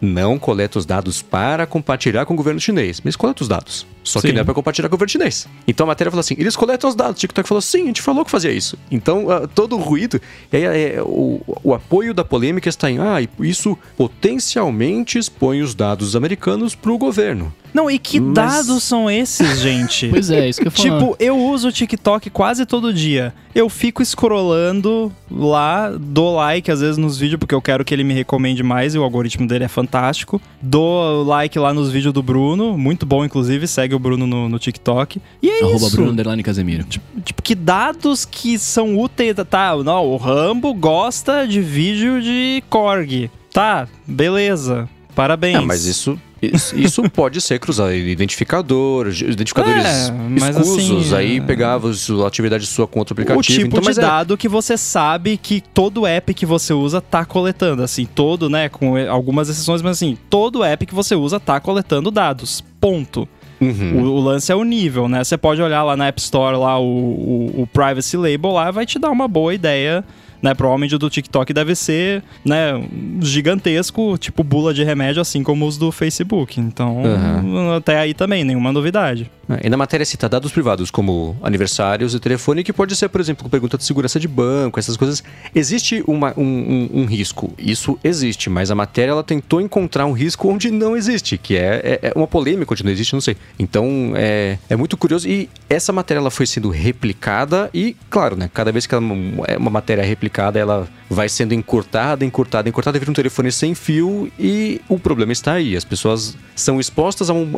Não 0.00 0.38
coleta 0.38 0.78
os 0.78 0.84
dados 0.84 1.22
para 1.22 1.66
compartilhar 1.66 2.26
com 2.26 2.34
o 2.34 2.36
governo 2.36 2.60
chinês, 2.60 3.00
mas 3.02 3.16
coleta 3.16 3.42
os 3.42 3.48
dados. 3.48 3.86
Só 4.08 4.20
que 4.20 4.28
Sim. 4.28 4.32
não 4.32 4.40
é 4.40 4.44
para 4.44 4.54
compartilhar 4.54 4.88
com 4.88 4.94
o 4.94 4.98
governo 4.98 5.10
chinês. 5.12 5.46
Então 5.66 5.84
a 5.84 5.88
matéria 5.88 6.10
falou 6.10 6.20
assim: 6.20 6.34
eles 6.38 6.56
coletam 6.56 6.88
os 6.88 6.96
dados. 6.96 7.12
O 7.12 7.20
TikTok 7.20 7.48
falou: 7.48 7.60
sim, 7.60 7.82
a 7.82 7.86
gente 7.86 8.02
falou 8.02 8.24
que 8.24 8.30
fazia 8.30 8.50
isso. 8.50 8.78
Então 8.90 9.30
ah, 9.30 9.46
todo 9.46 9.76
o 9.76 9.80
ruído. 9.80 10.20
E 10.52 10.56
aí 10.56 10.64
é, 10.64 11.02
o, 11.02 11.40
o 11.62 11.74
apoio 11.74 12.14
da 12.14 12.24
polêmica 12.24 12.68
está 12.68 12.90
em: 12.90 12.98
ah, 12.98 13.16
isso 13.40 13.76
potencialmente 13.96 15.18
expõe 15.18 15.62
os 15.62 15.74
dados 15.74 16.14
americanos 16.14 16.74
para 16.74 16.92
o 16.92 16.98
governo. 16.98 17.52
Não, 17.72 17.90
e 17.90 17.98
que 17.98 18.18
Mas- 18.18 18.34
dados 18.34 18.82
são 18.82 19.10
esses, 19.10 19.58
gente? 19.60 20.08
Pois 20.08 20.30
é, 20.30 20.48
isso 20.48 20.60
que 20.60 20.68
eu 20.68 20.70
falar. 20.70 20.98
Tipo, 20.98 21.16
eu 21.18 21.36
uso 21.38 21.68
o 21.68 21.72
TikTok 21.72 22.30
quase 22.30 22.64
todo 22.64 22.92
dia. 22.92 23.34
Eu 23.54 23.68
fico 23.68 24.02
scrollando 24.04 25.12
lá, 25.30 25.90
dou 25.90 26.34
like 26.36 26.70
às 26.70 26.80
vezes 26.80 26.96
nos 26.96 27.18
vídeos, 27.18 27.38
porque 27.38 27.54
eu 27.54 27.60
quero 27.60 27.84
que 27.84 27.92
ele 27.92 28.04
me 28.04 28.14
recomende 28.14 28.62
mais 28.62 28.94
e 28.94 28.98
o 28.98 29.02
algoritmo 29.02 29.46
dele 29.46 29.64
é 29.64 29.68
fantástico. 29.68 30.40
Dou 30.62 31.22
like 31.24 31.58
lá 31.58 31.74
nos 31.74 31.90
vídeos 31.90 32.14
do 32.14 32.22
Bruno, 32.22 32.78
muito 32.78 33.04
bom, 33.04 33.24
inclusive, 33.24 33.66
segue 33.66 33.94
o 33.94 33.97
Bruno 33.98 34.26
no, 34.26 34.48
no 34.48 34.58
TikTok. 34.58 35.20
E 35.42 35.48
é 35.50 35.60
Arroba 35.62 35.76
isso. 35.86 35.90
Bruno 35.96 36.12
Underline 36.12 36.42
Casemiro. 36.42 36.84
Tipo, 36.84 37.42
que 37.42 37.54
dados 37.54 38.24
que 38.24 38.58
são 38.58 38.98
úteis. 38.98 39.34
Tá, 39.48 39.76
não, 39.76 40.06
o 40.06 40.16
Rambo 40.16 40.72
gosta 40.74 41.46
de 41.46 41.60
vídeo 41.60 42.20
de 42.22 42.62
Korg. 42.70 43.30
Tá, 43.52 43.88
beleza. 44.06 44.88
Parabéns. 45.14 45.56
Ah, 45.56 45.62
mas 45.62 45.84
isso, 45.84 46.16
isso, 46.40 46.78
isso 46.78 47.02
pode 47.10 47.40
ser 47.40 47.58
cruzado. 47.58 47.92
Identificador, 47.92 49.08
identificadores 49.08 49.84
É, 49.84 50.12
mas 50.12 50.56
escusos. 50.56 51.06
assim, 51.12 51.16
aí 51.16 51.38
é- 51.38 51.40
pegava 51.40 51.90
a 51.90 52.26
atividade 52.26 52.64
sua 52.66 52.86
com 52.86 53.00
outro 53.00 53.14
aplicativo. 53.14 53.40
O 53.40 53.42
tipo 53.42 53.66
então, 53.66 53.80
de 53.80 53.86
mas 53.86 53.98
é- 53.98 54.00
dado 54.00 54.36
que 54.36 54.48
você 54.48 54.76
sabe 54.76 55.36
que 55.36 55.60
todo 55.60 56.06
app 56.06 56.32
que 56.32 56.46
você 56.46 56.72
usa 56.72 57.00
tá 57.00 57.24
coletando. 57.24 57.82
Assim, 57.82 58.04
todo, 58.06 58.48
né? 58.48 58.68
Com 58.68 58.96
algumas 59.08 59.48
exceções, 59.48 59.82
mas 59.82 59.96
assim, 59.96 60.16
todo 60.30 60.62
app 60.62 60.86
que 60.86 60.94
você 60.94 61.16
usa 61.16 61.40
tá 61.40 61.58
coletando 61.58 62.12
dados. 62.12 62.62
Ponto. 62.80 63.28
Uhum. 63.60 64.02
O, 64.02 64.16
o 64.16 64.20
lance 64.20 64.50
é 64.50 64.54
o 64.54 64.64
nível, 64.64 65.08
né? 65.08 65.22
Você 65.22 65.36
pode 65.36 65.60
olhar 65.60 65.82
lá 65.82 65.96
na 65.96 66.06
App 66.06 66.20
Store, 66.20 66.56
lá 66.56 66.78
o, 66.78 66.84
o, 66.84 67.62
o 67.62 67.66
Privacy 67.66 68.16
Label 68.16 68.52
lá, 68.52 68.70
vai 68.70 68.86
te 68.86 68.98
dar 68.98 69.10
uma 69.10 69.28
boa 69.28 69.54
ideia. 69.54 70.04
Né, 70.40 70.54
provavelmente 70.54 70.94
o 70.94 71.00
do 71.00 71.10
TikTok 71.10 71.52
deve 71.52 71.74
ser 71.74 72.22
né, 72.44 72.80
gigantesco, 73.20 74.16
tipo 74.18 74.44
bula 74.44 74.72
de 74.72 74.84
remédio, 74.84 75.20
assim 75.20 75.42
como 75.42 75.66
os 75.66 75.76
do 75.76 75.90
Facebook. 75.90 76.60
Então, 76.60 77.02
Aham. 77.04 77.76
até 77.76 77.98
aí 77.98 78.14
também, 78.14 78.44
nenhuma 78.44 78.72
novidade. 78.72 79.28
É, 79.48 79.66
E 79.66 79.70
na 79.70 79.76
matéria 79.76 80.04
cita 80.04 80.28
dados 80.28 80.52
privados 80.52 80.90
como 80.90 81.36
aniversários 81.42 82.14
e 82.14 82.20
telefone, 82.20 82.62
que 82.62 82.72
pode 82.72 82.94
ser, 82.96 83.08
por 83.08 83.20
exemplo, 83.20 83.48
pergunta 83.48 83.78
de 83.78 83.84
segurança 83.84 84.18
de 84.20 84.28
banco, 84.28 84.78
essas 84.78 84.96
coisas. 84.96 85.22
Existe 85.54 86.02
uma- 86.06 86.34
um, 86.36 86.42
um- 86.44 86.90
um 87.02 87.04
risco. 87.06 87.52
Isso 87.58 87.98
existe, 88.04 88.50
mas 88.50 88.70
a 88.70 88.74
matéria 88.74 89.12
ela 89.12 89.24
tentou 89.24 89.60
encontrar 89.60 90.06
um 90.06 90.12
risco 90.12 90.48
onde 90.48 90.70
não 90.70 90.96
existe, 90.96 91.38
que 91.38 91.56
é, 91.56 91.98
é- 92.02 92.08
é 92.08 92.12
uma 92.14 92.26
polêmica 92.26 92.72
onde 92.74 92.84
não 92.84 92.90
existe, 92.90 93.12
não 93.14 93.20
sei. 93.20 93.36
Então 93.58 94.12
é, 94.16 94.58
é 94.68 94.76
muito 94.76 94.96
curioso. 94.96 95.28
E 95.28 95.48
essa 95.68 95.92
matéria 95.92 96.20
ela 96.20 96.30
foi 96.30 96.46
sendo 96.46 96.68
replicada 96.70 97.70
e, 97.72 97.96
claro, 98.10 98.36
né? 98.36 98.50
Cada 98.52 98.70
vez 98.72 98.86
que 98.86 98.94
ela, 98.94 99.04
é 99.46 99.56
uma 99.56 99.70
matéria 99.70 100.04
replicada, 100.04 100.58
ela 100.58 100.86
vai 101.08 101.28
sendo 101.28 101.54
encurtada, 101.54 102.22
encurtada, 102.24 102.68
encurtada, 102.68 102.98
vira 102.98 103.10
um 103.10 103.14
telefone 103.14 103.50
sem 103.50 103.74
fio 103.74 104.30
e 104.38 104.80
o 104.88 104.98
problema 104.98 105.32
está 105.32 105.52
aí. 105.54 105.74
As 105.76 105.84
pessoas 105.84 106.36
são 106.54 106.78
expostas 106.78 107.30
a, 107.30 107.32
um- 107.32 107.50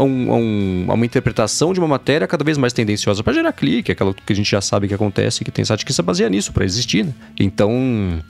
a 0.88 0.90
a 0.92 0.94
uma 0.94 1.04
interpretação 1.04 1.72
de 1.72 1.79
uma 1.80 1.88
matéria 1.88 2.26
cada 2.26 2.44
vez 2.44 2.56
mais 2.56 2.72
tendenciosa 2.72 3.22
para 3.22 3.32
gerar 3.32 3.52
clique, 3.52 3.92
aquela 3.92 4.14
que 4.14 4.32
a 4.32 4.36
gente 4.36 4.50
já 4.50 4.60
sabe 4.60 4.86
que 4.88 4.94
acontece, 4.94 5.44
que 5.44 5.50
tem 5.50 5.64
site 5.64 5.84
que 5.84 5.92
se 5.92 6.02
baseia 6.02 6.28
nisso 6.28 6.52
para 6.52 6.64
existir, 6.64 7.04
né? 7.04 7.12
Então, 7.38 8.22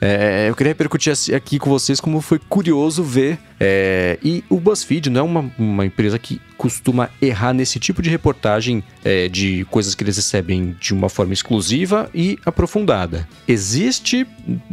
é, 0.00 0.48
eu 0.48 0.54
queria 0.54 0.70
repercutir 0.70 1.12
aqui 1.34 1.58
com 1.58 1.70
vocês 1.70 2.00
como 2.00 2.20
foi 2.20 2.38
curioso 2.38 3.02
ver. 3.02 3.38
é, 3.58 4.18
e 4.22 4.44
o 4.48 4.60
BuzzFeed 4.60 5.10
não 5.10 5.20
é 5.20 5.24
uma, 5.24 5.52
uma 5.58 5.84
empresa 5.84 6.18
que 6.18 6.40
costuma 6.56 7.08
errar 7.22 7.52
nesse 7.52 7.78
tipo 7.78 8.02
de 8.02 8.10
reportagem 8.10 8.82
é, 9.04 9.28
de 9.28 9.64
coisas 9.70 9.94
que 9.94 10.02
eles 10.02 10.16
recebem 10.16 10.76
de 10.78 10.92
uma 10.92 11.08
forma 11.08 11.32
exclusiva 11.32 12.10
e 12.12 12.38
aprofundada. 12.44 13.28
Existe, 13.46 14.26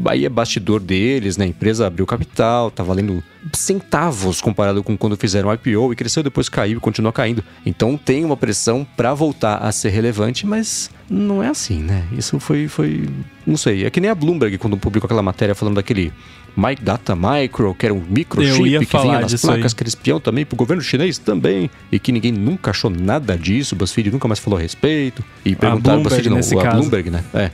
aí 0.06 0.26
é 0.26 0.30
bastidor 0.30 0.80
deles, 0.80 1.38
né? 1.38 1.46
A 1.46 1.48
empresa 1.48 1.86
abriu 1.86 2.06
capital, 2.06 2.72
tá 2.72 2.84
valendo 2.84 3.24
centavos 3.54 4.42
comparado 4.42 4.84
com 4.84 4.98
quando 4.98 5.16
fizeram 5.16 5.54
IPO 5.54 5.94
e 5.94 5.96
cresceu, 5.96 6.24
depois 6.24 6.50
caiu 6.50 6.78
e 6.78 6.82
continua 6.82 7.14
caindo. 7.14 7.44
Então 7.66 7.98
tem 7.98 8.26
uma 8.26 8.38
pressão 8.38 8.86
para 8.98 9.14
voltar 9.14 9.58
a 9.58 9.72
ser 9.72 9.90
relevante, 9.90 10.46
mas 10.46 10.90
não 11.10 11.44
é 11.44 11.50
assim, 11.50 11.82
né? 11.84 12.04
Isso 12.12 12.40
foi, 12.40 12.68
foi, 12.68 13.08
não 13.46 13.58
sei, 13.58 13.86
é 13.86 13.90
que 13.90 14.00
nem 14.02 14.10
a 14.10 14.16
Bloomberg 14.16 14.58
quando 14.58 14.78
publicou 14.78 15.08
aquela 15.08 15.22
matéria 15.22 15.54
falando 15.54 15.76
daquele 15.76 16.12
Mic 16.56 16.82
Data 16.82 17.16
Micro, 17.16 17.76
que 17.76 17.86
era 17.86 17.94
um 17.94 18.02
microchip 18.02 18.86
que 18.86 18.98
vinha 18.98 19.20
nas 19.20 19.42
placas, 19.42 19.72
aí. 19.72 19.76
que 19.76 19.84
era 19.84 19.88
espião 19.88 20.20
também 20.20 20.46
pro 20.46 20.56
governo 20.56 20.82
chinês 20.82 21.18
também, 21.18 21.70
e 21.92 22.00
que 22.00 22.12
ninguém 22.12 22.32
nunca 22.32 22.72
achou 22.72 22.90
nada 22.90 23.38
disso, 23.38 23.76
o 23.76 23.78
BuzzFeed 23.78 24.12
nunca 24.12 24.28
mais 24.28 24.40
falou 24.40 24.58
a 24.58 24.62
respeito, 24.62 25.24
e 25.44 25.56
perguntaram, 25.56 26.02
BuzzFeed 26.02 26.30
não, 26.30 26.38
a 26.38 26.64
caso. 26.64 26.78
Bloomberg, 26.78 27.10
né? 27.10 27.24
É. 27.34 27.52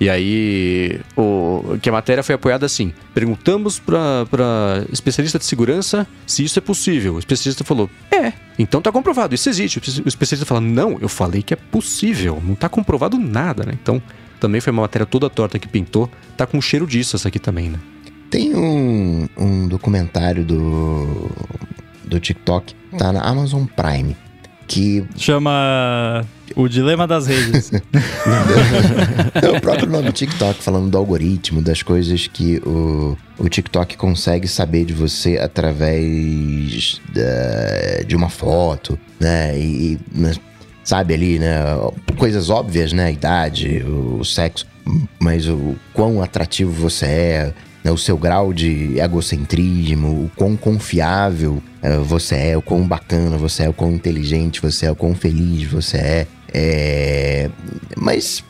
E 0.00 0.08
aí, 0.08 1.00
o, 1.16 1.76
que 1.82 1.88
a 1.88 1.92
matéria 1.92 2.22
foi 2.22 2.34
apoiada 2.36 2.64
assim: 2.64 2.92
perguntamos 3.12 3.80
para 3.80 4.84
especialista 4.92 5.40
de 5.40 5.44
segurança 5.44 6.06
se 6.24 6.44
isso 6.44 6.56
é 6.56 6.62
possível. 6.62 7.14
O 7.14 7.18
especialista 7.18 7.64
falou: 7.64 7.90
é, 8.10 8.32
então 8.56 8.80
tá 8.80 8.92
comprovado, 8.92 9.34
isso 9.34 9.48
existe. 9.48 9.78
O 9.78 10.08
especialista 10.08 10.46
fala: 10.46 10.60
não, 10.60 10.98
eu 11.00 11.08
falei 11.08 11.42
que 11.42 11.52
é 11.52 11.56
possível, 11.56 12.40
não 12.46 12.54
tá 12.54 12.68
comprovado 12.68 13.18
nada, 13.18 13.64
né? 13.64 13.72
Então, 13.74 14.00
também 14.38 14.60
foi 14.60 14.72
uma 14.72 14.82
matéria 14.82 15.06
toda 15.06 15.28
torta 15.28 15.58
que 15.58 15.68
pintou, 15.68 16.10
tá 16.36 16.46
com 16.46 16.60
cheiro 16.60 16.86
disso 16.86 17.16
essa 17.16 17.28
aqui 17.28 17.38
também, 17.38 17.68
né? 17.70 17.78
Tem 18.30 18.54
um, 18.54 19.26
um 19.38 19.66
documentário 19.68 20.44
do, 20.44 21.30
do 22.04 22.20
TikTok, 22.20 22.74
tá 22.98 23.12
na 23.12 23.22
Amazon 23.22 23.64
Prime, 23.64 24.14
que 24.66 25.02
Chama 25.16 26.26
O 26.54 26.68
Dilema 26.68 27.06
das 27.06 27.26
Redes. 27.26 27.70
é 29.42 29.48
o 29.50 29.60
próprio 29.62 29.88
nome 29.88 30.12
TikTok, 30.12 30.62
falando 30.62 30.90
do 30.90 30.98
algoritmo, 30.98 31.62
das 31.62 31.82
coisas 31.82 32.26
que 32.26 32.58
o, 32.66 33.16
o 33.38 33.48
TikTok 33.48 33.96
consegue 33.96 34.46
saber 34.46 34.84
de 34.84 34.92
você 34.92 35.38
através 35.38 37.00
da- 37.14 38.02
de 38.06 38.14
uma 38.16 38.28
foto, 38.28 38.98
né? 39.18 39.58
E, 39.58 39.98
né, 40.12 40.32
sabe 40.88 41.12
ali, 41.12 41.38
né? 41.38 41.58
Coisas 42.16 42.48
óbvias, 42.48 42.94
né? 42.94 43.04
A 43.04 43.10
idade, 43.10 43.84
o 43.84 44.24
sexo, 44.24 44.66
mas 45.20 45.46
o 45.46 45.76
quão 45.92 46.22
atrativo 46.22 46.72
você 46.72 47.04
é, 47.04 47.54
né, 47.84 47.90
o 47.90 47.98
seu 47.98 48.16
grau 48.16 48.54
de 48.54 48.98
egocentrismo, 48.98 50.24
o 50.24 50.30
quão 50.34 50.56
confiável 50.56 51.62
eh, 51.82 51.98
você 51.98 52.36
é, 52.36 52.56
o 52.56 52.62
quão 52.62 52.88
bacana 52.88 53.36
você 53.36 53.64
é, 53.64 53.68
o 53.68 53.74
quão 53.74 53.92
inteligente 53.92 54.62
você 54.62 54.86
é, 54.86 54.90
o 54.90 54.96
quão 54.96 55.14
feliz 55.14 55.70
você 55.70 55.98
é. 55.98 56.26
É, 56.54 57.50
Mas, 57.94 58.42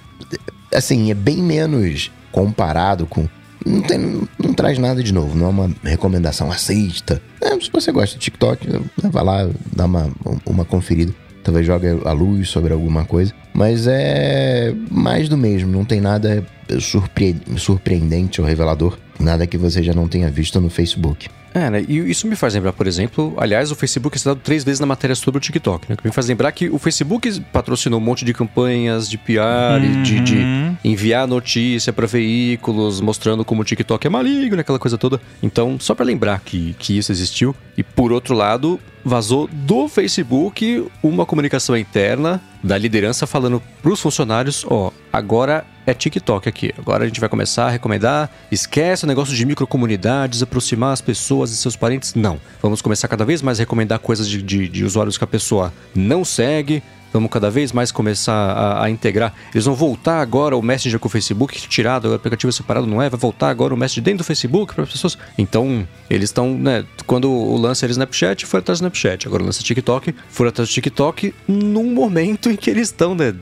assim, 0.73 1.11
é 1.11 1.15
bem 1.15 1.39
menos 1.39 2.13
comparado 2.31 3.05
com. 3.05 3.29
Não, 3.67 3.83
tem, 3.83 3.99
não 4.39 4.55
traz 4.55 4.79
nada 4.79 5.03
de 5.03 5.13
novo, 5.13 5.37
não 5.37 5.47
é 5.47 5.49
uma 5.49 5.71
recomendação, 5.83 6.53
assista. 6.53 7.21
É, 7.43 7.59
se 7.59 7.69
você 7.73 7.91
gosta 7.91 8.17
do 8.17 8.21
TikTok, 8.21 8.65
vai 9.11 9.25
lá, 9.25 9.51
dá 9.75 9.87
uma, 9.87 10.09
uma 10.47 10.65
conferida. 10.65 11.13
Talvez 11.49 11.67
jogue 11.67 11.87
a 12.05 12.13
luz 12.13 12.51
sobre 12.51 12.75
alguma 12.75 13.07
coisa. 13.07 13.33
Mas 13.55 13.87
é 13.87 14.75
mais 14.91 15.31
do 15.31 15.37
mesmo, 15.39 15.73
não 15.73 15.83
tem 15.83 15.99
nada 15.99 16.45
surpre- 16.79 17.37
surpreendente 17.57 18.41
ou 18.41 18.47
revelador. 18.47 18.99
Nada 19.19 19.47
que 19.47 19.57
você 19.57 19.83
já 19.83 19.95
não 19.95 20.07
tenha 20.07 20.31
visto 20.31 20.61
no 20.61 20.69
Facebook. 20.71 21.27
É, 21.55 21.71
né? 21.71 21.85
E 21.89 21.99
isso 22.11 22.27
me 22.29 22.37
faz 22.37 22.53
lembrar, 22.55 22.73
por 22.75 22.87
exemplo, 22.87 23.35
aliás, 23.39 23.73
o 23.73 23.75
Facebook 23.75 24.15
é 24.15 24.19
citado 24.19 24.39
três 24.45 24.63
vezes 24.63 24.79
na 24.79 24.87
matéria 24.87 25.17
sobre 25.17 25.39
o 25.39 25.41
TikTok, 25.41 25.87
né? 25.91 25.97
Que 25.97 26.07
me 26.07 26.13
faz 26.13 26.29
lembrar 26.29 26.53
que 26.53 26.69
o 26.69 26.79
Facebook 26.79 27.41
patrocinou 27.53 27.99
um 27.99 28.03
monte 28.05 28.25
de 28.25 28.33
campanhas 28.35 29.09
de 29.09 29.17
PR 29.19 29.83
e 29.83 30.03
de, 30.03 30.21
de 30.21 30.37
Uhum. 30.37 30.77
enviar 30.85 31.27
notícia 31.27 31.93
para 31.93 32.07
veículos 32.07 33.01
mostrando 33.01 33.45
como 33.45 33.63
o 33.63 33.65
TikTok 33.65 34.07
é 34.07 34.11
maligno, 34.11 34.61
aquela 34.61 34.79
coisa 34.79 34.97
toda. 34.99 35.19
Então, 35.43 35.79
só 35.81 35.95
para 35.95 36.05
lembrar 36.05 36.39
que, 36.45 36.77
que 36.79 36.97
isso 36.97 37.11
existiu. 37.11 37.57
E 37.77 37.83
por 37.83 38.13
outro 38.13 38.35
lado, 38.37 38.79
vazou 39.09 39.49
do 39.51 39.89
Facebook 39.89 40.89
uma 41.03 41.25
comunicação 41.25 41.77
interna 41.77 42.41
da 42.63 42.77
liderança 42.77 43.27
falando 43.27 43.63
pros 43.83 44.01
funcionários, 44.01 44.65
ó, 44.69 44.93
agora 45.13 45.65
é 45.87 45.95
TikTok 45.95 46.49
aqui. 46.49 46.73
Agora 46.77 47.05
a 47.05 47.07
gente 47.07 47.21
vai 47.21 47.29
começar 47.29 47.67
a 47.67 47.71
recomendar, 47.71 48.31
esquece 48.51 49.05
o 49.05 49.07
negócio 49.07 49.35
de 49.35 49.47
microcomunidades, 49.47 50.43
aproximar 50.43 50.93
as 50.93 51.01
pessoas 51.01 51.51
e 51.51 51.57
seus 51.57 51.77
parentes. 51.77 52.15
Não. 52.15 52.39
Vamos 52.61 52.83
começar 52.83 53.09
cada 53.09 53.25
vez 53.25 53.41
mais 53.41 53.59
a 53.59 53.63
recomendar 53.63 53.99
coisas 53.99 54.29
de, 54.29 54.43
de, 54.43 54.69
de 54.69 54.85
usuários 54.85 55.17
que 55.17 55.25
a 55.25 55.27
pessoa 55.27 55.73
não 55.95 56.25
segue. 56.25 56.83
Vamos 57.13 57.31
cada 57.31 57.51
vez 57.51 57.73
mais 57.73 57.91
começar 57.91 58.33
a, 58.33 58.85
a 58.85 58.91
integrar. 58.91 59.35
Eles 59.53 59.65
vão 59.65 59.75
voltar 59.75 60.21
agora 60.21 60.57
o 60.57 60.63
Messenger 60.63 60.99
com 60.99 61.09
o 61.09 61.11
Facebook, 61.11 61.57
tirado, 61.69 62.11
o 62.11 62.15
aplicativo 62.15 62.53
separado, 62.53 62.87
não 62.87 63.03
é? 63.03 63.09
Vai 63.09 63.19
voltar 63.19 63.49
agora 63.49 63.75
o 63.75 63.77
Messenger 63.77 64.05
dentro 64.05 64.19
do 64.19 64.25
Facebook 64.25 64.75
para 64.75 64.85
as 64.85 64.91
pessoas. 64.91 65.19
Então, 65.37 65.87
eles 66.11 66.29
estão, 66.29 66.55
né? 66.55 66.85
Quando 67.07 67.31
o 67.31 67.57
lance 67.57 67.85
era 67.85 67.93
Snapchat, 67.93 68.47
foi 68.47 68.61
atrás 68.61 68.79
do 68.79 68.83
Snapchat. 68.83 69.27
Agora 69.27 69.43
o 69.43 69.47
lance 69.47 69.63
TikTok, 69.63 70.15
foram 70.29 70.49
atrás 70.51 70.69
do 70.69 70.73
TikTok 70.73 71.35
num 71.47 71.93
momento 71.93 72.51
em 72.51 72.57
que 72.57 72.71
eles 72.71 72.89
estão, 72.89 73.15
né? 73.15 73.35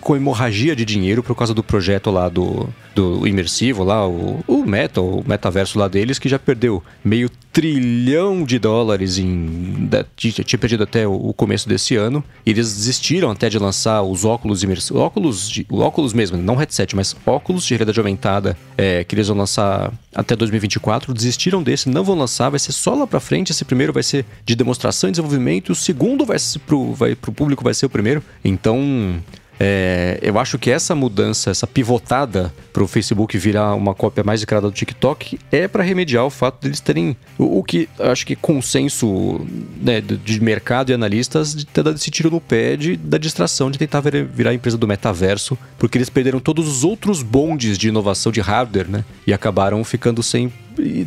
Com 0.00 0.16
hemorragia 0.16 0.74
de 0.74 0.84
dinheiro 0.84 1.22
por 1.22 1.36
causa 1.36 1.54
do 1.54 1.62
projeto 1.62 2.10
lá 2.10 2.28
do, 2.28 2.68
do 2.94 3.26
imersivo 3.26 3.84
lá, 3.84 4.06
o, 4.06 4.42
o 4.46 4.64
Meta, 4.64 5.00
o 5.00 5.24
metaverso 5.26 5.78
lá 5.78 5.88
deles, 5.88 6.18
que 6.18 6.28
já 6.28 6.38
perdeu 6.38 6.82
meio 7.04 7.30
trilhão 7.52 8.44
de 8.44 8.58
dólares 8.58 9.18
em. 9.18 9.86
Da, 9.86 10.04
tinha 10.16 10.58
perdido 10.58 10.84
até 10.84 11.06
o 11.06 11.32
começo 11.34 11.68
desse 11.68 11.94
ano. 11.96 12.24
E 12.46 12.50
eles 12.50 12.72
desistiram 12.74 13.30
até 13.30 13.48
de 13.48 13.58
lançar 13.58 14.02
os 14.02 14.24
óculos 14.24 14.62
imersivos. 14.62 15.00
Óculos, 15.00 15.50
de, 15.50 15.66
óculos 15.70 16.12
mesmo, 16.12 16.38
não 16.38 16.56
headset, 16.56 16.96
mas 16.96 17.14
óculos 17.26 17.64
de 17.64 17.74
realidade 17.74 18.00
aumentada 18.00 18.56
é, 18.76 19.04
que 19.04 19.14
eles 19.14 19.28
vão 19.28 19.36
lançar 19.36 19.92
até 20.14 20.34
2024. 20.34 21.12
Desistiram 21.12 21.62
desse, 21.62 21.88
não 21.88 22.02
vão 22.02 22.16
lançar, 22.16 22.48
vai 22.48 22.58
ser 22.58 22.72
só 22.72 22.94
lá 22.94 23.06
pra 23.06 23.20
frente. 23.20 23.52
Esse 23.52 23.64
primeiro 23.64 23.92
vai 23.92 24.02
ser 24.02 24.24
de 24.44 24.56
demonstração 24.56 25.08
e 25.08 25.12
desenvolvimento. 25.12 25.70
O 25.70 25.74
segundo 25.74 26.24
vai 26.24 26.38
pro, 26.66 26.94
vai, 26.94 27.14
pro 27.14 27.32
público 27.32 27.62
vai 27.62 27.74
ser 27.74 27.86
o 27.86 27.90
primeiro. 27.90 28.22
Então. 28.42 29.20
É, 29.64 30.18
eu 30.20 30.40
acho 30.40 30.58
que 30.58 30.72
essa 30.72 30.92
mudança, 30.92 31.48
essa 31.48 31.68
pivotada 31.68 32.52
para 32.72 32.82
o 32.82 32.88
Facebook 32.88 33.38
virar 33.38 33.76
uma 33.76 33.94
cópia 33.94 34.24
mais 34.24 34.40
declarada 34.40 34.68
do 34.68 34.74
TikTok 34.74 35.38
é 35.52 35.68
para 35.68 35.84
remediar 35.84 36.24
o 36.24 36.30
fato 36.30 36.60
deles 36.60 36.80
terem 36.80 37.16
o, 37.38 37.60
o 37.60 37.62
que 37.62 37.88
acho 38.00 38.26
que 38.26 38.34
consenso 38.34 39.40
né, 39.80 40.00
de 40.00 40.40
mercado 40.40 40.90
e 40.90 40.94
analistas 40.94 41.54
de 41.54 41.64
ter 41.64 41.84
dado 41.84 41.94
esse 41.94 42.10
tiro 42.10 42.28
no 42.28 42.40
pé 42.40 42.74
de, 42.76 42.96
da 42.96 43.18
distração 43.18 43.70
de 43.70 43.78
tentar 43.78 44.00
virar, 44.00 44.50
a 44.50 44.54
empresa 44.54 44.76
do 44.76 44.88
metaverso, 44.88 45.56
porque 45.78 45.96
eles 45.96 46.10
perderam 46.10 46.40
todos 46.40 46.66
os 46.66 46.82
outros 46.82 47.22
bondes 47.22 47.78
de 47.78 47.86
inovação 47.86 48.32
de 48.32 48.40
hardware, 48.40 48.90
né? 48.90 49.04
E 49.24 49.32
acabaram 49.32 49.84
ficando 49.84 50.24
sem 50.24 50.52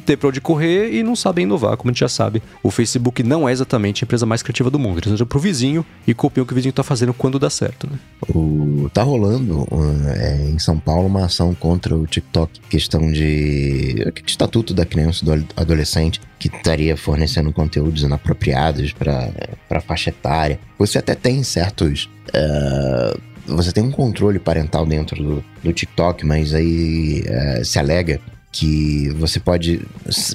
ter 0.05 0.17
pra 0.17 0.29
onde 0.29 0.41
correr 0.41 0.93
e 0.93 1.03
não 1.03 1.15
sabem 1.15 1.43
inovar, 1.43 1.77
como 1.77 1.89
a 1.89 1.93
gente 1.93 1.99
já 1.99 2.09
sabe. 2.09 2.41
O 2.63 2.71
Facebook 2.71 3.23
não 3.23 3.47
é 3.47 3.51
exatamente 3.51 4.03
a 4.03 4.05
empresa 4.05 4.25
mais 4.25 4.41
criativa 4.41 4.69
do 4.69 4.79
mundo. 4.79 4.99
Eles 4.99 5.13
olham 5.13 5.27
pro 5.27 5.39
vizinho 5.39 5.85
e 6.07 6.13
copiam 6.13 6.43
o 6.43 6.47
que 6.47 6.53
o 6.53 6.55
vizinho 6.55 6.73
tá 6.73 6.83
fazendo 6.83 7.13
quando 7.13 7.39
dá 7.39 7.49
certo, 7.49 7.89
né? 7.89 7.97
O, 8.29 8.89
tá 8.93 9.03
rolando 9.03 9.67
é, 10.15 10.49
em 10.49 10.59
São 10.59 10.79
Paulo 10.79 11.07
uma 11.07 11.25
ação 11.25 11.53
contra 11.53 11.95
o 11.95 12.05
TikTok, 12.05 12.59
questão 12.69 13.11
de 13.11 14.11
estatuto 14.25 14.73
da 14.73 14.85
criança 14.85 15.23
e 15.23 15.25
do 15.25 15.47
adolescente 15.55 16.21
que 16.39 16.47
estaria 16.47 16.95
fornecendo 16.95 17.51
conteúdos 17.51 18.03
inapropriados 18.03 18.93
para 18.93 19.81
faixa 19.81 20.09
etária. 20.09 20.59
Você 20.77 20.97
até 20.97 21.15
tem 21.15 21.43
certos. 21.43 22.09
Uh, 22.29 23.19
você 23.47 23.71
tem 23.71 23.83
um 23.83 23.91
controle 23.91 24.39
parental 24.39 24.85
dentro 24.85 25.21
do, 25.23 25.43
do 25.63 25.73
TikTok, 25.73 26.25
mas 26.25 26.53
aí 26.53 27.23
uh, 27.23 27.63
se 27.63 27.77
alega 27.77 28.19
que 28.55 29.09
você 29.09 29.37
pode, 29.37 29.81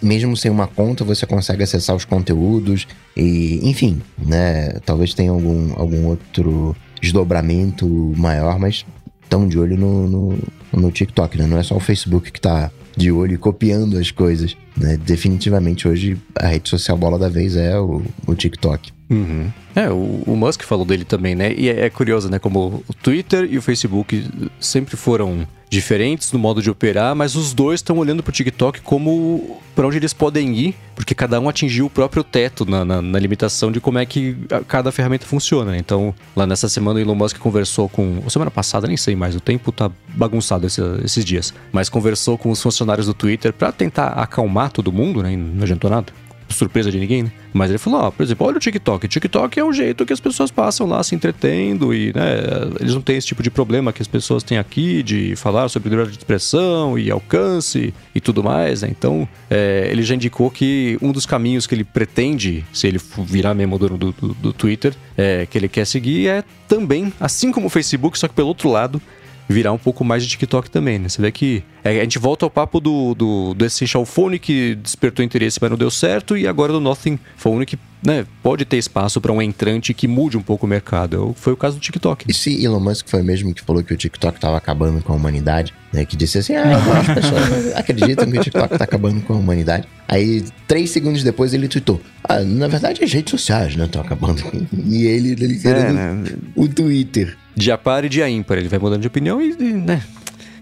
mesmo 0.03 0.37
sem 0.37 0.51
uma 0.51 0.67
conta, 0.67 1.03
você 1.03 1.25
consegue 1.25 1.63
acessar 1.63 1.97
os 1.97 2.05
conteúdos 2.05 2.87
e, 3.17 3.59
enfim, 3.63 4.03
né? 4.19 4.73
Talvez 4.85 5.15
tenha 5.15 5.31
algum, 5.31 5.73
algum 5.75 6.05
outro 6.05 6.77
desdobramento 7.01 7.89
maior, 8.15 8.59
mas 8.59 8.85
estão 9.23 9.49
de 9.49 9.59
olho 9.59 9.75
no, 9.75 10.07
no, 10.07 10.39
no, 10.71 10.93
TikTok, 10.93 11.39
né? 11.39 11.47
Não 11.47 11.57
é 11.57 11.63
só 11.63 11.75
o 11.75 11.81
Facebook 11.81 12.31
que 12.31 12.41
tá 12.43 12.71
de 12.95 13.11
olho 13.11 13.33
e 13.33 13.39
copiando 13.39 13.97
as 13.97 14.11
coisas, 14.11 14.55
né? 14.77 14.99
Definitivamente 14.99 15.89
hoje 15.89 16.19
a 16.39 16.47
rede 16.47 16.69
social 16.69 16.99
bola 16.99 17.19
da 17.19 17.31
vez 17.31 17.57
é 17.57 17.81
o, 17.81 18.03
o 18.27 18.35
TikTok. 18.35 18.93
Uhum. 19.11 19.51
É, 19.75 19.91
o, 19.91 20.23
o, 20.25 20.37
Musk 20.37 20.63
falou 20.63 20.85
dele 20.85 21.05
também, 21.05 21.35
né? 21.35 21.53
E 21.53 21.69
é, 21.69 21.87
é 21.87 21.91
curioso, 21.91 22.31
né? 22.31 22.39
Como 22.39 22.85
o 22.89 22.95
Twitter 22.95 23.49
e 23.51 23.59
o 23.59 23.63
Facebook 23.63 24.25
sempre 24.61 24.97
foram 24.97 25.47
diferentes 25.69 26.33
no 26.33 26.39
modo 26.39 26.63
de 26.63 26.71
operar, 26.71 27.15
mas 27.15 27.35
os 27.37 27.53
dois 27.53 27.79
estão 27.79 27.99
olhando 27.99 28.23
para 28.23 28.31
o 28.31 28.33
TikTok 28.33 28.81
como 28.81 29.61
para 29.75 29.87
onde 29.87 29.97
eles 29.97 30.13
podem 30.13 30.53
ir, 30.57 30.75
porque 30.97 31.15
cada 31.15 31.39
um 31.39 31.49
atingiu 31.49 31.87
o 31.87 31.91
próprio 31.91 32.25
teto 32.25 32.69
na, 32.69 32.85
na, 32.85 33.01
na 33.01 33.19
limitação 33.19 33.71
de 33.71 33.81
como 33.81 33.99
é 33.99 34.05
que 34.05 34.37
cada 34.67 34.91
ferramenta 34.91 35.27
funciona. 35.27 35.77
Então, 35.77 36.15
lá 36.35 36.47
nessa 36.47 36.69
semana 36.69 36.99
o 36.99 37.03
Elon 37.03 37.15
Musk 37.15 37.39
conversou 37.39 37.89
com. 37.89 38.23
Semana 38.29 38.51
passada, 38.51 38.87
nem 38.87 38.97
sei 38.97 39.17
mais, 39.17 39.35
o 39.35 39.41
tempo 39.41 39.73
tá 39.73 39.91
bagunçado 40.09 40.67
esse, 40.67 40.81
esses 41.05 41.25
dias. 41.25 41.55
Mas 41.73 41.89
conversou 41.89 42.39
com 42.39 42.51
os 42.51 42.63
funcionários 42.63 43.07
do 43.07 43.15
Twitter 43.15 43.53
para 43.53 43.73
tentar 43.73 44.09
acalmar 44.09 44.71
todo 44.71 44.93
mundo, 44.93 45.23
né? 45.23 45.37
Não 45.37 45.63
adiantou 45.63 45.91
nada 45.91 46.13
surpresa 46.55 46.91
de 46.91 46.99
ninguém, 46.99 47.25
né? 47.25 47.33
Mas 47.53 47.71
ele 47.71 47.79
falou, 47.79 48.01
ó, 48.01 48.11
por 48.11 48.23
exemplo, 48.23 48.47
olha 48.47 48.57
o 48.57 48.61
TikTok. 48.61 49.09
TikTok 49.09 49.59
é 49.59 49.65
o 49.65 49.73
jeito 49.73 50.07
que 50.07 50.13
as 50.13 50.21
pessoas 50.21 50.51
passam 50.51 50.87
lá 50.87 51.03
se 51.03 51.15
entretendo 51.15 51.93
e, 51.95 52.13
né, 52.15 52.39
eles 52.81 52.95
não 52.95 53.03
têm 53.03 53.17
esse 53.17 53.27
tipo 53.27 53.43
de 53.43 53.51
problema 53.51 53.93
que 53.93 54.03
as 54.03 54.09
pessoas 54.09 54.43
têm 54.43 54.59
aqui 54.59 55.03
de 55.03 55.35
falar 55.37 55.69
sobre 55.69 55.89
liberdade 55.89 56.17
de 56.17 56.23
expressão 56.23 56.99
e 56.99 57.11
alcance 57.11 57.93
e 58.15 58.21
tudo 58.21 58.43
mais, 58.43 58.83
né? 58.83 58.89
Então, 58.91 59.29
é, 59.49 59.89
ele 59.91 60.03
já 60.03 60.15
indicou 60.15 60.51
que 60.51 60.99
um 61.03 61.13
dos 61.13 61.27
caminhos 61.27 61.67
que 61.67 61.75
ele 61.75 61.85
pretende, 61.85 62.65
se 62.73 62.87
ele 62.87 63.01
virar 63.19 63.55
mesmo 63.55 63.79
dono 63.79 63.97
do, 63.97 64.13
do, 64.13 64.29
do 64.35 64.53
Twitter, 64.53 64.95
é, 65.17 65.47
que 65.47 65.59
ele 65.59 65.69
quer 65.69 65.85
seguir 65.85 66.29
é 66.29 66.45
também, 66.69 67.13
assim 67.19 67.51
como 67.51 67.67
o 67.67 67.71
Facebook, 67.71 68.19
só 68.19 68.29
que 68.29 68.35
pelo 68.35 68.49
outro 68.49 68.71
lado, 68.71 69.03
virar 69.51 69.73
um 69.73 69.79
pouco 69.79 70.05
mais 70.05 70.23
de 70.23 70.29
TikTok 70.29 70.71
também, 70.71 70.99
né? 70.99 71.09
Você 71.09 71.21
vê 71.21 71.33
que 71.33 71.65
é, 71.83 71.99
a 72.01 72.03
gente 72.03 72.19
volta 72.19 72.47
ao 72.47 72.51
papo 72.51 72.81
do, 72.81 73.15
do, 73.15 73.55
do, 73.55 73.65
Essential 73.65 74.05
Phone 74.05 74.39
que 74.39 74.77
despertou 74.77 75.25
interesse, 75.25 75.59
mas 75.61 75.71
não 75.71 75.79
deu 75.79 75.91
certo, 75.91 76.37
e 76.37 76.47
agora 76.47 76.73
do 76.73 76.81
Nothing 76.81 77.19
Phone 77.37 77.67
que 77.67 77.79
né, 78.03 78.25
pode 78.43 78.65
ter 78.65 78.79
espaço 78.79 79.21
para 79.21 79.33
um 79.33 79.43
entrante 79.43 79.93
que 79.93 80.09
mude 80.09 80.37
um 80.37 80.43
pouco 80.43 80.67
o 80.67 80.69
mercado. 80.69 81.35
Foi 81.37 81.53
o 81.53 81.57
caso 81.57 81.77
do 81.77 81.81
TikTok. 81.81 82.25
E 82.29 82.33
se 82.33 82.65
Elon 82.65 82.81
Musk 82.81 83.09
foi 83.09 83.23
mesmo 83.23 83.53
que 83.53 83.61
falou 83.61 83.83
que 83.83 83.93
o 83.93 83.97
TikTok 83.97 84.39
estava 84.39 84.57
acabando 84.57 85.03
com 85.03 85.13
a 85.13 85.17
humanidade, 85.17 85.75
né? 85.93 86.05
Que 86.05 86.17
disse 86.17 86.39
assim, 86.39 86.55
ah, 86.55 86.77
as 87.01 87.07
pessoas 87.13 87.75
acreditam 87.77 88.31
que 88.31 88.39
o 88.39 88.43
TikTok 88.43 88.73
está 88.73 88.85
acabando 88.85 89.21
com 89.23 89.35
a 89.35 89.37
humanidade. 89.37 89.87
Aí, 90.09 90.45
três 90.67 90.91
segundos 90.91 91.23
depois, 91.23 91.53
ele 91.53 91.69
tweetou, 91.69 92.01
ah, 92.25 92.41
na 92.41 92.69
verdade 92.69 93.03
as 93.05 93.13
redes 93.13 93.31
sociais, 93.33 93.77
né, 93.77 93.85
estão 93.85 94.01
acabando. 94.01 94.43
E 94.73 95.07
ele, 95.07 95.33
ele 95.33 95.59
querendo 95.59 95.99
é, 95.99 96.13
né? 96.13 96.25
o 96.57 96.67
Twitter 96.69 97.37
de 97.61 97.71
a 97.71 97.79
par 97.79 98.05
e 98.05 98.09
de 98.09 98.23
a 98.23 98.29
ímpar. 98.29 98.59
Ele 98.59 98.69
vai 98.69 98.79
mudando 98.79 99.01
de 99.01 99.07
opinião 99.07 99.41
e, 99.41 99.55
né? 99.55 100.03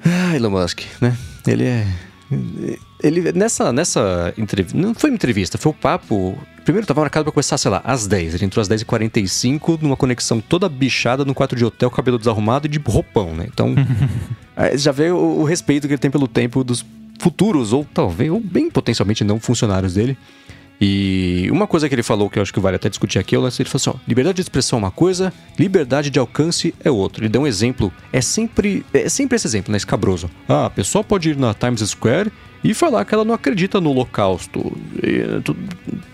Ah, 0.05 0.35
Elon 0.37 0.51
Musk, 0.51 0.83
né? 1.01 1.17
Ele 1.47 1.65
é. 1.65 1.87
Ele, 3.03 3.33
nessa, 3.33 3.73
nessa 3.73 4.35
entrevista, 4.37 4.77
não 4.77 4.95
foi 4.95 5.09
uma 5.09 5.15
entrevista, 5.15 5.57
foi 5.57 5.73
o 5.73 5.75
um 5.75 5.79
papo. 5.79 6.39
Primeiro 6.65 6.87
tava 6.87 7.01
marcado 7.01 7.25
pra 7.25 7.33
começar, 7.33 7.57
sei 7.57 7.71
lá, 7.71 7.81
às 7.85 8.07
10. 8.07 8.35
Ele 8.35 8.45
entrou 8.45 8.61
às 8.61 8.69
10h45 8.69 9.81
numa 9.81 9.97
conexão 9.97 10.41
toda 10.41 10.69
bichada 10.69 11.25
no 11.25 11.33
quarto 11.33 11.57
de 11.57 11.65
hotel, 11.65 11.91
cabelo 11.91 12.19
desarrumado 12.19 12.67
e 12.67 12.69
de 12.69 12.79
roupão, 12.79 13.35
né? 13.35 13.47
Então, 13.53 13.75
já 14.77 14.93
vê 14.93 15.11
o, 15.11 15.17
o 15.17 15.45
respeito 15.45 15.87
que 15.87 15.95
ele 15.95 15.99
tem 15.99 16.11
pelo 16.11 16.29
tempo 16.29 16.63
dos 16.63 16.85
futuros, 17.19 17.73
ou 17.73 17.87
talvez, 17.95 18.31
ou 18.31 18.41
bem 18.41 18.71
potencialmente 18.71 19.25
não 19.25 19.41
funcionários 19.41 19.95
dele. 19.95 20.17
E 20.81 21.49
uma 21.51 21.67
coisa 21.67 21.89
que 21.89 21.95
ele 21.95 22.03
falou 22.03 22.31
que 22.31 22.39
eu 22.39 22.43
acho 22.43 22.53
que 22.53 22.61
vale 22.61 22.77
até 22.77 22.89
discutir 22.89 23.19
aqui 23.19 23.35
é 23.35 23.39
o 23.39 23.43
lance, 23.43 23.61
ele 23.61 23.69
falou 23.69 23.81
assim, 23.81 23.91
ó, 23.91 24.09
liberdade 24.09 24.37
de 24.37 24.43
expressão 24.43 24.79
é 24.79 24.83
uma 24.83 24.91
coisa, 24.91 25.33
liberdade 25.59 26.11
de 26.11 26.19
alcance 26.19 26.75
é 26.85 26.91
outra. 26.91 27.25
Ele 27.25 27.29
deu 27.29 27.43
um 27.43 27.47
exemplo, 27.47 27.93
é 28.13 28.21
sempre, 28.21 28.85
é 28.93 29.09
sempre 29.09 29.37
esse 29.37 29.47
exemplo, 29.47 29.73
né, 29.73 29.77
escabroso. 29.77 30.31
Ah, 30.49 30.67
a 30.67 30.71
pessoa 30.71 31.03
pode 31.03 31.31
ir 31.31 31.37
na 31.37 31.53
Times 31.53 31.81
Square 31.81 32.31
e 32.63 32.75
falar 32.75 33.05
que 33.05 33.15
ela 33.15 33.25
não 33.25 33.35
acredita 33.35 33.81
no 33.81 33.91
Holocausto. 33.91 34.77
E, 35.03 35.41
tu, 35.43 35.57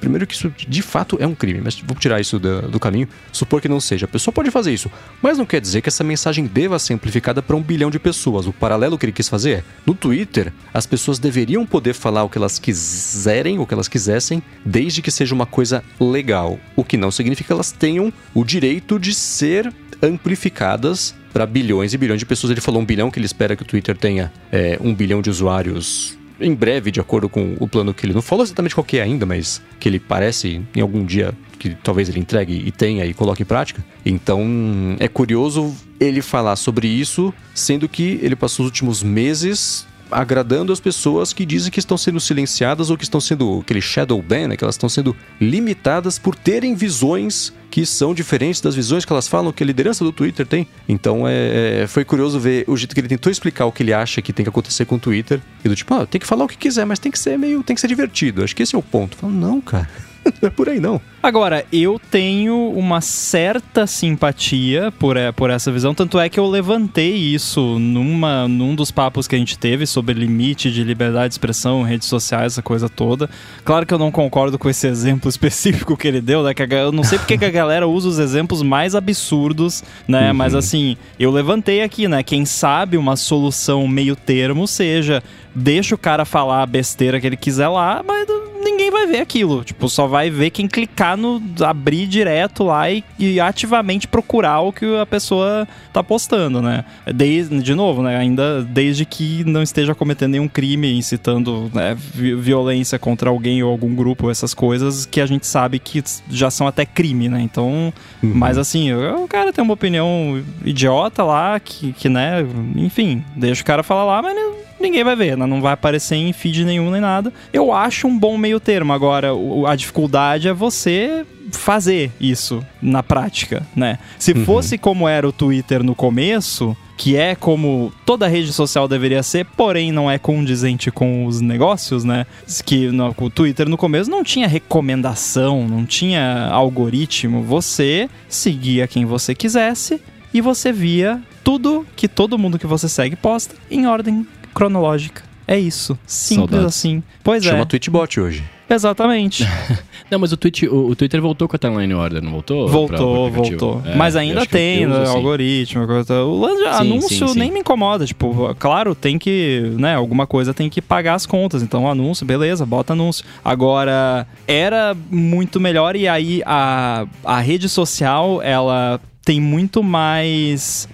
primeiro 0.01 0.27
que 0.27 0.35
isso 0.35 0.53
de 0.57 0.83
fato 0.83 1.17
é 1.21 1.27
um 1.27 1.35
crime, 1.35 1.61
mas 1.63 1.81
vou 1.81 1.97
tirar 1.97 2.21
isso 2.21 2.39
do, 2.39 2.63
do, 2.63 2.81
caminho, 2.81 3.09
supor 3.33 3.61
que 3.61 3.69
não 3.69 3.81
seja. 3.81 4.05
A 4.05 4.09
pessoa 4.09 4.33
pode 4.33 4.51
fazer 4.51 4.73
isso, 4.73 4.91
mas 5.23 5.39
não 5.39 5.47
quer 5.47 5.61
dizer 5.61 5.81
que 5.81 5.89
essa 5.89 6.05
mensagem 6.05 6.47
deva 6.47 6.79
ser 6.79 6.95
amplificada 6.95 7.43
para 7.43 7.57
um 7.57 7.63
bilhão 7.63 7.91
de 7.91 7.99
pessoas. 7.99 8.47
O 8.47 8.53
paralelo 8.53 8.99
que 8.99 9.07
ele 9.07 9.13
quis 9.13 9.29
fazer 9.29 9.51
é, 9.51 9.65
no 9.87 9.95
Twitter, 9.95 10.53
as 10.73 10.87
pessoas 10.87 11.19
deveriam 11.19 11.65
poder 11.65 11.95
falar 11.95 12.25
o 12.25 12.29
que 12.29 12.39
elas 12.39 12.59
quiserem, 12.59 13.59
o 13.59 13.67
que 13.67 13.75
elas 13.75 13.89
quisessem, 13.89 14.43
desde 14.65 15.01
que 15.01 15.11
seja 15.11 15.35
uma 15.35 15.47
coisa 15.47 15.83
legal. 16.01 16.59
O 16.77 16.85
que 16.85 16.97
não 16.97 17.11
significa 17.11 17.47
que 17.47 17.53
elas 17.53 17.73
tenham 17.73 18.13
o 18.35 18.45
direito 18.45 18.99
de 18.99 19.15
ser 19.15 19.73
amplificadas 20.03 21.15
para 21.33 21.47
bilhões 21.47 21.93
e 21.93 21.99
bilhões 21.99 22.21
de 22.21 22.27
pessoas. 22.27 22.51
Ele 22.51 22.61
falou 22.61 22.81
um 22.81 22.85
bilhão 22.85 23.11
que 23.11 23.19
ele 23.19 23.27
espera 23.27 23.57
que 23.57 23.63
o 23.63 23.67
Twitter 23.67 23.97
tenha 23.97 24.33
é, 24.53 24.79
um 24.81 24.95
bilhão 24.95 25.21
de 25.21 25.31
usuários 25.31 26.17
em 26.41 26.55
breve, 26.55 26.91
de 26.91 27.01
acordo 27.01 27.28
com 27.28 27.57
o 27.61 27.68
plano 27.68 27.95
que 27.95 28.07
ele 28.07 28.12
não 28.12 28.22
falou 28.22 28.45
exatamente 28.45 28.74
qual 28.74 28.87
é 28.93 29.01
ainda, 29.01 29.24
mas 29.24 29.62
que 29.78 29.89
ele 29.89 29.99
parece 29.99 30.61
em 30.74 30.80
algum 30.80 31.05
dia 31.05 31.35
que 31.59 31.70
talvez 31.82 32.09
ele 32.09 32.20
entregue 32.20 32.62
e 32.66 32.70
tenha 32.70 33.07
e 33.07 33.14
coloque 33.14 33.43
em 33.43 33.47
prática. 33.47 33.85
Então 34.05 34.97
é 34.99 35.09
curioso 35.09 35.74
ele 35.99 36.20
falar 36.20 36.57
sobre 36.57 36.87
isso, 36.87 37.32
sendo 37.55 37.89
que 37.89 38.18
ele 38.22 38.37
passou 38.37 38.64
os 38.64 38.70
últimos 38.70 39.03
meses 39.03 39.87
agradando 40.15 40.73
as 40.73 40.81
pessoas 40.81 41.33
que 41.33 41.45
dizem 41.45 41.71
que 41.71 41.79
estão 41.79 41.99
sendo 41.99 42.21
silenciadas 42.21 42.91
ou 42.91 42.97
que 42.97 43.05
estão 43.05 43.21
sendo 43.21 43.61
aquele 43.61 43.81
shadow 43.81 44.21
ban, 44.23 44.49
né, 44.49 44.57
que 44.57 44.65
elas 44.65 44.77
estão 44.77 44.89
sendo 44.89 45.15
limitadas 45.41 46.19
por 46.19 46.35
terem 46.35 46.75
visões 46.75 47.53
que 47.71 47.85
são 47.85 48.15
diferentes 48.15 48.61
das 48.61 48.75
visões 48.75 49.05
que 49.05 49.12
elas 49.12 49.27
falam 49.27 49.53
que 49.53 49.62
a 49.62 49.67
liderança 49.67 50.05
do 50.05 50.12
Twitter 50.12 50.47
tem. 50.47 50.67
Então 50.89 51.27
é, 51.27 51.83
é, 51.83 51.87
foi 51.89 52.05
curioso 52.05 52.39
ver 52.39 52.65
o 52.69 52.77
jeito 52.77 52.95
que 52.95 53.01
ele 53.01 53.09
tentou 53.09 53.33
explicar 53.33 53.67
o 53.67 53.73
que 53.73 53.83
ele 53.83 53.93
acha 53.93 54.23
que 54.23 54.33
tem 54.33 54.45
que 54.45 54.49
acontecer 54.49 54.85
com 54.85 54.95
o 54.95 54.99
Twitter. 54.99 55.41
E 55.65 55.69
do 55.69 55.75
tipo, 55.75 55.93
ah, 55.93 56.07
tem 56.07 56.21
que 56.21 56.27
falar 56.27 56.45
o 56.45 56.49
que 56.49 56.57
quiser, 56.57 56.85
mas 56.85 57.01
tem 57.01 57.11
que 57.11 57.19
ser 57.19 57.37
meio. 57.37 57.65
tem 57.65 57.75
que 57.75 57.81
ser 57.81 57.89
divertido. 57.89 58.45
Acho 58.45 58.55
que 58.55 58.62
esse 58.62 58.77
é 58.77 58.79
o 58.79 58.83
ponto. 58.83 59.17
Falo, 59.17 59.33
não, 59.33 59.61
cara. 59.61 59.91
não 60.41 60.47
é 60.47 60.51
por 60.51 60.69
aí, 60.69 60.79
não. 60.79 61.01
Agora, 61.25 61.64
eu 61.72 61.99
tenho 62.11 62.68
uma 62.77 63.01
certa 63.01 63.87
simpatia 63.87 64.93
por, 64.99 65.16
por 65.35 65.49
essa 65.49 65.72
visão, 65.72 65.95
tanto 65.95 66.20
é 66.20 66.29
que 66.29 66.39
eu 66.39 66.47
levantei 66.47 67.14
isso 67.14 67.79
numa, 67.79 68.47
num 68.47 68.75
dos 68.75 68.91
papos 68.91 69.27
que 69.27 69.35
a 69.35 69.39
gente 69.39 69.59
teve 69.59 69.87
sobre 69.87 70.12
limite 70.12 70.70
de 70.70 70.85
liberdade 70.85 71.29
de 71.29 71.33
expressão, 71.33 71.83
redes 71.83 72.09
sociais, 72.09 72.53
essa 72.53 72.62
coisa 72.62 72.91
toda. 72.91 73.31
Claro 73.64 73.87
que 73.87 73.95
eu 73.95 73.99
não 73.99 74.11
concordo 74.11 74.59
com 74.59 74.68
esse 74.68 74.85
exemplo 74.87 75.31
específico 75.31 75.97
que 75.97 76.07
ele 76.07 76.20
deu, 76.20 76.43
né? 76.43 76.53
Que 76.53 76.62
a, 76.62 76.66
eu 76.66 76.93
não 76.93 77.03
sei 77.03 77.18
porque 77.18 77.39
que 77.39 77.45
a 77.47 77.51
galera 77.51 77.89
usa 77.89 78.07
os 78.07 78.18
exemplos 78.18 78.61
mais 78.61 78.95
absurdos, 78.95 79.83
né? 80.07 80.29
Uhum. 80.29 80.37
Mas 80.37 80.55
assim, 80.55 80.95
eu 81.18 81.31
levantei 81.31 81.81
aqui, 81.81 82.07
né? 82.07 82.22
Quem 82.22 82.45
sabe 82.45 82.99
uma 82.99 83.16
solução 83.16 83.89
meio 83.89 84.14
termo 84.14 84.68
seja 84.68 85.22
deixa 85.55 85.95
o 85.95 85.99
cara 85.99 86.27
falar 86.27 86.62
a 86.62 86.66
besteira 86.66 87.18
que 87.18 87.27
ele 87.27 87.37
quiser 87.37 87.68
lá, 87.68 88.03
mas 88.07 88.27
ninguém 88.64 88.91
vai 88.91 89.07
ver 89.07 89.20
aquilo. 89.20 89.62
Tipo, 89.62 89.89
só 89.89 90.07
vai 90.07 90.31
ver 90.31 90.51
quem 90.51 90.66
clicar 90.66 91.14
no 91.17 91.43
abrir 91.65 92.07
direto 92.07 92.65
lá 92.65 92.91
e, 92.91 93.05
e 93.19 93.41
ativamente 93.41 94.07
procurar 94.09 94.61
o 94.61 94.73
que 94.73 94.85
a 94.99 95.07
pessoa 95.07 95.67
tá 95.93 96.03
postando, 96.03 96.61
né? 96.61 96.85
Desde, 97.15 97.62
de 97.62 97.75
novo, 97.75 98.03
né? 98.03 98.17
Ainda 98.17 98.62
desde 98.62 99.05
que 99.05 99.45
não 99.45 99.62
esteja 99.62 99.95
cometendo 99.95 100.33
nenhum 100.33 100.49
crime, 100.49 100.97
incitando 100.97 101.70
né, 101.73 101.97
vi- 101.97 102.35
violência 102.35 102.99
contra 102.99 103.31
alguém 103.31 103.62
ou 103.62 103.70
algum 103.70 103.95
grupo, 103.95 104.31
essas 104.31 104.55
coisas 104.55 105.07
que 105.07 105.20
a 105.20 105.27
gente 105.27 105.47
sabe 105.47 105.78
que 105.78 106.03
já 106.28 106.51
são 106.51 106.66
até 106.66 106.85
crime, 106.86 107.28
né? 107.28 107.41
Então, 107.41 107.93
mas 108.23 108.59
assim, 108.59 108.93
o 108.93 109.27
cara 109.28 109.53
tem 109.53 109.62
uma 109.62 109.74
opinião 109.74 110.43
idiota 110.65 111.23
lá, 111.23 111.59
que, 111.61 111.93
que 111.93 112.09
né, 112.09 112.45
enfim, 112.77 113.24
deixa 113.36 113.62
o 113.62 113.65
cara 113.66 113.82
falar 113.82 114.05
lá, 114.05 114.23
mas 114.23 114.35
ninguém 114.79 115.05
vai 115.05 115.17
ver, 115.17 115.37
né? 115.37 115.47
não 115.47 115.61
vai 115.61 115.73
aparecer 115.73 116.17
em 116.17 116.33
feed 116.33 116.65
nenhum 116.65 116.91
nem 116.91 117.01
nada. 117.01 117.33
Eu 117.53 117.73
acho 117.73 118.07
um 118.07 118.19
bom 118.19 118.37
meio 118.37 118.61
termo. 118.61 118.93
Agora, 118.93 119.31
a 119.67 119.77
dificuldade 119.77 120.49
é 120.49 120.53
você 120.53 121.25
fazer 121.53 122.11
isso 122.21 122.65
na 122.83 123.03
prática, 123.03 123.67
né? 123.77 123.99
Se 124.19 124.35
fosse 124.35 124.79
como 124.79 125.09
era 125.09 125.29
o 125.29 125.33
Twitter 125.33 125.83
no 125.83 125.95
começo, 125.95 126.77
que 126.97 127.17
é 127.17 127.35
como 127.35 127.93
toda 128.07 128.29
rede 128.29 128.53
social 128.53 128.87
deveria 128.87 129.23
ser, 129.23 129.45
porém 129.45 129.93
não 129.93 130.11
é 130.11 130.19
condizente 130.19 130.91
com 130.91 131.27
os 131.27 131.41
negócios, 131.41 132.05
né? 132.05 132.27
Que 132.65 132.89
no, 132.89 133.15
o 133.17 133.31
Twitter 133.31 133.69
no 133.69 133.77
começo 133.77 134.11
não 134.11 134.23
tinha 134.23 134.49
recomendação, 134.49 135.67
não 135.69 135.85
tinha 135.85 136.49
algoritmo. 136.51 137.43
Você 137.43 138.09
seguia 138.29 138.87
quem 138.87 139.05
você 139.05 139.35
quisesse 139.35 140.01
e 140.33 140.41
você 140.41 140.73
via 140.73 141.21
tudo 141.43 141.87
que 141.95 142.09
todo 142.09 142.39
mundo 142.39 142.59
que 142.59 142.67
você 142.67 142.89
segue 142.89 143.17
posta 143.17 143.55
em 143.71 143.87
ordem 143.87 144.27
cronológica. 144.55 145.22
É 145.47 145.59
isso. 145.59 145.98
Simples 146.06 146.51
Saudades. 146.51 146.76
assim. 146.76 147.02
Pois 147.22 147.44
Chama 147.44 147.62
é. 147.62 147.64
Tweetbot 147.66 148.18
hoje. 148.18 148.43
Exatamente. 148.70 149.47
Não, 150.10 150.18
mas 150.18 150.32
o, 150.32 150.36
tweet, 150.39 150.66
o, 150.66 150.89
o 150.89 150.97
Twitter 150.97 151.20
voltou 151.20 151.47
com 151.47 151.56
a 151.56 151.59
timeline 151.59 151.93
order, 151.93 152.22
não 152.22 152.31
voltou? 152.31 152.66
Voltou, 152.68 153.31
voltou. 153.31 153.82
É, 153.85 153.94
Mas 153.97 154.16
ainda 154.16 154.40
eu 154.40 154.47
tem 154.47 154.86
uso 154.86 154.97
né, 154.97 155.02
assim. 155.02 155.14
algoritmo. 155.16 155.86
coisa- 155.86 156.22
O 156.22 156.39
lance 156.40 156.56
de 156.62 156.62
Sim, 156.62 156.68
anúncio 156.81 157.28
sim, 157.28 157.32
sim. 157.35 157.39
nem 157.39 157.51
me 157.51 157.60
incomoda. 157.60 158.06
Tipo, 158.06 158.55
claro, 158.59 158.94
tem 158.94 159.18
que, 159.18 159.72
né, 159.78 159.94
alguma 159.94 160.26
coisa 160.26 160.55
tem 160.55 160.70
que 160.70 160.81
pagar 160.81 161.14
as 161.14 161.26
contas. 161.26 161.62
Então, 161.62 161.89
anúncio, 161.90 162.24
beleza, 162.24 162.64
bota 162.64 162.93
anúncio. 162.94 163.24
Agora, 163.44 164.26
era 164.47 164.97
muito 165.10 165.59
melhor 165.60 165.94
e 165.97 166.06
aí 166.09 166.43
a, 166.47 167.06
a 167.24 167.40
rede 167.40 167.68
social, 167.68 168.40
ela 168.43 169.01
tem 169.24 169.40
muito 169.40 169.82
mais 169.82 170.86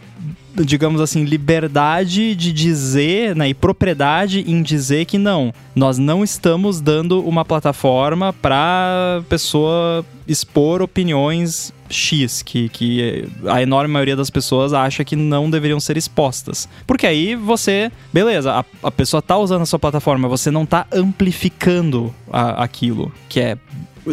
digamos 0.64 1.00
assim, 1.00 1.24
liberdade 1.24 2.34
de 2.34 2.52
dizer, 2.52 3.34
né, 3.36 3.48
e 3.48 3.54
propriedade 3.54 4.44
em 4.46 4.62
dizer 4.62 5.04
que 5.04 5.18
não, 5.18 5.52
nós 5.74 5.98
não 5.98 6.22
estamos 6.24 6.80
dando 6.80 7.20
uma 7.26 7.44
plataforma 7.44 8.32
para 8.32 9.22
pessoa 9.28 10.04
expor 10.26 10.80
opiniões 10.82 11.72
X, 11.88 12.40
que, 12.42 12.68
que 12.68 13.24
a 13.46 13.60
enorme 13.60 13.92
maioria 13.92 14.14
das 14.14 14.30
pessoas 14.30 14.72
acha 14.72 15.04
que 15.04 15.16
não 15.16 15.50
deveriam 15.50 15.80
ser 15.80 15.96
expostas. 15.96 16.68
Porque 16.86 17.04
aí 17.06 17.34
você, 17.34 17.90
beleza, 18.12 18.52
a, 18.52 18.64
a 18.86 18.90
pessoa 18.92 19.20
tá 19.20 19.36
usando 19.36 19.62
a 19.62 19.66
sua 19.66 19.78
plataforma, 19.78 20.28
você 20.28 20.50
não 20.52 20.64
tá 20.64 20.86
amplificando 20.92 22.14
a- 22.32 22.62
aquilo, 22.62 23.12
que 23.28 23.40
é. 23.40 23.56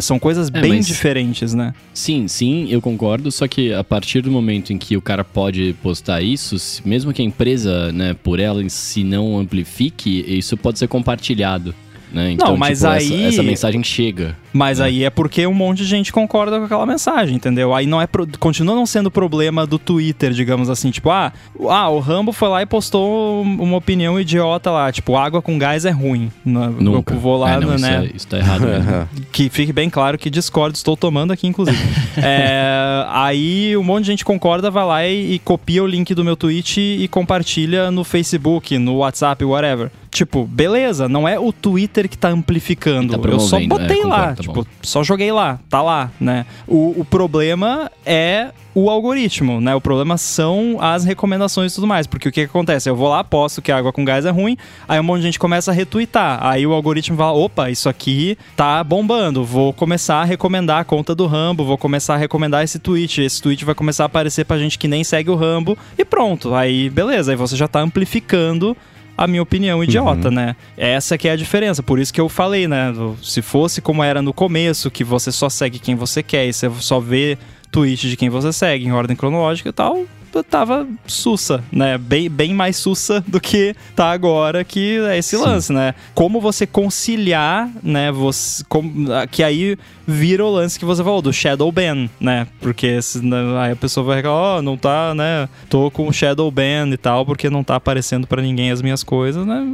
São 0.00 0.18
coisas 0.18 0.48
É, 0.52 0.60
bem 0.60 0.74
mas- 0.76 0.86
diferentes, 0.86 1.54
né? 1.54 1.72
Sim, 1.94 2.28
sim, 2.28 2.66
eu 2.70 2.80
concordo. 2.80 3.30
Só 3.32 3.48
que 3.48 3.72
a 3.72 3.82
partir 3.82 4.20
do 4.20 4.30
momento 4.30 4.72
em 4.72 4.78
que 4.78 4.96
o 4.96 5.00
cara 5.02 5.24
pode 5.24 5.74
postar 5.82 6.20
isso, 6.22 6.58
se- 6.58 6.86
mesmo 6.86 7.12
que 7.12 7.22
a 7.22 7.24
empresa, 7.24 7.90
né, 7.92 8.14
por 8.14 8.38
ela 8.40 8.62
si 8.68 9.02
não 9.04 9.38
amplifique, 9.38 10.24
isso 10.28 10.56
pode 10.56 10.78
ser 10.78 10.88
compartilhado. 10.88 11.74
Né? 12.12 12.32
Então, 12.32 12.56
mas 12.56 12.78
tipo, 12.78 12.90
aí- 12.90 13.24
essa, 13.26 13.28
essa 13.34 13.42
mensagem 13.42 13.82
chega. 13.84 14.36
Mas 14.52 14.80
aí 14.80 15.04
é 15.04 15.10
porque 15.10 15.46
um 15.46 15.52
monte 15.52 15.78
de 15.78 15.84
gente 15.84 16.10
concorda 16.10 16.58
com 16.58 16.64
aquela 16.64 16.86
mensagem, 16.86 17.36
entendeu? 17.36 17.74
Aí 17.74 17.86
não 17.86 18.00
é 18.00 18.06
pro- 18.06 18.26
continua 18.38 18.74
não 18.74 18.86
sendo 18.86 19.10
problema 19.10 19.66
do 19.66 19.78
Twitter, 19.78 20.32
digamos 20.32 20.70
assim, 20.70 20.90
tipo, 20.90 21.10
ah, 21.10 21.32
o- 21.54 21.70
ah, 21.70 21.88
o 21.90 21.98
Rambo 21.98 22.32
foi 22.32 22.48
lá 22.48 22.62
e 22.62 22.66
postou 22.66 23.44
um- 23.44 23.62
uma 23.62 23.76
opinião 23.76 24.18
idiota 24.18 24.70
lá, 24.70 24.90
tipo, 24.90 25.16
água 25.16 25.42
com 25.42 25.58
gás 25.58 25.84
é 25.84 25.90
ruim. 25.90 26.30
Na- 26.44 26.68
Nunca. 26.68 27.12
Eu 27.14 27.20
vou 27.20 27.36
lá, 27.36 27.52
É, 27.54 27.60
não, 27.60 27.74
isso, 27.74 27.84
né? 27.84 28.06
é- 28.10 28.16
isso 28.16 28.26
tá 28.26 28.38
errado. 28.38 28.64
Que 29.30 29.50
fique 29.50 29.72
bem 29.72 29.90
claro 29.90 30.16
que 30.18 30.30
discordo, 30.30 30.76
estou 30.76 30.96
tomando 30.96 31.32
aqui, 31.32 31.46
inclusive. 31.46 31.76
É, 32.16 33.04
aí 33.08 33.76
um 33.76 33.82
monte 33.82 34.04
de 34.04 34.10
gente 34.12 34.24
concorda, 34.24 34.70
vai 34.70 34.84
lá 34.84 35.06
e, 35.06 35.34
e 35.34 35.38
copia 35.38 35.82
o 35.82 35.86
link 35.86 36.14
do 36.14 36.24
meu 36.24 36.36
tweet 36.36 36.80
e 36.80 37.06
compartilha 37.08 37.90
no 37.90 38.02
Facebook, 38.04 38.76
no 38.78 38.96
WhatsApp, 38.96 39.44
whatever. 39.44 39.90
Tipo, 40.10 40.44
beleza, 40.46 41.08
não 41.08 41.28
é 41.28 41.38
o 41.38 41.52
Twitter 41.52 42.08
que 42.08 42.16
tá 42.16 42.28
amplificando. 42.28 43.18
Tá 43.18 43.28
eu 43.28 43.40
só 43.40 43.58
promovendo, 43.58 43.82
é, 43.82 43.86
botei 43.88 44.02
lá, 44.04 44.16
concordo, 44.18 44.36
tá 44.36 44.42
tipo, 44.42 44.54
bom. 44.54 44.64
só 44.82 45.02
joguei 45.02 45.30
lá, 45.30 45.60
tá 45.68 45.82
lá, 45.82 46.10
né? 46.20 46.46
O, 46.66 47.00
o 47.00 47.04
problema 47.04 47.90
é 48.04 48.52
o 48.74 48.88
algoritmo, 48.90 49.60
né? 49.60 49.74
O 49.74 49.80
problema 49.80 50.16
são 50.16 50.76
as 50.80 51.04
recomendações 51.04 51.72
e 51.72 51.74
tudo 51.74 51.86
mais. 51.86 52.06
Porque 52.06 52.28
o 52.28 52.32
que, 52.32 52.42
que 52.42 52.46
acontece? 52.46 52.88
Eu 52.88 52.94
vou 52.94 53.08
lá, 53.08 53.24
posto 53.24 53.60
que 53.60 53.72
água 53.72 53.92
com 53.92 54.04
gás 54.04 54.24
é 54.24 54.30
ruim, 54.30 54.56
aí 54.88 55.00
um 55.00 55.02
monte 55.02 55.20
de 55.20 55.26
gente 55.26 55.38
começa 55.38 55.70
a 55.70 55.74
retweetar. 55.74 56.38
Aí 56.46 56.66
o 56.66 56.72
algoritmo 56.72 57.16
fala: 57.16 57.32
opa, 57.32 57.70
isso 57.70 57.88
aqui 57.88 58.38
tá 58.56 58.82
bombando. 58.84 59.44
Vou 59.44 59.72
começar 59.72 60.16
a 60.16 60.24
recomendar 60.24 60.80
a 60.80 60.84
conta 60.84 61.14
do 61.14 61.26
Rambo, 61.26 61.64
vou 61.64 61.76
começar 61.78 62.14
a 62.14 62.18
recomendar 62.18 62.62
esse 62.62 62.78
tweet. 62.78 63.22
Esse 63.22 63.42
tweet 63.42 63.64
vai 63.64 63.74
começar 63.74 64.04
a 64.04 64.06
aparecer 64.06 64.44
pra 64.44 64.58
gente 64.58 64.78
que 64.78 64.86
nem 64.86 65.02
segue 65.02 65.30
o 65.30 65.34
Rambo. 65.34 65.76
E 65.96 66.04
pronto. 66.04 66.54
Aí, 66.54 66.88
beleza, 66.88 67.32
aí 67.32 67.36
você 67.36 67.56
já 67.56 67.66
tá 67.66 67.80
amplificando 67.80 68.76
a 69.18 69.26
minha 69.26 69.42
opinião 69.42 69.82
idiota, 69.82 70.30
né? 70.30 70.54
Essa 70.76 71.18
que 71.18 71.26
é 71.26 71.32
a 71.32 71.36
diferença. 71.36 71.82
Por 71.82 71.98
isso 71.98 72.14
que 72.14 72.20
eu 72.20 72.28
falei, 72.28 72.68
né? 72.68 72.94
Se 73.20 73.42
fosse 73.42 73.82
como 73.82 74.04
era 74.04 74.22
no 74.22 74.32
começo, 74.32 74.92
que 74.92 75.02
você 75.02 75.32
só 75.32 75.48
segue 75.48 75.80
quem 75.80 75.96
você 75.96 76.22
quer 76.22 76.46
e 76.46 76.52
você 76.52 76.70
só 76.78 77.00
vê 77.00 77.36
tweet 77.72 78.08
de 78.08 78.16
quem 78.16 78.30
você 78.30 78.52
segue 78.52 78.86
em 78.86 78.92
ordem 78.92 79.16
cronológica 79.16 79.70
e 79.70 79.72
tal, 79.72 80.06
tava 80.42 80.86
sussa, 81.06 81.62
né? 81.72 81.96
Bem, 81.98 82.28
bem 82.28 82.54
mais 82.54 82.76
sussa 82.76 83.22
do 83.28 83.40
que 83.40 83.74
tá 83.96 84.10
agora, 84.10 84.64
que 84.64 84.98
é 85.08 85.18
esse 85.18 85.36
lance, 85.36 85.72
né? 85.72 85.94
Como 86.14 86.40
você 86.40 86.66
conciliar, 86.66 87.68
né? 87.82 88.10
Você, 88.12 88.64
como- 88.68 89.06
que 89.30 89.42
aí 89.42 89.76
vira 90.06 90.44
o 90.44 90.50
lance 90.50 90.78
que 90.78 90.84
você 90.84 91.02
falou, 91.04 91.20
do 91.22 91.32
Shadow 91.32 91.70
Ban, 91.70 92.08
né? 92.20 92.46
Porque 92.60 93.00
se- 93.02 93.24
né, 93.24 93.36
aí 93.60 93.72
a 93.72 93.76
pessoa 93.76 94.04
vai 94.04 94.16
reclamar, 94.16 94.58
ó, 94.58 94.62
não 94.62 94.76
tá, 94.76 95.14
né? 95.14 95.48
Tô 95.68 95.90
com 95.90 96.10
Shadow 96.12 96.50
Ban 96.50 96.88
e 96.92 96.96
tal, 96.96 97.24
porque 97.26 97.50
não 97.50 97.62
tá 97.64 97.76
aparecendo 97.76 98.26
pra 98.26 98.40
ninguém 98.42 98.70
as 98.70 98.80
minhas 98.82 99.02
coisas, 99.02 99.46
né? 99.46 99.66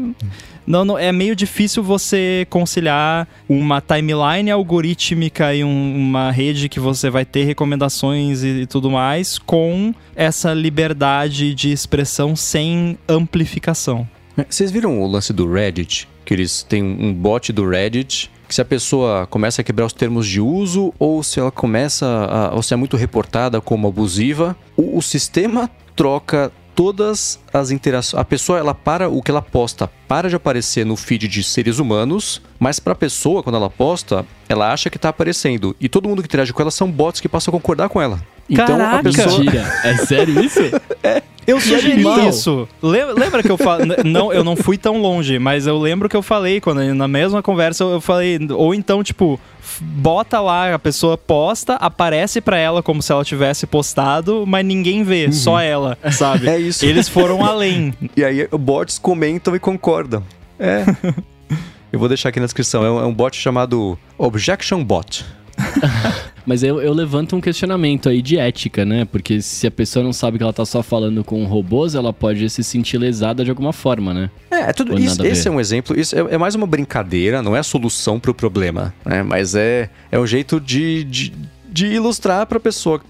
Não, 0.66 0.84
não, 0.84 0.98
é 0.98 1.12
meio 1.12 1.36
difícil 1.36 1.82
você 1.82 2.46
conciliar 2.48 3.28
uma 3.48 3.80
timeline 3.80 4.50
algorítmica 4.50 5.54
e 5.54 5.62
um- 5.62 5.96
uma 5.96 6.30
rede 6.30 6.68
que 6.68 6.80
você 6.80 7.10
vai 7.10 7.24
ter 7.24 7.44
recomendações 7.44 8.42
e, 8.42 8.62
e 8.62 8.66
tudo 8.66 8.90
mais 8.90 9.38
com 9.38 9.94
essa 10.16 10.54
liberdade 10.54 11.54
de 11.54 11.70
expressão 11.70 12.34
sem 12.34 12.98
amplificação. 13.08 14.08
Vocês 14.48 14.70
viram 14.70 15.00
o 15.00 15.06
lance 15.06 15.32
do 15.32 15.50
Reddit? 15.52 16.08
Que 16.24 16.32
eles 16.34 16.62
têm 16.62 16.82
um 16.82 17.12
bot 17.12 17.52
do 17.52 17.68
Reddit 17.68 18.30
que 18.48 18.54
se 18.54 18.60
a 18.60 18.64
pessoa 18.64 19.26
começa 19.26 19.60
a 19.62 19.64
quebrar 19.64 19.86
os 19.86 19.92
termos 19.92 20.26
de 20.28 20.40
uso 20.40 20.92
ou 20.98 21.22
se 21.22 21.40
ela 21.40 21.50
começa 21.50 22.06
a, 22.06 22.54
ou 22.54 22.62
se 22.62 22.74
é 22.74 22.76
muito 22.76 22.96
reportada 22.96 23.58
como 23.60 23.88
abusiva, 23.88 24.54
o, 24.76 24.98
o 24.98 25.02
sistema 25.02 25.70
troca 25.96 26.52
todas 26.74 27.38
as 27.52 27.70
interações. 27.70 28.20
A 28.20 28.24
pessoa 28.24 28.58
ela 28.58 28.74
para 28.74 29.08
o 29.08 29.22
que 29.22 29.30
ela 29.30 29.42
posta 29.42 29.90
para 30.08 30.28
de 30.28 30.36
aparecer 30.36 30.84
no 30.84 30.96
feed 30.96 31.28
de 31.28 31.42
seres 31.42 31.78
humanos, 31.78 32.40
mas 32.58 32.78
para 32.80 32.92
a 32.92 32.96
pessoa 32.96 33.42
quando 33.42 33.56
ela 33.56 33.70
posta, 33.70 34.26
ela 34.48 34.72
acha 34.72 34.90
que 34.90 34.98
tá 34.98 35.08
aparecendo 35.08 35.74
e 35.80 35.88
todo 35.88 36.08
mundo 36.08 36.22
que 36.22 36.26
interage 36.26 36.52
com 36.52 36.62
ela 36.62 36.70
são 36.70 36.90
bots 36.90 37.20
que 37.20 37.28
passam 37.28 37.52
a 37.52 37.56
concordar 37.56 37.88
com 37.88 38.00
ela. 38.00 38.20
Então 38.48 38.64
a 38.64 38.68
Caraca! 38.68 39.02
pessoa 39.02 39.38
Mentira. 39.38 39.80
É 39.84 39.96
sério 39.98 40.44
isso? 40.44 40.60
Eu 41.46 41.60
sugeri 41.60 41.92
animal. 41.92 42.28
isso. 42.28 42.68
Le- 42.82 43.12
Lembra 43.12 43.42
que 43.42 43.50
eu 43.50 43.56
falei. 43.58 43.96
não, 44.04 44.32
eu 44.32 44.42
não 44.44 44.56
fui 44.56 44.76
tão 44.78 45.00
longe, 45.00 45.38
mas 45.38 45.66
eu 45.66 45.78
lembro 45.78 46.08
que 46.08 46.16
eu 46.16 46.22
falei, 46.22 46.60
quando 46.60 46.82
na 46.94 47.08
mesma 47.08 47.42
conversa, 47.42 47.84
eu 47.84 48.00
falei. 48.00 48.38
Ou 48.50 48.74
então, 48.74 49.02
tipo, 49.02 49.38
bota 49.80 50.40
lá, 50.40 50.74
a 50.74 50.78
pessoa 50.78 51.16
posta, 51.18 51.74
aparece 51.74 52.40
pra 52.40 52.56
ela 52.58 52.82
como 52.82 53.02
se 53.02 53.12
ela 53.12 53.24
tivesse 53.24 53.66
postado, 53.66 54.44
mas 54.46 54.64
ninguém 54.64 55.02
vê, 55.02 55.30
só 55.32 55.60
ela, 55.60 55.98
sabe? 56.12 56.48
É 56.54 56.58
isso. 56.58 56.84
Eles 56.84 57.08
foram 57.08 57.44
além. 57.44 57.92
E 58.16 58.24
aí 58.24 58.46
bots 58.48 58.98
comentam 58.98 59.54
e 59.54 59.58
concordam. 59.58 60.22
É. 60.58 60.84
Eu 61.92 61.98
vou 61.98 62.08
deixar 62.08 62.30
aqui 62.30 62.40
na 62.40 62.46
descrição. 62.46 62.84
É 62.84 62.90
um, 62.90 63.00
é 63.00 63.06
um 63.06 63.14
bot 63.14 63.36
chamado 63.36 63.96
Objection 64.18 64.82
Bot. 64.82 65.24
Mas 66.46 66.62
eu, 66.62 66.80
eu 66.80 66.92
levanto 66.92 67.34
um 67.34 67.40
questionamento 67.40 68.08
aí 68.08 68.20
de 68.20 68.36
ética, 68.36 68.84
né? 68.84 69.06
Porque 69.06 69.40
se 69.40 69.66
a 69.66 69.70
pessoa 69.70 70.04
não 70.04 70.12
sabe 70.12 70.36
que 70.36 70.42
ela 70.42 70.52
tá 70.52 70.64
só 70.64 70.82
falando 70.82 71.24
com 71.24 71.42
robôs, 71.44 71.94
ela 71.94 72.12
pode 72.12 72.48
se 72.50 72.62
sentir 72.62 72.98
lesada 72.98 73.42
de 73.42 73.50
alguma 73.50 73.72
forma, 73.72 74.12
né? 74.12 74.30
É, 74.50 74.70
é 74.70 74.72
tudo 74.72 74.98
isso, 74.98 75.24
esse 75.24 75.48
é 75.48 75.50
um 75.50 75.58
exemplo. 75.58 75.98
Isso 75.98 76.14
é, 76.14 76.34
é 76.34 76.38
mais 76.38 76.54
uma 76.54 76.66
brincadeira, 76.66 77.40
não 77.40 77.56
é 77.56 77.60
a 77.60 77.62
solução 77.62 78.20
pro 78.20 78.34
problema, 78.34 78.94
né? 79.04 79.22
Mas 79.22 79.54
é, 79.54 79.88
é 80.12 80.18
um 80.18 80.26
jeito 80.26 80.60
de, 80.60 81.04
de, 81.04 81.32
de 81.70 81.86
ilustrar 81.86 82.46
pra 82.46 82.60
pessoa 82.60 83.00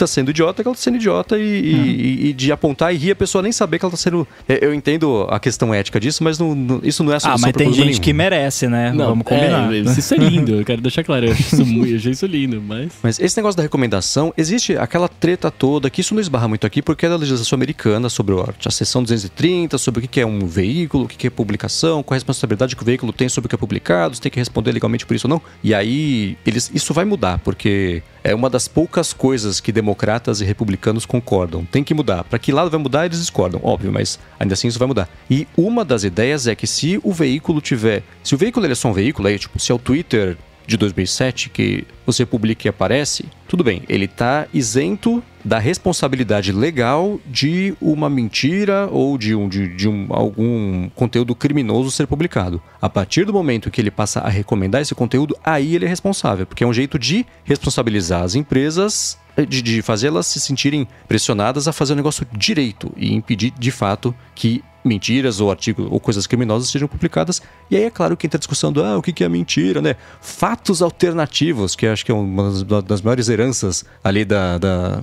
tá 0.00 0.06
sendo 0.06 0.30
idiota 0.30 0.62
que 0.62 0.68
ela 0.68 0.74
tá 0.76 0.82
sendo 0.82 0.96
idiota 0.96 1.38
e, 1.38 1.42
e- 1.42 2.26
e 2.28 2.32
de 2.32 2.50
apontar 2.52 2.94
e 2.94 2.98
rir 2.98 3.12
a 3.12 3.16
pessoa 3.16 3.40
nem 3.42 3.52
saber 3.52 3.78
que 3.78 3.84
ela 3.84 3.90
tá 3.92 3.96
sendo. 3.96 4.26
é, 4.48 4.64
Eu 4.64 4.74
entendo 4.74 5.26
a 5.30 5.38
questão 5.40 5.72
ética 5.72 5.98
disso, 6.00 6.22
mas 6.24 6.38
não- 6.38 6.54
não- 6.54 6.80
isso 6.82 7.02
não 7.04 7.12
é 7.12 7.14
a 7.14 7.16
Ah, 7.16 7.20
solução 7.20 7.40
mas 7.46 7.52
pro 7.52 7.62
tem 7.64 7.72
gente 7.72 7.86
nenhum. 7.86 8.00
que 8.00 8.12
merece, 8.12 8.66
né? 8.68 8.92
Vamos 8.96 9.24
combinar. 9.24 9.70
É, 9.72 9.78
isso 9.78 10.14
é 10.14 10.16
lindo, 10.16 10.56
eu 10.56 10.64
quero 10.64 10.80
deixar 10.82 11.04
claro. 11.04 11.26
Eu 11.26 11.32
acho 11.32 11.42
isso, 11.42 11.64
muito, 11.66 11.90
eu 11.92 11.96
achei 11.96 12.12
isso 12.12 12.26
lindo, 12.26 12.60
mas. 12.66 12.90
Mas 13.02 13.20
esse 13.20 13.36
negócio 13.36 13.56
da 13.56 13.62
recomendação, 13.62 14.32
existe 14.36 14.76
aquela 14.76 15.08
treta 15.08 15.50
toda, 15.50 15.88
que 15.90 16.00
isso 16.00 16.14
não 16.14 16.20
esbarra 16.20 16.48
muito 16.48 16.66
aqui, 16.66 16.82
porque 16.82 17.06
é 17.06 17.08
da 17.08 17.16
legislação 17.16 17.56
americana 17.56 18.08
sobre 18.08 18.34
o- 18.34 18.40
a 18.64 18.70
seção 18.70 19.02
230, 19.02 19.78
sobre 19.78 20.04
o 20.04 20.08
que 20.08 20.20
é 20.20 20.26
um 20.26 20.40
veículo, 20.46 21.04
o 21.04 21.08
que 21.08 21.26
é 21.26 21.30
publicação, 21.30 22.02
qual 22.02 22.14
a 22.14 22.18
responsabilidade 22.18 22.74
que 22.74 22.82
o 22.82 22.84
veículo 22.84 23.12
tem 23.12 23.28
sobre 23.28 23.46
o 23.46 23.48
que 23.48 23.54
é 23.54 23.58
publicado, 23.58 24.14
se 24.14 24.20
tem 24.20 24.30
que 24.30 24.38
responder 24.38 24.72
legalmente 24.72 25.04
por 25.06 25.14
isso 25.14 25.26
ou 25.26 25.30
não. 25.30 25.42
E 25.62 25.74
aí, 25.74 26.36
eles, 26.46 26.70
isso 26.74 26.92
vai 26.94 27.04
mudar, 27.04 27.38
porque 27.38 28.02
é 28.22 28.34
uma 28.34 28.50
das 28.50 28.68
poucas 28.68 29.12
coisas 29.12 29.60
que 29.60 29.72
democratas 29.90 30.40
e 30.40 30.44
republicanos 30.44 31.04
concordam. 31.04 31.64
Tem 31.64 31.82
que 31.82 31.92
mudar. 31.92 32.24
Para 32.24 32.38
que 32.38 32.52
lado 32.52 32.70
vai 32.70 32.78
mudar, 32.78 33.06
eles 33.06 33.18
discordam, 33.18 33.60
óbvio, 33.62 33.92
mas 33.92 34.18
ainda 34.38 34.54
assim 34.54 34.68
isso 34.68 34.78
vai 34.78 34.88
mudar. 34.88 35.08
E 35.28 35.46
uma 35.56 35.84
das 35.84 36.04
ideias 36.04 36.46
é 36.46 36.54
que 36.54 36.66
se 36.66 37.00
o 37.02 37.12
veículo 37.12 37.60
tiver. 37.60 38.02
Se 38.22 38.34
o 38.34 38.38
veículo 38.38 38.66
ele 38.66 38.72
é 38.72 38.76
só 38.76 38.88
um 38.88 38.92
veículo, 38.92 39.28
aí, 39.28 39.38
tipo, 39.38 39.58
se 39.58 39.72
é 39.72 39.74
o 39.74 39.78
Twitter 39.78 40.36
de 40.66 40.76
2007 40.76 41.50
que 41.50 41.84
você 42.06 42.24
publica 42.24 42.68
e 42.68 42.70
aparece, 42.70 43.24
tudo 43.48 43.64
bem, 43.64 43.82
ele 43.88 44.04
está 44.04 44.46
isento 44.54 45.22
da 45.44 45.58
responsabilidade 45.58 46.52
legal 46.52 47.18
de 47.26 47.74
uma 47.80 48.10
mentira 48.10 48.88
ou 48.90 49.16
de, 49.16 49.34
um, 49.34 49.48
de, 49.48 49.74
de 49.74 49.88
um, 49.88 50.06
algum 50.10 50.88
conteúdo 50.90 51.34
criminoso 51.34 51.90
ser 51.90 52.06
publicado. 52.06 52.60
A 52.80 52.88
partir 52.88 53.24
do 53.24 53.32
momento 53.32 53.70
que 53.70 53.80
ele 53.80 53.90
passa 53.90 54.20
a 54.20 54.28
recomendar 54.28 54.80
esse 54.80 54.94
conteúdo, 54.94 55.36
aí 55.44 55.74
ele 55.74 55.84
é 55.84 55.88
responsável, 55.88 56.46
porque 56.46 56.64
é 56.64 56.66
um 56.66 56.72
jeito 56.72 56.98
de 56.98 57.24
responsabilizar 57.44 58.22
as 58.22 58.34
empresas, 58.34 59.18
eh, 59.36 59.46
de, 59.46 59.62
de 59.62 59.82
fazê-las 59.82 60.26
se 60.26 60.40
sentirem 60.40 60.86
pressionadas 61.08 61.66
a 61.66 61.72
fazer 61.72 61.94
o 61.94 61.96
negócio 61.96 62.26
direito 62.32 62.92
e 62.96 63.14
impedir 63.14 63.52
de 63.58 63.70
fato 63.70 64.14
que 64.34 64.62
mentiras 64.84 65.40
ou 65.40 65.50
artigos 65.50 65.86
ou 65.90 66.00
coisas 66.00 66.26
criminosas 66.26 66.68
sejam 66.70 66.88
publicadas. 66.88 67.40
E 67.70 67.76
aí 67.76 67.84
é 67.84 67.90
claro 67.90 68.16
que 68.16 68.26
entra 68.26 68.38
a 68.38 68.40
discussão 68.40 68.72
do 68.72 68.82
ah, 68.82 68.96
o 68.98 69.02
que 69.02 69.12
que 69.12 69.22
é 69.24 69.28
mentira, 69.28 69.80
né? 69.82 69.96
Fatos 70.20 70.80
alternativos, 70.82 71.74
que 71.76 71.86
eu 71.86 71.92
acho 71.92 72.04
que 72.04 72.10
é 72.10 72.14
uma 72.14 72.50
das, 72.50 72.82
das 72.84 73.02
maiores 73.02 73.28
heranças 73.28 73.84
ali 74.02 74.24
da, 74.24 74.58
da, 74.58 75.00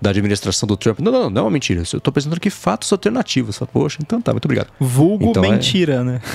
da 0.00 0.10
administração 0.10 0.66
do 0.66 0.76
Trump. 0.76 1.00
Não, 1.00 1.10
não, 1.10 1.30
não 1.30 1.40
é 1.40 1.44
uma 1.44 1.50
mentira. 1.50 1.82
Eu 1.92 2.00
tô 2.00 2.10
apresentando 2.10 2.36
aqui 2.36 2.50
fatos 2.50 2.92
alternativos. 2.92 3.58
Poxa, 3.72 3.98
então 4.02 4.20
tá, 4.20 4.32
muito 4.32 4.44
obrigado. 4.44 4.68
Vulgo 4.78 5.30
Então 5.30 5.44
é- 5.44 5.50
mentira, 5.50 6.04
né? 6.04 6.20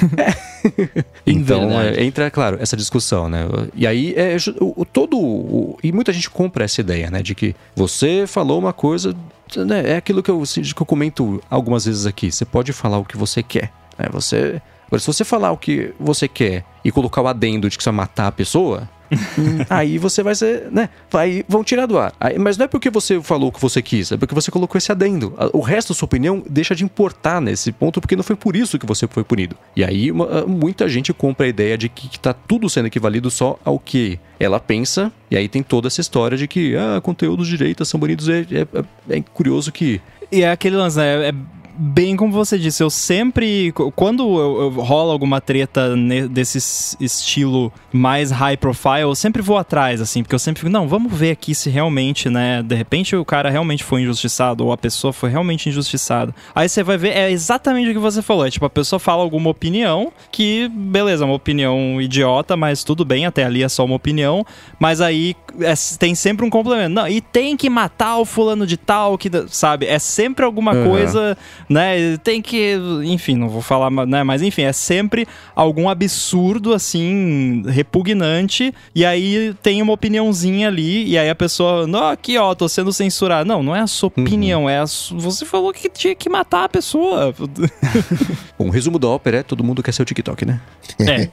Então, 1.26 1.70
Verdade. 1.70 2.00
é, 2.00 2.04
entra, 2.04 2.30
claro, 2.32 2.58
essa 2.60 2.76
discussão, 2.76 3.30
né? 3.30 3.46
E 3.76 3.86
aí, 3.86 4.14
é, 4.18 4.36
o, 4.60 4.82
o- 4.82 4.86
todo. 4.86 5.18
o- 5.18 5.78
e 5.84 5.92
muita 5.92 6.12
gente 6.12 6.30
compra 6.30 6.66
essa 6.66 6.82
ideia, 6.82 7.10
né? 7.12 7.22
De 7.22 7.36
que 7.36 7.56
você 7.76 8.26
falou 8.28 8.58
uma 8.60 8.74
coisa. 8.74 9.16
Né, 9.58 9.92
é 9.92 9.98
aquilo 9.98 10.22
que 10.22 10.30
eu, 10.30 10.44
que 10.44 10.82
eu 10.82 10.86
comento 10.86 11.42
algumas 11.50 11.86
vezes 11.86 12.06
aqui. 12.06 12.32
Você 12.32 12.46
pode 12.46 12.72
falar 12.72 12.98
o 12.98 13.06
que 13.06 13.18
você 13.18 13.42
quer. 13.42 13.72
Né? 13.98 14.08
Você. 14.12 14.62
Agora, 14.88 15.00
se 15.00 15.08
você 15.08 15.24
falar 15.24 15.52
o 15.52 15.58
que 15.58 15.94
você 16.00 16.28
quer 16.28 16.66
e 16.84 16.92
colocar 16.92 17.22
o 17.22 17.28
adendo 17.28 17.70
de 17.70 17.78
que 17.78 17.84
você 17.84 17.90
vai 17.90 17.98
matar 17.98 18.28
a 18.28 18.32
pessoa. 18.32 18.90
aí 19.70 19.98
você 19.98 20.22
vai 20.24 20.36
ser, 20.36 20.68
né? 20.72 20.90
Vai, 21.12 21.44
vão 21.48 21.64
tirar 21.64 21.86
do 21.86 21.98
ar. 21.98 22.14
Aí- 22.20 22.38
mas 22.38 22.58
não 22.58 22.66
é 22.66 22.68
porque 22.68 22.90
você 22.90 23.22
falou 23.22 23.50
o 23.50 23.52
que 23.52 23.62
você 23.62 23.82
quis, 23.82 24.12
é 24.12 24.18
porque 24.18 24.36
você 24.36 24.52
colocou 24.52 24.78
esse 24.78 24.92
adendo. 24.92 25.34
O 25.54 25.62
resto 25.62 25.90
da 25.94 25.96
sua 25.98 26.06
opinião 26.06 26.44
deixa 26.50 26.76
de 26.76 26.84
importar 26.84 27.42
nesse 27.42 27.72
ponto, 27.72 28.00
porque 28.02 28.16
não 28.16 28.24
foi 28.24 28.36
por 28.36 28.56
isso 28.56 28.78
que 28.80 28.86
você 28.86 29.08
foi 29.08 29.24
punido. 29.24 29.56
E 29.76 29.84
aí 29.84 30.12
uma- 30.12 30.46
muita 30.46 30.88
gente 30.88 31.14
compra 31.14 31.46
a 31.46 31.50
ideia 31.50 31.78
de 31.78 31.90
que, 31.90 32.08
que 32.10 32.20
tá 32.20 32.34
tudo 32.34 32.70
sendo 32.70 32.88
equivalido 32.88 33.30
só 33.32 33.60
ao 33.64 33.80
que 33.80 34.20
ela 34.40 34.60
pensa. 34.60 35.12
E 35.30 35.38
aí 35.38 35.48
tem 35.48 35.62
toda 35.64 35.88
essa 35.88 36.02
história 36.02 36.38
de 36.38 36.48
que 36.48 36.76
ah, 36.76 37.00
conteúdos 37.02 37.48
de 37.48 37.58
direita 37.58 37.84
são 37.86 38.00
bonitos. 38.00 38.28
É, 38.30 38.40
é- 38.40 38.68
é- 39.14 39.18
é 39.18 39.22
curioso 39.34 39.72
que 39.72 40.02
E 40.32 40.44
é 40.44 40.52
aquele 40.52 40.76
lance, 40.76 40.98
né? 40.98 41.30
É 41.30 41.34
bem 41.82 42.16
como 42.18 42.32
você 42.34 42.58
disse, 42.60 42.84
eu 42.84 42.90
sempre. 42.90 43.72
Quando 43.96 44.24
eu, 44.38 44.62
eu 44.64 44.70
rola 44.82 45.14
alguma 45.14 45.40
treta 45.40 45.96
desse 46.30 46.58
estilo 47.00 47.72
mais 47.92 48.32
high 48.32 48.58
profile, 48.58 49.02
eu 49.02 49.16
sempre 49.16 49.42
vou 49.42 49.58
atrás, 49.58 50.02
assim, 50.02 50.22
porque 50.22 50.36
eu 50.36 50.40
sempre 50.40 50.60
fico, 50.62 50.72
não, 50.72 50.88
vamos 50.88 51.12
ver 51.14 51.32
aqui 51.32 51.56
se 51.56 51.70
realmente, 51.70 52.30
né? 52.30 52.62
De 52.62 52.76
repente 52.76 53.16
o 53.16 53.24
cara 53.24 53.50
realmente 53.50 53.84
foi 53.84 54.02
injustiçado, 54.02 54.66
ou 54.66 54.72
a 54.72 54.78
pessoa 54.78 55.14
foi 55.14 55.30
realmente 55.30 55.70
injustiçada. 55.70 56.36
Aí 56.54 56.68
você 56.68 56.84
vai 56.84 56.98
ver, 56.98 57.16
é 57.16 57.32
exatamente 57.32 57.90
o 57.90 57.94
que 57.94 58.00
você 58.00 58.22
falou. 58.22 58.46
É 58.46 58.52
tipo, 58.52 58.66
a 58.66 58.70
pessoa 58.70 59.00
fala 59.00 59.24
alguma 59.24 59.50
opinião 59.50 60.12
que, 60.32 60.68
beleza, 60.74 61.24
é 61.24 61.26
uma 61.26 61.36
opinião 61.36 62.02
idiota, 62.02 62.58
mas 62.58 62.84
tudo 62.84 63.06
bem, 63.06 63.26
até 63.26 63.44
ali 63.46 63.64
é 63.64 63.70
só 63.70 63.86
uma 63.86 63.96
opinião. 63.96 64.46
Mas 64.78 65.00
aí 65.02 65.36
é- 65.62 65.74
tem 65.98 66.14
sempre 66.14 66.46
um 66.46 66.50
complemento. 66.50 66.90
Não, 66.94 67.08
e 67.08 67.22
tem 67.22 67.56
que 67.56 67.70
matar 67.70 68.18
o 68.18 68.26
fulano 68.26 68.68
de 68.68 68.76
tal, 68.76 69.18
que, 69.18 69.30
sabe? 69.48 69.86
É 69.86 69.98
sempre 70.00 70.44
alguma 70.44 70.74
Uhum. 70.74 70.90
coisa, 70.90 71.38
né? 71.70 72.18
Tem 72.18 72.42
que. 72.42 72.76
Enfim, 73.06 73.36
não 73.36 73.48
vou 73.48 73.62
falar, 73.62 73.90
né? 74.08 74.24
Mas 74.24 74.42
enfim, 74.42 74.64
é 74.64 74.74
sempre 74.74 75.28
algum 75.56 75.88
absurdo, 75.88 76.74
assim, 76.74 77.64
repugnante. 77.68 78.74
E 78.96 79.06
aí 79.06 79.54
tem 79.62 79.82
uma 79.82 79.94
opiniãozinha 79.94 80.68
ali, 80.68 81.08
e 81.08 81.18
aí 81.18 81.30
a 81.30 81.36
pessoa, 81.36 81.86
não, 81.86 82.08
aqui 82.08 82.38
ó, 82.38 82.54
tô 82.56 82.68
sendo 82.68 82.92
censurado. 82.92 83.48
Não, 83.48 83.62
não 83.62 83.76
é 83.76 83.82
a 83.82 83.88
sua 83.88 84.12
Uhum. 84.18 84.24
opinião, 84.24 84.70
é 84.70 84.80
a 84.80 84.88
su... 84.88 85.18
Você 85.20 85.46
falou 85.46 85.72
que 85.72 85.88
tinha 85.90 86.16
que 86.16 86.28
matar 86.30 86.64
a 86.64 86.70
pessoa. 86.70 87.34
Bom, 88.58 88.68
o 88.68 88.70
resumo 88.70 88.98
da 88.98 89.08
ópera 89.08 89.38
é 89.38 89.44
todo 89.44 89.64
mundo 89.64 89.84
quer 89.84 89.92
ser 89.92 90.02
o 90.02 90.06
TikTok, 90.06 90.46
né? 90.46 90.60
É. 91.00 91.30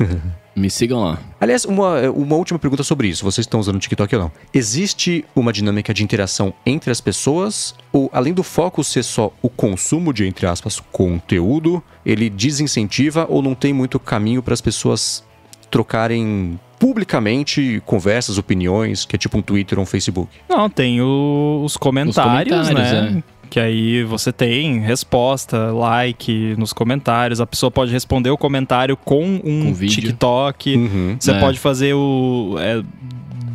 Me 0.56 0.70
sigam 0.70 1.02
lá. 1.02 1.18
Aliás, 1.40 1.64
uma, 1.64 2.00
uma 2.10 2.36
última 2.36 2.58
pergunta 2.58 2.82
sobre 2.84 3.08
isso. 3.08 3.24
Vocês 3.24 3.44
estão 3.44 3.58
usando 3.58 3.74
o 3.76 3.78
TikTok 3.80 4.14
ou 4.14 4.22
não? 4.22 4.32
Existe 4.52 5.24
uma 5.34 5.52
dinâmica 5.52 5.92
de 5.92 6.04
interação 6.04 6.54
entre 6.64 6.90
as 6.92 7.00
pessoas? 7.00 7.74
Ou, 7.92 8.08
além 8.12 8.32
do 8.32 8.42
foco 8.44 8.84
ser 8.84 9.02
só 9.02 9.32
o 9.42 9.48
consumo 9.48 10.12
de, 10.12 10.24
entre 10.26 10.46
aspas, 10.46 10.80
conteúdo, 10.92 11.82
ele 12.06 12.30
desincentiva 12.30 13.26
ou 13.28 13.42
não 13.42 13.54
tem 13.54 13.72
muito 13.72 13.98
caminho 13.98 14.42
para 14.42 14.54
as 14.54 14.60
pessoas 14.60 15.24
trocarem 15.70 16.58
publicamente 16.78 17.82
conversas, 17.84 18.38
opiniões, 18.38 19.04
que 19.04 19.16
é 19.16 19.18
tipo 19.18 19.36
um 19.36 19.42
Twitter 19.42 19.78
ou 19.78 19.82
um 19.82 19.86
Facebook? 19.86 20.28
Não, 20.48 20.70
tem 20.70 21.00
o- 21.00 21.62
os 21.64 21.76
comentários, 21.76 22.68
comentários, 22.68 23.14
né? 23.14 23.22
Que 23.54 23.60
aí 23.60 24.02
você 24.02 24.32
tem 24.32 24.80
resposta, 24.80 25.70
like 25.70 26.56
nos 26.58 26.72
comentários. 26.72 27.40
A 27.40 27.46
pessoa 27.46 27.70
pode 27.70 27.92
responder 27.92 28.30
o 28.30 28.36
comentário 28.36 28.96
com 28.96 29.24
um. 29.44 29.72
TikTok. 29.72 30.74
Uhum. 30.76 31.16
Você 31.20 31.30
É. 31.30 31.38
pode 31.38 31.60
fazer 31.60 31.94
o. 31.94 32.56
É, 32.58 32.82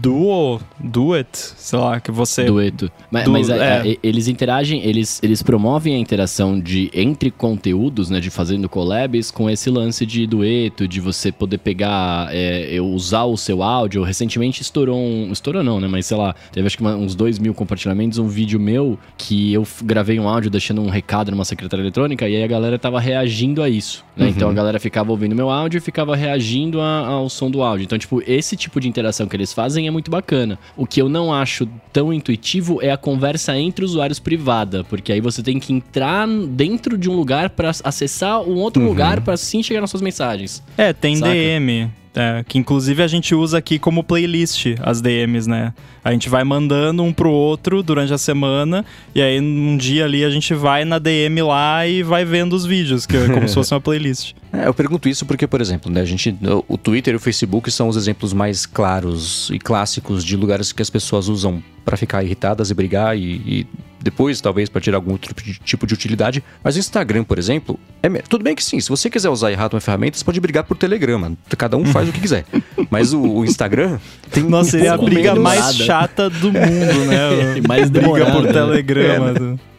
duo, 0.02 0.60
do 0.80 1.14
it, 1.14 1.28
sei 1.34 1.80
lá, 1.80 2.00
que 2.00 2.12
você. 2.12 2.46
Dueto. 2.46 2.92
Mas, 3.12 3.26
Do- 3.26 3.32
mas, 3.32 3.50
é, 3.50 3.58
é. 3.88 3.92
é, 3.92 3.98
eles 4.04 4.28
interagem, 4.28 4.82
eles, 4.84 5.20
eles 5.24 5.42
promovem 5.44 5.96
a 5.96 5.98
interação 6.00 6.60
de 6.60 6.90
entre 6.94 7.32
conteúdos, 7.32 8.10
né? 8.10 8.20
De 8.20 8.30
fazendo 8.30 8.70
collabs 8.70 9.32
com 9.32 9.50
esse 9.50 9.70
lance 9.70 10.06
de 10.06 10.26
dueto, 10.26 10.88
de 10.88 11.00
você 11.02 11.32
poder 11.32 11.58
pegar, 11.58 12.30
é, 12.32 12.80
usar 12.82 13.24
o 13.26 13.36
seu 13.38 13.62
áudio. 13.62 14.04
Recentemente 14.04 14.62
estourou 14.62 14.98
um. 14.98 15.32
Estourou 15.32 15.64
não, 15.64 15.80
né? 15.80 15.88
Mas 15.88 16.06
sei 16.06 16.18
lá, 16.18 16.36
teve 16.52 16.68
acho 16.68 16.78
que 16.78 16.84
uns 16.84 17.16
dois 17.16 17.38
mil 17.40 17.54
compartilhamentos, 17.54 18.18
um 18.18 18.28
vídeo 18.28 18.60
meu 18.60 18.98
que 19.18 19.52
eu 19.54 19.66
gravei 19.84 20.20
um 20.20 20.28
áudio 20.30 20.50
deixando 20.50 20.82
um 20.82 20.90
recado 20.90 21.32
numa 21.32 21.46
secretária 21.46 21.84
eletrônica 21.84 22.28
e 22.28 22.36
aí 22.36 22.44
a 22.44 22.48
galera 22.48 22.78
tava 22.80 23.00
reagindo 23.00 23.62
a 23.62 23.70
isso. 23.70 24.04
Né? 24.16 24.30
Então 24.30 24.50
a 24.50 24.54
galera 24.54 24.80
ficava 24.80 25.12
ouvindo 25.12 25.36
meu 25.36 25.50
áudio 25.50 25.78
e 25.78 25.82
ficava 25.82 26.16
reagindo 26.16 26.80
a- 26.82 27.06
ao 27.08 27.30
som 27.30 27.50
do 27.50 27.62
áudio. 27.62 27.84
Então, 27.86 27.98
tipo, 27.98 28.22
esse 28.28 28.56
tipo 28.56 28.80
de 28.80 28.88
interação 28.88 29.28
que 29.28 29.36
eles 29.36 29.52
fazem 29.54 29.88
é 29.90 29.92
muito 29.92 30.10
bacana. 30.10 30.58
O 30.78 30.86
que 30.86 31.02
eu 31.02 31.10
não 31.10 31.34
acho 31.34 31.68
tão 31.92 32.14
intuitivo 32.14 32.82
é 32.82 32.92
a 32.92 32.98
conversa 32.98 33.58
entre 33.58 33.84
usuários 33.84 34.20
privada, 34.20 34.84
porque 34.84 35.12
aí 35.12 35.22
você 35.22 35.44
tem 35.44 35.60
que 35.60 35.74
entrar 35.74 36.28
dentro 36.28 36.98
de 36.98 37.10
um 37.10 37.16
lugar 37.16 37.50
pra 37.50 37.72
acessar 37.84 38.42
um 38.42 38.56
outro 38.56 38.84
lugar 38.84 39.22
pra 39.22 39.36
sim 39.36 39.62
chegar 39.62 39.82
nas 39.82 39.90
suas 39.90 40.02
mensagens. 40.02 40.64
É, 40.78 40.94
tem 40.94 41.16
Saca? 41.16 41.32
DM. 41.32 41.92
É, 42.20 42.44
que 42.46 42.58
inclusive 42.58 43.02
a 43.02 43.08
gente 43.08 43.34
usa 43.34 43.58
aqui 43.58 43.80
como 43.80 44.04
playlist 44.04 44.76
as 44.82 45.00
DMs, 45.00 45.50
né? 45.50 45.74
A 46.04 46.12
gente 46.12 46.28
vai 46.28 46.44
mandando 46.44 47.02
um 47.02 47.14
pro 47.14 47.32
outro 47.32 47.82
durante 47.82 48.12
a 48.12 48.18
semana, 48.18 48.86
e 49.16 49.22
aí 49.22 49.40
um 49.40 49.78
dia 49.78 50.04
ali 50.04 50.26
a 50.26 50.30
gente 50.30 50.54
vai 50.54 50.84
na 50.84 51.00
DM 51.00 51.42
lá 51.42 51.88
e 51.88 52.04
vai 52.04 52.26
vendo 52.26 52.54
os 52.54 52.66
vídeos, 52.66 53.06
que 53.06 53.16
é 53.16 53.28
como 53.28 53.48
se 53.48 53.54
fosse 53.54 53.74
uma 53.74 53.80
playlist. 53.80 54.34
É, 54.52 54.68
eu 54.68 54.74
pergunto 54.74 55.08
isso 55.08 55.28
porque, 55.28 55.46
por 55.46 55.62
exemplo, 55.62 55.92
né, 55.92 56.02
a 56.02 56.06
gente, 56.06 56.36
o 56.68 56.76
Twitter 56.76 57.14
e 57.14 57.18
o 57.18 57.20
Facebook 57.20 57.70
são 57.70 57.88
os 57.88 57.96
exemplos 57.96 58.34
mais 58.34 58.66
claros 58.66 59.48
e 59.52 59.60
clássicos 59.60 60.26
de 60.26 60.36
lugares 60.36 60.72
que 60.72 60.82
as 60.82 60.90
pessoas 60.90 61.28
usam 61.28 61.62
para 61.90 61.98
ficar 61.98 62.24
irritadas 62.24 62.70
e 62.70 62.74
brigar 62.76 63.18
e, 63.18 63.22
e 63.22 63.68
depois 64.00 64.40
talvez 64.40 64.70
para 64.70 64.80
tirar 64.80 64.98
algum 64.98 65.12
outro 65.14 65.34
tipo 65.64 65.88
de 65.88 65.94
utilidade. 65.96 66.44
Mas 66.64 66.76
o 66.76 66.80
Instagram, 66.80 67.24
por 67.24 67.40
exemplo, 67.40 67.80
é 68.04 68.10
tudo 68.30 68.44
bem 68.44 68.54
que 68.54 68.64
sim, 68.64 68.80
se 68.80 68.88
você 68.88 69.10
quiser 69.10 69.30
usar 69.30 69.52
errado 69.52 69.74
uma 69.74 69.82
ferramenta, 69.82 70.16
você 70.16 70.24
pode 70.24 70.40
brigar 70.40 70.64
por 70.64 70.78
Telegrama. 70.78 71.34
Cada 71.58 71.78
um 71.78 71.86
faz 71.86 72.08
o 72.08 72.12
que 72.12 72.22
quiser. 72.22 72.46
Mas 72.92 73.12
o, 73.12 73.20
o 73.22 73.44
Instagram 73.44 73.98
tem 74.30 74.44
Nossa, 74.44 74.70
seria 74.70 74.94
a 74.94 74.98
briga 74.98 75.34
mais 75.34 75.76
chata 75.78 76.30
do 76.30 76.54
mundo, 76.54 77.06
né? 77.08 77.60
Mais 77.68 77.90
briga 77.90 78.08
demorada, 78.08 78.32
por 78.32 78.44
né? 78.44 78.54
telegrama. 78.54 79.60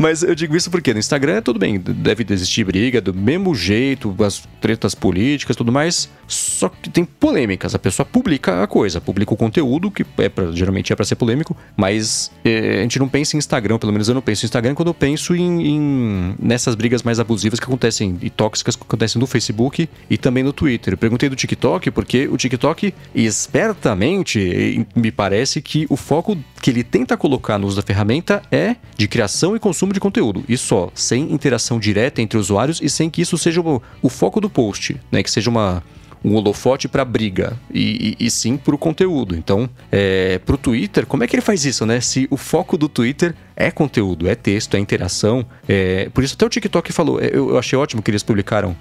Mas 0.00 0.22
eu 0.22 0.34
digo 0.34 0.56
isso 0.56 0.70
porque 0.70 0.94
no 0.94 0.98
Instagram 0.98 1.42
tudo 1.42 1.58
bem, 1.58 1.78
deve 1.78 2.24
existir 2.30 2.64
briga 2.64 3.02
do 3.02 3.12
mesmo 3.12 3.54
jeito, 3.54 4.14
as 4.24 4.48
tretas 4.58 4.94
políticas, 4.94 5.54
tudo 5.54 5.70
mais. 5.70 6.08
Só 6.26 6.70
que 6.70 6.88
tem 6.88 7.04
polêmicas. 7.04 7.74
A 7.74 7.78
pessoa 7.78 8.06
publica 8.06 8.62
a 8.62 8.66
coisa, 8.66 8.98
publica 8.98 9.34
o 9.34 9.36
conteúdo 9.36 9.90
que 9.90 10.06
é 10.16 10.28
pra, 10.30 10.52
geralmente 10.52 10.90
é 10.90 10.96
para 10.96 11.04
ser 11.04 11.16
polêmico, 11.16 11.54
mas 11.76 12.30
é, 12.44 12.78
a 12.78 12.82
gente 12.82 12.98
não 12.98 13.08
pensa 13.08 13.36
em 13.36 13.38
Instagram, 13.38 13.78
pelo 13.78 13.92
menos 13.92 14.08
eu 14.08 14.14
não 14.14 14.22
penso 14.22 14.44
em 14.44 14.46
Instagram 14.46 14.74
quando 14.74 14.88
eu 14.88 14.94
penso 14.94 15.34
em, 15.36 15.66
em- 15.66 16.34
nessas 16.40 16.74
brigas 16.74 17.02
mais 17.02 17.20
abusivas 17.20 17.60
que 17.60 17.66
acontecem 17.66 18.16
e 18.22 18.30
tóxicas 18.30 18.76
que 18.76 18.82
acontecem 18.82 19.20
no 19.20 19.26
Facebook 19.26 19.86
e 20.08 20.16
também 20.16 20.42
no 20.42 20.52
Twitter. 20.52 20.94
Eu 20.94 20.98
perguntei 20.98 21.28
do 21.28 21.36
TikTok 21.36 21.90
porque 21.90 22.26
o 22.26 22.38
TikTok 22.38 22.94
espertamente 23.14 24.86
me 24.96 25.10
parece 25.10 25.60
que 25.60 25.86
o 25.90 25.96
foco 25.96 26.38
que 26.60 26.70
ele 26.70 26.84
tenta 26.84 27.16
colocar 27.16 27.58
no 27.58 27.66
uso 27.66 27.76
da 27.76 27.82
ferramenta 27.82 28.42
é 28.50 28.76
de 28.96 29.08
criação 29.08 29.56
e 29.56 29.58
consumo 29.58 29.92
de 29.92 30.00
conteúdo. 30.00 30.44
E 30.48 30.56
só, 30.56 30.90
sem 30.94 31.32
interação 31.32 31.78
direta 31.78 32.20
entre 32.20 32.38
usuários 32.38 32.80
e 32.82 32.90
sem 32.90 33.08
que 33.08 33.22
isso 33.22 33.38
seja 33.38 33.60
o, 33.60 33.82
o 34.02 34.08
foco 34.08 34.40
do 34.40 34.50
post, 34.50 35.00
né? 35.10 35.22
Que 35.22 35.30
seja 35.30 35.48
uma, 35.48 35.82
um 36.24 36.34
holofote 36.34 36.86
para 36.86 37.04
briga 37.04 37.58
e, 37.72 38.16
e, 38.20 38.26
e 38.26 38.30
sim 38.30 38.56
para 38.56 38.74
o 38.74 38.78
conteúdo. 38.78 39.34
Então, 39.34 39.68
é, 39.90 40.38
para 40.38 40.54
o 40.54 40.58
Twitter, 40.58 41.06
como 41.06 41.24
é 41.24 41.26
que 41.26 41.34
ele 41.34 41.42
faz 41.42 41.64
isso, 41.64 41.86
né? 41.86 42.00
Se 42.00 42.28
o 42.30 42.36
foco 42.36 42.76
do 42.76 42.88
Twitter 42.88 43.34
é 43.56 43.70
conteúdo, 43.70 44.28
é 44.28 44.34
texto, 44.34 44.76
é 44.76 44.78
interação. 44.78 45.46
É, 45.66 46.08
por 46.12 46.22
isso 46.22 46.34
até 46.34 46.44
o 46.44 46.48
TikTok 46.48 46.92
falou, 46.92 47.20
é, 47.20 47.30
eu, 47.32 47.50
eu 47.50 47.58
achei 47.58 47.78
ótimo 47.78 48.02
que 48.02 48.10
eles 48.10 48.22
publicaram 48.22 48.76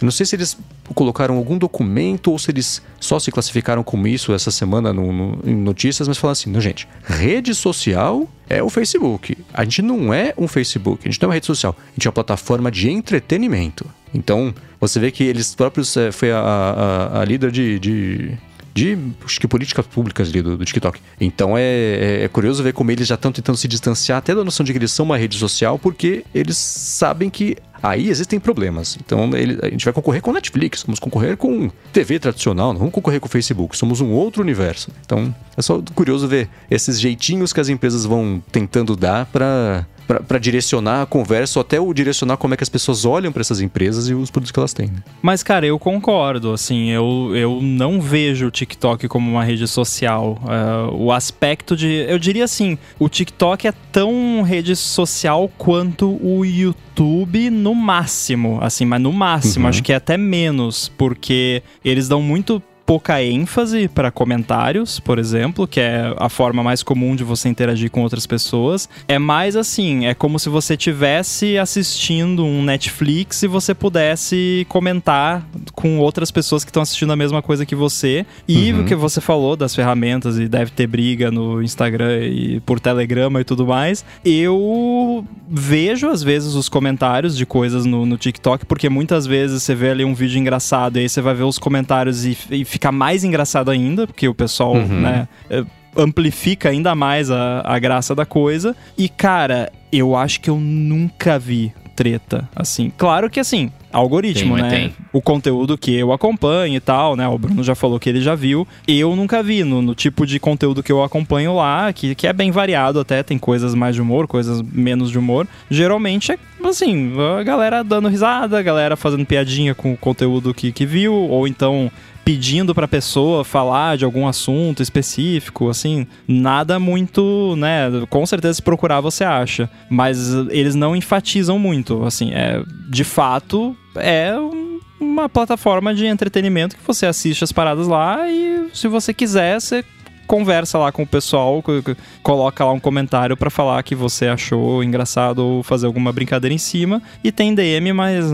eu 0.00 0.04
não 0.04 0.10
sei 0.10 0.26
se 0.26 0.34
eles 0.36 0.56
colocaram 0.94 1.36
algum 1.36 1.56
documento 1.56 2.30
ou 2.30 2.38
se 2.38 2.50
eles 2.50 2.82
só 3.00 3.18
se 3.18 3.30
classificaram 3.30 3.82
como 3.82 4.06
isso 4.06 4.32
essa 4.32 4.50
semana 4.50 4.92
no, 4.92 5.12
no- 5.12 5.38
em 5.44 5.54
notícias, 5.54 6.06
mas 6.08 6.18
falaram 6.18 6.32
assim: 6.32 6.50
não, 6.50 6.60
gente, 6.60 6.86
rede 7.04 7.54
social 7.54 8.28
é 8.48 8.62
o 8.62 8.68
Facebook. 8.68 9.36
A 9.52 9.62
gente 9.64 9.80
não 9.82 10.12
é 10.12 10.34
um 10.36 10.46
Facebook, 10.48 11.00
a 11.06 11.10
gente 11.10 11.20
não 11.22 11.26
é 11.26 11.28
uma 11.28 11.34
rede 11.34 11.46
social, 11.46 11.74
a 11.78 11.90
gente 11.92 12.06
é 12.06 12.08
uma 12.08 12.12
plataforma 12.14 12.70
de 12.70 12.90
entretenimento. 12.90 13.86
Então, 14.12 14.54
você 14.80 15.00
vê 15.00 15.10
que 15.10 15.24
eles 15.24 15.54
próprios 15.54 15.96
é, 15.96 16.12
foi 16.12 16.30
a, 16.32 16.38
a- 16.38 17.20
a 17.20 17.24
líder 17.24 17.50
de. 17.50 17.78
de 17.78 18.30
de 18.74 18.98
acho 19.24 19.38
que 19.40 19.46
políticas 19.46 19.86
públicas 19.86 20.28
ali 20.28 20.42
do, 20.42 20.56
do 20.56 20.64
TikTok. 20.64 21.00
Então 21.20 21.56
é, 21.56 21.62
é- 21.62 22.24
é 22.24 22.28
curioso 22.28 22.62
ver 22.62 22.72
como 22.72 22.90
eles 22.90 23.06
já 23.06 23.14
estão 23.14 23.30
tentando 23.30 23.56
se 23.56 23.68
distanciar 23.68 24.18
até 24.18 24.34
da 24.34 24.42
noção 24.42 24.64
de 24.64 24.72
que 24.72 24.78
eles 24.78 24.90
são 24.90 25.06
uma 25.06 25.16
rede 25.16 25.38
social, 25.38 25.78
porque 25.78 26.24
eles 26.34 26.56
sabem 26.56 27.30
que 27.30 27.56
aí 27.80 28.08
existem 28.08 28.40
problemas. 28.40 28.98
Então 29.04 29.30
ele- 29.36 29.58
a 29.62 29.68
gente 29.70 29.84
vai 29.84 29.94
concorrer 29.94 30.20
com 30.20 30.32
Netflix, 30.32 30.82
vamos 30.82 30.98
concorrer 30.98 31.36
com 31.36 31.70
TV 31.92 32.18
tradicional, 32.18 32.72
não 32.72 32.78
vamos 32.80 32.94
concorrer 32.94 33.20
com 33.20 33.28
Facebook, 33.28 33.76
somos 33.76 34.00
um 34.00 34.10
outro 34.10 34.42
universo. 34.42 34.90
Então 35.04 35.32
é 35.56 35.62
só 35.62 35.80
curioso 35.94 36.26
ver 36.26 36.48
esses 36.68 36.98
jeitinhos 36.98 37.52
que 37.52 37.60
as 37.60 37.68
empresas 37.68 38.04
vão 38.04 38.42
tentando 38.50 38.96
dar 38.96 39.26
para 39.26 39.86
para 40.06 40.38
direcionar 40.38 41.02
a 41.02 41.06
conversa 41.06 41.58
ou 41.58 41.62
até 41.62 41.80
o 41.80 41.92
direcionar 41.92 42.36
como 42.36 42.54
é 42.54 42.56
que 42.56 42.62
as 42.62 42.68
pessoas 42.68 43.04
olham 43.04 43.32
para 43.32 43.40
essas 43.40 43.60
empresas 43.60 44.08
e 44.08 44.14
os 44.14 44.30
produtos 44.30 44.50
que 44.50 44.58
elas 44.58 44.72
têm. 44.72 44.88
né? 44.88 45.02
Mas, 45.22 45.42
cara, 45.42 45.66
eu 45.66 45.78
concordo. 45.78 46.52
Assim, 46.52 46.90
eu, 46.90 47.32
eu 47.34 47.60
não 47.62 48.00
vejo 48.00 48.46
o 48.46 48.50
TikTok 48.50 49.08
como 49.08 49.30
uma 49.30 49.44
rede 49.44 49.66
social. 49.66 50.38
É, 50.46 50.94
o 50.94 51.10
aspecto 51.12 51.76
de. 51.76 52.06
Eu 52.08 52.18
diria 52.18 52.44
assim: 52.44 52.78
o 52.98 53.08
TikTok 53.08 53.66
é 53.66 53.72
tão 53.90 54.42
rede 54.42 54.76
social 54.76 55.50
quanto 55.56 56.18
o 56.22 56.44
YouTube 56.44 57.50
no 57.50 57.74
máximo. 57.74 58.58
Assim, 58.60 58.84
mas 58.84 59.00
no 59.00 59.12
máximo. 59.12 59.64
Uhum. 59.64 59.70
Acho 59.70 59.82
que 59.82 59.92
é 59.92 59.96
até 59.96 60.16
menos, 60.16 60.90
porque 60.96 61.62
eles 61.84 62.08
dão 62.08 62.20
muito. 62.20 62.62
Pouca 62.86 63.22
ênfase 63.22 63.88
para 63.88 64.10
comentários, 64.10 65.00
por 65.00 65.18
exemplo, 65.18 65.66
que 65.66 65.80
é 65.80 66.14
a 66.18 66.28
forma 66.28 66.62
mais 66.62 66.82
comum 66.82 67.16
de 67.16 67.24
você 67.24 67.48
interagir 67.48 67.90
com 67.90 68.02
outras 68.02 68.26
pessoas. 68.26 68.88
É 69.08 69.18
mais 69.18 69.56
assim, 69.56 70.06
é 70.06 70.12
como 70.14 70.38
se 70.38 70.48
você 70.50 70.76
tivesse 70.76 71.56
assistindo 71.56 72.44
um 72.44 72.62
Netflix 72.62 73.42
e 73.42 73.46
você 73.46 73.74
pudesse 73.74 74.66
comentar 74.68 75.42
com 75.72 75.98
outras 75.98 76.30
pessoas 76.30 76.62
que 76.62 76.70
estão 76.70 76.82
assistindo 76.82 77.12
a 77.12 77.16
mesma 77.16 77.40
coisa 77.40 77.64
que 77.64 77.74
você. 77.74 78.26
E 78.46 78.72
Uhum. 78.72 78.82
o 78.82 78.84
que 78.84 78.94
você 78.94 79.20
falou 79.20 79.56
das 79.56 79.74
ferramentas 79.74 80.38
e 80.38 80.46
deve 80.48 80.70
ter 80.70 80.86
briga 80.86 81.30
no 81.30 81.62
Instagram 81.62 82.18
e 82.24 82.60
por 82.60 82.78
Telegrama 82.80 83.40
e 83.40 83.44
tudo 83.44 83.66
mais. 83.66 84.04
Eu 84.24 85.24
vejo 85.48 86.08
às 86.08 86.22
vezes 86.22 86.54
os 86.54 86.68
comentários 86.68 87.36
de 87.36 87.46
coisas 87.46 87.84
no, 87.86 88.04
no 88.04 88.16
TikTok, 88.16 88.66
porque 88.66 88.88
muitas 88.88 89.26
vezes 89.26 89.62
você 89.62 89.74
vê 89.74 89.90
ali 89.90 90.04
um 90.04 90.14
vídeo 90.14 90.38
engraçado 90.38 90.96
e 90.98 91.00
aí 91.00 91.08
você 91.08 91.20
vai 91.20 91.34
ver 91.34 91.44
os 91.44 91.58
comentários 91.58 92.24
e, 92.24 92.36
e 92.50 92.64
fica 92.74 92.90
mais 92.90 93.22
engraçado 93.24 93.70
ainda, 93.70 94.04
porque 94.06 94.26
o 94.28 94.34
pessoal, 94.34 94.74
Uhum. 94.74 95.00
né? 95.00 95.28
é, 95.48 95.64
amplifica 95.96 96.68
ainda 96.70 96.92
mais 96.94 97.30
a, 97.30 97.62
a 97.64 97.78
graça 97.78 98.14
da 98.16 98.26
coisa. 98.26 98.74
E, 98.98 99.08
cara, 99.08 99.70
eu 99.92 100.16
acho 100.16 100.40
que 100.40 100.50
eu 100.50 100.58
nunca 100.58 101.38
vi 101.38 101.72
treta 101.94 102.48
assim. 102.56 102.90
Claro 102.98 103.30
que 103.30 103.38
assim, 103.38 103.70
algoritmo, 103.92 104.54
Tem, 104.56 104.62
né? 104.64 104.70
tem. 104.70 104.92
O 105.12 105.22
conteúdo 105.22 105.78
que 105.78 105.94
eu 105.94 106.12
acompanho 106.12 106.74
e 106.74 106.80
tal, 106.80 107.14
né? 107.14 107.28
O 107.28 107.38
Bruno 107.38 107.62
já 107.62 107.76
falou 107.76 108.00
que 108.00 108.08
ele 108.08 108.20
já 108.20 108.34
viu. 108.34 108.66
Eu 108.88 109.14
nunca 109.14 109.40
vi 109.44 109.62
no, 109.62 109.80
no 109.80 109.94
tipo 109.94 110.26
de 110.26 110.40
conteúdo 110.40 110.82
que 110.82 110.90
eu 110.90 111.04
acompanho 111.04 111.54
lá, 111.54 111.92
que, 111.92 112.16
que 112.16 112.26
é 112.26 112.32
bem 112.32 112.50
variado 112.50 112.98
até, 112.98 113.22
tem 113.22 113.38
coisas 113.38 113.72
mais 113.76 113.94
de 113.94 114.02
humor, 114.02 114.26
coisas 114.26 114.60
menos 114.60 115.08
de 115.12 115.18
humor. 115.20 115.46
Geralmente 115.70 116.32
é 116.32 116.38
assim, 116.64 117.12
a 117.38 117.42
galera 117.44 117.84
dando 117.84 118.08
risada, 118.08 118.58
a 118.58 118.62
galera 118.62 118.96
fazendo 118.96 119.24
piadinha 119.24 119.72
com 119.76 119.92
o 119.92 119.96
conteúdo 119.96 120.52
que, 120.52 120.72
que 120.72 120.84
viu, 120.84 121.12
ou 121.14 121.46
então 121.46 121.88
pedindo 122.24 122.74
pra 122.74 122.88
pessoa 122.88 123.44
falar 123.44 123.96
de 123.96 124.04
algum 124.04 124.26
assunto 124.26 124.82
específico, 124.82 125.68
assim, 125.68 126.06
nada 126.26 126.78
muito, 126.78 127.54
né? 127.56 127.90
Com 128.08 128.24
certeza 128.24 128.54
se 128.54 128.62
procurar 128.62 129.00
você 129.00 129.24
acha, 129.24 129.68
mas 129.90 130.32
eles 130.50 130.74
não 130.74 130.96
enfatizam 130.96 131.58
muito, 131.58 132.02
assim, 132.04 132.30
é 132.32 132.62
de 132.88 133.04
fato 133.04 133.76
é 133.96 134.34
um- 134.38 134.78
uma 135.00 135.28
plataforma 135.28 135.94
de 135.94 136.06
entretenimento 136.06 136.76
que 136.76 136.86
você 136.86 137.04
assiste 137.06 137.44
as 137.44 137.52
paradas 137.52 137.86
lá 137.86 138.28
e 138.28 138.68
se 138.72 138.88
você 138.88 139.12
quiser, 139.12 139.60
você 139.60 139.84
conversa 140.26 140.78
lá 140.78 140.90
com 140.92 141.02
o 141.02 141.06
pessoal, 141.06 141.62
co- 141.62 141.82
co- 141.82 141.96
coloca 142.22 142.64
lá 142.64 142.72
um 142.72 142.80
comentário 142.80 143.36
pra 143.36 143.50
falar 143.50 143.82
que 143.82 143.94
você 143.94 144.26
achou 144.26 144.82
engraçado 144.82 145.38
ou 145.40 145.62
fazer 145.62 145.86
alguma 145.86 146.12
brincadeira 146.12 146.54
em 146.54 146.58
cima. 146.58 147.02
E 147.22 147.30
tem 147.32 147.54
DM, 147.54 147.92
mas 147.92 148.26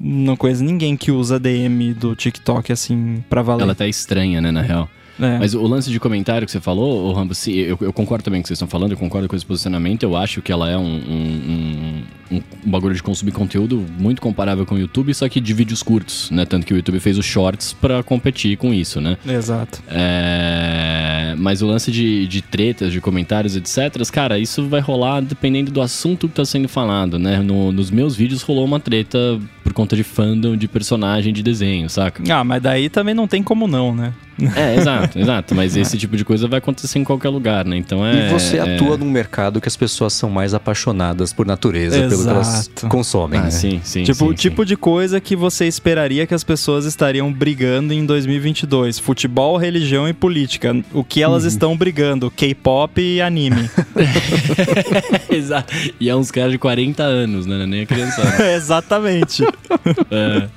não 0.00 0.36
conheço 0.36 0.64
ninguém 0.64 0.96
que 0.96 1.10
usa 1.10 1.38
DM 1.38 1.94
do 1.94 2.14
TikTok 2.16 2.72
assim 2.72 3.22
pra 3.28 3.42
valer. 3.42 3.62
Ela 3.62 3.74
tá 3.74 3.86
estranha, 3.86 4.40
né, 4.40 4.50
na 4.50 4.62
real. 4.62 4.88
É. 5.20 5.38
Mas 5.38 5.54
o 5.54 5.62
lance 5.62 5.88
de 5.92 6.00
comentário 6.00 6.44
que 6.44 6.50
você 6.50 6.60
falou, 6.60 7.12
Rambo, 7.12 7.36
sim, 7.36 7.52
eu, 7.52 7.78
eu 7.80 7.92
concordo 7.92 8.24
também 8.24 8.40
com 8.40 8.42
o 8.42 8.44
que 8.44 8.48
vocês 8.48 8.56
estão 8.56 8.66
falando, 8.66 8.90
eu 8.90 8.96
concordo 8.98 9.28
com 9.28 9.36
esse 9.36 9.46
posicionamento. 9.46 10.02
Eu 10.02 10.16
acho 10.16 10.42
que 10.42 10.50
ela 10.50 10.68
é 10.68 10.76
um, 10.76 10.82
um, 10.82 12.02
um, 12.32 12.36
um 12.66 12.70
bagulho 12.70 12.96
de 12.96 13.00
consumir 13.00 13.30
conteúdo 13.30 13.86
muito 13.96 14.20
comparável 14.20 14.66
com 14.66 14.74
o 14.74 14.78
YouTube, 14.78 15.14
só 15.14 15.28
que 15.28 15.40
de 15.40 15.54
vídeos 15.54 15.84
curtos, 15.84 16.32
né? 16.32 16.44
Tanto 16.44 16.66
que 16.66 16.74
o 16.74 16.76
YouTube 16.76 16.98
fez 16.98 17.16
os 17.16 17.24
shorts 17.24 17.72
pra 17.72 18.02
competir 18.02 18.56
com 18.56 18.74
isso, 18.74 19.00
né? 19.00 19.16
Exato. 19.24 19.80
É, 19.86 21.03
Mas 21.36 21.62
o 21.62 21.66
lance 21.66 21.90
de, 21.90 22.26
de 22.26 22.42
tretas, 22.42 22.92
de 22.92 23.00
comentários, 23.00 23.56
etc., 23.56 23.94
cara, 24.10 24.38
isso 24.38 24.66
vai 24.68 24.80
rolar 24.80 25.20
dependendo 25.20 25.70
do 25.70 25.80
assunto 25.80 26.28
que 26.28 26.34
tá 26.34 26.44
sendo 26.44 26.68
falado, 26.68 27.18
né? 27.18 27.38
No- 27.40 27.72
nos 27.72 27.90
meus 27.90 28.14
vídeos 28.16 28.42
rolou 28.42 28.64
uma 28.64 28.80
treta 28.80 29.18
por 29.62 29.72
conta 29.72 29.96
de 29.96 30.02
fandom 30.04 30.56
de 30.56 30.68
personagem 30.68 31.32
de 31.32 31.42
desenho, 31.42 31.88
saca? 31.88 32.22
Ah, 32.32 32.44
mas 32.44 32.62
daí 32.62 32.88
também 32.88 33.14
não 33.14 33.26
tem 33.26 33.42
como 33.42 33.66
não, 33.66 33.94
né? 33.94 34.12
É, 34.56 34.76
exato, 34.76 35.18
exato. 35.18 35.54
Mas 35.54 35.76
esse 35.76 35.96
tipo 35.96 36.16
de 36.16 36.24
coisa 36.24 36.46
vai 36.46 36.58
acontecer 36.58 36.98
em 36.98 37.04
qualquer 37.04 37.28
lugar, 37.28 37.64
né? 37.64 37.76
Então 37.76 38.04
é. 38.04 38.28
E 38.28 38.32
você 38.32 38.58
é- 38.58 38.74
atua 38.74 38.96
num 38.96 39.10
mercado 39.10 39.60
que 39.60 39.68
as 39.68 39.76
pessoas 39.76 40.12
são 40.12 40.30
mais 40.30 40.54
apaixonadas 40.54 41.32
por 41.32 41.46
natureza, 41.46 42.08
pelo 42.08 42.22
que 42.22 42.28
elas 42.28 42.48
Exato. 42.66 42.88
consomem. 42.88 43.40
Ah, 43.40 43.44
né? 43.44 43.50
sim, 43.50 43.80
sim. 43.82 44.04
tipo, 44.04 44.18
sim, 44.18 44.30
o 44.30 44.34
tipo 44.34 44.62
sim. 44.62 44.68
de 44.68 44.76
coisa 44.76 45.20
que 45.20 45.34
você 45.34 45.66
esperaria 45.66 46.26
que 46.26 46.34
as 46.34 46.44
pessoas 46.44 46.84
estariam 46.84 47.32
brigando 47.32 47.92
em 47.92 48.04
2022. 48.04 48.98
Futebol, 48.98 49.56
religião 49.56 50.08
e 50.08 50.12
política. 50.12 50.74
O 50.92 51.02
que 51.02 51.22
elas 51.22 51.44
estão 51.44 51.76
brigando? 51.76 52.30
K-pop 52.30 53.00
e 53.00 53.20
anime. 53.20 53.68
Exato. 55.30 55.72
E 55.98 56.08
é 56.08 56.16
uns 56.16 56.30
caras 56.30 56.52
de 56.52 56.58
40 56.58 57.02
anos, 57.02 57.46
né? 57.46 57.66
Nem 57.66 57.82
a 57.82 57.86
criança. 57.86 58.22
Exatamente. 58.54 59.44
é. 60.10 60.48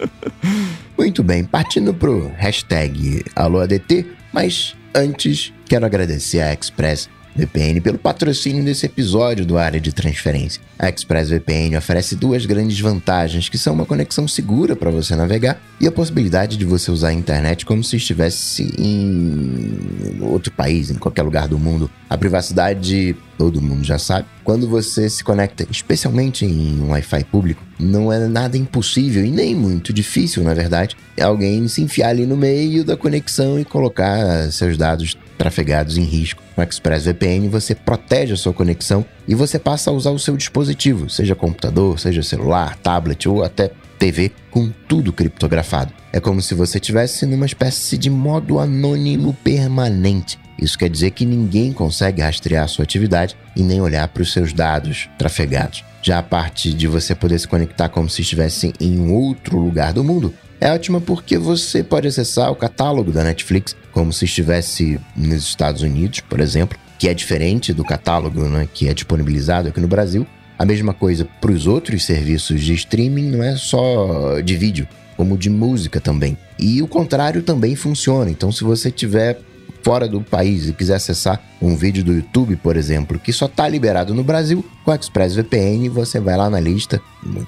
Muito 0.98 1.24
bem, 1.24 1.44
partindo 1.44 1.94
pro 1.94 2.32
hashtag 2.38 3.24
AlôADT, 3.36 4.06
mas 4.34 4.76
antes 4.96 5.54
quero 5.68 5.86
agradecer 5.86 6.42
a 6.42 6.52
Express 6.52 7.08
ExpressVPN 7.38 7.82
pelo 7.82 8.00
patrocínio 8.00 8.64
desse 8.64 8.86
episódio 8.86 9.46
do 9.46 9.58
Área 9.58 9.80
de 9.80 9.94
Transferência. 9.94 10.62
A 10.78 10.90
ExpressVPN 10.90 11.78
oferece 11.78 12.16
duas 12.16 12.46
grandes 12.46 12.80
vantagens, 12.80 13.48
que 13.48 13.58
são 13.58 13.74
uma 13.74 13.86
conexão 13.86 14.28
segura 14.28 14.76
para 14.76 14.90
você 14.90 15.16
navegar 15.16 15.62
e 15.80 15.88
a 15.88 15.92
possibilidade 15.92 16.58
de 16.58 16.66
você 16.66 16.90
usar 16.90 17.10
a 17.10 17.14
internet 17.14 17.66
como 17.66 17.84
se 17.84 17.98
estivesse 17.98 18.74
em 18.78 20.18
outro 20.22 20.52
país, 20.52 20.90
em 20.90 20.96
qualquer 20.96 21.22
lugar 21.22 21.48
do 21.48 21.60
mundo. 21.60 21.90
A 22.10 22.18
privacidade, 22.18 23.16
todo 23.38 23.62
mundo 23.62 23.84
já 23.84 24.00
sabe. 24.00 24.28
Quando 24.44 24.68
você 24.68 25.10
se 25.10 25.24
conecta, 25.24 25.68
especialmente 25.70 26.46
em 26.46 26.82
um 26.82 26.90
Wi-Fi 26.90 27.24
público, 27.26 27.64
não 27.80 28.12
é 28.12 28.28
nada 28.28 28.58
impossível 28.58 29.24
e 29.24 29.32
nem 29.32 29.56
muito 29.56 29.94
difícil, 29.94 30.44
na 30.44 30.54
verdade, 30.54 30.96
é 31.16 31.24
alguém 31.24 31.68
se 31.68 31.82
enfiar 31.82 32.10
ali 32.10 32.26
no 32.26 32.38
meio 32.38 32.84
da 32.84 32.98
conexão 32.98 33.60
e 33.60 33.66
colocar 33.66 34.52
seus 34.52 34.78
dados 34.78 35.18
trafegados 35.38 35.98
em 35.98 36.04
risco. 36.04 36.42
No 36.56 36.64
ExpressVPN 36.64 37.48
você 37.50 37.76
protege 37.76 38.34
a 38.34 38.38
sua 38.38 38.54
conexão 38.54 39.06
e 39.28 39.36
você 39.36 39.60
passa 39.60 39.92
a 39.92 39.94
usar 39.94 40.12
o 40.12 40.20
seu 40.20 40.36
dispositivo, 40.36 41.10
seja 41.10 41.36
computador, 41.36 42.00
seja 42.00 42.24
celular, 42.24 42.76
tablet 42.78 43.28
ou 43.30 43.44
até 43.44 43.72
TV, 44.00 44.32
com 44.52 44.72
tudo 44.88 45.12
criptografado. 45.12 45.94
É 46.14 46.20
como 46.20 46.42
se 46.42 46.54
você 46.54 46.80
tivesse 46.80 47.26
numa 47.26 47.46
espécie 47.46 47.98
de 47.98 48.10
modo 48.10 48.60
anônimo 48.60 49.34
permanente. 49.44 50.40
Isso 50.58 50.78
quer 50.78 50.90
dizer 50.90 51.12
que 51.12 51.26
ninguém 51.26 51.72
consegue 51.72 52.22
rastrear 52.22 52.68
sua 52.68 52.84
atividade 52.84 53.36
e 53.56 53.64
nem 53.64 53.82
olhar 53.82 54.08
para 54.08 54.24
os 54.24 54.34
seus 54.34 54.54
dados 54.54 55.10
trafegados. 55.18 55.84
Já 56.02 56.20
a 56.20 56.24
parte 56.24 56.74
de 56.74 56.88
você 56.88 57.14
poder 57.14 57.40
se 57.40 57.48
conectar 57.48 57.90
como 57.90 58.10
se 58.10 58.22
estivesse 58.22 58.74
em 58.80 59.12
outro 59.12 59.60
lugar 59.60 59.94
do 59.94 60.04
mundo 60.04 60.34
é 60.60 60.72
ótima 60.72 61.00
porque 61.00 61.38
você 61.38 61.84
pode 61.84 62.08
acessar 62.08 62.52
o 62.52 62.56
catálogo 62.56 63.12
da 63.12 63.24
Netflix 63.24 63.76
como 63.92 64.12
se 64.12 64.26
estivesse 64.26 65.00
nos 65.16 65.44
Estados 65.44 65.84
Unidos, 65.84 66.20
por 66.22 66.40
exemplo, 66.40 66.78
que 66.98 67.08
é 67.08 67.14
diferente 67.14 67.74
do 67.74 67.84
catálogo 67.84 68.44
né, 68.46 68.68
que 68.74 68.88
é 68.88 68.94
disponibilizado 68.94 69.68
aqui 69.68 69.80
no 69.80 69.88
Brasil. 69.88 70.26
A 70.58 70.66
mesma 70.66 70.94
coisa 70.94 71.28
para 71.40 71.52
os 71.52 71.68
outros 71.68 72.04
serviços 72.04 72.64
de 72.64 72.74
streaming 72.74 73.30
não 73.30 73.44
é 73.44 73.56
só 73.56 74.40
de 74.42 74.56
vídeo, 74.56 74.88
como 75.16 75.38
de 75.38 75.50
música 75.50 76.02
também. 76.02 76.36
E 76.58 76.82
o 76.82 76.88
contrário 76.88 77.44
também 77.44 77.76
funciona. 77.76 78.32
Então, 78.32 78.52
se 78.52 78.64
você 78.64 78.90
tiver 78.90 79.40
fora 79.88 80.06
do 80.06 80.20
país 80.20 80.68
e 80.68 80.74
quiser 80.74 80.96
acessar 80.96 81.42
um 81.62 81.74
vídeo 81.74 82.04
do 82.04 82.14
YouTube, 82.14 82.58
por 82.58 82.76
exemplo, 82.76 83.18
que 83.18 83.32
só 83.32 83.46
está 83.46 83.70
liberado 83.70 84.14
no 84.14 84.22
Brasil, 84.22 84.66
com 84.84 84.92
a 84.92 84.96
ExpressVPN 84.96 85.88
você 85.88 86.20
vai 86.20 86.36
lá 86.36 86.50
na 86.50 86.60
lista, 86.60 87.02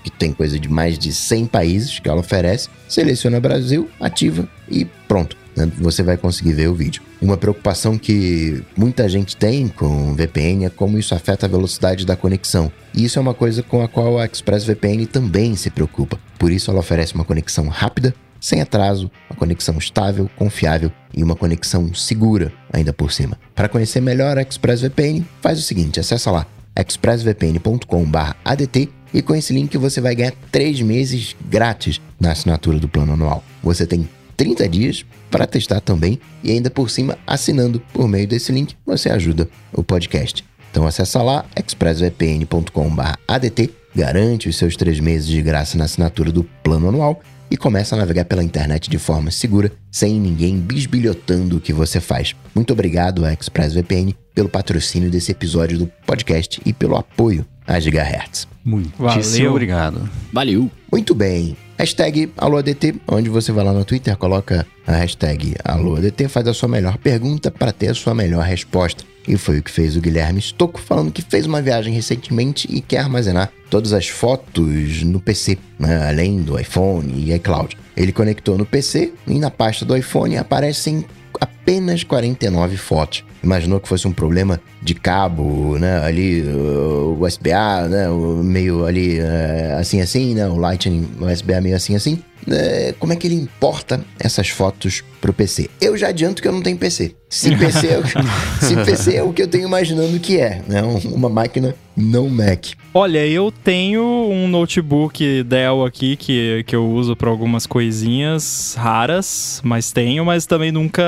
que 0.06 0.10
tem 0.10 0.32
coisa 0.32 0.58
de 0.58 0.70
mais 0.70 0.98
de 0.98 1.12
100 1.12 1.48
países 1.48 2.00
que 2.00 2.08
ela 2.08 2.22
oferece, 2.22 2.70
seleciona 2.88 3.42
Brasil, 3.42 3.90
ativa 4.00 4.48
e 4.72 4.86
pronto. 5.06 5.36
Você 5.80 6.02
vai 6.02 6.16
conseguir 6.16 6.54
ver 6.54 6.70
o 6.70 6.74
vídeo. 6.74 7.02
Uma 7.22 7.36
preocupação 7.36 7.98
que 7.98 8.64
muita 8.78 9.10
gente 9.10 9.36
tem 9.36 9.68
com 9.68 10.16
VPN 10.16 10.64
é 10.64 10.70
como 10.70 10.98
isso 10.98 11.14
afeta 11.14 11.46
a 11.46 11.50
velocidade 11.50 12.06
da 12.06 12.16
conexão. 12.16 12.72
E 12.94 13.04
isso 13.04 13.20
é 13.20 13.22
uma 13.22 13.34
coisa 13.34 13.62
com 13.62 13.84
a 13.84 13.90
qual 13.90 14.18
a 14.18 14.24
ExpressVPN 14.24 15.06
também 15.08 15.58
se 15.58 15.70
preocupa. 15.70 16.18
Por 16.38 16.50
isso, 16.50 16.72
ela 16.72 16.80
oferece 16.80 17.14
uma 17.16 17.26
conexão 17.26 17.68
rápida, 17.68 18.16
sem 18.40 18.62
atraso, 18.62 19.12
uma 19.30 19.38
conexão 19.38 19.78
estável, 19.78 20.30
confiável 20.36 20.92
e 21.14 21.24
uma 21.24 21.36
conexão 21.36 21.94
segura 21.94 22.52
ainda 22.72 22.94
por 22.94 23.12
cima. 23.12 23.38
Para 23.56 23.70
conhecer 23.70 24.02
melhor 24.02 24.38
a 24.38 24.42
ExpressVPN, 24.42 25.26
faz 25.42 25.60
o 25.60 25.64
seguinte, 25.64 26.00
acessa 26.00 26.32
lá 26.32 26.46
expressvpn.com/adt 26.78 28.90
e 29.14 29.22
com 29.22 29.36
esse 29.36 29.54
link 29.54 29.78
você 29.78 30.00
vai 30.00 30.16
ganhar 30.16 30.34
3 30.52 30.82
meses 30.82 31.36
grátis 31.50 32.00
na 32.20 32.32
assinatura 32.32 32.80
do 32.80 32.88
plano 32.88 33.14
anual. 33.14 33.44
Você 33.62 33.86
tem 33.86 34.08
30 34.38 34.70
dias 34.70 35.06
para 35.30 35.46
testar 35.46 35.82
também 35.82 36.20
e 36.44 36.52
ainda 36.52 36.70
por 36.70 36.90
cima 36.90 37.18
assinando 37.28 37.82
por 37.94 38.08
meio 38.08 38.28
desse 38.28 38.52
link 38.52 38.76
você 38.86 39.10
ajuda 39.10 39.50
o 39.74 39.84
podcast. 39.84 40.46
Então 40.72 40.88
acessa 40.88 41.22
lá 41.22 41.46
expressvpn.com/adt, 41.56 43.70
garante 43.96 44.48
os 44.48 44.56
seus 44.56 44.76
3 44.76 45.00
meses 45.00 45.28
de 45.28 45.42
graça 45.42 45.76
na 45.78 45.86
assinatura 45.86 46.32
do 46.32 46.44
plano 46.64 46.90
anual 46.90 47.20
e 47.50 47.58
começa 47.58 47.96
a 47.96 47.98
navegar 47.98 48.26
pela 48.26 48.44
internet 48.44 48.90
de 48.90 48.98
forma 48.98 49.32
segura, 49.32 49.72
sem 49.92 50.20
ninguém 50.20 50.58
bisbilhotando 50.58 51.58
o 51.58 51.62
que 51.62 51.74
você 51.74 52.00
faz. 52.00 52.36
Muito 52.54 52.74
obrigado 52.74 53.26
a 53.26 53.34
ExpressVPN 53.34 54.14
pelo 54.34 54.50
patrocínio 54.50 55.10
desse 55.10 55.32
episódio 55.32 55.78
do 55.80 55.88
podcast 56.06 56.62
e 56.66 56.72
pelo 56.74 56.96
apoio 56.96 57.46
a 57.66 57.80
Gigahertz. 57.80 58.48
Muitíssimo 58.64 59.06
Valeu. 59.06 59.52
obrigado. 59.52 60.10
Valeu. 60.34 60.72
Muito 60.92 61.14
bem. 61.14 61.56
Hashtag 61.80 62.30
AlôADT, 62.38 62.96
onde 63.08 63.30
você 63.30 63.54
vai 63.54 63.64
lá 63.64 63.72
no 63.72 63.86
Twitter, 63.86 64.18
coloca 64.18 64.68
a 64.86 64.92
hashtag 64.92 65.56
AlôADT, 65.64 66.28
faz 66.28 66.46
a 66.46 66.54
sua 66.54 66.68
melhor 66.68 66.98
pergunta 66.98 67.50
para 67.50 67.72
ter 67.72 67.88
a 67.88 67.94
sua 67.94 68.14
melhor 68.14 68.44
resposta. 68.44 69.06
E 69.26 69.38
foi 69.38 69.60
o 69.60 69.64
que 69.64 69.72
fez 69.72 69.96
o 69.96 70.02
Guilherme 70.02 70.42
Stocco, 70.42 70.82
falando 70.82 71.10
que 71.10 71.22
fez 71.22 71.46
uma 71.46 71.62
viagem 71.62 71.94
recentemente 71.94 72.68
e 72.70 72.82
quer 72.82 72.98
armazenar 72.98 73.50
todas 73.70 73.94
as 73.94 74.10
fotos 74.10 75.04
no 75.04 75.22
PC, 75.22 75.58
né, 75.80 76.06
além 76.06 76.42
do 76.42 76.60
iPhone 76.60 77.14
e 77.16 77.34
iCloud. 77.36 77.78
Ele 77.96 78.12
conectou 78.12 78.58
no 78.58 78.66
PC 78.66 79.14
e 79.26 79.40
na 79.40 79.50
pasta 79.50 79.86
do 79.86 79.96
iPhone 79.96 80.36
aparecem 80.36 81.06
apenas 81.40 82.04
49 82.04 82.78
fotos. 82.78 83.24
Imaginou 83.44 83.80
que 83.80 83.88
fosse 83.88 84.08
um 84.08 84.12
problema 84.12 84.60
de 84.82 84.94
cabo, 84.94 85.78
né? 85.78 86.00
Ali, 86.04 86.42
o 86.42 87.18
USB-A, 87.20 87.88
né? 87.88 88.10
O 88.10 88.44
meio 88.44 88.86
ali 88.86 89.20
eh, 89.20 89.78
assim, 89.80 90.02
assim, 90.02 90.36
né? 90.36 90.48
O 90.48 90.58
Lightning 90.58 91.08
USB-A 91.20 91.62
meio 91.62 91.76
assim, 91.76 91.96
assim. 91.96 92.22
Eh, 92.50 92.94
como 93.00 93.14
é 93.14 93.16
que 93.16 93.28
ele 93.28 93.36
importa 93.36 94.04
essas 94.20 94.50
fotos 94.50 95.04
pro 95.20 95.34
PC? 95.34 95.70
Eu 95.82 95.98
já 95.98 96.10
adianto 96.10 96.42
que 96.42 96.48
eu 96.48 96.52
não 96.52 96.62
tenho 96.62 96.78
PC. 96.78 97.16
Se 97.30 97.56
PC 97.56 97.88
é 97.88 98.00
o 98.00 98.04
que, 98.04 98.10
se 98.66 98.76
PC 98.76 99.16
é 99.18 99.24
o 99.24 99.32
que 99.32 99.42
eu 99.44 99.48
tenho 99.48 99.68
imaginando 99.68 100.20
que 100.20 100.40
é, 100.40 100.62
né? 100.68 100.82
Um- 100.84 101.14
Uma 101.14 101.30
máquina 101.30 101.76
não 101.96 102.30
Mac. 102.30 102.68
Olha, 102.94 103.28
eu 103.28 103.52
tenho 103.64 104.02
um 104.02 104.48
notebook 104.48 105.44
Dell 105.44 105.86
aqui 105.86 106.16
que, 106.16 106.64
que 106.66 106.74
eu 106.76 106.90
uso 106.90 107.14
para 107.16 107.30
algumas 107.30 107.68
coisinhas 107.68 108.74
raras, 108.80 109.62
mas 109.64 109.92
tenho, 109.92 110.24
mas 110.26 110.46
também 110.46 110.72
nunca 110.72 111.04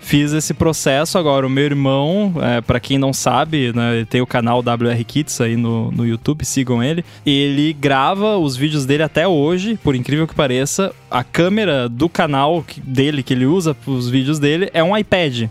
fiz 0.00 0.32
esse 0.32 0.54
processo. 0.54 1.18
Agora, 1.18 1.46
o 1.46 1.50
meu 1.50 1.64
irmão, 1.64 2.34
é, 2.40 2.60
para 2.60 2.80
quem 2.80 2.98
não 2.98 3.12
sabe, 3.12 3.72
né, 3.74 3.96
ele 3.96 4.06
tem 4.06 4.20
o 4.22 4.26
canal 4.26 4.58
WR 4.60 5.04
Kids 5.06 5.40
aí 5.40 5.56
no, 5.56 5.90
no 5.92 6.06
YouTube, 6.06 6.44
sigam 6.44 6.82
ele. 6.82 7.04
Ele 7.24 7.72
grava 7.72 8.36
os 8.38 8.56
vídeos 8.56 8.86
dele 8.86 9.02
até 9.02 9.28
hoje, 9.28 9.78
por 9.84 9.94
incrível 9.94 10.26
que 10.26 10.34
pareça. 10.34 10.92
A 11.10 11.22
câmera 11.22 11.88
do 11.88 12.08
canal 12.08 12.64
dele, 12.82 13.22
que 13.22 13.33
ele 13.34 13.46
usa 13.46 13.74
para 13.74 13.92
os 13.92 14.08
vídeos 14.08 14.38
dele, 14.38 14.70
é 14.72 14.82
um 14.82 14.96
iPad. 14.96 15.48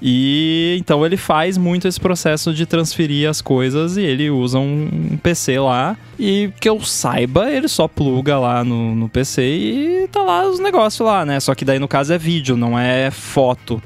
E 0.00 0.76
então 0.78 1.04
ele 1.04 1.16
faz 1.16 1.58
muito 1.58 1.88
esse 1.88 1.98
processo 1.98 2.54
de 2.54 2.64
transferir 2.64 3.28
as 3.28 3.40
coisas 3.40 3.96
e 3.96 4.02
ele 4.02 4.30
usa 4.30 4.58
um 4.58 5.18
PC 5.22 5.58
lá. 5.58 5.96
E 6.18 6.50
que 6.60 6.68
eu 6.68 6.80
saiba, 6.80 7.50
ele 7.50 7.68
só 7.68 7.88
pluga 7.88 8.38
lá 8.38 8.62
no, 8.62 8.94
no 8.94 9.08
PC 9.08 9.42
e 9.42 10.08
tá 10.08 10.22
lá 10.22 10.48
os 10.48 10.60
negócios 10.60 11.06
lá, 11.06 11.24
né? 11.24 11.40
Só 11.40 11.54
que 11.54 11.64
daí 11.64 11.78
no 11.78 11.88
caso 11.88 12.12
é 12.12 12.18
vídeo, 12.18 12.56
não 12.56 12.78
é 12.78 13.10
foto. 13.10 13.82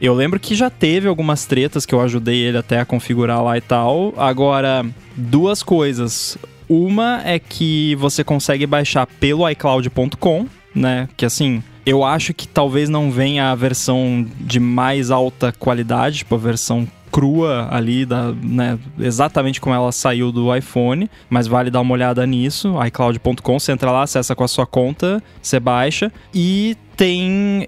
Eu 0.00 0.14
lembro 0.14 0.40
que 0.40 0.56
já 0.56 0.68
teve 0.68 1.06
algumas 1.06 1.46
tretas 1.46 1.86
que 1.86 1.94
eu 1.94 2.00
ajudei 2.00 2.38
ele 2.38 2.58
até 2.58 2.80
a 2.80 2.84
configurar 2.84 3.42
lá 3.42 3.56
e 3.56 3.60
tal. 3.60 4.12
Agora, 4.16 4.84
duas 5.16 5.62
coisas. 5.62 6.36
Uma 6.68 7.22
é 7.24 7.38
que 7.38 7.94
você 7.96 8.24
consegue 8.24 8.66
baixar 8.66 9.06
pelo 9.06 9.48
iCloud.com, 9.48 10.46
né? 10.74 11.08
Que 11.16 11.24
assim, 11.24 11.62
eu 11.84 12.04
acho 12.04 12.32
que 12.32 12.46
talvez 12.46 12.88
não 12.88 13.10
venha 13.10 13.50
a 13.50 13.54
versão 13.54 14.26
de 14.40 14.60
mais 14.60 15.10
alta 15.10 15.52
qualidade, 15.52 16.18
tipo 16.18 16.34
a 16.34 16.38
versão 16.38 16.86
crua 17.10 17.68
ali, 17.70 18.06
da, 18.06 18.32
né, 18.32 18.78
exatamente 18.98 19.60
como 19.60 19.74
ela 19.74 19.92
saiu 19.92 20.32
do 20.32 20.54
iPhone, 20.56 21.10
mas 21.28 21.46
vale 21.46 21.70
dar 21.70 21.82
uma 21.82 21.92
olhada 21.92 22.26
nisso, 22.26 22.74
iCloud.com, 22.86 23.60
você 23.60 23.70
entra 23.70 23.90
lá, 23.90 24.02
acessa 24.02 24.34
com 24.34 24.42
a 24.42 24.48
sua 24.48 24.66
conta, 24.66 25.22
você 25.40 25.60
baixa, 25.60 26.10
e 26.34 26.74
tem... 26.96 27.66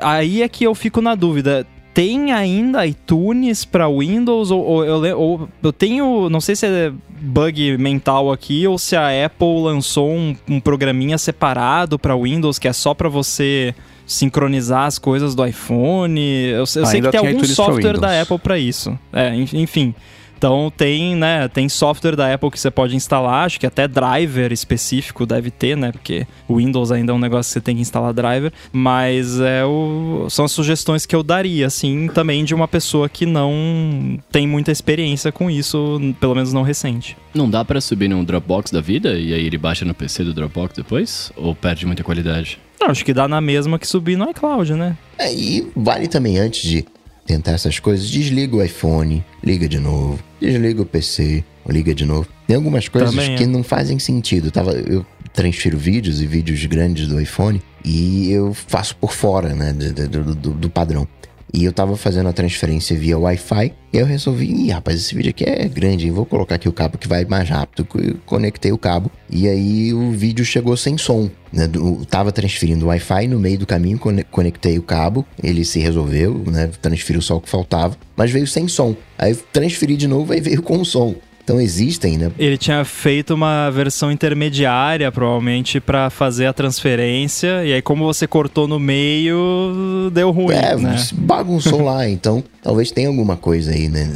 Aí 0.00 0.42
é 0.42 0.48
que 0.48 0.64
eu 0.64 0.74
fico 0.74 1.02
na 1.02 1.14
dúvida, 1.14 1.66
tem 1.98 2.30
ainda 2.32 2.86
iTunes 2.86 3.64
para 3.64 3.88
Windows 3.88 4.52
ou, 4.52 4.64
ou 4.64 4.84
eu, 5.04 5.18
ou 5.20 5.48
eu 5.60 5.72
tenho, 5.72 6.30
não 6.30 6.40
sei 6.40 6.54
se 6.54 6.64
é 6.64 6.92
bug 7.20 7.76
mental 7.76 8.30
aqui 8.30 8.68
ou 8.68 8.78
se 8.78 8.94
a 8.94 9.08
Apple 9.26 9.62
lançou 9.62 10.08
um, 10.08 10.36
um 10.48 10.60
programinha 10.60 11.18
separado 11.18 11.98
para 11.98 12.14
Windows 12.16 12.56
que 12.56 12.68
é 12.68 12.72
só 12.72 12.94
para 12.94 13.08
você 13.08 13.74
sincronizar 14.06 14.84
as 14.84 14.96
coisas 14.96 15.34
do 15.34 15.44
iPhone. 15.44 16.20
Eu, 16.20 16.58
eu 16.58 16.66
sei 16.66 17.00
que 17.00 17.10
tem 17.10 17.18
algum 17.18 17.44
software 17.44 17.98
da. 17.98 18.22
Apple 18.22 18.38
para 18.38 18.56
isso. 18.56 18.96
É, 19.12 19.34
en- 19.34 19.48
enfim. 19.54 19.92
Então 20.38 20.72
tem, 20.74 21.16
né, 21.16 21.48
tem 21.48 21.68
software 21.68 22.14
da 22.14 22.32
Apple 22.32 22.48
que 22.48 22.60
você 22.60 22.70
pode 22.70 22.94
instalar, 22.94 23.44
acho 23.44 23.58
que 23.58 23.66
até 23.66 23.88
driver 23.88 24.52
específico 24.52 25.26
deve 25.26 25.50
ter, 25.50 25.76
né, 25.76 25.90
porque 25.90 26.28
o 26.46 26.58
Windows 26.58 26.92
ainda 26.92 27.10
é 27.10 27.14
um 27.14 27.18
negócio 27.18 27.50
que 27.50 27.54
você 27.54 27.60
tem 27.60 27.74
que 27.74 27.82
instalar 27.82 28.14
driver, 28.14 28.52
mas 28.72 29.40
é 29.40 29.64
o, 29.64 30.28
são 30.30 30.44
as 30.44 30.52
sugestões 30.52 31.04
que 31.04 31.16
eu 31.16 31.24
daria, 31.24 31.66
assim, 31.66 32.06
também 32.06 32.44
de 32.44 32.54
uma 32.54 32.68
pessoa 32.68 33.08
que 33.08 33.26
não 33.26 34.16
tem 34.30 34.46
muita 34.46 34.70
experiência 34.70 35.32
com 35.32 35.50
isso, 35.50 36.00
pelo 36.20 36.36
menos 36.36 36.52
não 36.52 36.62
recente. 36.62 37.16
Não 37.34 37.50
dá 37.50 37.64
pra 37.64 37.80
subir 37.80 38.06
num 38.06 38.22
Dropbox 38.22 38.70
da 38.70 38.80
vida 38.80 39.18
e 39.18 39.34
aí 39.34 39.44
ele 39.44 39.58
baixa 39.58 39.84
no 39.84 39.92
PC 39.92 40.22
do 40.22 40.32
Dropbox 40.32 40.76
depois? 40.76 41.32
Ou 41.36 41.52
perde 41.52 41.84
muita 41.84 42.04
qualidade? 42.04 42.60
Não, 42.80 42.90
acho 42.90 43.04
que 43.04 43.12
dá 43.12 43.26
na 43.26 43.40
mesma 43.40 43.76
que 43.76 43.88
subir 43.88 44.16
no 44.16 44.30
iCloud, 44.30 44.72
né? 44.74 44.96
É, 45.18 45.34
e 45.34 45.66
vale 45.74 46.06
também 46.06 46.38
antes 46.38 46.62
de 46.62 46.84
tentar 47.28 47.52
essas 47.52 47.78
coisas, 47.78 48.08
desliga 48.08 48.56
o 48.56 48.62
iPhone, 48.64 49.22
liga 49.44 49.68
de 49.68 49.78
novo, 49.78 50.18
desliga 50.40 50.80
o 50.82 50.86
PC, 50.86 51.44
liga 51.68 51.94
de 51.94 52.04
novo. 52.06 52.26
Tem 52.46 52.56
algumas 52.56 52.88
coisas 52.88 53.10
Também 53.10 53.34
é. 53.34 53.36
que 53.36 53.46
não 53.46 53.62
fazem 53.62 53.98
sentido. 53.98 54.50
Tava, 54.50 54.72
eu 54.72 55.04
transfiro 55.34 55.76
vídeos 55.78 56.20
e 56.22 56.26
vídeos 56.26 56.64
grandes 56.64 57.06
do 57.06 57.20
iPhone 57.20 57.60
e 57.84 58.30
eu 58.32 58.54
faço 58.54 58.96
por 58.96 59.12
fora, 59.12 59.54
né, 59.54 59.72
do- 59.72 60.34
do- 60.34 60.50
do 60.54 60.70
padrão. 60.70 61.06
E 61.52 61.64
eu 61.64 61.72
tava 61.72 61.96
fazendo 61.96 62.28
a 62.28 62.32
transferência 62.32 62.96
via 62.96 63.18
Wi-Fi 63.18 63.72
e 63.92 63.96
eu 63.96 64.04
resolvi, 64.04 64.46
Ih, 64.66 64.70
rapaz, 64.70 65.00
esse 65.00 65.14
vídeo 65.14 65.30
aqui 65.30 65.44
é 65.44 65.66
grande, 65.66 66.04
hein? 66.06 66.12
vou 66.12 66.26
colocar 66.26 66.56
aqui 66.56 66.68
o 66.68 66.72
cabo 66.72 66.98
que 66.98 67.08
vai 67.08 67.24
mais 67.24 67.48
rápido. 67.48 67.86
Conectei 68.26 68.70
o 68.70 68.76
cabo 68.78 69.10
e 69.30 69.48
aí 69.48 69.94
o 69.94 70.10
vídeo 70.10 70.44
chegou 70.44 70.76
sem 70.76 70.98
som. 70.98 71.30
Né? 71.50 71.66
Tava 72.10 72.30
transferindo 72.32 72.84
o 72.84 72.88
Wi-Fi 72.88 73.26
no 73.28 73.38
meio 73.40 73.58
do 73.58 73.66
caminho, 73.66 73.98
cone- 73.98 74.24
conectei 74.24 74.78
o 74.78 74.82
cabo, 74.82 75.24
ele 75.42 75.64
se 75.64 75.78
resolveu, 75.78 76.44
né? 76.46 76.68
Transferiu 76.82 77.22
só 77.22 77.36
o 77.36 77.40
que 77.40 77.48
faltava, 77.48 77.96
mas 78.14 78.30
veio 78.30 78.46
sem 78.46 78.68
som. 78.68 78.94
Aí 79.16 79.34
transferi 79.50 79.96
de 79.96 80.06
novo 80.06 80.34
e 80.34 80.40
veio 80.40 80.62
com 80.62 80.84
som. 80.84 81.14
Então 81.48 81.58
existem, 81.58 82.18
né? 82.18 82.30
Ele 82.38 82.58
tinha 82.58 82.84
feito 82.84 83.32
uma 83.32 83.70
versão 83.70 84.12
intermediária, 84.12 85.10
provavelmente, 85.10 85.80
pra 85.80 86.10
fazer 86.10 86.44
a 86.44 86.52
transferência. 86.52 87.64
E 87.64 87.72
aí, 87.72 87.80
como 87.80 88.04
você 88.04 88.26
cortou 88.26 88.68
no 88.68 88.78
meio, 88.78 90.10
deu 90.12 90.30
ruim, 90.30 90.54
É, 90.54 90.76
né? 90.76 90.96
bagunçou 91.14 91.80
lá, 91.82 92.06
então 92.10 92.44
talvez 92.62 92.90
tenha 92.90 93.08
alguma 93.08 93.34
coisa 93.34 93.70
aí, 93.72 93.88
né? 93.88 94.06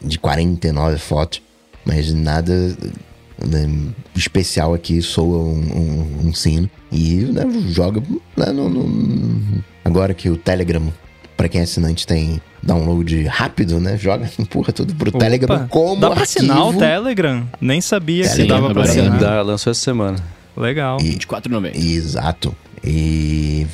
De 0.00 0.16
49 0.16 0.96
fotos, 0.98 1.42
mas 1.84 2.14
nada 2.14 2.52
né, 3.44 3.68
especial 4.14 4.72
aqui, 4.74 5.02
soa 5.02 5.38
um, 5.38 5.58
um- 6.22 6.28
um 6.28 6.32
sino. 6.32 6.70
E 6.92 7.16
né, 7.32 7.42
joga 7.70 8.00
né, 8.36 8.46
no, 8.52 8.68
no- 8.68 9.64
Agora 9.84 10.14
que 10.14 10.30
o 10.30 10.36
Telegram, 10.36 10.92
pra 11.36 11.48
quem 11.48 11.60
é 11.60 11.64
assinante, 11.64 12.06
tem 12.06 12.40
download 12.62 13.24
rápido, 13.24 13.80
né? 13.80 13.96
Joga, 13.96 14.30
empurra 14.38 14.72
tudo 14.72 14.94
pro 14.94 15.10
Telegram 15.12 15.56
Opa, 15.56 15.66
como 15.68 16.00
Dá 16.00 16.10
pra 16.10 16.20
arquivo. 16.20 16.38
assinar 16.46 16.66
o 16.68 16.74
Telegram? 16.78 17.48
Nem 17.60 17.80
sabia 17.80 18.24
Sim, 18.28 18.42
que 18.42 18.48
dava 18.48 18.70
pra 18.72 18.82
assinar. 18.84 19.18
Dá, 19.18 19.42
lançou 19.42 19.70
essa 19.70 19.80
semana. 19.80 20.18
Legal. 20.56 20.98
E- 21.00 21.16
24,90. 21.16 21.74
Exato. 21.76 22.54
E 22.84 23.66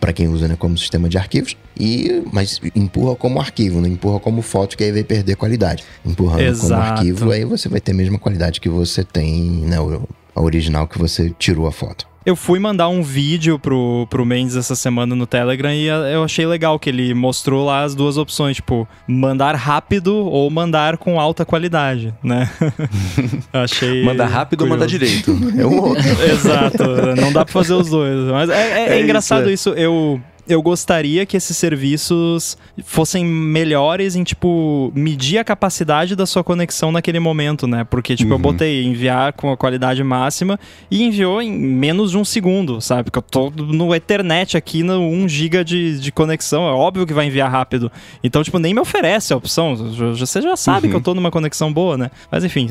para 0.00 0.12
quem 0.12 0.28
usa 0.28 0.46
né, 0.48 0.54
como 0.58 0.76
sistema 0.76 1.08
de 1.08 1.16
arquivos, 1.18 1.56
e 1.78 2.22
mas 2.32 2.60
empurra 2.74 3.16
como 3.16 3.40
arquivo, 3.40 3.80
não 3.80 3.88
empurra 3.88 4.20
como 4.20 4.42
foto, 4.42 4.76
que 4.76 4.84
aí 4.84 4.92
vai 4.92 5.02
perder 5.02 5.34
qualidade. 5.36 5.82
Empurrando 6.04 6.36
como 6.38 6.48
Exato. 6.50 6.82
arquivo, 7.00 7.30
aí 7.30 7.44
você 7.44 7.68
vai 7.68 7.80
ter 7.80 7.92
a 7.92 7.94
mesma 7.94 8.18
qualidade 8.18 8.60
que 8.60 8.68
você 8.68 9.02
tem, 9.02 9.40
né, 9.66 9.80
o- 9.80 10.06
a 10.36 10.40
original 10.42 10.86
que 10.86 10.98
você 10.98 11.32
tirou 11.38 11.66
a 11.66 11.72
foto. 11.72 12.06
Eu 12.26 12.34
fui 12.34 12.58
mandar 12.58 12.88
um 12.88 13.02
vídeo 13.02 13.58
pro, 13.58 14.06
pro 14.08 14.24
Mendes 14.24 14.56
essa 14.56 14.74
semana 14.74 15.14
no 15.14 15.26
Telegram 15.26 15.70
e 15.74 15.90
a- 15.90 15.96
eu 16.10 16.24
achei 16.24 16.46
legal 16.46 16.78
que 16.78 16.88
ele 16.88 17.12
mostrou 17.12 17.66
lá 17.66 17.82
as 17.82 17.94
duas 17.94 18.16
opções, 18.16 18.56
tipo, 18.56 18.88
mandar 19.06 19.54
rápido 19.54 20.14
ou 20.16 20.48
mandar 20.50 20.96
com 20.96 21.20
alta 21.20 21.44
qualidade, 21.44 22.14
né? 22.22 22.50
achei. 23.52 24.02
Manda 24.02 24.24
rápido 24.24 24.62
ou 24.62 24.68
manda 24.68 24.86
curioso. 24.86 25.06
direito. 25.06 25.34
É 25.60 25.66
um 25.66 25.78
outro. 25.82 26.02
Exato, 26.32 26.82
não 27.20 27.30
dá 27.30 27.44
pra 27.44 27.52
fazer 27.52 27.74
os 27.74 27.90
dois. 27.90 28.18
Mas 28.30 28.48
é, 28.48 28.54
é- 28.54 28.88
é 28.94 28.98
É 28.98 29.02
engraçado 29.02 29.50
isso, 29.50 29.68
isso. 29.70 29.78
Eu, 29.78 30.18
eu 30.48 30.60
gostaria 30.62 31.24
que 31.26 31.36
esses 31.36 31.56
serviços 31.56 32.56
fossem 32.84 33.24
melhores 33.24 34.14
em, 34.16 34.24
tipo, 34.24 34.92
medir 34.94 35.38
a 35.38 35.44
capacidade 35.44 36.14
da 36.16 36.26
sua 36.26 36.42
conexão 36.44 36.90
naquele 36.92 37.18
momento, 37.18 37.66
né? 37.66 37.84
Porque, 37.84 38.14
tipo, 38.16 38.30
eu 38.32 38.36
Uhum. 38.36 38.42
botei 38.42 38.84
enviar 38.84 39.32
com 39.32 39.50
a 39.50 39.56
qualidade 39.56 40.02
máxima 40.04 40.58
e 40.90 41.02
enviou 41.02 41.40
em 41.40 41.50
menos 41.52 42.10
de 42.10 42.18
um 42.18 42.24
segundo, 42.24 42.80
sabe? 42.80 43.04
Porque 43.10 43.18
eu 43.18 43.22
tô 43.22 43.50
no 43.50 43.94
Ethernet 43.94 44.56
aqui 44.56 44.82
no 44.82 44.98
1 45.00 45.28
GB 45.28 45.64
de, 45.64 45.98
de 46.00 46.12
conexão. 46.12 46.66
É 46.68 46.72
óbvio 46.72 47.06
que 47.06 47.12
vai 47.14 47.26
enviar 47.26 47.50
rápido. 47.50 47.90
Então, 48.22 48.42
tipo, 48.42 48.58
nem 48.58 48.74
me 48.74 48.80
oferece 48.80 49.32
a 49.32 49.36
opção. 49.36 49.74
Você 49.76 50.42
já 50.42 50.56
sabe 50.56 50.86
Uhum. 50.86 50.90
que 50.90 50.96
eu 50.96 51.00
tô 51.02 51.14
numa 51.14 51.30
conexão 51.30 51.72
boa, 51.72 51.96
né? 51.96 52.10
Mas 52.30 52.44
enfim, 52.44 52.68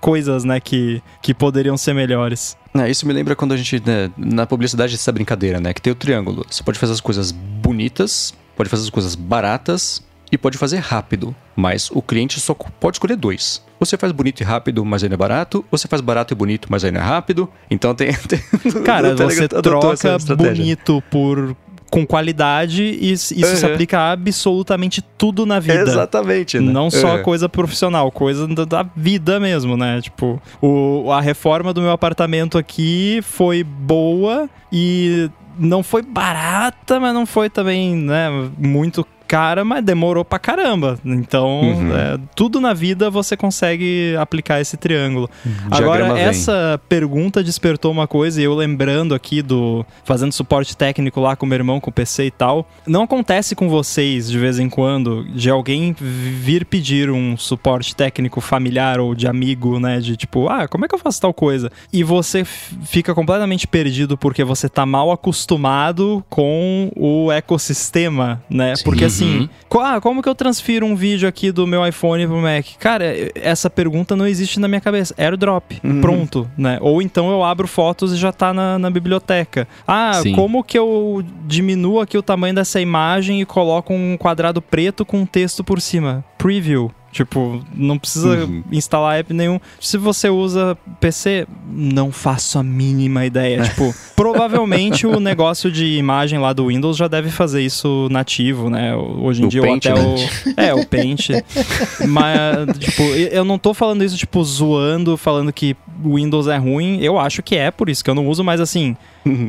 coisas, 0.00 0.44
né, 0.44 0.60
que, 0.60 1.02
que 1.22 1.32
poderiam 1.34 1.76
ser 1.76 1.94
melhores. 1.94 2.56
É, 2.82 2.90
isso 2.90 3.06
me 3.06 3.12
lembra 3.12 3.34
quando 3.36 3.52
a 3.52 3.56
gente, 3.56 3.82
né, 3.84 4.10
na 4.16 4.46
publicidade, 4.46 4.94
essa 4.94 5.12
brincadeira, 5.12 5.60
né? 5.60 5.72
Que 5.72 5.80
tem 5.80 5.92
o 5.92 5.96
triângulo. 5.96 6.44
Você 6.48 6.62
pode 6.62 6.78
fazer 6.78 6.92
as 6.92 7.00
coisas 7.00 7.32
bonitas, 7.32 8.34
pode 8.56 8.68
fazer 8.68 8.84
as 8.84 8.90
coisas 8.90 9.14
baratas 9.14 10.02
e 10.30 10.36
pode 10.36 10.58
fazer 10.58 10.78
rápido. 10.78 11.34
Mas 11.54 11.90
o 11.90 12.02
cliente 12.02 12.40
só 12.40 12.54
pode 12.54 12.96
escolher 12.96 13.16
dois. 13.16 13.64
Você 13.78 13.96
faz 13.96 14.12
bonito 14.12 14.40
e 14.40 14.44
rápido, 14.44 14.84
mas 14.84 15.02
ainda 15.02 15.14
é 15.14 15.18
barato. 15.18 15.58
Ou 15.70 15.78
você 15.78 15.86
faz 15.86 16.00
barato 16.00 16.32
e 16.32 16.36
bonito, 16.36 16.68
mas 16.70 16.84
ainda 16.84 16.98
é 16.98 17.02
rápido. 17.02 17.48
Então 17.70 17.94
tem. 17.94 18.12
tem 18.28 18.38
Cara, 18.84 19.14
Telegram 19.14 19.30
você 19.30 19.48
troca 19.48 20.18
bonito 20.36 21.02
por 21.10 21.56
com 21.90 22.06
qualidade 22.06 22.82
e 22.82 23.12
isso 23.12 23.34
se 23.34 23.64
Uhum. 23.66 23.72
aplica 23.72 23.98
a 23.98 24.12
absolutamente 24.12 25.00
tudo 25.16 25.46
na 25.46 25.58
vida. 25.60 25.80
Exatamente, 25.80 26.58
né? 26.58 26.72
Não 26.72 26.90
só 26.90 27.18
É. 27.18 27.22
coisa 27.22 27.48
profissional, 27.48 28.10
coisa 28.10 28.46
da, 28.48 28.64
da 28.64 28.86
vida 28.96 29.38
mesmo, 29.40 29.76
né? 29.76 30.00
Tipo, 30.00 30.40
o, 30.60 31.10
a 31.12 31.20
reforma 31.20 31.72
do 31.72 31.80
meu 31.80 31.90
apartamento 31.92 32.58
aqui 32.58 33.20
foi 33.22 33.62
boa 33.62 34.48
e 34.72 35.30
não 35.58 35.82
foi 35.82 36.02
barata, 36.02 37.00
mas 37.00 37.14
não 37.14 37.24
foi 37.24 37.48
também, 37.48 37.94
né, 37.96 38.28
muito 38.58 39.06
cara, 39.26 39.64
mas 39.64 39.84
demorou 39.84 40.24
pra 40.24 40.38
caramba. 40.38 40.98
Então, 41.04 41.60
Uhum. 41.60 41.96
é, 41.96 42.18
tudo 42.34 42.60
na 42.60 42.72
vida 42.74 43.10
você 43.10 43.36
consegue 43.36 44.14
aplicar 44.18 44.60
esse 44.60 44.76
triângulo. 44.76 45.28
Diagrama 45.70 46.04
Agora, 46.06 46.20
essa 46.20 46.80
pergunta 46.88 47.42
despertou 47.42 47.90
uma 47.92 48.06
coisa, 48.06 48.40
e 48.40 48.44
eu 48.44 48.54
lembrando 48.54 49.14
aqui 49.14 49.42
do. 49.42 49.84
fazendo 50.04 50.32
suporte 50.32 50.76
técnico 50.76 51.20
lá 51.20 51.34
com 51.36 51.46
meu 51.46 51.56
irmão, 51.56 51.80
com 51.80 51.90
o 51.90 51.92
PC 51.92 52.26
e 52.26 52.30
tal. 52.30 52.68
Não 52.86 53.02
acontece 53.02 53.54
com 53.54 53.68
vocês, 53.68 54.30
de 54.30 54.38
vez 54.38 54.58
em 54.58 54.68
quando, 54.68 55.24
de 55.34 55.50
alguém 55.50 55.94
vir 55.98 56.64
pedir 56.64 57.10
um 57.10 57.36
suporte 57.36 57.94
técnico 57.94 58.40
familiar 58.40 59.00
ou 59.00 59.14
de 59.14 59.26
amigo, 59.26 59.78
né? 59.80 59.98
De 60.00 60.16
tipo, 60.16 60.48
ah, 60.48 60.66
como 60.68 60.84
é 60.84 60.88
que 60.88 60.94
eu 60.94 60.98
faço 60.98 61.20
tal 61.20 61.32
coisa? 61.34 61.70
E 61.92 62.02
você 62.04 62.44
fica 62.44 63.14
completamente 63.14 63.66
perdido 63.66 64.16
porque 64.16 64.44
você 64.44 64.68
tá 64.68 64.84
mal 64.86 65.10
acostumado 65.10 66.24
com 66.28 66.90
o 66.96 67.30
ecossistema, 67.32 68.42
né? 68.50 68.74
Sim. 68.76 68.84
Porque 68.84 69.08
assim, 69.16 69.48
Uhum. 69.72 69.80
ah, 69.82 70.00
como 70.00 70.22
que 70.22 70.28
eu 70.28 70.34
transfiro 70.34 70.84
um 70.86 70.94
vídeo 70.96 71.28
aqui 71.28 71.50
do 71.52 71.66
meu 71.66 71.86
iPhone 71.86 72.26
pro 72.26 72.36
Mac? 72.40 72.66
Cara, 72.78 73.04
essa 73.34 73.68
pergunta 73.70 74.14
não 74.16 74.26
existe 74.26 74.60
na 74.60 74.68
minha 74.68 74.80
cabeça. 74.80 75.14
AirDrop, 75.18 75.80
Uhum. 75.82 76.00
pronto, 76.00 76.50
né? 76.56 76.78
Ou 76.80 77.00
então 77.02 77.30
eu 77.30 77.42
abro 77.42 77.66
fotos 77.66 78.12
e 78.12 78.16
já 78.16 78.32
tá 78.32 78.52
na, 78.52 78.78
na 78.78 78.90
biblioteca. 78.90 79.66
Ah, 79.86 80.20
Sim. 80.22 80.32
como 80.32 80.62
que 80.62 80.78
eu 80.78 81.24
diminuo 81.46 82.00
aqui 82.00 82.16
o 82.18 82.22
tamanho 82.22 82.54
dessa 82.54 82.80
imagem 82.80 83.40
e 83.40 83.44
coloco 83.46 83.92
um 83.92 84.16
quadrado 84.16 84.60
preto 84.62 85.04
com 85.04 85.18
um 85.20 85.26
texto 85.26 85.62
por 85.64 85.80
cima? 85.80 86.24
Preview. 86.38 86.90
Tipo, 87.16 87.64
não 87.74 87.98
precisa 87.98 88.44
Uhum. 88.44 88.62
instalar 88.70 89.18
app 89.18 89.32
nenhum. 89.32 89.58
Se 89.80 89.96
você 89.96 90.28
usa 90.28 90.76
PC, 91.00 91.46
não 91.66 92.12
faço 92.12 92.58
a 92.58 92.62
mínima 92.62 93.24
ideia. 93.24 93.62
tipo, 93.64 93.94
provavelmente 94.14 95.06
o 95.06 95.18
negócio 95.18 95.72
de 95.72 95.96
imagem 95.96 96.38
lá 96.38 96.52
do 96.52 96.66
Windows 96.66 96.94
já 96.96 97.08
deve 97.08 97.30
fazer 97.30 97.62
isso 97.62 98.06
nativo, 98.10 98.68
né? 98.68 98.94
Hoje 98.94 99.42
em 99.42 99.46
O 99.46 99.48
dia 99.48 99.62
Paint, 99.62 99.86
ou 99.86 99.92
até 99.92 100.02
né? 100.02 100.26
o. 100.56 100.60
É, 100.60 100.74
o 100.74 100.86
Paint. 100.86 101.28
Mas, 102.06 102.78
tipo, 102.78 103.02
eu 103.02 103.44
não 103.44 103.58
tô 103.58 103.72
falando 103.72 104.04
isso, 104.04 104.16
tipo, 104.16 104.44
zoando, 104.44 105.16
falando 105.16 105.50
que 105.52 105.74
o 106.04 106.16
Windows 106.16 106.46
é 106.48 106.56
ruim. 106.58 106.98
Eu 107.00 107.18
acho 107.18 107.42
que 107.42 107.56
é, 107.56 107.70
por 107.70 107.88
isso 107.88 108.04
que 108.04 108.10
eu 108.10 108.14
não 108.14 108.26
uso, 108.28 108.44
mas 108.44 108.60
assim. 108.60 108.94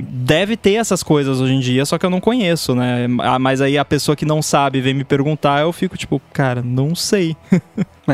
Deve 0.09 0.57
ter 0.57 0.73
essas 0.73 1.03
coisas 1.03 1.39
hoje 1.39 1.53
em 1.53 1.59
dia, 1.59 1.85
só 1.85 1.97
que 1.97 2.05
eu 2.05 2.09
não 2.09 2.19
conheço, 2.19 2.73
né? 2.73 3.07
Ah, 3.21 3.37
Mas 3.37 3.61
aí 3.61 3.77
a 3.77 3.85
pessoa 3.85 4.15
que 4.15 4.25
não 4.25 4.41
sabe 4.41 4.81
vem 4.81 4.93
me 4.93 5.03
perguntar, 5.03 5.61
eu 5.61 5.71
fico 5.71 5.97
tipo, 5.97 6.21
cara, 6.33 6.61
não 6.61 6.95
sei. 6.95 7.35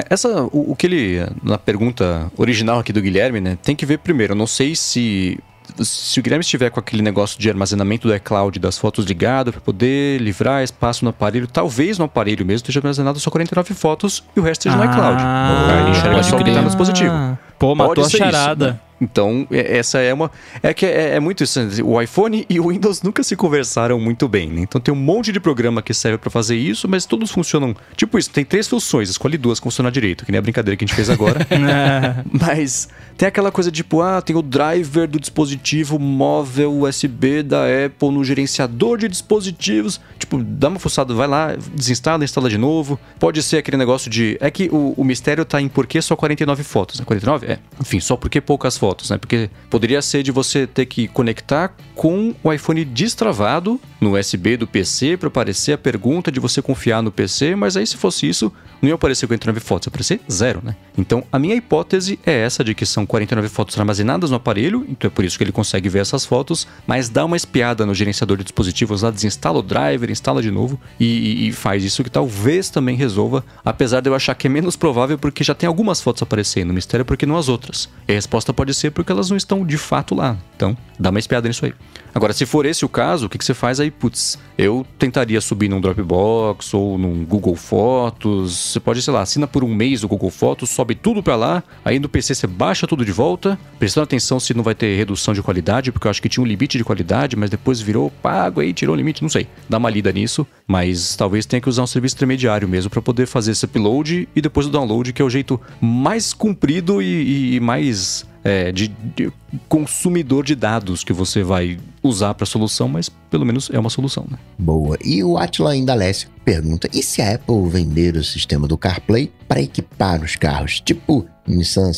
Essa, 0.10 0.44
o, 0.52 0.72
o 0.72 0.76
que 0.76 0.88
ele, 0.88 1.26
na 1.44 1.57
pergunta 1.57 2.31
original 2.35 2.80
aqui 2.80 2.91
do 2.91 3.02
Guilherme, 3.02 3.40
né, 3.40 3.57
tem 3.61 3.76
que 3.76 3.85
ver 3.85 3.99
primeiro. 3.99 4.34
Eu 4.34 4.38
não 4.38 4.48
sei 4.48 4.76
se 4.76 5.40
se 5.81 6.19
o 6.19 6.23
Guilherme 6.23 6.44
estiver 6.44 6.69
com 6.69 6.80
aquele 6.80 7.02
negócio 7.02 7.40
de 7.40 7.49
armazenamento 7.49 8.07
do 8.07 8.15
iCloud 8.15 8.60
das 8.60 8.77
fotos 8.77 9.06
ligado 9.06 9.52
para 9.52 9.61
poder 9.61 10.22
livrar 10.22 10.64
espaço 10.64 11.03
no 11.03 11.10
aparelho, 11.10 11.48
talvez 11.48 11.98
no 11.98 12.06
aparelho 12.06 12.45
mesmo 12.45 12.57
esteja 12.57 12.80
armazenado 12.80 13.19
só 13.19 13.31
49 13.31 13.73
fotos 13.73 14.23
e 14.35 14.40
o 14.40 14.44
resto 14.44 14.68
esteja 14.68 14.77
no 14.77 14.91
iCloud. 14.91 15.23
Aí 15.23 15.81
ele 15.81 15.91
enxerga 15.91 16.23
só 16.23 16.35
o 16.35 16.44
que 16.44 16.52
tá 16.52 16.61
no 16.61 16.68
dispositivo. 16.68 17.38
Pô, 17.64 17.73
matou 17.73 17.95
Pode 17.95 18.07
a 18.07 18.10
ser 18.10 18.18
isso, 18.18 18.26
charada. 18.31 18.72
né? 18.73 18.80
Então, 19.02 19.45
é- 19.52 19.77
essa 19.77 19.99
é 19.99 20.14
uma. 20.14 20.31
É 20.61 20.73
que 20.73 20.85
é, 20.85 21.15
é 21.15 21.19
muito 21.19 21.44
isso. 21.44 21.61
né? 21.61 21.69
O 21.84 22.02
iPhone 22.02 22.45
e 22.49 22.57
o 22.60 22.69
Windows 22.69 23.02
nunca 23.02 23.22
se 23.22 23.35
conversaram 23.35 23.99
muito 23.99 24.27
bem, 24.30 24.49
né? 24.49 24.61
Então 24.61 24.80
tem 24.80 24.94
um 24.94 24.98
monte 24.98 25.31
de 25.31 25.40
programa 25.41 25.81
que 25.81 25.94
serve 25.94 26.18
pra 26.18 26.30
fazer 26.30 26.56
isso, 26.56 26.88
mas 26.88 27.06
todos 27.06 27.30
funcionam. 27.31 27.76
Tipo 27.98 28.18
isso, 28.18 28.30
tem 28.30 28.45
três 28.45 28.68
funções, 28.68 29.10
escolhe 29.10 29.38
duas 29.38 29.60
que 29.60 29.64
funcionar 29.65 29.91
direito, 29.91 30.26
que 30.26 30.31
nem 30.31 30.40
a 30.40 30.41
brincadeira 30.41 30.77
que 30.77 30.85
a 30.85 30.88
gente 30.88 30.95
fez 30.95 31.10
agora. 31.10 31.45
Mas 32.31 32.88
tem 33.18 33.27
aquela 33.27 33.52
coisa 33.52 33.69
tipo, 33.72 34.02
ah, 34.02 34.22
tem 34.22 34.35
o 34.35 34.41
driver 34.41 35.07
do 35.07 35.19
dispositivo 35.19 35.99
móvel 35.99 36.73
USB 36.81 37.44
da 37.44 37.64
Apple 37.85 38.10
no 38.10 38.23
gerenciador 38.23 38.98
de 38.98 39.07
dispositivos. 39.10 39.99
Tipo, 40.18 40.41
dá 40.41 40.69
uma 40.69 40.80
fuçada, 40.80 41.14
vai 41.14 41.27
lá, 41.27 41.56
desinstala, 41.73 42.23
instala 42.23 42.49
de 42.49 42.57
novo. 42.57 42.98
Pode 43.19 43.44
ser 43.44 43.57
aquele 43.57 43.77
negócio 43.77 44.10
de. 44.10 44.38
É 44.40 44.49
que 44.49 44.69
o, 44.72 44.94
o 44.95 45.03
mistério 45.03 45.44
tá 45.44 45.60
em 45.61 45.68
por 45.68 45.85
que 45.88 46.02
só 46.02 46.15
49 46.15 46.64
fotos, 46.64 46.99
né? 46.99 47.06
49? 47.06 47.48
É. 47.48 47.52
Enfim, 47.80 47.99
só 47.99 48.15
por 48.15 48.30
que 48.30 48.39
poucas 48.39 48.77
fotos, 48.77 49.09
né? 49.09 49.17
Porque 49.17 49.49
poderia 49.69 50.01
ser 50.01 50.23
de 50.23 50.31
você 50.31 50.65
ter 50.67 50.85
que 50.85 51.07
conectar 51.07 51.75
com 51.95 52.34
o 52.43 52.51
iPhone 52.51 52.84
destravado, 52.85 53.80
no 54.03 54.17
USB 54.17 54.57
do 54.57 54.67
PC 54.67 55.17
para 55.17 55.27
aparecer 55.27 55.73
a 55.73 55.77
pergunta 55.77 56.31
de 56.31 56.39
você 56.39 56.61
confiar 56.61 57.01
no 57.01 57.11
PC, 57.11 57.55
mas 57.55 57.77
aí 57.77 57.88
se 57.88 57.97
fosse 57.97 58.27
isso, 58.27 58.51
não 58.81 58.89
ia 58.89 58.95
aparecer 58.95 59.25
49 59.25 59.59
fotos, 59.61 59.88
ia 59.88 59.89
aparecer 59.89 60.19
zero, 60.30 60.61
né? 60.63 60.75
Então 60.97 61.23
a 61.31 61.39
minha 61.39 61.55
hipótese 61.55 62.19
é 62.25 62.34
essa 62.41 62.63
de 62.63 62.75
que 62.75 62.85
são 62.85 63.05
49 63.05 63.47
fotos 63.47 63.80
armazenadas 63.80 64.30
no 64.30 64.35
aparelho, 64.35 64.85
então 64.89 65.07
é 65.07 65.11
por 65.11 65.23
isso 65.23 65.38
que 65.38 65.43
ele 65.43 65.51
consegue 65.51 65.88
ver 65.88 65.99
essas 65.99 66.25
fotos, 66.25 66.67
mas 66.85 67.07
dá 67.09 67.23
uma 67.23 67.38
espiada 67.38 67.85
no 67.85 67.95
gerenciador 67.95 68.38
de 68.38 68.43
dispositivos 68.43 69.01
lá, 69.01 69.09
desinstala 69.09 69.59
o 69.59 69.63
driver, 69.63 70.11
instala 70.11 70.41
de 70.41 70.51
novo 70.51 70.80
e, 70.99 71.47
e 71.47 71.51
faz 71.53 71.84
isso 71.84 72.03
que 72.03 72.09
talvez 72.09 72.69
também 72.69 72.95
resolva, 72.95 73.43
apesar 73.63 74.01
de 74.01 74.09
eu 74.09 74.15
achar 74.15 74.35
que 74.35 74.47
é 74.47 74.49
menos 74.49 74.75
provável 74.75 75.17
porque 75.17 75.43
já 75.43 75.55
tem 75.55 75.67
algumas 75.67 76.01
fotos 76.01 76.21
aparecendo, 76.21 76.71
o 76.71 76.73
mistério 76.73 77.03
é 77.03 77.05
porque 77.05 77.25
não 77.25 77.38
as 77.44 77.49
outras. 77.49 77.90
E 78.07 78.11
a 78.11 78.15
resposta 78.15 78.53
pode 78.53 78.74
ser 78.74 78.91
porque 78.91 79.11
elas 79.11 79.30
não 79.30 79.38
estão 79.38 79.65
de 79.65 79.78
fato 79.78 80.15
lá. 80.15 80.38
Então, 80.56 80.78
dá 80.99 81.10
uma 81.10 81.20
espiada 81.20 81.48
nisso 81.48 81.65
aí. 81.65 81.74
Agora, 82.14 82.32
se 82.32 82.45
for 82.45 82.65
esse 82.65 82.86
o 82.86 82.90
caso, 82.90 83.26
o 83.26 83.30
que, 83.30 83.38
que 83.38 83.45
você 83.45 83.53
faz 83.53 83.80
aí? 83.80 83.90
Putz, 83.90 84.38
eu 84.57 84.86
tentaria 84.99 85.41
subir 85.41 85.68
num 85.68 85.82
Dropbox 85.82 86.74
ou 86.74 86.98
num 86.98 87.26
Google 87.26 87.56
Fotos. 87.56 88.56
Você 88.56 88.80
pode, 88.80 89.02
sei 89.02 89.11
lá, 89.11 89.22
assina 89.22 89.48
por 89.48 89.64
um 89.64 89.74
mês 89.74 90.03
o 90.03 90.07
Google 90.07 90.30
Fotos, 90.30 90.70
sobe 90.70 90.94
tudo 90.94 91.24
para 91.24 91.36
lá, 91.36 91.64
aí 91.84 91.98
no 91.98 92.07
PC 92.07 92.36
você 92.36 92.45
baixa 92.45 92.86
tudo 92.86 93.03
de 93.03 93.11
volta, 93.11 93.57
prestando 93.80 94.03
atenção 94.03 94.40
se 94.40 94.53
não 94.53 94.64
vai 94.64 94.76
ter 94.76 94.95
redução 94.95 95.34
de 95.34 95.41
qualidade, 95.41 95.91
porque 95.91 96.06
eu 96.06 96.11
acho 96.11 96.22
que 96.22 96.30
tinha 96.30 96.44
um 96.44 96.48
limite 96.48 96.78
de 96.78 96.84
qualidade, 96.84 97.36
mas 97.36 97.49
depois 97.49 97.82
virou 97.82 98.11
pago 98.22 98.61
aí, 98.61 98.74
tirou 98.74 98.94
o 98.94 98.98
limite, 98.98 99.24
não 99.24 99.30
sei. 99.30 99.48
Dá 99.68 99.78
uma 99.78 99.90
lida 99.90 100.11
nisso, 100.11 100.45
mas 100.68 101.15
talvez 101.15 101.48
tenha 101.48 101.61
que 101.61 101.70
usar 101.70 101.82
um 101.82 101.88
serviço 101.88 102.15
intermediário 102.15 102.68
mesmo 102.68 102.91
para 102.91 103.02
poder 103.02 103.26
fazer 103.26 103.52
esse 103.52 103.65
upload 103.65 104.30
e 104.36 104.41
depois 104.41 104.68
o 104.68 104.70
download, 104.70 105.11
que 105.14 105.22
é 105.22 105.26
o 105.26 105.30
jeito 105.30 105.60
mais 105.82 106.32
comprido 106.32 107.02
e, 107.02 107.23
e 107.24 107.60
mais 107.60 108.26
é, 108.44 108.72
de, 108.72 108.90
de, 109.16 109.32
consumidor 109.70 110.44
de 110.44 110.56
dados 110.56 111.04
que 111.04 111.14
você 111.14 111.44
vai 111.44 111.80
usar 112.02 112.34
para 112.34 112.44
a 112.44 112.48
solução, 112.48 112.88
mas 112.88 113.10
pelo 113.30 113.45
menos 113.45 113.70
é 113.72 113.80
uma 113.80 113.90
solução. 113.90 114.26
Né? 114.30 114.38
Boa. 114.58 114.98
E 115.04 115.24
o 115.24 115.38
Atila 115.38 115.76
Indalécio 115.76 116.30
pergunta: 116.44 116.90
e 116.94 117.02
se 117.02 117.22
a 117.22 117.36
Apple 117.36 117.70
vender 117.70 118.16
o 118.16 118.24
sistema 118.24 118.68
do 118.68 118.78
CarPlay 118.78 119.32
para 119.48 119.62
equipar 119.62 120.22
os 120.22 120.36
carros, 120.36 120.82
tipo 120.82 121.26
Nissan 121.48 121.91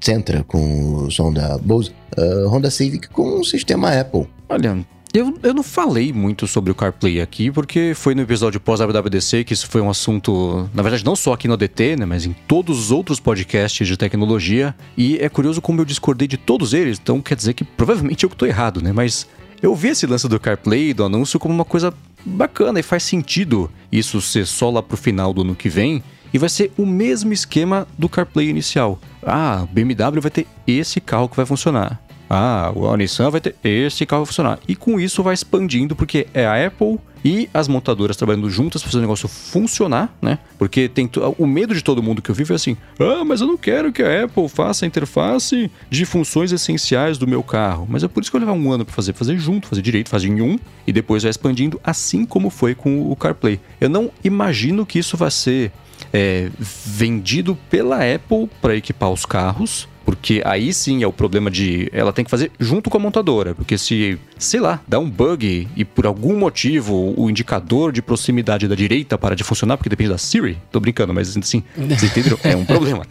Sentra 0.00 0.42
com 0.44 0.94
o 0.94 1.10
som 1.10 1.32
da 1.32 1.56
Bose, 1.58 1.92
uh, 2.16 2.48
Honda 2.48 2.70
Civic 2.70 3.08
com 3.08 3.40
o 3.40 3.44
sistema 3.44 3.98
Apple? 3.98 4.26
Olha, 4.48 4.84
eu, 5.12 5.34
eu 5.42 5.52
não 5.52 5.62
falei 5.62 6.12
muito 6.12 6.46
sobre 6.46 6.72
o 6.72 6.74
CarPlay 6.74 7.20
aqui, 7.20 7.50
porque 7.50 7.92
foi 7.94 8.14
no 8.14 8.22
episódio 8.22 8.58
pós-WWDC 8.58 9.44
que 9.44 9.52
isso 9.52 9.68
foi 9.68 9.80
um 9.80 9.90
assunto, 9.90 10.68
na 10.72 10.82
verdade, 10.82 11.04
não 11.04 11.14
só 11.14 11.34
aqui 11.34 11.46
no 11.46 11.56
DT, 11.56 11.96
né, 11.96 12.06
mas 12.06 12.24
em 12.24 12.32
todos 12.32 12.78
os 12.78 12.90
outros 12.90 13.20
podcasts 13.20 13.86
de 13.86 13.96
tecnologia. 13.96 14.74
E 14.96 15.18
é 15.18 15.28
curioso 15.28 15.60
como 15.60 15.80
eu 15.80 15.84
discordei 15.84 16.26
de 16.26 16.38
todos 16.38 16.72
eles, 16.72 16.98
então 16.98 17.20
quer 17.20 17.36
dizer 17.36 17.52
que 17.52 17.62
provavelmente 17.62 18.24
eu 18.24 18.30
que 18.30 18.36
tô 18.36 18.46
errado, 18.46 18.80
né? 18.82 18.92
Mas 18.92 19.26
eu 19.62 19.74
vi 19.76 19.88
esse 19.88 20.06
lance 20.06 20.26
do 20.26 20.40
CarPlay, 20.40 20.94
do 20.94 21.04
anúncio, 21.04 21.38
como 21.38 21.54
uma 21.54 21.64
coisa 21.64 21.92
bacana 22.24 22.80
e 22.80 22.82
faz 22.82 23.02
sentido 23.02 23.70
isso 23.90 24.20
ser 24.20 24.46
só 24.46 24.70
lá 24.70 24.82
pro 24.82 24.96
final 24.96 25.32
do 25.34 25.42
ano 25.42 25.54
que 25.54 25.68
vem. 25.68 26.02
E 26.32 26.38
vai 26.38 26.48
ser 26.48 26.72
o 26.78 26.86
mesmo 26.86 27.32
esquema 27.32 27.86
do 27.98 28.08
CarPlay 28.08 28.48
inicial. 28.48 28.98
Ah, 29.22 29.66
BMW 29.70 30.20
vai 30.20 30.30
ter 30.30 30.46
esse 30.66 30.98
carro 30.98 31.28
que 31.28 31.36
vai 31.36 31.44
funcionar. 31.44 32.02
Ah, 32.34 32.72
o 32.74 32.96
Nissan 32.96 33.28
vai 33.28 33.42
ter 33.42 33.54
esse 33.62 34.06
carro 34.06 34.24
funcionar. 34.24 34.58
E 34.66 34.74
com 34.74 34.98
isso 34.98 35.22
vai 35.22 35.34
expandindo, 35.34 35.94
porque 35.94 36.26
é 36.32 36.46
a 36.46 36.66
Apple 36.66 36.98
e 37.22 37.46
as 37.52 37.68
montadoras 37.68 38.16
trabalhando 38.16 38.48
juntas 38.48 38.80
para 38.80 38.90
fazer 38.90 39.00
o 39.00 39.02
negócio 39.02 39.28
funcionar, 39.28 40.16
né? 40.20 40.38
Porque 40.58 40.88
tem 40.88 41.10
o 41.36 41.46
medo 41.46 41.74
de 41.74 41.84
todo 41.84 42.02
mundo 42.02 42.22
que 42.22 42.30
eu 42.30 42.34
vivo 42.34 42.54
é 42.54 42.56
assim: 42.56 42.74
ah, 42.98 43.22
mas 43.22 43.42
eu 43.42 43.46
não 43.46 43.58
quero 43.58 43.92
que 43.92 44.02
a 44.02 44.24
Apple 44.24 44.48
faça 44.48 44.86
a 44.86 44.88
interface 44.88 45.70
de 45.90 46.06
funções 46.06 46.52
essenciais 46.52 47.18
do 47.18 47.28
meu 47.28 47.42
carro. 47.42 47.86
Mas 47.86 48.02
é 48.02 48.08
por 48.08 48.22
isso 48.22 48.30
que 48.30 48.36
eu 48.38 48.40
levar 48.40 48.54
um 48.54 48.72
ano 48.72 48.86
para 48.86 48.94
fazer, 48.94 49.12
fazer 49.12 49.36
junto, 49.36 49.68
fazer 49.68 49.82
direito, 49.82 50.08
fazer 50.08 50.28
em 50.28 50.40
um 50.40 50.58
e 50.86 50.92
depois 50.92 51.24
vai 51.24 51.30
expandindo, 51.30 51.78
assim 51.84 52.24
como 52.24 52.48
foi 52.48 52.74
com 52.74 53.12
o 53.12 53.14
CarPlay. 53.14 53.60
Eu 53.78 53.90
não 53.90 54.10
imagino 54.24 54.86
que 54.86 54.98
isso 54.98 55.18
vai 55.18 55.30
ser 55.30 55.70
é, 56.10 56.50
vendido 56.58 57.58
pela 57.68 57.98
Apple 57.98 58.48
para 58.62 58.74
equipar 58.74 59.10
os 59.10 59.26
carros 59.26 59.91
porque 60.04 60.42
aí 60.44 60.72
sim 60.72 61.02
é 61.02 61.06
o 61.06 61.12
problema 61.12 61.50
de. 61.50 61.88
Ela 61.92 62.12
tem 62.12 62.24
que 62.24 62.30
fazer 62.30 62.50
junto 62.58 62.90
com 62.90 62.96
a 62.96 63.00
montadora. 63.00 63.54
Porque 63.54 63.78
se, 63.78 64.18
sei 64.38 64.60
lá, 64.60 64.80
dá 64.86 64.98
um 64.98 65.08
bug 65.08 65.68
e 65.76 65.84
por 65.84 66.06
algum 66.06 66.36
motivo 66.36 67.14
o 67.16 67.30
indicador 67.30 67.92
de 67.92 68.02
proximidade 68.02 68.68
da 68.68 68.74
direita 68.74 69.16
para 69.16 69.34
de 69.34 69.44
funcionar, 69.44 69.76
porque 69.76 69.90
depende 69.90 70.10
da 70.10 70.18
Siri, 70.18 70.58
tô 70.70 70.80
brincando, 70.80 71.12
mas 71.12 71.36
assim, 71.36 71.62
vocês 71.76 72.04
entenderam? 72.04 72.38
É 72.42 72.56
um 72.56 72.64
problema. 72.64 73.06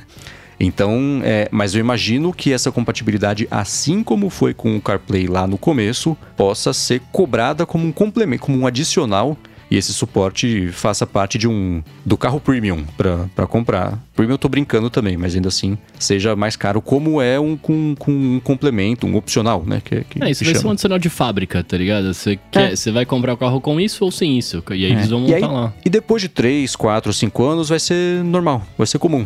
Então, 0.63 1.21
é, 1.23 1.49
mas 1.51 1.73
eu 1.73 1.79
imagino 1.79 2.31
que 2.31 2.53
essa 2.53 2.71
compatibilidade, 2.71 3.47
assim 3.49 4.03
como 4.03 4.29
foi 4.29 4.53
com 4.53 4.77
o 4.77 4.81
CarPlay 4.81 5.25
lá 5.25 5.47
no 5.47 5.57
começo, 5.57 6.15
possa 6.37 6.71
ser 6.71 7.01
cobrada 7.11 7.65
como 7.65 7.87
um 7.87 7.91
complemento, 7.91 8.43
como 8.43 8.59
um 8.59 8.67
adicional 8.67 9.35
e 9.71 9.77
esse 9.77 9.93
suporte 9.93 10.67
faça 10.73 11.07
parte 11.07 11.37
de 11.37 11.47
um 11.47 11.81
do 12.05 12.17
carro 12.17 12.41
premium 12.41 12.83
para 12.97 13.47
comprar. 13.47 13.97
Premium 14.13 14.33
eu 14.33 14.37
tô 14.37 14.49
brincando 14.49 14.89
também, 14.89 15.15
mas 15.15 15.33
ainda 15.33 15.47
assim 15.47 15.77
seja 15.97 16.35
mais 16.35 16.57
caro, 16.57 16.81
como 16.81 17.21
é 17.21 17.39
um 17.39 17.55
com, 17.55 17.95
com 17.97 18.11
um 18.11 18.39
complemento, 18.41 19.07
um 19.07 19.15
opcional, 19.15 19.63
né? 19.65 19.81
Que, 19.83 20.03
que 20.03 20.21
é, 20.21 20.29
isso 20.29 20.43
vai 20.43 20.53
ser 20.53 20.67
um 20.67 20.71
adicional 20.71 20.99
de 20.99 21.09
fábrica, 21.09 21.63
tá 21.63 21.77
ligado? 21.77 22.13
Você, 22.13 22.37
quer, 22.51 22.73
é. 22.73 22.75
você 22.75 22.91
vai 22.91 23.05
comprar 23.05 23.33
o 23.33 23.37
carro 23.37 23.61
com 23.61 23.79
isso 23.79 24.03
ou 24.03 24.11
sem 24.11 24.37
isso, 24.37 24.61
e 24.71 24.85
aí 24.85 24.85
é. 24.85 24.89
eles 24.89 25.09
vão 25.09 25.21
montar 25.21 25.31
e 25.31 25.35
aí, 25.35 25.41
lá. 25.41 25.73
E 25.85 25.89
depois 25.89 26.21
de 26.21 26.27
3, 26.27 26.75
4, 26.75 27.13
5 27.13 27.43
anos 27.45 27.69
vai 27.69 27.79
ser 27.79 28.21
normal, 28.25 28.63
vai 28.77 28.85
ser 28.85 28.99
comum. 28.99 29.25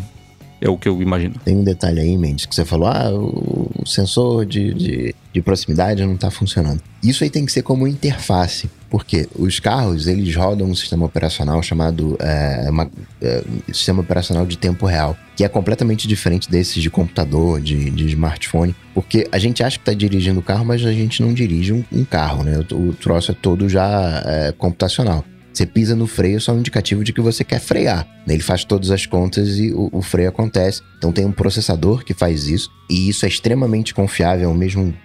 É 0.61 0.69
o 0.69 0.77
que 0.77 0.87
eu 0.87 1.01
imagino. 1.01 1.35
Tem 1.43 1.55
um 1.55 1.63
detalhe 1.63 1.99
aí, 1.99 2.17
Mendes, 2.17 2.45
que 2.45 2.55
você 2.55 2.63
falou: 2.63 2.87
ah, 2.87 3.11
o 3.11 3.85
sensor 3.85 4.45
de, 4.45 4.73
de, 4.73 5.15
de 5.33 5.41
proximidade 5.41 6.03
não 6.05 6.15
está 6.15 6.31
funcionando. 6.31 6.81
Isso 7.03 7.23
aí 7.23 7.29
tem 7.29 7.45
que 7.45 7.51
ser 7.51 7.61
como 7.61 7.87
interface. 7.87 8.69
Porque 8.95 9.27
os 9.37 9.59
carros, 9.59 10.07
eles 10.07 10.33
rodam 10.33 10.69
um 10.69 10.73
sistema 10.73 11.05
operacional 11.05 11.61
chamado 11.61 12.15
é, 12.17 12.69
uma, 12.69 12.89
é, 13.21 13.43
sistema 13.73 13.99
operacional 13.99 14.45
de 14.45 14.57
tempo 14.57 14.85
real, 14.85 15.17
que 15.35 15.43
é 15.43 15.49
completamente 15.49 16.07
diferente 16.07 16.49
desses 16.49 16.81
de 16.81 16.89
computador, 16.89 17.59
de, 17.59 17.89
de 17.89 18.05
smartphone, 18.05 18.73
porque 18.93 19.27
a 19.33 19.37
gente 19.37 19.61
acha 19.61 19.77
que 19.77 19.81
está 19.81 19.93
dirigindo 19.93 20.39
o 20.39 20.41
carro, 20.41 20.63
mas 20.63 20.85
a 20.85 20.93
gente 20.93 21.21
não 21.21 21.33
dirige 21.33 21.73
um, 21.73 21.83
um 21.91 22.05
carro, 22.05 22.45
né? 22.45 22.57
O, 22.71 22.75
o, 22.75 22.93
troço 22.93 23.31
é 23.31 23.35
todo 23.35 23.67
já 23.67 24.23
é, 24.25 24.53
computacional. 24.53 25.25
Você 25.51 25.65
pisa 25.65 25.93
no 25.93 26.07
freio, 26.07 26.39
só 26.39 26.53
é 26.53 26.55
um 26.55 26.59
indicativo 26.59 27.03
de 27.03 27.11
que 27.11 27.19
você 27.19 27.43
quer 27.43 27.59
frear. 27.59 28.07
Ele 28.25 28.41
faz 28.41 28.63
todas 28.63 28.91
as 28.91 29.05
contas 29.05 29.57
e 29.57 29.73
o, 29.73 29.89
o 29.91 30.01
freio 30.01 30.29
acontece. 30.29 30.81
Então 30.97 31.11
tem 31.11 31.25
um 31.25 31.33
processador 31.33 32.05
que 32.05 32.13
faz 32.13 32.47
isso, 32.47 32.71
e 32.89 33.09
isso 33.09 33.25
é 33.25 33.27
extremamente 33.27 33.93
confiável, 33.93 34.53
mesmo 34.53 34.93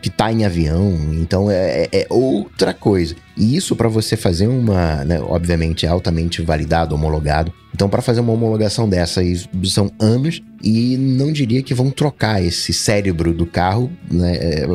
que 0.00 0.08
está 0.08 0.32
em 0.32 0.44
avião, 0.44 0.92
então 1.12 1.50
é, 1.50 1.82
é, 1.82 1.88
é, 1.92 2.06
outra 2.08 2.72
coisa. 2.72 3.14
E 3.36 3.56
isso 3.56 3.74
para 3.74 3.88
você 3.88 4.16
fazer 4.16 4.46
uma, 4.46 5.04
né, 5.04 5.20
obviamente 5.20 5.86
é 5.86 5.88
altamente 5.88 6.42
validado, 6.42 6.94
homologado. 6.94 7.52
Então 7.74 7.88
para 7.88 8.02
fazer 8.02 8.20
uma 8.20 8.32
homologação 8.32 8.88
dessa 8.88 9.22
são 9.64 9.90
anos 9.98 10.42
e 10.62 10.96
não 10.96 11.32
diria 11.32 11.62
que 11.62 11.74
vão 11.74 11.90
trocar 11.90 12.42
esse 12.42 12.72
cérebro 12.72 13.32
do 13.32 13.46
carro 13.46 13.90
né, 14.10 14.36
é, 14.36 14.66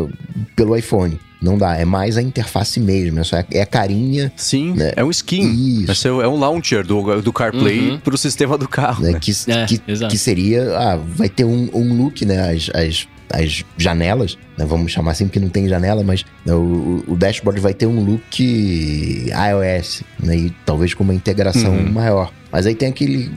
pelo 0.56 0.76
iPhone. 0.76 1.19
Não 1.39 1.57
dá, 1.57 1.77
é 1.77 1.85
mais 1.85 2.18
a 2.18 2.22
interface 2.22 2.80
mesmo, 2.80 3.19
é, 3.19 3.23
só, 3.23 3.38
é 3.52 3.61
a 3.61 3.65
carinha. 3.65 4.31
Sim, 4.35 4.73
né? 4.73 4.94
é 4.95 5.03
um 5.03 5.11
skin. 5.11 5.84
Isso. 5.84 6.07
É 6.07 6.27
um 6.27 6.38
launcher 6.38 6.85
do, 6.85 7.22
do 7.22 7.31
CarPlay 7.31 7.91
uhum. 7.91 7.99
pro 7.99 8.18
sistema 8.18 8.57
do 8.57 8.68
carro. 8.68 9.03
Né? 9.03 9.19
Que, 9.19 9.31
é, 9.48 9.65
que, 9.65 9.77
que, 9.77 10.18
seria, 10.18 10.76
ah, 10.76 10.98
vai 10.98 11.30
ter 11.30 11.45
um, 11.45 11.69
um 11.73 11.95
look, 11.95 12.26
né? 12.26 12.49
As, 12.49 12.72
as, 12.73 13.07
as 13.30 13.64
janelas, 13.78 14.38
né? 14.58 14.66
vamos 14.66 14.91
chamar 14.91 15.12
assim 15.12 15.26
porque 15.26 15.40
não 15.40 15.49
tem 15.49 15.68
janela, 15.68 16.04
mas 16.04 16.26
né, 16.45 16.54
o, 16.54 17.04
o 17.08 17.16
dashboard 17.16 17.60
vai 17.60 17.74
ter 17.74 17.86
um 17.86 18.04
look 18.04 18.40
iOS, 18.40 20.04
né? 20.20 20.36
E 20.36 20.49
talvez 20.66 20.94
com 20.94 21.04
uma 21.04 21.14
integração 21.14 21.74
uhum. 21.74 21.91
maior. 21.91 22.32
Mas 22.52 22.66
aí 22.66 22.76
tem 22.76 22.90
aquele 22.90 23.32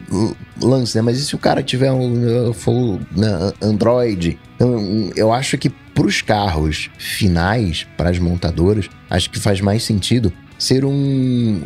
lance, 0.61 0.97
né? 0.97 1.03
Mas 1.03 1.19
e 1.19 1.25
se 1.25 1.35
o 1.35 1.39
cara 1.39 1.63
tiver 1.63 1.93
um, 1.93 2.53
for, 2.53 3.01
né, 3.17 3.53
Android? 3.61 4.39
Então, 4.55 5.11
eu 5.17 5.33
acho 5.33 5.59
que 5.59 5.69
para 5.69 6.07
os 6.07 6.23
carros 6.23 6.89
finais, 6.97 7.87
para 7.97 8.11
as 8.11 8.19
montadoras, 8.19 8.89
acho 9.09 9.31
que 9.31 9.39
faz 9.39 9.61
mais 9.61 9.83
sentido 9.83 10.33
ser 10.59 10.85
um, 10.85 11.63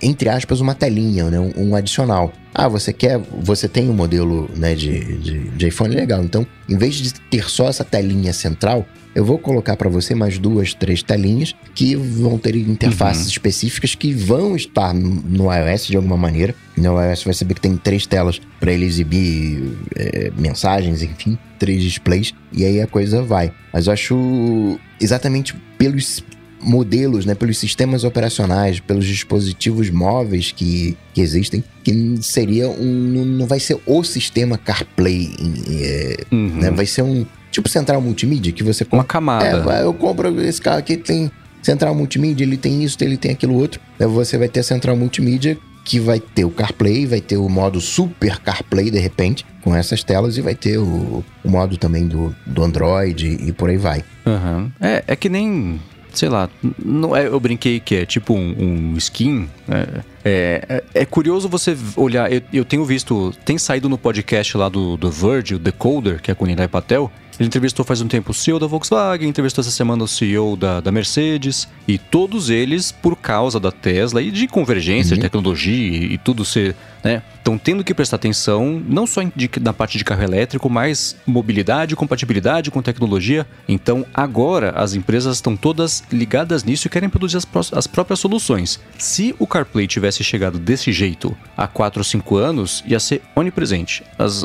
entre 0.00 0.28
aspas, 0.28 0.60
uma 0.60 0.74
telinha, 0.74 1.30
né? 1.30 1.38
um, 1.38 1.52
um 1.56 1.76
adicional. 1.76 2.32
Ah, 2.54 2.68
você 2.68 2.92
quer, 2.92 3.18
você 3.18 3.66
tem 3.66 3.88
um 3.88 3.94
modelo 3.94 4.50
né, 4.54 4.74
de, 4.74 5.16
de, 5.18 5.38
de 5.48 5.68
iPhone 5.68 5.94
legal. 5.94 6.22
Então, 6.22 6.46
em 6.68 6.76
vez 6.76 6.96
de 6.96 7.14
ter 7.14 7.48
só 7.48 7.68
essa 7.68 7.84
telinha 7.84 8.32
central, 8.32 8.86
eu 9.14 9.24
vou 9.24 9.38
colocar 9.38 9.76
para 9.76 9.88
você 9.88 10.14
mais 10.14 10.38
duas, 10.38 10.72
três 10.72 11.02
telinhas 11.02 11.54
que 11.74 11.94
vão 11.94 12.38
ter 12.38 12.56
interfaces 12.56 13.24
uhum. 13.24 13.30
específicas 13.30 13.94
que 13.94 14.12
vão 14.12 14.56
estar 14.56 14.94
no 14.94 15.52
iOS 15.52 15.86
de 15.86 15.96
alguma 15.96 16.16
maneira. 16.16 16.54
No 16.76 17.00
iOS 17.00 17.24
vai 17.24 17.34
saber 17.34 17.54
que 17.54 17.60
tem 17.60 17.76
três 17.76 18.06
telas 18.06 18.40
para 18.58 18.72
ele 18.72 18.86
exibir 18.86 19.76
é, 19.94 20.32
mensagens, 20.36 21.02
enfim, 21.02 21.38
três 21.58 21.82
displays, 21.82 22.32
e 22.52 22.64
aí 22.64 22.80
a 22.80 22.86
coisa 22.86 23.22
vai. 23.22 23.52
Mas 23.72 23.86
eu 23.86 23.92
acho 23.92 24.78
exatamente 25.00 25.54
pelos 25.76 26.24
modelos, 26.62 27.26
né, 27.26 27.34
pelos 27.34 27.58
sistemas 27.58 28.04
operacionais, 28.04 28.80
pelos 28.80 29.06
dispositivos 29.06 29.90
móveis 29.90 30.52
que, 30.52 30.96
que 31.12 31.20
existem, 31.20 31.62
que 31.82 32.18
seria 32.22 32.68
um. 32.68 33.24
Não 33.38 33.46
vai 33.46 33.60
ser 33.60 33.78
o 33.86 34.02
sistema 34.04 34.56
CarPlay, 34.56 35.34
é, 35.70 36.16
uhum. 36.30 36.58
né, 36.60 36.70
vai 36.70 36.86
ser 36.86 37.02
um. 37.02 37.26
Tipo 37.50 37.68
central 37.68 38.00
multimídia, 38.00 38.50
que 38.50 38.62
você 38.62 38.82
compra. 38.82 38.98
Uma 38.98 39.04
camada. 39.04 39.74
É, 39.74 39.82
eu 39.82 39.92
compro 39.92 40.40
esse 40.40 40.58
carro 40.58 40.78
aqui, 40.78 40.96
tem 40.96 41.30
central 41.62 41.94
multimídia, 41.94 42.44
ele 42.44 42.56
tem 42.56 42.82
isso, 42.82 42.96
ele 43.02 43.18
tem 43.18 43.32
aquilo 43.32 43.54
outro. 43.54 43.78
Aí 44.00 44.06
você 44.06 44.38
vai 44.38 44.48
ter 44.48 44.60
a 44.60 44.62
central 44.62 44.96
multimídia 44.96 45.58
que 45.84 45.98
vai 45.98 46.20
ter 46.20 46.44
o 46.44 46.50
CarPlay, 46.50 47.06
vai 47.06 47.20
ter 47.20 47.36
o 47.36 47.48
modo 47.48 47.80
Super 47.80 48.38
CarPlay 48.38 48.90
de 48.90 48.98
repente, 48.98 49.44
com 49.62 49.74
essas 49.74 50.02
telas, 50.02 50.36
e 50.36 50.40
vai 50.40 50.54
ter 50.54 50.78
o, 50.78 51.24
o 51.44 51.50
modo 51.50 51.76
também 51.76 52.06
do, 52.06 52.34
do 52.46 52.62
Android 52.62 53.26
e 53.26 53.52
por 53.52 53.68
aí 53.68 53.76
vai. 53.76 54.04
Uhum. 54.24 54.70
É, 54.80 55.04
é 55.06 55.16
que 55.16 55.28
nem 55.28 55.80
sei 56.12 56.28
lá, 56.28 56.48
não 56.78 57.16
é, 57.16 57.26
eu 57.26 57.40
brinquei 57.40 57.80
que 57.80 57.96
é 57.96 58.06
tipo 58.06 58.34
um, 58.34 58.92
um 58.92 58.96
skin. 58.96 59.48
É, 59.68 60.02
é, 60.24 60.84
é, 60.94 61.04
curioso 61.04 61.48
você 61.48 61.76
olhar. 61.96 62.32
Eu, 62.32 62.42
eu, 62.52 62.64
tenho 62.64 62.84
visto, 62.84 63.32
tem 63.44 63.58
saído 63.58 63.88
no 63.88 63.98
podcast 63.98 64.56
lá 64.56 64.68
do, 64.68 64.96
do 64.96 65.10
Verge, 65.10 65.54
o 65.54 65.58
Decoder, 65.58 66.20
que 66.20 66.30
é 66.30 66.34
com 66.34 66.44
o 66.44 66.68
Patel. 66.68 67.10
Ele 67.38 67.46
entrevistou 67.46 67.84
faz 67.84 68.00
um 68.00 68.08
tempo 68.08 68.30
o 68.30 68.34
CEO 68.34 68.58
da 68.58 68.66
Volkswagen, 68.66 69.28
entrevistou 69.28 69.62
essa 69.62 69.70
semana 69.70 70.04
o 70.04 70.08
CEO 70.08 70.56
da, 70.56 70.80
da 70.80 70.92
Mercedes, 70.92 71.68
e 71.88 71.98
todos 71.98 72.50
eles, 72.50 72.92
por 72.92 73.16
causa 73.16 73.58
da 73.58 73.72
Tesla 73.72 74.22
e 74.22 74.30
de 74.30 74.46
convergência, 74.46 75.14
uhum. 75.14 75.16
de 75.16 75.22
tecnologia 75.22 75.74
e, 75.74 76.14
e 76.14 76.18
tudo 76.18 76.44
ser 76.44 76.76
né? 77.02 77.22
Estão 77.38 77.58
tendo 77.58 77.82
que 77.82 77.92
prestar 77.92 78.16
atenção 78.16 78.80
não 78.86 79.06
só 79.06 79.22
de, 79.34 79.50
na 79.60 79.72
parte 79.72 79.98
de 79.98 80.04
carro 80.04 80.22
elétrico, 80.22 80.70
mas 80.70 81.16
mobilidade, 81.26 81.96
compatibilidade 81.96 82.70
com 82.70 82.80
tecnologia. 82.80 83.46
Então 83.68 84.06
agora 84.14 84.70
as 84.70 84.94
empresas 84.94 85.36
estão 85.36 85.56
todas 85.56 86.04
ligadas 86.12 86.62
nisso 86.62 86.86
e 86.86 86.90
querem 86.90 87.08
produzir 87.08 87.38
as, 87.38 87.72
as 87.72 87.86
próprias 87.86 88.20
soluções. 88.20 88.78
Se 88.96 89.34
o 89.40 89.46
CarPlay 89.46 89.88
tivesse 89.88 90.22
chegado 90.22 90.58
desse 90.58 90.92
jeito 90.92 91.36
há 91.56 91.66
4 91.66 92.00
ou 92.00 92.04
5 92.04 92.36
anos, 92.36 92.84
ia 92.86 93.00
ser 93.00 93.22
onipresente. 93.34 94.04
As, 94.16 94.44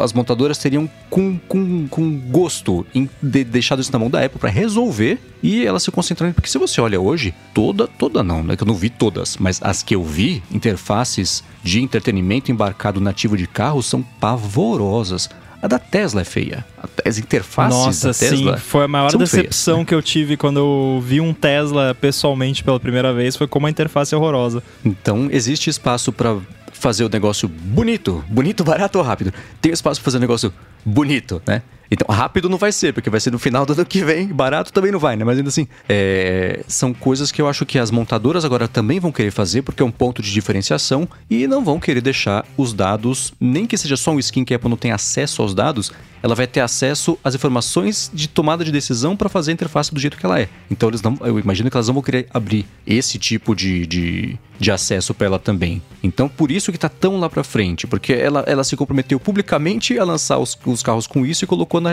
as 0.00 0.14
montadoras 0.14 0.56
teriam 0.56 0.88
com, 1.10 1.38
com, 1.46 1.86
com 1.88 2.18
gosto 2.28 2.86
em 2.94 3.08
de, 3.22 3.44
deixado 3.44 3.80
isso 3.80 3.92
na 3.92 3.98
mão 3.98 4.10
da 4.10 4.24
Apple 4.24 4.38
para 4.38 4.50
resolver 4.50 5.18
e 5.42 5.64
elas 5.64 5.82
se 5.82 5.90
concentrando. 5.90 6.34
Porque 6.34 6.48
se 6.48 6.58
você 6.58 6.80
olha 6.80 7.00
hoje, 7.00 7.34
toda, 7.54 7.86
toda 7.86 8.22
não, 8.22 8.42
né? 8.42 8.56
Que 8.56 8.62
eu 8.62 8.66
não 8.66 8.74
vi 8.74 8.90
todas, 8.90 9.36
mas 9.36 9.60
as 9.62 9.82
que 9.82 9.94
eu 9.94 10.04
vi, 10.04 10.42
interfaces 10.50 11.42
de 11.62 11.80
entretenimento 11.80 12.52
embarcado 12.52 13.00
nativo 13.00 13.36
de 13.36 13.46
carro 13.46 13.82
são 13.82 14.02
pavorosas. 14.02 15.28
A 15.60 15.66
da 15.66 15.78
Tesla 15.78 16.20
é 16.20 16.24
feia. 16.24 16.64
As 17.04 17.18
interfaces 17.18 17.76
Nossa, 17.76 18.08
da 18.08 18.14
Tesla 18.14 18.56
sim. 18.56 18.62
Foi 18.62 18.84
a 18.84 18.88
maior 18.88 19.10
decepção 19.16 19.76
feias. 19.76 19.88
que 19.88 19.94
eu 19.94 20.00
tive 20.00 20.36
quando 20.36 20.58
eu 20.60 21.02
vi 21.04 21.20
um 21.20 21.34
Tesla 21.34 21.96
pessoalmente 22.00 22.62
pela 22.62 22.78
primeira 22.78 23.12
vez. 23.12 23.34
Foi 23.34 23.48
como 23.48 23.66
a 23.66 23.70
interface 23.70 24.14
é 24.14 24.16
horrorosa. 24.16 24.62
Então, 24.84 25.28
existe 25.32 25.68
espaço 25.68 26.12
para 26.12 26.36
fazer 26.72 27.04
o 27.04 27.08
negócio 27.08 27.48
bonito. 27.48 28.24
Bonito, 28.28 28.62
barato 28.62 28.98
ou 28.98 29.04
rápido? 29.04 29.32
Tem 29.60 29.72
espaço 29.72 30.00
para 30.00 30.04
fazer 30.04 30.18
o 30.18 30.20
negócio 30.20 30.52
bonito, 30.84 31.42
né? 31.46 31.62
Então, 31.90 32.14
rápido 32.14 32.48
não 32.48 32.58
vai 32.58 32.70
ser, 32.70 32.92
porque 32.92 33.08
vai 33.08 33.18
ser 33.18 33.30
no 33.30 33.38
final 33.38 33.64
do 33.64 33.72
ano 33.72 33.84
que 33.84 34.04
vem. 34.04 34.26
Barato 34.26 34.72
também 34.72 34.92
não 34.92 34.98
vai, 34.98 35.16
né? 35.16 35.24
Mas 35.24 35.38
ainda 35.38 35.48
assim, 35.48 35.66
é... 35.88 36.62
são 36.68 36.92
coisas 36.92 37.32
que 37.32 37.40
eu 37.40 37.48
acho 37.48 37.64
que 37.64 37.78
as 37.78 37.90
montadoras 37.90 38.44
agora 38.44 38.68
também 38.68 39.00
vão 39.00 39.10
querer 39.10 39.30
fazer, 39.30 39.62
porque 39.62 39.82
é 39.82 39.86
um 39.86 39.90
ponto 39.90 40.20
de 40.20 40.30
diferenciação 40.30 41.08
e 41.30 41.46
não 41.46 41.64
vão 41.64 41.80
querer 41.80 42.00
deixar 42.00 42.44
os 42.56 42.74
dados, 42.74 43.32
nem 43.40 43.66
que 43.66 43.76
seja 43.78 43.96
só 43.96 44.10
um 44.10 44.18
skin 44.18 44.44
que 44.44 44.52
a 44.52 44.56
Apple 44.56 44.68
não 44.68 44.76
tem 44.76 44.92
acesso 44.92 45.40
aos 45.40 45.54
dados, 45.54 45.90
ela 46.22 46.34
vai 46.34 46.46
ter 46.46 46.60
acesso 46.60 47.18
às 47.22 47.34
informações 47.34 48.10
de 48.12 48.28
tomada 48.28 48.64
de 48.64 48.72
decisão 48.72 49.16
para 49.16 49.28
fazer 49.28 49.52
a 49.52 49.54
interface 49.54 49.92
do 49.92 50.00
jeito 50.00 50.16
que 50.16 50.26
ela 50.26 50.40
é. 50.40 50.48
Então 50.70 50.88
eles 50.88 51.02
não, 51.02 51.16
eu 51.22 51.38
imagino 51.38 51.70
que 51.70 51.76
elas 51.76 51.86
não 51.86 51.94
vão 51.94 52.02
querer 52.02 52.26
abrir 52.32 52.66
esse 52.86 53.18
tipo 53.18 53.54
de, 53.54 53.86
de, 53.86 54.38
de 54.58 54.70
acesso 54.70 55.14
para 55.14 55.26
ela 55.26 55.38
também. 55.38 55.80
Então 56.02 56.28
por 56.28 56.50
isso 56.50 56.72
que 56.72 56.76
está 56.76 56.88
tão 56.88 57.18
lá 57.18 57.30
para 57.30 57.44
frente, 57.44 57.86
porque 57.86 58.12
ela, 58.12 58.44
ela 58.46 58.64
se 58.64 58.76
comprometeu 58.76 59.20
publicamente 59.20 59.98
a 59.98 60.04
lançar 60.04 60.38
os, 60.38 60.58
os 60.72 60.82
carros 60.82 61.06
com 61.06 61.24
isso 61.24 61.44
e 61.44 61.46
colocou 61.46 61.80
na, 61.80 61.90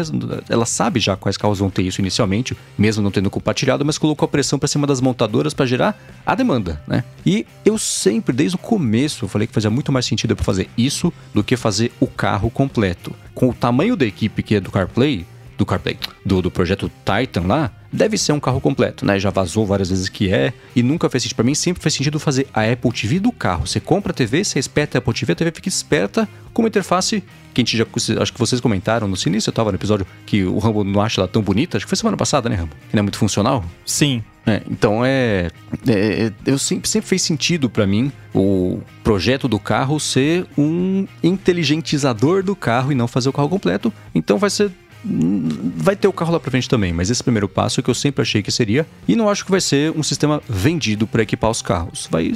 ela 0.49 0.65
sabe 0.65 0.99
já 0.99 1.15
quais 1.15 1.37
carros 1.37 1.59
vão 1.59 1.69
ter 1.69 1.83
isso 1.83 2.01
inicialmente, 2.01 2.55
mesmo 2.77 3.03
não 3.03 3.11
tendo 3.11 3.29
compartilhado, 3.29 3.85
mas 3.85 3.97
colocou 3.97 4.25
a 4.25 4.29
pressão 4.29 4.57
para 4.59 4.67
cima 4.67 4.85
das 4.87 5.01
montadoras 5.01 5.53
para 5.53 5.65
gerar 5.65 5.97
a 6.25 6.35
demanda, 6.35 6.81
né? 6.87 7.03
E 7.25 7.45
eu 7.63 7.77
sempre 7.77 8.35
desde 8.35 8.55
o 8.55 8.59
começo 8.59 9.27
falei 9.27 9.47
que 9.47 9.53
fazia 9.53 9.69
muito 9.69 9.91
mais 9.91 10.05
sentido 10.05 10.35
para 10.35 10.45
fazer 10.45 10.69
isso 10.77 11.11
do 11.33 11.43
que 11.43 11.55
fazer 11.55 11.91
o 11.99 12.07
carro 12.07 12.49
completo 12.49 13.13
com 13.33 13.49
o 13.49 13.53
tamanho 13.53 13.95
da 13.95 14.05
equipe 14.05 14.41
que 14.41 14.55
é 14.55 14.59
do 14.59 14.71
CarPlay, 14.71 15.25
do 15.57 15.65
CarPlay, 15.65 15.97
do, 16.25 16.41
do 16.41 16.51
projeto 16.51 16.91
Titan 17.03 17.47
lá, 17.47 17.71
deve 17.95 18.17
ser 18.17 18.33
um 18.33 18.39
carro 18.39 18.61
completo, 18.61 19.05
né? 19.05 19.17
Já 19.19 19.29
vazou 19.29 19.65
várias 19.65 19.89
vezes 19.89 20.09
que 20.09 20.31
é 20.31 20.53
e 20.75 20.83
nunca 20.83 21.09
fez 21.09 21.23
sentido. 21.23 21.37
Para 21.37 21.45
mim 21.45 21.55
sempre 21.55 21.81
faz 21.81 21.93
sentido 21.93 22.19
fazer 22.19 22.47
a 22.53 22.63
Apple 22.63 22.91
TV 22.91 23.19
do 23.19 23.31
carro. 23.31 23.65
Você 23.65 23.79
compra 23.79 24.11
a 24.11 24.13
TV, 24.13 24.43
você 24.43 24.59
espeta 24.59 24.97
a 24.97 24.99
Apple 24.99 25.13
TV, 25.13 25.33
a 25.33 25.35
TV 25.35 25.51
fica 25.51 25.69
esperta 25.69 26.27
com 26.53 26.61
uma 26.61 26.67
interface 26.67 27.23
que 27.53 27.61
a 27.61 27.63
gente 27.63 27.77
já, 27.77 27.85
acho 28.21 28.33
que 28.33 28.39
vocês 28.39 28.59
comentaram 28.59 29.07
no 29.07 29.15
início, 29.25 29.49
eu 29.49 29.53
tava 29.53 29.71
no 29.71 29.77
episódio 29.77 30.05
que 30.25 30.43
o 30.43 30.57
Rambo 30.59 30.83
não 30.83 31.01
acha 31.01 31.21
ela 31.21 31.27
tão 31.27 31.41
bonita, 31.41 31.77
acho 31.77 31.85
que 31.85 31.89
foi 31.89 31.97
semana 31.97 32.17
passada, 32.17 32.49
né, 32.49 32.55
Rambo? 32.55 32.75
Que 32.89 32.95
não 32.95 32.99
é 32.99 33.01
muito 33.03 33.17
funcional. 33.17 33.63
Sim. 33.85 34.21
É, 34.47 34.61
então 34.69 35.03
é, 35.03 35.49
é, 35.87 36.31
eu 36.45 36.59
sempre, 36.59 36.87
sempre 36.87 37.09
fez 37.09 37.23
sentido 37.23 37.67
para 37.67 37.87
mim 37.87 38.11
o 38.33 38.79
projeto 39.03 39.47
do 39.47 39.57
carro 39.57 39.99
ser 39.99 40.45
um 40.55 41.07
inteligentizador 41.23 42.43
do 42.43 42.55
carro 42.55 42.91
e 42.91 42.95
não 42.95 43.07
fazer 43.07 43.27
o 43.27 43.33
carro 43.33 43.49
completo. 43.49 43.91
Então 44.13 44.37
vai 44.37 44.51
ser 44.51 44.71
vai 45.05 45.95
ter 45.95 46.07
o 46.07 46.13
carro 46.13 46.33
lá 46.33 46.39
pra 46.39 46.49
frente 46.49 46.67
também, 46.67 46.91
mas 46.91 47.09
esse 47.09 47.23
primeiro 47.23 47.47
passo 47.47 47.79
é 47.79 47.83
que 47.83 47.89
eu 47.89 47.93
sempre 47.93 48.21
achei 48.21 48.41
que 48.41 48.51
seria, 48.51 48.87
e 49.07 49.15
não 49.15 49.29
acho 49.29 49.45
que 49.45 49.51
vai 49.51 49.61
ser 49.61 49.91
um 49.91 50.01
sistema 50.01 50.41
vendido 50.49 51.05
para 51.05 51.21
equipar 51.21 51.51
os 51.51 51.61
carros. 51.61 52.07
Vai, 52.09 52.33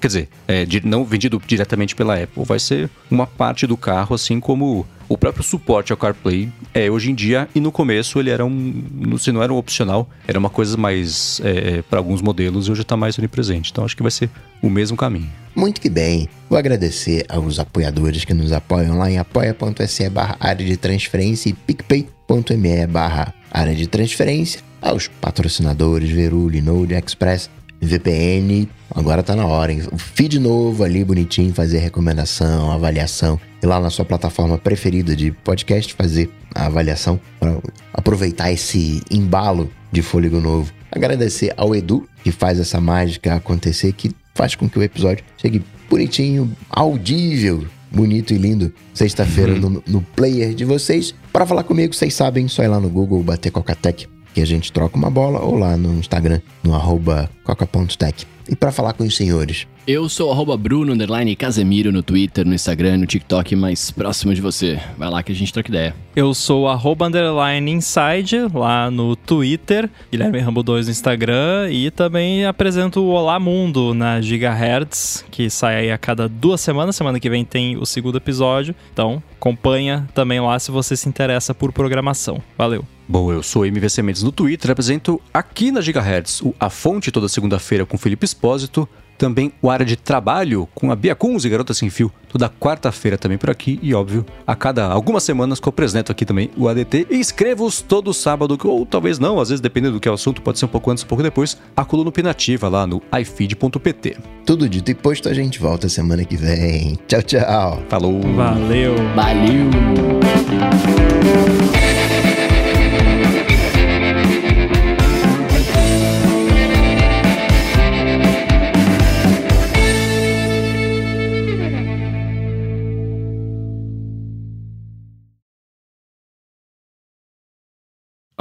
quer 0.00 0.06
dizer, 0.06 0.28
é, 0.46 0.66
não 0.84 1.04
vendido 1.04 1.42
diretamente 1.46 1.94
pela 1.94 2.14
Apple, 2.14 2.44
vai 2.44 2.58
ser 2.58 2.88
uma 3.10 3.26
parte 3.26 3.66
do 3.66 3.76
carro, 3.76 4.14
assim 4.14 4.38
como 4.38 4.86
o 5.12 5.18
próprio 5.18 5.44
suporte 5.44 5.92
ao 5.92 5.98
CarPlay 5.98 6.48
é 6.72 6.90
hoje 6.90 7.10
em 7.10 7.14
dia, 7.14 7.46
e 7.54 7.60
no 7.60 7.70
começo 7.70 8.18
ele 8.18 8.30
era 8.30 8.44
um. 8.44 9.18
Se 9.18 9.30
não 9.30 9.42
era 9.42 9.52
um 9.52 9.56
opcional, 9.56 10.08
era 10.26 10.38
uma 10.38 10.48
coisa 10.48 10.76
mais. 10.76 11.40
É, 11.44 11.82
para 11.82 11.98
alguns 11.98 12.22
modelos 12.22 12.66
e 12.66 12.72
hoje 12.72 12.80
está 12.80 12.96
mais 12.96 13.18
onipresente. 13.18 13.70
Então 13.70 13.84
acho 13.84 13.94
que 13.94 14.02
vai 14.02 14.10
ser 14.10 14.30
o 14.62 14.70
mesmo 14.70 14.96
caminho. 14.96 15.30
Muito 15.54 15.82
que 15.82 15.90
bem. 15.90 16.28
Vou 16.48 16.58
agradecer 16.58 17.26
aos 17.28 17.58
apoiadores 17.58 18.24
que 18.24 18.32
nos 18.32 18.52
apoiam 18.52 18.96
lá 18.96 19.10
em 19.10 19.18
apoia.se 19.18 20.08
barra 20.08 20.36
área 20.40 20.64
de 20.64 20.76
transferência 20.78 21.50
e 21.50 21.52
picpay.me 21.52 22.86
barra 22.86 23.34
área 23.50 23.74
de 23.74 23.86
transferência, 23.86 24.62
aos 24.80 25.08
patrocinadores 25.08 26.10
Veruli, 26.10 26.62
Node, 26.62 26.94
Express, 26.94 27.50
VPN. 27.82 28.66
Agora 28.94 29.22
tá 29.22 29.34
na 29.34 29.46
hora, 29.46 29.72
hein? 29.72 29.82
O 29.90 29.98
feed 29.98 30.38
novo 30.38 30.84
ali, 30.84 31.04
bonitinho, 31.04 31.52
fazer 31.52 31.78
recomendação, 31.78 32.70
avaliação. 32.70 33.40
E 33.62 33.66
lá 33.66 33.80
na 33.80 33.90
sua 33.90 34.04
plataforma 34.04 34.58
preferida 34.58 35.16
de 35.16 35.32
podcast, 35.32 35.94
fazer 35.94 36.30
a 36.54 36.66
avaliação 36.66 37.18
para 37.40 37.56
aproveitar 37.92 38.52
esse 38.52 39.02
embalo 39.10 39.70
de 39.90 40.02
fôlego 40.02 40.40
novo. 40.40 40.72
Agradecer 40.90 41.54
ao 41.56 41.74
Edu, 41.74 42.06
que 42.22 42.30
faz 42.30 42.60
essa 42.60 42.80
mágica 42.80 43.34
acontecer, 43.34 43.92
que 43.92 44.10
faz 44.34 44.54
com 44.54 44.68
que 44.68 44.78
o 44.78 44.82
episódio 44.82 45.24
chegue 45.38 45.62
bonitinho, 45.88 46.50
audível, 46.68 47.66
bonito 47.90 48.32
e 48.32 48.38
lindo, 48.38 48.72
sexta-feira 48.92 49.52
uhum. 49.52 49.58
no, 49.58 49.82
no, 49.86 50.02
player 50.16 50.54
de 50.54 50.64
vocês. 50.64 51.14
Para 51.32 51.46
falar 51.46 51.62
comigo, 51.64 51.94
vocês 51.94 52.14
sabem, 52.14 52.48
só 52.48 52.62
ir 52.62 52.68
lá 52.68 52.80
no 52.80 52.88
Google, 52.88 53.22
bater 53.22 53.50
Cocatec, 53.50 54.06
que 54.34 54.40
a 54.40 54.46
gente 54.46 54.72
troca 54.72 54.96
uma 54.96 55.10
bola, 55.10 55.40
ou 55.40 55.56
lá 55.56 55.76
no 55.76 55.94
Instagram, 55.98 56.40
no 56.62 56.74
arroba 56.74 57.30
coca.tech. 57.44 58.26
E 58.48 58.56
para 58.56 58.72
falar 58.72 58.92
com 58.92 59.04
os 59.04 59.16
senhores, 59.16 59.66
eu 59.86 60.08
sou 60.08 60.30
arroba 60.30 60.56
Bruno 60.56 60.94
Casemiro 61.36 61.90
no 61.90 62.02
Twitter, 62.02 62.46
no 62.46 62.54
Instagram, 62.54 62.98
no 62.98 63.06
TikTok 63.06 63.56
mais 63.56 63.90
próximo 63.90 64.32
de 64.32 64.40
você. 64.40 64.80
Vai 64.96 65.10
lá 65.10 65.22
que 65.22 65.32
a 65.32 65.34
gente 65.34 65.52
troca 65.52 65.68
ideia. 65.68 65.94
Eu 66.14 66.32
sou 66.34 66.68
arroba 66.68 67.06
underline 67.06 67.70
inside 67.70 68.48
lá 68.54 68.90
no 68.90 69.16
Twitter, 69.16 69.90
Guilherme 70.10 70.38
Rambo 70.38 70.62
2 70.62 70.86
no 70.86 70.92
Instagram 70.92 71.70
e 71.70 71.90
também 71.90 72.44
apresento 72.44 73.00
o 73.00 73.08
Olá 73.08 73.40
Mundo 73.40 73.92
na 73.92 74.20
Gigahertz, 74.20 75.24
que 75.30 75.50
sai 75.50 75.76
aí 75.76 75.90
a 75.90 75.98
cada 75.98 76.28
duas 76.28 76.60
semanas. 76.60 76.94
Semana 76.94 77.18
que 77.18 77.30
vem 77.30 77.44
tem 77.44 77.76
o 77.76 77.84
segundo 77.84 78.18
episódio. 78.18 78.74
Então, 78.92 79.22
acompanha 79.36 80.08
também 80.14 80.40
lá 80.40 80.58
se 80.58 80.70
você 80.70 80.96
se 80.96 81.08
interessa 81.08 81.52
por 81.54 81.72
programação. 81.72 82.40
Valeu! 82.56 82.84
Bom, 83.08 83.32
eu 83.32 83.42
sou 83.42 83.66
MVC 83.66 84.02
Mendes 84.02 84.22
no 84.22 84.32
Twitter, 84.32 84.70
apresento 84.70 85.20
aqui 85.34 85.70
na 85.70 85.80
Gigahertz 85.80 86.40
o 86.40 86.54
A 86.58 86.70
Fonte 86.70 87.10
toda 87.10 87.28
segunda-feira 87.28 87.84
com 87.84 87.98
Felipe 87.98 88.24
Espósito, 88.24 88.88
também 89.18 89.52
o 89.62 89.70
área 89.70 89.86
de 89.86 89.96
trabalho 89.96 90.68
com 90.74 90.90
a 90.90 90.96
Bia 90.96 91.14
Kunz 91.14 91.44
e 91.44 91.48
Garota 91.48 91.72
Sem 91.72 91.88
Fio, 91.88 92.10
toda 92.28 92.48
quarta-feira 92.48 93.16
também 93.16 93.38
por 93.38 93.50
aqui. 93.50 93.78
E 93.82 93.94
óbvio, 93.94 94.26
a 94.44 94.56
cada 94.56 94.86
algumas 94.86 95.22
semanas 95.22 95.60
que 95.60 95.68
eu 95.68 95.70
apresento 95.70 96.10
aqui 96.10 96.24
também 96.24 96.50
o 96.56 96.68
ADT. 96.68 97.06
E 97.08 97.20
escrevo-os 97.20 97.80
todo 97.80 98.12
sábado, 98.12 98.58
ou 98.64 98.84
talvez 98.84 99.20
não, 99.20 99.38
às 99.38 99.50
vezes 99.50 99.60
dependendo 99.60 99.94
do 99.94 100.00
que 100.00 100.08
é 100.08 100.10
o 100.10 100.14
assunto, 100.14 100.42
pode 100.42 100.58
ser 100.58 100.64
um 100.64 100.68
pouco 100.68 100.90
antes, 100.90 101.04
um 101.04 101.06
pouco 101.06 101.22
depois, 101.22 101.56
a 101.76 101.84
coluna 101.84 102.08
opinativa 102.08 102.68
lá 102.68 102.84
no 102.86 103.00
ifeed.pt. 103.16 104.16
Tudo 104.44 104.68
dito 104.68 104.90
e 104.90 104.94
posto, 104.94 105.28
a 105.28 105.34
gente 105.34 105.60
volta 105.60 105.88
semana 105.88 106.24
que 106.24 106.36
vem. 106.36 106.98
Tchau, 107.06 107.22
tchau. 107.22 107.82
Falou. 107.88 108.20
Valeu. 108.34 108.96
Valeu. 109.14 109.70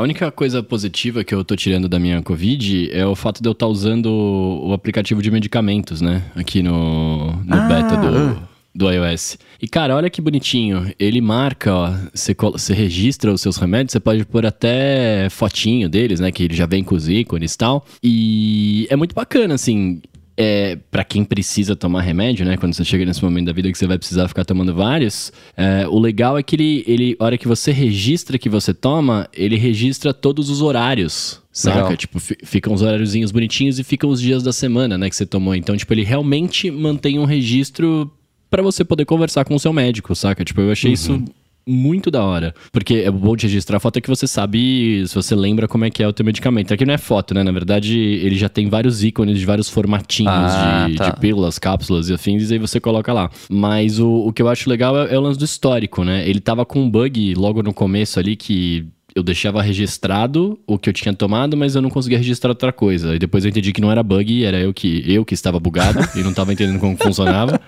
A 0.02 0.04
única 0.04 0.32
coisa 0.32 0.64
positiva 0.64 1.24
que 1.24 1.32
eu 1.32 1.46
tô 1.46 1.56
tirando 1.56 1.88
da 1.88 2.00
minha 2.00 2.24
Covid 2.24 2.90
é 2.92 3.06
o 3.06 3.16
fato 3.16 3.40
de 3.40 3.48
eu 3.48 3.52
estar 3.52 3.68
usando 3.68 4.08
o 4.08 4.74
aplicativo 4.74 5.22
de 5.22 5.30
medicamentos, 5.30 6.02
né? 6.02 6.24
Aqui 6.36 6.64
no, 6.64 7.34
no 7.34 7.56
Ah, 7.56 7.68
beta 7.68 7.98
do, 7.98 8.08
ah. 8.08 8.50
do 8.74 8.92
iOS. 8.92 9.38
E, 9.62 9.68
cara, 9.68 9.96
olha 9.96 10.10
que 10.10 10.20
bonitinho. 10.20 10.92
Ele 10.98 11.22
marca, 11.22 11.72
ó, 11.72 11.94
você 12.16 12.74
registra 12.74 13.32
os 13.32 13.42
seus 13.42 13.58
remédios, 13.58 13.92
você 13.92 14.00
pode 14.00 14.26
pôr 14.26 14.44
até 14.44 15.30
fotinho 15.30 15.88
deles, 15.88 16.20
né? 16.20 16.32
Que 16.32 16.46
ele 16.46 16.56
já 16.56 16.66
vem 16.66 16.84
com 16.84 16.96
os 16.96 17.08
ícones 17.08 17.54
e 17.54 17.58
tal. 17.60 17.86
E 18.02 18.88
é 18.90 18.96
muito 18.96 19.14
bacana, 19.14 19.54
assim. 19.54 20.02
É, 20.38 20.78
para 20.90 21.04
quem 21.04 21.24
precisa 21.24 21.76
tomar 21.76 22.02
remédio, 22.02 22.46
né? 22.46 22.56
Quando 22.58 22.74
você 22.74 22.86
chega 22.86 23.06
nesse 23.06 23.24
momento 23.24 23.48
da 23.48 23.54
vida 23.54 23.72
que 23.72 23.78
você 23.78 23.86
vai 23.86 23.98
precisar 23.98 24.28
ficar 24.28 24.46
tomando 24.46 24.74
vários, 24.74 25.32
é, 25.58 25.86
o 25.88 26.00
legal 26.00 26.38
é 26.38 26.42
que 26.44 26.56
ele, 26.56 26.84
ele, 26.88 27.16
a 27.20 27.26
hora 27.26 27.38
que 27.38 27.48
você 27.48 27.72
registra 27.72 28.40
que 28.40 28.50
você 28.50 28.74
toma, 28.74 29.28
ele 29.34 29.58
registra 29.58 30.14
todos 30.14 30.50
os 30.50 30.62
horários, 30.62 31.42
saca? 31.52 31.78
Legal. 31.84 31.98
Tipo, 31.98 32.20
fi- 32.20 32.38
ficam 32.44 32.74
os 32.74 32.82
horáriozinhos 32.82 33.30
bonitinhos 33.32 33.78
e 33.78 33.84
ficam 33.84 34.10
os 34.10 34.22
dias 34.22 34.42
da 34.42 34.54
semana, 34.54 34.98
né, 34.98 35.10
que 35.10 35.16
você 35.16 35.26
tomou. 35.26 35.54
Então, 35.54 35.76
tipo, 35.76 35.94
ele 35.94 36.04
realmente 36.04 36.72
mantém 36.72 37.20
um 37.20 37.26
registro 37.26 38.10
pra 38.50 38.62
você 38.64 38.84
poder 38.84 39.06
conversar 39.06 39.44
com 39.46 39.54
o 39.56 39.60
seu 39.60 39.74
médico, 39.74 40.16
saca? 40.16 40.44
Tipo, 40.46 40.62
eu 40.62 40.72
achei 40.72 40.92
isso 40.94 41.24
muito 41.68 42.10
da 42.12 42.24
hora. 42.24 42.54
Porque 42.72 42.96
é 42.96 43.12
bom 43.12 43.36
de 43.36 43.48
registrar 43.48 43.78
a 43.78 43.80
foto 43.80 43.98
é 43.98 44.02
que 44.02 44.10
você 44.10 44.28
sabe, 44.28 45.04
se 45.08 45.16
você 45.16 45.36
lembra 45.36 45.68
como 45.68 45.86
é 45.86 45.90
que 45.90 46.02
é 46.04 46.08
o 46.08 46.14
teu 46.14 46.26
medicamento. 46.26 46.74
Aqui 46.74 46.86
não 46.86 46.94
é 46.94 46.98
foto, 46.98 47.34
né? 47.34 47.44
Na 47.44 47.52
verdade, 47.52 47.98
ele 47.98 48.36
já 48.36 48.50
tem 48.50 48.70
vários 48.70 49.04
ícones 49.04 49.40
de 49.40 49.46
vários 49.46 49.70
formatinhos 49.70 50.34
Ah, 50.34 50.88
de, 50.90 50.96
tá. 50.96 51.10
de 51.10 51.20
pílulas, 51.20 51.58
cápsulas 51.60 52.10
e 52.10 52.14
afins, 52.14 52.50
e 52.50 52.54
aí 52.54 52.60
você 52.60 52.80
coloca 52.80 53.12
lá. 53.14 53.30
Mas 53.50 54.00
o, 54.00 54.10
o 54.10 54.34
que 54.34 54.42
eu 54.42 54.50
acho 54.50 54.70
legal 54.70 54.98
é, 54.98 55.14
é 55.14 55.18
o 55.18 55.22
lance 55.22 55.40
do 55.40 55.46
histórico, 55.46 56.04
né? 56.04 56.28
Ele 56.28 56.40
tava 56.40 56.66
com 56.66 56.80
um 56.82 56.90
bug 56.90 57.34
logo 57.36 57.62
no 57.62 57.74
começo 57.74 58.20
ali 58.20 58.36
que 58.36 58.86
eu 59.14 59.22
deixava 59.24 59.62
registrado 59.62 60.58
o 60.66 60.78
que 60.78 60.88
eu 60.90 60.94
tinha 60.94 61.14
tomado, 61.14 61.58
mas 61.58 61.76
eu 61.76 61.82
não 61.82 61.90
conseguia 61.90 62.18
registrar 62.18 62.50
outra 62.52 62.72
coisa. 62.72 63.14
E 63.16 63.20
depois 63.20 63.44
eu 63.44 63.50
entendi 63.50 63.74
que 63.74 63.82
não 63.82 63.92
era 63.92 64.02
bug, 64.02 64.44
era 64.46 64.58
eu 64.58 64.74
que, 64.74 65.04
eu 65.06 65.26
que 65.26 65.34
estava 65.34 65.60
bugado 65.60 66.00
e 66.18 66.24
não 66.24 66.30
estava 66.30 66.54
entendendo 66.54 66.80
como 66.80 66.96
funcionava. 66.98 67.60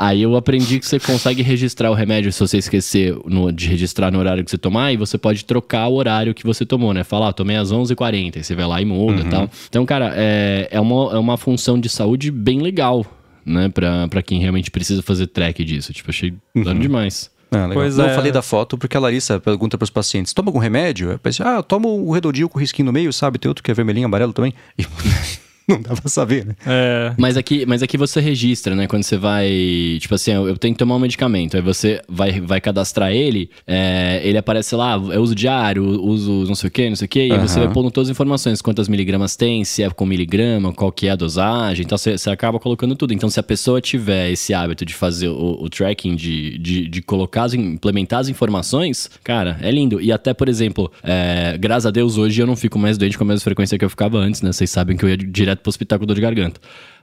Aí 0.00 0.22
eu 0.22 0.36
aprendi 0.36 0.78
que 0.78 0.86
você 0.86 1.00
consegue 1.00 1.42
registrar 1.42 1.90
o 1.90 1.94
remédio 1.94 2.32
se 2.32 2.38
você 2.38 2.58
esquecer 2.58 3.16
no- 3.26 3.50
de 3.50 3.66
registrar 3.66 4.12
no 4.12 4.18
horário 4.20 4.44
que 4.44 4.50
você 4.50 4.56
tomar, 4.58 4.92
e 4.92 4.96
você 4.96 5.18
pode 5.18 5.44
trocar 5.44 5.88
o 5.88 5.94
horário 5.96 6.32
que 6.34 6.44
você 6.46 6.64
tomou, 6.64 6.94
né? 6.94 7.02
Falar, 7.02 7.28
ah, 7.30 7.32
tomei 7.32 7.56
às 7.56 7.72
11h40, 7.72 8.36
aí 8.36 8.44
você 8.44 8.54
vai 8.54 8.64
lá 8.66 8.80
e 8.80 8.84
muda 8.84 9.22
e 9.22 9.24
tal. 9.24 9.50
Então, 9.68 9.84
cara, 9.84 10.12
é, 10.14 10.68
é, 10.70 10.80
uma, 10.80 11.12
é 11.14 11.18
uma 11.18 11.36
função 11.36 11.80
de 11.80 11.88
saúde 11.88 12.30
bem 12.30 12.60
legal, 12.60 13.04
né? 13.44 13.68
Pra, 13.68 14.06
pra 14.06 14.22
quem 14.22 14.38
realmente 14.40 14.70
precisa 14.70 15.02
fazer 15.02 15.26
track 15.26 15.64
disso. 15.64 15.92
Tipo, 15.92 16.10
achei 16.10 16.32
dano 16.54 16.78
demais. 16.80 17.28
Ah. 17.50 17.68
Pois 17.72 17.96
não, 17.96 18.04
é. 18.04 18.10
eu 18.10 18.14
falei 18.14 18.30
da 18.30 18.42
foto 18.42 18.76
porque 18.76 18.94
a 18.96 19.00
Larissa 19.00 19.40
pergunta 19.40 19.76
para 19.78 19.84
os 19.84 19.90
pacientes: 19.90 20.32
toma 20.34 20.50
algum 20.50 20.58
remédio? 20.58 21.12
Eu 21.12 21.18
pensei, 21.18 21.44
ah, 21.44 21.56
eu 21.56 21.62
tomo 21.62 21.88
o 21.88 22.12
Redodil 22.12 22.48
com 22.48 22.58
risquinho 22.58 22.86
no 22.86 22.92
meio, 22.92 23.10
sabe? 23.12 23.38
Tem 23.38 23.48
outro 23.48 23.64
que 23.64 23.70
é 23.70 23.74
vermelhinho, 23.74 24.04
amarelo 24.06 24.32
também. 24.34 24.52
E 24.78 24.84
não 25.78 25.82
dá 25.82 25.94
pra 25.94 26.08
saber, 26.08 26.46
né? 26.46 26.54
É. 26.66 27.12
Mas 27.18 27.36
aqui, 27.36 27.66
mas 27.66 27.82
aqui 27.82 27.98
você 27.98 28.20
registra, 28.20 28.74
né? 28.74 28.86
Quando 28.86 29.02
você 29.02 29.16
vai. 29.16 29.98
Tipo 30.00 30.14
assim, 30.14 30.32
eu, 30.32 30.48
eu 30.48 30.56
tenho 30.56 30.74
que 30.74 30.78
tomar 30.78 30.96
um 30.96 30.98
medicamento. 30.98 31.56
Aí 31.56 31.62
você 31.62 32.00
vai, 32.08 32.40
vai 32.40 32.60
cadastrar 32.60 33.12
ele, 33.12 33.50
é, 33.66 34.20
ele 34.24 34.38
aparece 34.38 34.74
lá, 34.74 34.94
é 35.12 35.18
uso 35.18 35.34
diário, 35.34 35.84
uso 35.84 36.44
não 36.46 36.54
sei 36.54 36.68
o 36.68 36.70
que, 36.70 36.88
não 36.88 36.96
sei 36.96 37.06
o 37.06 37.08
que, 37.08 37.26
e 37.26 37.32
aí 37.32 37.38
você 37.38 37.60
vai 37.60 37.72
pondo 37.72 37.90
todas 37.90 38.08
as 38.08 38.12
informações, 38.12 38.62
quantas 38.62 38.88
miligramas 38.88 39.36
tem, 39.36 39.64
se 39.64 39.82
é 39.82 39.90
com 39.90 40.06
miligrama, 40.06 40.72
qual 40.72 40.90
que 40.90 41.06
é 41.06 41.10
a 41.10 41.16
dosagem. 41.16 41.84
Então 41.84 41.98
você, 41.98 42.16
você 42.16 42.30
acaba 42.30 42.58
colocando 42.58 42.96
tudo. 42.96 43.12
Então, 43.12 43.28
se 43.28 43.38
a 43.38 43.42
pessoa 43.42 43.80
tiver 43.80 44.30
esse 44.30 44.54
hábito 44.54 44.84
de 44.84 44.94
fazer 44.94 45.28
o, 45.28 45.62
o 45.62 45.68
tracking, 45.68 46.16
de, 46.16 46.56
de, 46.58 46.88
de 46.88 47.02
colocar, 47.02 47.44
as, 47.44 47.54
implementar 47.54 48.20
as 48.20 48.28
informações, 48.28 49.10
cara, 49.22 49.58
é 49.60 49.70
lindo. 49.70 50.00
E 50.00 50.10
até, 50.10 50.32
por 50.32 50.48
exemplo, 50.48 50.90
é, 51.02 51.56
graças 51.58 51.86
a 51.86 51.90
Deus, 51.90 52.16
hoje 52.16 52.40
eu 52.40 52.46
não 52.46 52.56
fico 52.56 52.78
mais 52.78 52.96
doente 52.96 53.18
com 53.18 53.24
a 53.24 53.26
mesma 53.26 53.42
frequência 53.42 53.78
que 53.78 53.84
eu 53.84 53.90
ficava 53.90 54.18
antes, 54.18 54.40
né? 54.40 54.52
Vocês 54.52 54.70
sabem 54.70 54.96
que 54.96 55.04
eu 55.04 55.08
ia 55.08 55.16
direto 55.16 55.57
pro 55.58 55.68
hospital 55.70 55.98
com 55.98 56.06
dor 56.06 56.14
de 56.14 56.20
garganta. 56.22 56.60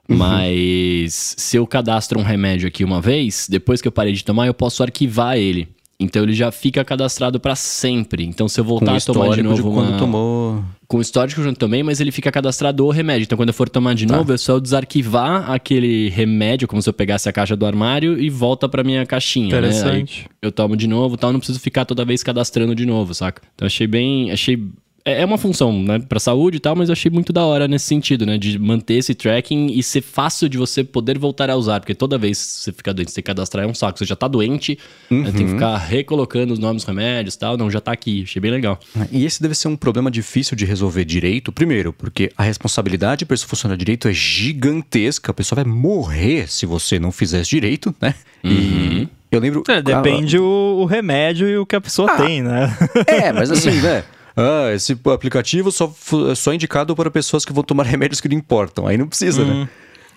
Mas 0.07 1.35
se 1.37 1.57
eu 1.57 1.65
cadastro 1.65 2.19
um 2.19 2.23
remédio 2.23 2.67
aqui 2.67 2.83
uma 2.83 3.01
vez, 3.01 3.47
depois 3.49 3.81
que 3.81 3.87
eu 3.87 3.91
parei 3.91 4.13
de 4.13 4.23
tomar, 4.23 4.47
eu 4.47 4.53
posso 4.53 4.83
arquivar 4.83 5.37
ele. 5.37 5.67
Então 5.97 6.23
ele 6.23 6.33
já 6.33 6.51
fica 6.51 6.83
cadastrado 6.83 7.39
pra 7.39 7.55
sempre. 7.55 8.25
Então 8.25 8.49
se 8.49 8.59
eu 8.59 8.65
voltar 8.65 8.97
a 8.97 8.99
tomar 8.99 9.29
de 9.33 9.41
novo 9.41 9.55
de 9.55 9.61
quando 9.61 9.89
uma- 9.89 9.97
tomou. 9.97 10.63
com 10.87 10.97
o 10.97 11.01
histórico 11.01 11.35
que 11.41 11.47
eu 11.47 11.49
já 11.51 11.55
tomei, 11.57 11.81
mas 11.83 12.01
ele 12.01 12.11
fica 12.11 12.29
cadastrado 12.31 12.85
o 12.85 12.91
remédio. 12.91 13.23
Então, 13.23 13.37
quando 13.37 13.47
eu 13.49 13.53
for 13.53 13.69
tomar 13.69 13.95
de 13.95 14.05
novo, 14.05 14.33
é 14.33 14.37
só 14.37 14.53
eu 14.53 14.59
desarquivar 14.59 15.49
aquele 15.49 16.09
remédio, 16.09 16.67
como 16.67 16.81
se 16.81 16.89
eu 16.89 16.93
pegasse 16.93 17.29
a 17.29 17.31
caixa 17.33 17.55
do 17.55 17.65
armário 17.65 18.19
e 18.19 18.29
volta 18.29 18.67
pra 18.67 18.83
minha 18.83 19.05
caixinha, 19.05 19.49
né? 19.49 19.67
Interessante. 19.69 20.27
eu 20.41 20.51
tomo 20.51 20.75
de 20.75 20.85
novo 20.85 21.15
e 21.15 21.17
tal, 21.17 21.31
não 21.31 21.39
preciso 21.39 21.59
ficar 21.61 21.85
toda 21.85 22.03
vez 22.05 22.21
cadastrando 22.21 22.75
de 22.75 22.85
novo, 22.85 23.13
saca? 23.13 23.41
Então, 23.55 23.65
achei 23.65 23.87
bem... 23.87 24.31
Achei... 24.31 24.61
É 25.07 25.21
é 25.21 25.25
uma 25.25 25.37
função, 25.37 25.83
né, 25.83 25.99
pra 25.99 26.19
saúde 26.19 26.57
e 26.57 26.59
tal, 26.59 26.75
mas 26.75 26.89
eu 26.89 26.93
achei 26.93 27.11
muito 27.11 27.31
da 27.31 27.45
hora 27.45 27.67
nesse 27.67 27.85
sentido, 27.85 28.25
né, 28.25 28.37
de 28.39 28.57
manter 28.57 28.95
esse 28.95 29.13
tracking 29.13 29.67
e 29.67 29.83
ser 29.83 30.01
fácil 30.01 30.49
de 30.49 30.57
você 30.57 30.83
poder 30.83 31.17
voltar 31.19 31.47
a 31.49 31.55
usar, 31.55 31.79
porque 31.79 31.93
toda 31.93 32.17
vez 32.17 32.43
que 32.43 32.51
você 32.63 32.71
fica 32.73 32.91
doente, 32.93 33.09
você 33.11 33.15
tem 33.15 33.23
que 33.23 33.27
cadastrar, 33.27 33.65
é 33.65 33.67
um 33.67 33.73
saco. 33.73 33.99
Você 33.99 34.05
já 34.05 34.15
tá 34.15 34.27
doente, 34.27 34.77
né, 35.09 35.31
tem 35.31 35.45
que 35.45 35.51
ficar 35.53 35.77
recolocando 35.77 36.53
os 36.53 36.59
nomes 36.59 36.83
dos 36.83 36.87
remédios 36.87 37.35
e 37.35 37.39
tal, 37.39 37.55
não, 37.55 37.69
já 37.69 37.79
tá 37.79 37.91
aqui, 37.91 38.23
achei 38.23 38.41
bem 38.41 38.49
legal. 38.51 38.79
E 39.11 39.25
esse 39.25 39.41
deve 39.41 39.53
ser 39.53 39.67
um 39.67 39.75
problema 39.75 40.09
difícil 40.09 40.57
de 40.57 40.65
resolver 40.65 41.05
direito. 41.05 41.51
Primeiro, 41.51 41.93
porque 41.93 42.31
a 42.35 42.41
responsabilidade 42.43 43.25
para 43.25 43.35
isso 43.35 43.47
funcionar 43.47 43.77
direito 43.77 44.07
é 44.07 44.13
gigantesca. 44.13 45.29
A 45.31 45.33
pessoa 45.35 45.63
vai 45.63 45.71
morrer 45.71 46.49
se 46.49 46.65
você 46.65 46.97
não 46.99 47.11
fizer 47.11 47.41
isso 47.41 47.51
direito, 47.51 47.93
né? 48.01 48.15
E 48.43 49.07
eu 49.31 49.39
lembro. 49.39 49.63
É, 49.67 49.81
depende 49.81 50.37
o, 50.39 50.77
o 50.81 50.85
remédio 50.85 51.47
e 51.47 51.57
o 51.57 51.65
que 51.65 51.75
a 51.75 51.81
pessoa 51.81 52.11
Ah. 52.11 52.17
tem, 52.17 52.41
né? 52.41 52.75
É, 53.07 53.31
mas 53.31 53.51
assim, 53.51 53.71
né? 53.81 54.03
Ah, 54.35 54.71
esse 54.73 54.97
aplicativo 55.13 55.71
só, 55.71 55.87
fu- 55.87 56.29
é 56.29 56.35
só 56.35 56.53
indicado 56.53 56.95
para 56.95 57.09
pessoas 57.09 57.45
que 57.45 57.53
vão 57.53 57.63
tomar 57.63 57.83
remédios 57.87 58.19
que 58.21 58.27
não 58.27 58.35
importam. 58.37 58.85
Aí 58.87 58.97
não 58.97 59.07
precisa, 59.07 59.43
né? 59.45 59.69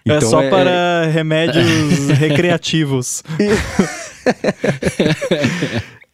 é 0.07 0.21
só 0.21 0.49
para 0.51 1.07
remédios 1.13 2.09
recreativos. 2.19 3.23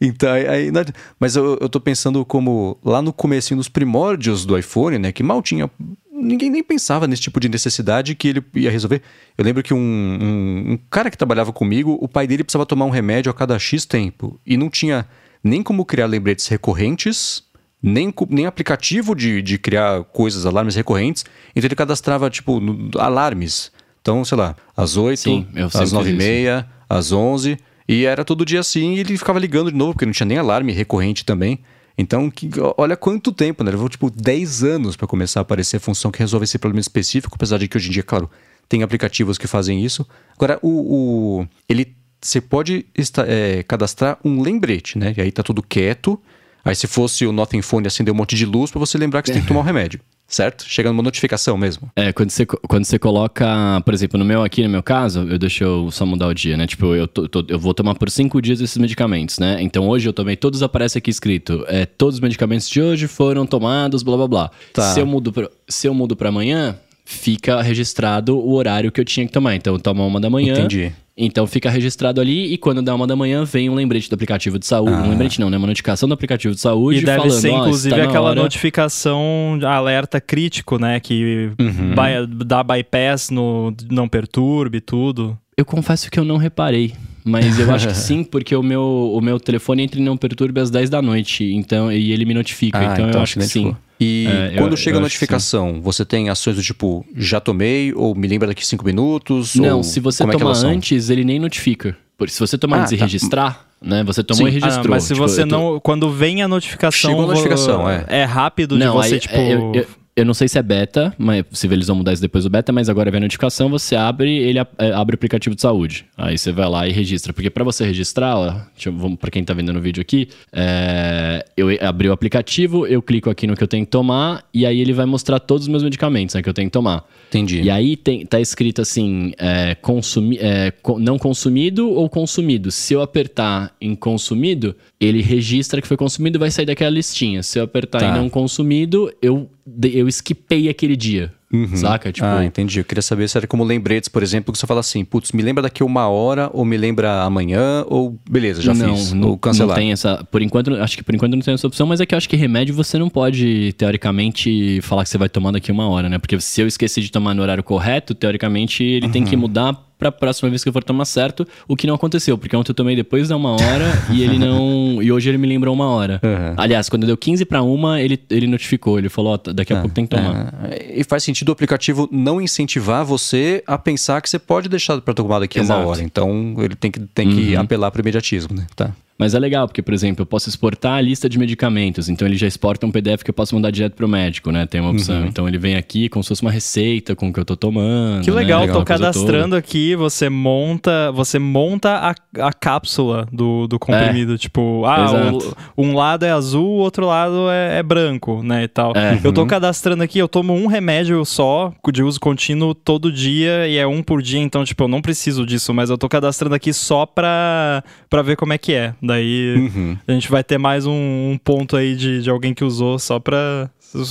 Então, 0.01 0.33
aí, 0.33 0.71
mas 1.19 1.35
eu, 1.37 1.57
eu 1.61 1.69
tô 1.69 1.81
pensando 1.81 2.25
como 2.27 2.77
lá 2.85 3.01
no 3.01 3.13
comecinho 3.13 3.57
dos 3.57 3.69
primórdios 3.69 4.45
do 4.45 4.59
iPhone, 4.59 4.99
né, 4.99 5.13
que 5.13 5.23
mal 5.23 5.41
tinha, 5.41 5.71
ninguém 6.13 6.51
nem 6.51 6.63
pensava 6.63 7.07
nesse 7.07 7.23
tipo 7.23 7.41
de 7.41 7.49
necessidade 7.49 8.15
que 8.15 8.29
ele 8.29 8.45
ia 8.55 8.71
resolver. 8.71 9.01
Eu 9.39 9.45
lembro 9.45 9.63
que 9.63 9.73
um, 9.73 9.79
um, 9.79 10.73
um 10.73 10.79
cara 10.91 11.11
que 11.11 11.17
trabalhava 11.17 11.53
comigo, 11.53 11.97
o 12.01 12.09
pai 12.09 12.27
dele 12.27 12.45
precisava 12.45 12.67
tomar 12.67 12.85
um 12.85 12.91
remédio 12.91 13.31
a 13.31 13.35
cada 13.35 13.59
X 13.59 13.87
tempo 13.87 14.39
e 14.45 14.57
não 14.59 14.69
tinha 14.69 15.07
nem 15.43 15.63
como 15.63 15.85
criar 15.87 16.07
lembretes 16.07 16.49
recorrentes, 16.49 17.44
nem, 17.85 18.13
nem 18.31 18.47
aplicativo 18.47 19.15
de, 19.15 19.43
de 19.43 19.59
criar 19.59 20.03
coisas, 20.05 20.47
alarmes 20.47 20.75
recorrentes, 20.75 21.25
então 21.55 21.67
ele 21.67 21.75
cadastrava, 21.75 22.31
tipo, 22.31 22.61
alarmes. 22.99 23.71
Então, 24.01 24.25
sei 24.25 24.37
lá, 24.39 24.57
às 24.77 24.97
8, 24.97 25.19
Sim, 25.21 25.47
às 25.83 25.93
9 25.93 26.11
e 26.11 26.13
meia, 26.19 26.67
às 26.89 27.13
11, 27.13 27.59
e 27.89 28.05
era 28.05 28.25
todo 28.25 28.45
dia 28.45 28.61
assim, 28.61 28.95
e 28.95 29.01
ele 29.01 29.17
ficava 29.19 29.39
ligando 29.39 29.71
de 29.71 29.77
novo, 29.77 29.93
porque 29.93 30.07
não 30.07 30.13
tinha 30.13 30.27
nem 30.27 30.39
alarme 30.39 30.73
recorrente 30.73 31.25
também. 31.25 31.59
Então, 31.97 32.29
que- 32.31 32.51
olha 32.77 32.97
quanto 32.97 33.31
tempo, 33.33 33.63
né? 33.63 33.71
Levou 33.71 33.89
tipo 33.89 34.11
10 34.11 34.65
anos 34.65 34.97
para 34.97 35.07
começar 35.07 35.41
a 35.41 35.43
aparecer 35.43 35.77
a 35.77 35.81
função 35.81 36.11
que 36.11 36.19
resolve 36.19 36.45
esse 36.45 36.59
problema 36.59 36.81
específico, 36.81 37.35
apesar 37.37 37.59
de 37.59 37.69
que 37.69 37.77
hoje 37.77 37.89
em 37.89 37.93
dia, 37.93 38.03
claro, 38.03 38.29
tem 38.69 38.83
aplicativos 38.83 39.39
que 39.39 39.47
fazem 39.47 39.85
isso. 39.85 40.07
Agora, 40.37 40.59
o, 40.61 41.41
o- 41.43 41.47
ele 41.69 41.95
você 42.21 42.41
pode 42.41 42.87
esta- 42.97 43.25
é, 43.29 43.63
cadastrar 43.63 44.19
um 44.25 44.41
lembrete, 44.41 44.99
né? 44.99 45.13
E 45.17 45.21
aí 45.21 45.31
tá 45.31 45.43
tudo 45.43 45.63
quieto. 45.63 46.19
Aí 46.65 46.75
se 46.75 46.87
fosse 46.87 47.27
o 47.27 47.33
Nothing 47.33 47.63
Phone 47.63 47.87
acender 47.87 48.13
um 48.13 48.17
monte 48.17 48.35
de 48.35 48.47
luz 48.47 48.71
para 48.71 48.79
você 48.81 48.97
lembrar 48.97 49.21
que 49.23 49.29
você 49.29 49.35
tem 49.35 49.43
que 49.43 49.49
tomar 49.49 49.61
o 49.61 49.63
remédio, 49.65 50.01
certo? 50.27 50.65
Chega 50.67 50.89
numa 50.91 51.03
notificação 51.03 51.57
mesmo. 51.59 51.91
É, 51.95 52.13
quando 52.13 52.31
você, 52.31 52.47
quando 52.47 52.85
você 52.85 52.99
coloca, 52.99 53.47
por 53.85 53.93
exemplo, 53.93 54.19
no 54.19 54.25
meu 54.25 54.43
aqui, 54.43 54.63
no 54.63 54.69
meu 54.71 54.83
caso, 54.83 55.21
eu 55.29 55.39
deixo 55.39 55.63
eu 55.63 55.91
só 55.91 56.07
mudar 56.07 56.27
o 56.29 56.35
dia, 56.35 56.57
né? 56.57 56.67
Tipo, 56.67 56.95
eu, 56.95 57.07
tô- 57.07 57.29
tô- 57.29 57.45
eu 57.49 57.59
vou 57.59 57.75
tomar 57.75 57.95
por 57.95 58.11
cinco 58.11 58.41
dias 58.41 58.61
esses 58.61 58.77
medicamentos, 58.79 59.39
né? 59.39 59.59
Então 59.61 59.87
hoje 59.89 60.09
eu 60.09 60.13
tomei, 60.13 60.37
todos 60.37 60.63
aparece 60.63 60.97
aqui 60.99 61.11
escrito, 61.11 61.65
é, 61.69 61.85
todos 61.85 62.15
os 62.17 62.21
medicamentos 62.21 62.69
de 62.69 62.81
hoje 62.81 63.07
foram 63.07 63.45
tomados, 63.47 64.03
blá 64.03 64.17
blá 64.17 64.29
blá. 64.29 64.51
Tá. 64.73 64.93
Se 64.95 65.01
eu 65.01 65.07
mudo 65.07 65.33
pra, 65.33 65.49
se 65.69 65.87
eu 65.87 65.93
mudo 65.95 66.17
pra 66.17 66.31
amanhã, 66.31 66.77
fica 67.05 67.61
registrado 67.63 68.37
o 68.39 68.55
horário 68.55 68.91
que 68.91 69.01
eu 69.01 69.05
tinha 69.05 69.27
que 69.27 69.33
tomar. 69.33 69.55
Então 69.55 69.75
eu 69.75 69.79
tomo 69.81 70.07
uma 70.07 70.21
da 70.21 70.31
manhã. 70.31 70.55
Entendi. 70.55 70.93
Então 71.17 71.47
fica 71.47 71.71
registrado 71.71 72.21
ali 72.21 72.53
e 72.53 72.59
quando 72.59 72.83
dá 72.83 72.93
uma 72.93 73.07
da 73.07 73.15
manhã 73.15 73.45
vem 73.45 73.71
um 73.71 73.75
lembrete 73.75 74.11
do 74.11 74.15
aplicativo 74.15 74.59
de 74.59 74.67
saúde. 74.67 74.93
Um 74.97 75.11
lembrete 75.11 75.39
não, 75.41 75.49
né? 75.49 75.57
Uma 75.57 75.69
notificação 75.69 76.09
do 76.09 76.13
aplicativo 76.13 76.53
de 76.55 76.61
saúde 76.61 76.99
E 76.99 77.05
deve 77.05 77.19
falando, 77.19 77.41
ser, 77.41 77.51
inclusive, 77.53 77.97
na 77.97 78.05
aquela 78.05 78.31
hora. 78.31 78.43
notificação 78.43 79.59
alerta 79.65 80.21
crítico, 80.21 80.77
né? 80.79 80.99
Que 80.99 81.51
Uhum. 81.61 81.91
by- 81.95 82.45
dá 82.45 82.65
bypass 82.65 83.31
no 83.31 83.73
não 83.91 84.09
perturbe 84.09 84.81
tudo. 84.81 85.39
Eu 85.57 85.65
confesso 85.65 86.11
que 86.11 86.19
eu 86.19 86.25
não 86.25 86.37
reparei. 86.37 86.93
Mas 87.25 87.59
eu 87.59 87.73
acho 87.73 87.89
que 87.89 87.95
sim, 87.97 88.23
porque 88.23 88.55
o 88.55 88.63
meu, 88.63 88.83
o 89.15 89.21
meu 89.21 89.41
telefone 89.41 89.83
entra 89.83 89.99
em 89.99 90.03
não 90.05 90.17
perturbe 90.17 90.61
às 90.61 90.71
10 90.71 90.91
da 90.91 91.01
noite. 91.01 91.45
Então, 91.55 91.91
e 91.91 92.13
ele 92.13 92.25
me 92.27 92.35
notifica. 92.35 92.79
Ah, 92.79 92.85
então, 92.93 93.11
eu 93.11 93.21
acho 93.21 93.39
que 93.39 93.47
sim. 93.47 93.75
E 93.99 94.27
É, 94.29 94.53
eu- 94.55 94.59
quando 94.63 94.77
chega 94.77 94.97
eu 94.97 94.99
a 94.99 95.03
notificação, 95.03 95.81
você 95.81 96.05
tem 96.05 96.29
ações 96.29 96.57
do 96.57 96.63
tipo, 96.63 97.07
já 97.17 97.41
tomei, 97.41 97.93
ou 97.95 98.15
me 98.15 98.27
lembra 98.29 98.49
daqui 98.49 98.67
cinco 98.67 98.85
minutos? 98.85 99.55
Não, 99.55 99.79
ou 99.79 99.83
se 99.85 100.01
você 100.01 100.23
é 100.23 100.27
elas 100.39 100.59
são? 100.59 100.71
antes, 100.71 101.09
ele 101.11 101.25
nem 101.25 101.39
notifica. 101.39 101.97
Por- 102.19 102.29
Se 102.29 102.39
você 102.39 102.59
tomar 102.59 102.79
Ah, 102.79 102.81
antes 102.83 102.93
e 102.93 102.97
tá. 102.97 103.05
registrar, 103.05 103.67
né? 103.81 104.05
Você 104.05 104.23
tomou 104.23 104.47
Sim. 104.47 104.55
e 104.55 104.59
Ah, 104.59 104.61
registrou. 104.67 104.91
mas 104.91 105.05
se 105.05 105.15
Tipo, 105.15 105.27
você 105.29 105.43
eu 105.43 105.49
tô- 105.49 105.57
não. 105.57 105.81
Quando 105.81 106.11
vem 106.11 106.43
a 106.43 106.49
notificação. 106.49 107.11
Chegou 107.11 107.25
a 107.25 107.29
notificação, 107.29 107.89
é. 107.91 108.05
É 108.09 108.25
rápido 108.25 108.77
de 108.79 108.85
Não, 108.85 108.95
você, 108.95 109.15
aí, 109.15 109.21
tipo. 109.21 109.35
é, 109.35 109.53
eu, 109.55 109.73
eu- 109.75 109.87
eu 110.17 110.25
não 110.25 110.33
sei 110.35 110.47
se 110.47 110.59
é 110.59 110.63
beta, 110.63 111.13
mas 111.19 111.45
se 111.53 111.67
eles 111.67 111.89
vão 111.89 111.97
mudar 111.97 112.13
isso 112.13 112.23
depois 112.23 112.45
do 112.45 112.51
beta, 112.51 112.73
mas 112.73 112.89
agora 112.89 113.11
vem 113.11 113.19
a 113.19 113.23
notificação, 113.23 113.69
você 113.69 113.97
abre, 113.97 114.31
ele 114.31 114.59
é, 114.61 114.67
abre 114.93 115.15
o 115.15 115.17
aplicativo 115.17 115.57
de 115.57 115.61
saúde. 115.63 116.05
Aí 116.17 116.39
você 116.39 116.53
vai 116.53 116.69
lá 116.69 116.87
e 116.87 116.93
registra. 116.93 117.33
Porque 117.33 117.51
pra 117.51 117.65
você 117.65 117.85
registrar, 117.85 118.37
ó, 118.37 118.61
vamos, 118.93 119.19
pra 119.19 119.31
quem 119.31 119.43
tá 119.43 119.53
vendo 119.53 119.73
no 119.73 119.81
vídeo 119.81 120.01
aqui, 120.01 120.29
é, 120.53 121.45
eu 121.57 121.67
abri 121.81 122.09
o 122.09 122.13
aplicativo, 122.13 122.87
eu 122.87 123.03
clico 123.03 123.29
aqui 123.29 123.47
no 123.47 123.57
que 123.57 123.63
eu 123.63 123.69
tenho 123.69 123.85
que 123.85 123.91
tomar, 123.91 124.45
e 124.55 124.65
aí 124.65 124.81
ele 124.81 124.93
vai 124.93 125.05
mostrar 125.07 125.41
todos 125.41 125.65
os 125.65 125.69
meus 125.69 125.83
medicamentos 125.83 126.35
né, 126.35 126.43
que 126.43 126.49
eu 126.49 126.55
tenho 126.55 126.69
que 126.69 126.73
tomar. 126.73 127.05
Entendi. 127.29 127.63
E 127.63 127.71
aí 127.71 127.97
tem, 127.97 128.25
tá 128.25 128.41
escrito 128.41 128.81
assim, 128.81 129.33
é, 129.37 129.75
consumi, 129.75 130.39
é, 130.41 130.73
não 130.99 131.19
consumido 131.19 131.91
ou 131.91 132.09
consumido. 132.09 132.71
Se 132.71 132.95
eu 132.95 133.03
apertar 133.03 133.75
em 133.81 133.97
consumido, 133.97 134.77
ele 135.01 135.21
registra 135.21 135.83
que 135.83 135.89
foi 135.89 135.97
consumido 135.97 136.39
e 136.39 136.41
vai 136.41 136.51
sair 136.53 136.67
daquela 136.67 136.91
listinha. 136.91 137.43
Se 137.43 137.59
eu 137.59 137.65
apertar 137.65 137.99
Tá. 138.01 138.09
em 138.09 138.13
não 138.13 138.29
consumido, 138.29 139.13
eu, 139.21 139.49
eu 139.67 140.09
esquipei 140.09 140.69
aquele 140.69 140.97
dia. 140.97 141.33
Saca? 141.75 142.13
Tipo, 142.13 142.27
ah, 142.27 142.45
entendi. 142.45 142.79
Eu 142.81 142.85
queria 142.85 143.03
saber 143.03 143.29
se 143.29 143.37
era 143.39 143.47
como 143.47 143.65
lembretes, 143.65 144.09
por 144.09 144.23
exemplo, 144.23 144.53
que 144.53 144.59
você 144.59 144.67
fala 144.67 144.81
assim, 144.81 145.05
putz, 145.05 145.33
me 145.33 145.43
lembra 145.43 145.63
daqui 145.63 145.83
uma 145.83 146.09
hora, 146.09 146.51
ou 146.53 146.65
me 146.65 146.77
lembra 146.77 147.23
amanhã, 147.23 147.85
ou 147.89 148.19
beleza, 148.29 148.63
já 148.63 148.75
não, 148.75 148.97
fiz. 148.97 149.13
não, 149.13 149.29
ou 149.31 149.39
cancelar. 149.39 149.69
não 149.77 149.83
tem 149.83 149.93
essa. 149.93 150.25
Por 150.31 150.43
enquanto, 150.43 150.75
acho 150.75 150.97
que 150.97 151.03
por 151.03 151.15
enquanto 151.15 151.33
não 151.35 151.41
tem 151.43 151.55
essa 151.55 151.67
opção, 151.67 151.87
mas 151.87 152.01
é 152.01 152.07
que 152.07 152.15
eu 152.15 152.19
acho 152.19 152.29
que 152.29 152.37
remédio 152.37 152.75
você 152.75 152.99
não 152.99 153.09
pode, 153.09 153.73
teoricamente, 153.77 154.81
falar 154.83 155.05
que 155.05 155.11
você 155.11 155.19
vai 155.19 155.29
tomar 155.29 155.51
daqui 155.53 155.71
uma 155.73 155.89
hora, 155.89 156.09
né? 156.09 156.19
Porque 156.19 156.39
se 156.41 156.61
eu 156.61 156.67
esqueci 156.67 157.01
de 157.01 157.11
tomar 157.11 157.35
no 157.35 157.43
horário 157.43 157.63
correto, 157.63 158.15
teoricamente 158.15 158.83
ele 158.83 159.09
tem 159.09 159.23
Uhum. 159.23 159.29
que 159.29 159.37
mudar 159.37 159.75
pra 159.97 160.11
próxima 160.13 160.51
vez 160.51 160.63
que 160.63 160.69
eu 160.69 160.73
for 160.73 160.83
tomar 160.85 161.05
certo, 161.07 161.47
o 161.69 161.75
que 161.77 161.87
não 161.87 161.95
aconteceu, 161.95 162.37
porque 162.37 162.55
ontem 162.55 162.73
eu 162.73 162.75
tomei 162.75 162.95
depois 162.97 163.29
da 163.29 163.37
uma 163.37 163.53
hora 163.53 163.87
e 164.13 164.23
ele 164.23 164.39
não. 164.39 165.03
E 165.03 165.11
hoje 165.11 165.29
ele 165.31 165.39
me 165.39 165.47
lembrou 165.47 165.73
uma 165.73 165.89
hora. 165.89 166.21
Uhum. 166.23 166.55
Aliás, 166.57 166.89
quando 166.89 167.07
deu 167.07 167.17
15 167.17 167.45
pra 167.45 167.63
uma, 167.63 168.01
ele, 168.03 168.19
ele 168.29 168.47
notificou, 168.47 168.99
ele 168.99 169.09
falou: 169.09 169.35
ó, 169.35 169.53
daqui 169.53 169.73
a 169.73 169.77
pouco 169.81 169.95
tem 169.95 170.05
que 170.05 170.15
tomar. 170.15 170.53
É, 170.69 171.01
e 171.01 171.05
faz 171.05 171.23
sentido 171.23 171.44
o 171.51 171.53
aplicativo 171.53 172.09
não 172.11 172.41
incentivar 172.41 173.05
você 173.05 173.63
a 173.67 173.77
pensar 173.79 174.21
que 174.21 174.29
você 174.31 174.39
pode 174.39 174.69
deixar 174.69 175.01
para 175.01 175.15
tomar 175.15 175.39
daqui 175.41 175.59
a 175.59 175.63
uma 175.63 175.77
hora. 175.77 176.03
Então 176.03 176.55
ele 176.59 176.75
tem 176.75 176.91
que, 176.91 177.01
tem 177.01 177.29
que 177.31 177.55
Uhum. 177.55 177.61
apelar 177.61 177.91
para 177.91 178.01
o 178.01 178.03
imediatismo, 178.03 178.55
né? 178.57 178.67
Tá. 178.77 178.93
Mas 179.17 179.33
é 179.33 179.39
legal, 179.39 179.69
porque, 179.69 179.81
por 179.81 179.95
exemplo, 179.95 180.23
eu 180.23 180.27
posso 180.27 180.49
exportar 180.49 180.95
a 180.95 181.01
lista 181.01 181.29
de 181.29 181.39
medicamentos. 181.39 182.09
Então 182.09 182.27
ele 182.27 182.37
já 182.37 182.49
exporta 182.49 182.85
um 182.85 182.91
PDF 182.91 183.23
que 183.23 183.31
eu 183.31 183.35
posso 183.35 183.55
mandar 183.55 183.71
direto 183.71 183.95
pro 183.95 184.09
médico, 184.09 184.51
né? 184.51 184.67
Tem 184.67 184.81
uma 184.81 184.91
opção. 184.91 185.21
Uhum. 185.21 185.27
Então 185.27 185.47
ele 185.47 185.57
vem 185.57 185.77
aqui 185.77 186.09
como 186.09 186.23
se 186.25 186.29
fosse 186.31 186.43
uma 186.43 186.51
receita 186.51 187.15
com 187.15 187.29
o 187.29 187.33
que 187.33 187.39
eu 187.39 187.45
tô 187.45 187.57
tomando. 187.57 188.25
Que 188.25 188.31
né? 188.31 188.37
legal, 188.37 188.67
tô 188.67 188.85
cadastrando 188.85 189.55
aqui, 189.55 189.95
você 189.95 190.29
monta, 190.29 191.13
você 191.13 191.39
monta 191.39 191.91
a, 191.91 192.15
a 192.49 192.53
cápsula 192.53 193.27
do, 193.33 193.69
do 193.69 193.79
comprimido, 193.79 194.37
tipo, 194.37 194.85
ah, 194.85 195.31
o- 195.77 195.83
um 195.85 195.95
lado 195.95 196.25
é 196.25 196.31
azul, 196.33 196.67
o 196.67 196.79
outro 196.79 197.07
lado 197.07 197.49
é, 197.51 197.79
é 197.79 197.83
branco, 197.85 198.43
né, 198.43 198.65
e 198.65 198.69
tal. 198.69 198.93
É. 198.97 199.21
Eu 199.23 199.33
tô 199.33 199.47
cadastrando 199.47 200.03
aqui, 200.03 200.19
eu 200.19 200.29
tomo 200.29 200.53
um 200.55 200.67
remédio 200.67 201.25
só, 201.25 201.73
de 201.93 202.03
uso 202.03 202.19
contínuo 202.19 202.75
todo 202.75 203.13
dia, 203.13 203.69
e 203.69 203.77
é 203.77 203.87
um 203.87 204.03
por 204.03 204.21
dia, 204.21 204.41
então, 204.41 204.65
tipo, 204.65 204.83
eu 204.83 204.89
não 204.89 205.01
preciso 205.01 205.47
disso, 205.47 205.73
mas 205.73 205.89
eu 205.89 205.97
tô 205.97 206.09
cadastrando 206.09 206.55
aqui 206.55 206.73
só 206.73 207.07
pra, 207.07 207.85
pra 208.11 208.21
ver 208.23 208.37
como 208.37 208.53
é 208.53 208.59
que 208.59 208.73
é. 208.73 208.93
Daí 209.07 209.55
Uhum. 209.57 209.97
a 210.09 210.13
gente 210.13 210.31
vai 210.31 210.43
ter 210.43 210.59
mais 210.59 210.87
um, 210.87 210.93
um 210.93 211.39
ponto 211.43 211.77
aí 211.77 211.95
de, 211.95 212.23
de 212.23 212.31
alguém 212.31 212.55
que 212.55 212.65
usou 212.65 212.99
só 212.99 213.19
pra... 213.21 213.69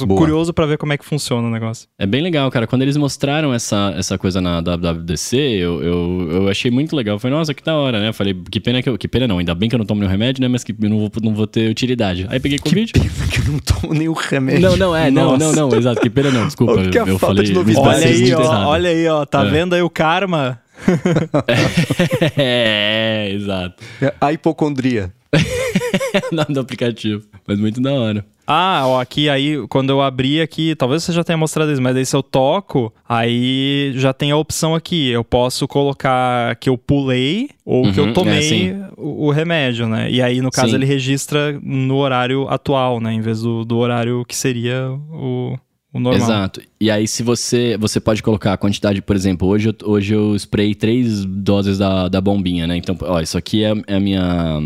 Boa. 0.07 0.17
curioso 0.17 0.53
pra 0.53 0.65
ver 0.65 0.77
como 0.77 0.93
é 0.93 0.97
que 0.97 1.03
funciona 1.03 1.45
o 1.45 1.51
negócio. 1.51 1.89
É 1.99 2.05
bem 2.05 2.21
legal, 2.21 2.49
cara. 2.49 2.65
Quando 2.65 2.83
eles 2.83 2.95
mostraram 2.95 3.53
essa, 3.53 3.93
essa 3.97 4.17
coisa 4.17 4.39
na 4.39 4.61
WWDC, 4.61 5.35
eu, 5.35 5.83
eu, 5.83 6.27
eu 6.31 6.47
achei 6.47 6.71
muito 6.71 6.95
legal. 6.95 7.15
Eu 7.15 7.19
falei, 7.19 7.35
nossa, 7.37 7.53
que 7.53 7.61
da 7.61 7.75
hora, 7.75 7.99
né? 7.99 8.07
Eu 8.07 8.13
falei, 8.13 8.33
que 8.49 8.61
pena 8.61 8.81
que 8.81 8.87
eu. 8.87 8.97
Que 8.97 9.09
pena 9.09 9.27
não, 9.27 9.39
ainda 9.39 9.53
bem 9.53 9.67
que 9.67 9.75
eu 9.75 9.77
não 9.77 9.85
tomo 9.85 9.99
nenhum 9.99 10.09
remédio, 10.09 10.41
né? 10.41 10.47
Mas 10.47 10.63
que 10.63 10.71
eu 10.71 10.89
não 10.89 10.99
vou, 10.99 11.11
não 11.21 11.33
vou 11.35 11.45
ter 11.45 11.69
utilidade. 11.69 12.25
Aí 12.29 12.39
peguei 12.39 12.59
Covid. 12.59 12.93
que 12.93 13.39
eu 13.41 13.51
não 13.51 13.59
tomo 13.59 13.93
nenhum 13.93 14.13
remédio. 14.13 14.61
Não, 14.61 14.77
não, 14.77 14.95
é, 14.95 15.11
não, 15.11 15.37
Nossa. 15.37 15.53
não, 15.53 15.67
não, 15.69 15.77
exato. 15.77 15.99
Que 15.99 16.09
pena 16.09 16.31
não, 16.31 16.45
desculpa. 16.45 16.75
Olha 16.75 16.89
que 16.89 16.97
a 16.99 17.01
eu 17.05 17.19
falta 17.19 17.43
falei. 17.43 17.75
Olha 17.75 18.07
aí, 18.07 18.33
ó, 18.33 18.65
olha 18.67 18.89
aí, 18.89 19.07
ó, 19.09 19.25
tá 19.25 19.45
É. 19.45 19.49
vendo 19.49 19.73
aí 19.75 19.81
o 19.81 19.89
karma? 19.89 20.61
é, 22.37 23.29
exato. 23.33 23.83
É 24.01 24.13
a 24.19 24.33
hipocondria. 24.33 25.13
nome 26.31 26.53
do 26.53 26.59
aplicativo. 26.59 27.23
Mas 27.47 27.59
muito 27.59 27.81
da 27.81 27.91
hora. 27.93 28.25
Ah, 28.45 28.83
ó, 28.85 28.99
aqui 28.99 29.29
aí, 29.29 29.65
quando 29.69 29.89
eu 29.89 30.01
abri 30.01 30.41
aqui, 30.41 30.75
talvez 30.75 31.03
você 31.03 31.13
já 31.13 31.23
tenha 31.23 31.37
mostrado 31.37 31.71
isso, 31.71 31.81
mas 31.81 31.95
aí 31.95 32.05
se 32.05 32.13
eu 32.13 32.21
toco, 32.21 32.93
aí 33.07 33.93
já 33.95 34.11
tem 34.13 34.31
a 34.31 34.37
opção 34.37 34.75
aqui. 34.75 35.09
Eu 35.09 35.23
posso 35.23 35.65
colocar 35.67 36.55
que 36.57 36.69
eu 36.69 36.77
pulei 36.77 37.49
ou 37.65 37.83
que 37.91 37.99
Uhum, 38.01 38.07
eu 38.07 38.11
é, 38.11 38.13
tomei 38.13 38.41
sim. 38.41 38.83
o, 38.97 39.27
o 39.27 39.31
remédio, 39.31 39.87
né? 39.87 40.11
E 40.11 40.21
aí, 40.21 40.41
no 40.41 40.51
caso, 40.51 40.69
Sim. 40.71 40.75
ele 40.75 40.85
registra 40.85 41.57
no 41.63 41.95
horário 41.95 42.45
atual, 42.49 42.99
né? 42.99 43.13
Em 43.13 43.21
vez 43.21 43.41
do, 43.41 43.63
do 43.63 43.77
horário 43.77 44.25
que 44.27 44.35
seria 44.35 44.89
o, 44.89 45.57
o 45.93 45.99
normal. 45.99 46.21
Exato. 46.21 46.61
E 46.81 46.89
aí, 46.89 47.07
se 47.07 47.21
você. 47.21 47.77
Você 47.77 47.99
pode 47.99 48.23
colocar 48.23 48.53
a 48.53 48.57
quantidade, 48.57 49.01
por 49.01 49.15
exemplo, 49.15 49.47
hoje 49.47 49.69
eu, 49.69 49.75
hoje 49.87 50.13
eu 50.13 50.35
sprayei 50.35 50.73
três 50.73 51.23
doses 51.23 51.77
da, 51.77 52.09
da 52.09 52.19
bombinha, 52.19 52.65
né? 52.65 52.75
Então, 52.75 52.97
ó, 53.01 53.21
isso 53.21 53.37
aqui 53.37 53.63
é, 53.63 53.73
é 53.85 53.95
a 53.95 53.99
minha. 53.99 54.59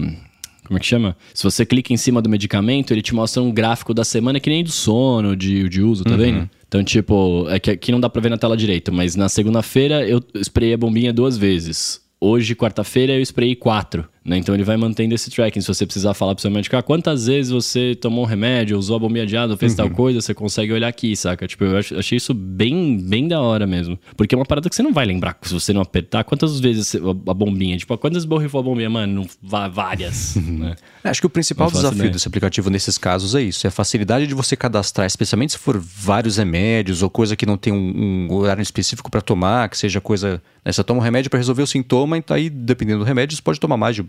Como 0.65 0.77
é 0.77 0.79
que 0.79 0.85
chama? 0.85 1.15
Se 1.33 1.43
você 1.43 1.65
clica 1.65 1.93
em 1.93 1.97
cima 1.97 2.21
do 2.21 2.29
medicamento, 2.29 2.91
ele 2.91 3.01
te 3.01 3.13
mostra 3.13 3.41
um 3.41 3.51
gráfico 3.51 3.93
da 3.93 4.03
semana 4.03 4.39
que 4.39 4.49
nem 4.49 4.63
do 4.63 4.71
sono, 4.71 5.35
de, 5.35 5.67
de 5.69 5.81
uso, 5.81 6.03
tá 6.03 6.15
vendo? 6.15 6.49
Então, 6.67 6.83
tipo, 6.83 7.47
é 7.49 7.59
que 7.59 7.71
aqui 7.71 7.91
não 7.91 7.99
dá 7.99 8.09
pra 8.09 8.21
ver 8.21 8.29
na 8.29 8.37
tela 8.37 8.57
direito, 8.57 8.91
mas 8.91 9.15
na 9.15 9.29
segunda-feira 9.29 10.05
eu 10.05 10.21
sprayei 10.41 10.73
a 10.73 10.77
bombinha 10.77 11.13
duas 11.13 11.37
vezes. 11.37 12.01
Hoje, 12.19 12.55
quarta-feira, 12.55 13.13
eu 13.13 13.21
sprayei 13.21 13.55
quatro. 13.55 14.05
Né? 14.27 14.37
Então 14.37 14.53
ele 14.53 14.63
vai 14.65 14.75
mantendo 14.75 15.15
esse 15.15 15.31
tracking. 15.31 15.61
Se 15.61 15.67
você 15.69 15.85
precisar 15.85 16.13
falar 16.13 16.35
pro 16.35 16.41
seu 16.41 16.51
médico, 16.51 16.75
ah, 16.75 16.83
quantas 16.83 17.27
vezes 17.27 17.49
você 17.49 17.95
tomou 17.95 18.25
um 18.25 18.27
remédio, 18.27 18.77
usou 18.77 18.97
a 18.97 18.99
bombinha 18.99 19.25
de 19.25 19.37
água, 19.37 19.55
fez 19.55 19.73
tal 19.73 19.89
coisa, 19.89 20.19
você 20.19 20.33
consegue 20.33 20.73
olhar 20.73 20.89
aqui, 20.89 21.15
saca? 21.15 21.47
Tipo, 21.47 21.63
eu 21.63 21.77
ach- 21.77 21.93
achei 21.93 22.17
isso 22.17 22.33
bem, 22.33 22.97
bem 23.01 23.25
da 23.27 23.39
hora 23.39 23.65
mesmo. 23.65 23.97
Porque 24.17 24.35
é 24.35 24.37
uma 24.37 24.45
parada 24.45 24.67
que 24.69 24.75
você 24.75 24.83
não 24.83 24.91
vai 24.91 25.05
lembrar 25.05 25.37
se 25.43 25.53
você 25.53 25.71
não 25.71 25.79
apertar. 25.81 26.25
Quantas 26.25 26.59
vezes 26.59 26.87
você- 26.89 26.97
a 26.97 27.33
bombinha? 27.33 27.77
Tipo, 27.77 27.97
quantas 27.97 28.25
borrifou 28.25 28.59
a 28.59 28.63
bombinha? 28.63 28.89
Mano, 28.89 29.25
várias. 29.41 30.35
né? 30.37 30.75
É, 31.03 31.09
Acho 31.09 31.21
que 31.21 31.27
o 31.27 31.29
principal 31.29 31.71
desafio 31.71 31.95
ideia. 31.99 32.11
desse 32.11 32.27
aplicativo 32.27 32.69
nesses 32.69 32.97
casos 32.97 33.33
é 33.33 33.41
isso: 33.41 33.65
é 33.65 33.69
a 33.69 33.71
facilidade 33.71 34.27
de 34.27 34.33
você 34.33 34.55
cadastrar, 34.57 35.07
especialmente 35.07 35.53
se 35.53 35.57
for 35.57 35.77
vários 35.79 36.35
remédios 36.37 37.01
ou 37.01 37.09
coisa 37.09 37.35
que 37.35 37.45
não 37.45 37.55
tem 37.57 37.71
um, 37.71 38.27
um 38.29 38.33
horário 38.35 38.61
específico 38.61 39.09
para 39.09 39.21
tomar, 39.21 39.69
que 39.69 39.77
seja 39.77 40.01
coisa. 40.01 40.41
Né, 40.65 40.71
você 40.73 40.83
toma 40.83 40.99
um 40.99 41.03
remédio 41.03 41.29
para 41.29 41.37
resolver 41.37 41.61
o 41.63 41.67
sintoma, 41.67 42.17
então 42.17 42.35
aí, 42.35 42.49
dependendo 42.49 42.99
do 42.99 43.05
remédio, 43.05 43.35
você 43.37 43.41
pode 43.41 43.57
tomar 43.59 43.77
mais 43.77 43.95
de 43.95 44.05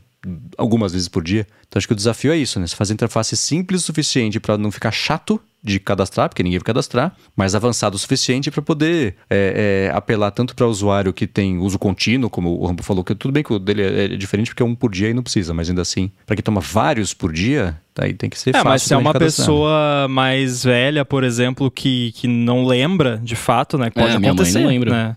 algumas 0.57 0.93
vezes 0.93 1.09
por 1.09 1.23
dia. 1.23 1.47
Então 1.67 1.79
acho 1.79 1.87
que 1.87 1.93
o 1.93 1.97
desafio 1.97 2.33
é 2.33 2.37
isso, 2.37 2.59
né? 2.59 2.67
Você 2.67 2.75
fazer 2.75 2.93
a 2.93 2.95
interface 2.95 3.37
simples 3.37 3.83
o 3.83 3.87
suficiente 3.87 4.41
para 4.41 4.59
não 4.59 4.71
ficar 4.71 4.91
chato 4.91 5.41
de 5.63 5.79
cadastrar, 5.81 6.29
porque 6.29 6.43
ninguém 6.43 6.59
vai 6.59 6.65
cadastrar, 6.65 7.17
mas 7.37 7.55
avançado 7.55 7.97
o 7.97 7.99
suficiente 7.99 8.51
para 8.51 8.63
poder 8.63 9.17
é, 9.29 9.89
é, 9.91 9.97
apelar 9.97 10.31
tanto 10.31 10.55
para 10.55 10.67
o 10.67 10.71
usuário 10.71 11.13
que 11.13 11.27
tem 11.27 11.59
uso 11.59 11.79
contínuo, 11.79 12.31
como 12.31 12.51
o 12.61 12.67
Rambo 12.67 12.83
falou, 12.83 13.03
que 13.05 13.15
tudo 13.15 13.33
bem 13.33 13.43
que 13.43 13.53
o 13.53 13.59
dele 13.59 13.83
é 13.83 14.05
é 14.05 14.09
diferente 14.17 14.51
porque 14.51 14.63
é 14.63 14.67
um 14.67 14.75
por 14.75 14.91
dia 14.91 15.09
e 15.11 15.15
não 15.15 15.23
precisa, 15.23 15.53
mas 15.53 15.69
ainda 15.69 15.83
assim, 15.83 16.11
para 16.27 16.37
quem 16.37 16.43
toma 16.45 16.61
vários 16.61 17.13
por 17.13 17.33
dia, 17.33 17.81
aí 17.99 18.15
tem 18.15 18.31
que 18.31 18.39
ser 18.39 18.51
É, 18.51 18.53
fácil. 18.55 18.69
mas 18.69 18.83
se 18.83 18.95
é 18.95 18.97
uma 18.97 19.13
cadastrar. 19.13 19.47
pessoa 19.47 20.07
mais 20.09 20.63
velha, 20.65 21.05
por 21.05 21.25
exemplo, 21.25 21.71
que, 21.71 22.13
que 22.13 22.29
não 22.29 22.65
lembra, 22.65 23.19
de 23.23 23.35
fato, 23.37 23.77
né? 23.79 23.91
Pode 23.91 24.07
É, 24.15 24.19
minha 24.19 24.21
mãe 24.21 24.29
acontecer. 24.31 24.61
não 24.61 24.69
lembra. 24.69 24.91
Né? 24.91 25.17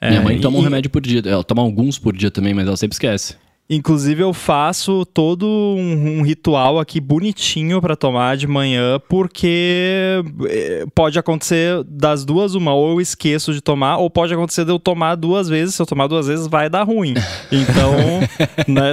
É, 0.00 0.10
Minha 0.10 0.22
mãe 0.22 0.40
toma 0.40 0.58
um 0.58 0.60
e- 0.60 0.64
remédio 0.64 0.90
por 0.90 1.00
dia. 1.00 1.22
Ela 1.24 1.42
toma 1.44 1.62
alguns 1.62 1.96
por 1.98 2.14
dia 2.16 2.30
também, 2.30 2.52
mas 2.52 2.66
ela 2.66 2.76
sempre 2.76 2.94
esquece. 2.94 3.36
Inclusive, 3.68 4.22
eu 4.22 4.32
faço 4.32 5.04
todo 5.06 5.44
um, 5.46 6.18
um 6.18 6.22
ritual 6.22 6.78
aqui 6.78 7.00
bonitinho 7.00 7.80
pra 7.80 7.96
tomar 7.96 8.36
de 8.36 8.46
manhã, 8.46 9.00
porque 9.08 10.22
eh, 10.48 10.84
pode 10.94 11.18
acontecer 11.18 11.82
das 11.84 12.24
duas 12.24 12.54
uma, 12.54 12.72
ou 12.74 12.90
eu 12.90 13.00
esqueço 13.00 13.52
de 13.52 13.60
tomar, 13.60 13.96
ou 13.98 14.08
pode 14.08 14.32
acontecer 14.32 14.64
de 14.64 14.70
eu 14.70 14.78
tomar 14.78 15.16
duas 15.16 15.48
vezes. 15.48 15.74
Se 15.74 15.82
eu 15.82 15.86
tomar 15.86 16.06
duas 16.06 16.26
vezes, 16.28 16.46
vai 16.46 16.68
dar 16.70 16.84
ruim. 16.84 17.14
Então, 17.50 17.92
né, 18.68 18.92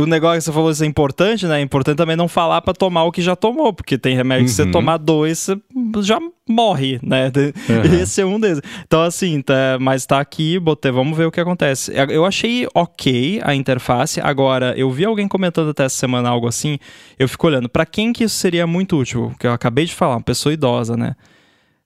o 0.00 0.06
negócio 0.06 0.38
que 0.38 0.44
você 0.44 0.52
falou 0.52 0.70
isso 0.70 0.82
é 0.84 0.86
importante, 0.86 1.46
né? 1.46 1.58
É 1.58 1.62
importante 1.62 1.96
também 1.96 2.16
não 2.16 2.28
falar 2.28 2.60
pra 2.62 2.72
tomar 2.74 3.04
o 3.04 3.12
que 3.12 3.20
já 3.22 3.34
tomou, 3.36 3.72
porque 3.72 3.98
tem 3.98 4.14
remédio 4.16 4.44
que 4.46 4.50
você 4.50 4.62
Uhum. 4.62 4.70
tomar 4.70 4.96
dois, 4.98 5.38
você 5.38 5.56
já 6.02 6.18
morre, 6.48 6.98
né? 7.02 7.30
Uhum. 7.68 8.00
Esse 8.00 8.20
é 8.20 8.26
um 8.26 8.38
deles. 8.38 8.60
Então, 8.86 9.02
assim, 9.02 9.40
tá, 9.42 9.76
mas 9.80 10.06
tá 10.06 10.20
aqui, 10.20 10.58
botei, 10.58 10.90
vamos 10.90 11.16
ver 11.16 11.26
o 11.26 11.32
que 11.32 11.40
acontece. 11.40 11.92
Eu 12.10 12.24
achei 12.24 12.66
ok 12.74 13.40
a 13.42 13.54
interface. 13.54 14.20
Agora, 14.20 14.72
eu 14.76 14.90
vi 14.90 15.04
alguém 15.04 15.26
comentando 15.26 15.70
até 15.70 15.84
essa 15.84 15.96
semana 15.96 16.28
algo 16.28 16.46
assim. 16.46 16.78
Eu 17.18 17.28
fico 17.28 17.46
olhando, 17.46 17.68
pra 17.68 17.84
quem 17.84 18.12
que 18.12 18.24
isso 18.24 18.36
seria 18.36 18.66
muito 18.66 18.96
útil? 18.96 19.34
Que 19.38 19.46
eu 19.46 19.52
acabei 19.52 19.84
de 19.84 19.94
falar, 19.94 20.14
uma 20.16 20.22
pessoa 20.22 20.52
idosa, 20.52 20.96
né? 20.96 21.14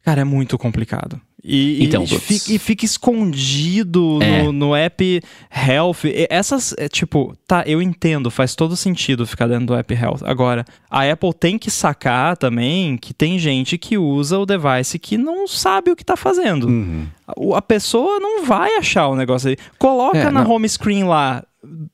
Cara, 0.02 0.20
é 0.22 0.24
muito 0.24 0.58
complicado. 0.58 1.20
E, 1.42 1.84
Então, 1.84 2.04
e, 2.04 2.06
fica, 2.18 2.52
e 2.52 2.58
fica 2.58 2.84
escondido 2.84 4.18
É. 4.22 4.42
no, 4.42 4.52
no 4.52 4.76
app 4.76 5.22
Health. 5.50 5.96
Essas, 6.28 6.74
é, 6.76 6.88
tipo, 6.88 7.34
tá, 7.46 7.62
eu 7.66 7.80
entendo, 7.80 8.30
faz 8.30 8.54
todo 8.54 8.76
sentido 8.76 9.26
ficar 9.26 9.46
dentro 9.46 9.66
do 9.66 9.74
app 9.74 9.94
Health. 9.94 10.18
Agora, 10.24 10.64
a 10.90 11.10
Apple 11.10 11.32
tem 11.32 11.58
que 11.58 11.70
sacar 11.70 12.36
também 12.36 12.96
que 12.96 13.14
tem 13.14 13.38
gente 13.38 13.78
que 13.78 13.96
usa 13.96 14.38
o 14.38 14.44
device 14.46 14.98
que 14.98 15.16
não 15.16 15.46
sabe 15.48 15.90
o 15.90 15.96
que 15.96 16.04
tá 16.04 16.16
fazendo. 16.16 16.66
Uhum. 16.68 17.06
A 17.54 17.62
pessoa 17.62 18.18
não 18.20 18.44
vai 18.44 18.76
achar 18.76 19.08
o 19.08 19.16
negócio 19.16 19.48
aí. 19.50 19.56
Coloca 19.78 20.18
É, 20.18 20.30
na 20.30 20.42
não. 20.44 20.50
home 20.50 20.68
screen 20.68 21.04
lá 21.04 21.42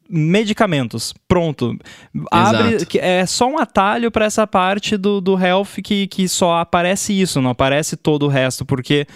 medicamentos. 0.08 1.12
Pronto. 1.28 1.76
Abre, 2.30 2.74
Exato. 2.76 2.98
é 2.98 3.26
só 3.26 3.48
um 3.48 3.58
atalho 3.58 4.10
para 4.10 4.24
essa 4.24 4.46
parte 4.46 4.96
do, 4.96 5.20
do 5.20 5.38
health 5.38 5.80
que, 5.82 6.06
que 6.06 6.28
só 6.28 6.58
aparece 6.58 7.12
isso, 7.18 7.40
não 7.40 7.50
aparece 7.50 7.96
todo 7.96 8.24
o 8.24 8.28
resto, 8.28 8.64
porque 8.64 9.06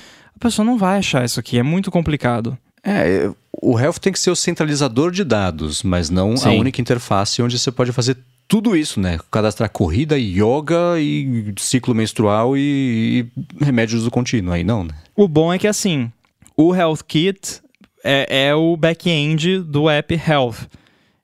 a 0.40 0.42
pessoa 0.42 0.64
não 0.64 0.78
vai 0.78 0.98
achar 0.98 1.22
isso 1.22 1.38
aqui, 1.38 1.58
é 1.58 1.62
muito 1.62 1.90
complicado. 1.90 2.56
É, 2.82 3.30
o 3.60 3.78
Health 3.78 3.98
tem 4.00 4.10
que 4.10 4.18
ser 4.18 4.30
o 4.30 4.36
centralizador 4.36 5.10
de 5.10 5.22
dados, 5.22 5.82
mas 5.82 6.08
não 6.08 6.32
a 6.32 6.36
Sim. 6.38 6.58
única 6.58 6.80
interface 6.80 7.42
onde 7.42 7.58
você 7.58 7.70
pode 7.70 7.92
fazer 7.92 8.16
tudo 8.48 8.74
isso, 8.74 8.98
né? 8.98 9.18
Cadastrar 9.30 9.68
corrida, 9.68 10.18
yoga 10.18 10.98
e 10.98 11.52
ciclo 11.58 11.94
menstrual 11.94 12.56
e, 12.56 13.28
e 13.60 13.64
remédios 13.64 14.04
do 14.04 14.10
contínuo. 14.10 14.54
Aí 14.54 14.64
não, 14.64 14.82
né? 14.82 14.94
O 15.14 15.28
bom 15.28 15.52
é 15.52 15.58
que 15.58 15.68
assim, 15.68 16.10
o 16.56 16.74
Health 16.74 17.04
Kit 17.06 17.60
é, 18.02 18.48
é 18.48 18.54
o 18.54 18.76
back-end 18.78 19.60
do 19.60 19.90
app 19.90 20.14
Health. 20.14 20.66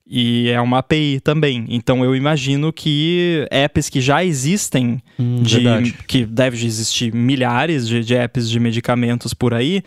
E 0.08 0.48
é 0.50 0.60
uma 0.60 0.78
API 0.78 1.20
também. 1.20 1.66
Então 1.68 2.04
eu 2.04 2.14
imagino 2.14 2.72
que 2.72 3.46
apps 3.50 3.88
que 3.88 4.00
já 4.00 4.24
existem, 4.24 5.02
de, 5.18 5.54
verdade. 5.54 5.94
que 6.06 6.24
deve 6.24 6.64
existir 6.64 7.12
milhares 7.12 7.88
de, 7.88 8.04
de 8.04 8.14
apps 8.14 8.48
de 8.48 8.60
medicamentos 8.60 9.34
por 9.34 9.52
aí, 9.52 9.82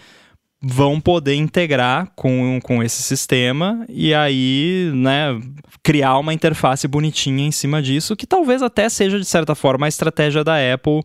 vão 0.62 1.00
poder 1.00 1.36
integrar 1.36 2.12
com, 2.18 2.60
com 2.62 2.84
esse 2.84 3.02
sistema 3.02 3.86
e 3.88 4.14
aí, 4.14 4.92
né, 4.94 5.40
criar 5.82 6.18
uma 6.18 6.34
interface 6.34 6.86
bonitinha 6.86 7.48
em 7.48 7.52
cima 7.52 7.82
disso, 7.82 8.14
que 8.14 8.28
talvez 8.28 8.62
até 8.62 8.90
seja, 8.90 9.18
de 9.18 9.26
certa 9.26 9.56
forma, 9.56 9.86
a 9.86 9.90
estratégia 9.90 10.44
da 10.44 10.56
Apple 10.74 11.02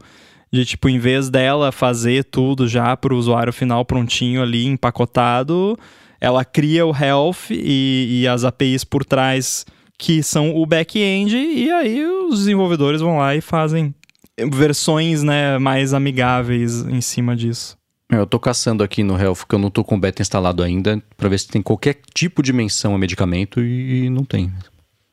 de 0.52 0.64
tipo, 0.64 0.88
em 0.88 0.98
vez 0.98 1.30
dela 1.30 1.72
fazer 1.72 2.24
tudo 2.24 2.68
já 2.68 2.96
para 2.96 3.12
o 3.12 3.16
usuário 3.16 3.52
final 3.52 3.84
prontinho 3.84 4.40
ali, 4.40 4.66
empacotado, 4.66 5.76
ela 6.24 6.44
cria 6.44 6.86
o 6.86 6.94
Health 6.96 7.50
e, 7.50 8.20
e 8.22 8.28
as 8.28 8.44
APIs 8.44 8.82
por 8.84 9.04
trás 9.04 9.64
que 9.98 10.22
são 10.22 10.56
o 10.56 10.66
back-end, 10.66 11.36
e 11.36 11.70
aí 11.70 12.04
os 12.04 12.38
desenvolvedores 12.40 13.00
vão 13.00 13.18
lá 13.18 13.36
e 13.36 13.40
fazem 13.40 13.94
versões 14.50 15.22
né, 15.22 15.58
mais 15.58 15.94
amigáveis 15.94 16.82
em 16.82 17.00
cima 17.00 17.36
disso. 17.36 17.76
Eu 18.10 18.26
tô 18.26 18.38
caçando 18.38 18.82
aqui 18.82 19.02
no 19.02 19.16
Health, 19.18 19.46
que 19.48 19.54
eu 19.54 19.58
não 19.58 19.70
tô 19.70 19.82
com 19.84 19.94
o 19.94 19.98
beta 20.00 20.20
instalado 20.20 20.62
ainda, 20.62 21.02
pra 21.16 21.28
ver 21.28 21.38
se 21.38 21.48
tem 21.48 21.62
qualquer 21.62 21.98
tipo 22.12 22.42
de 22.42 22.52
menção 22.52 22.94
a 22.94 22.98
medicamento 22.98 23.60
e 23.60 24.10
não 24.10 24.24
tem. 24.24 24.52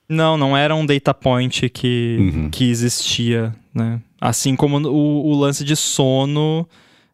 Não, 0.10 0.36
não 0.38 0.58
era 0.58 0.76
um 0.76 0.86
data 0.86 1.14
point 1.14 1.70
que, 1.70 2.18
Uhum. 2.20 2.50
que 2.50 2.70
existia, 2.70 3.56
né? 3.74 4.02
Assim 4.20 4.56
como 4.56 4.78
o, 4.90 5.26
o 5.28 5.40
lance 5.40 5.64
de 5.64 5.76
sono, 5.76 6.68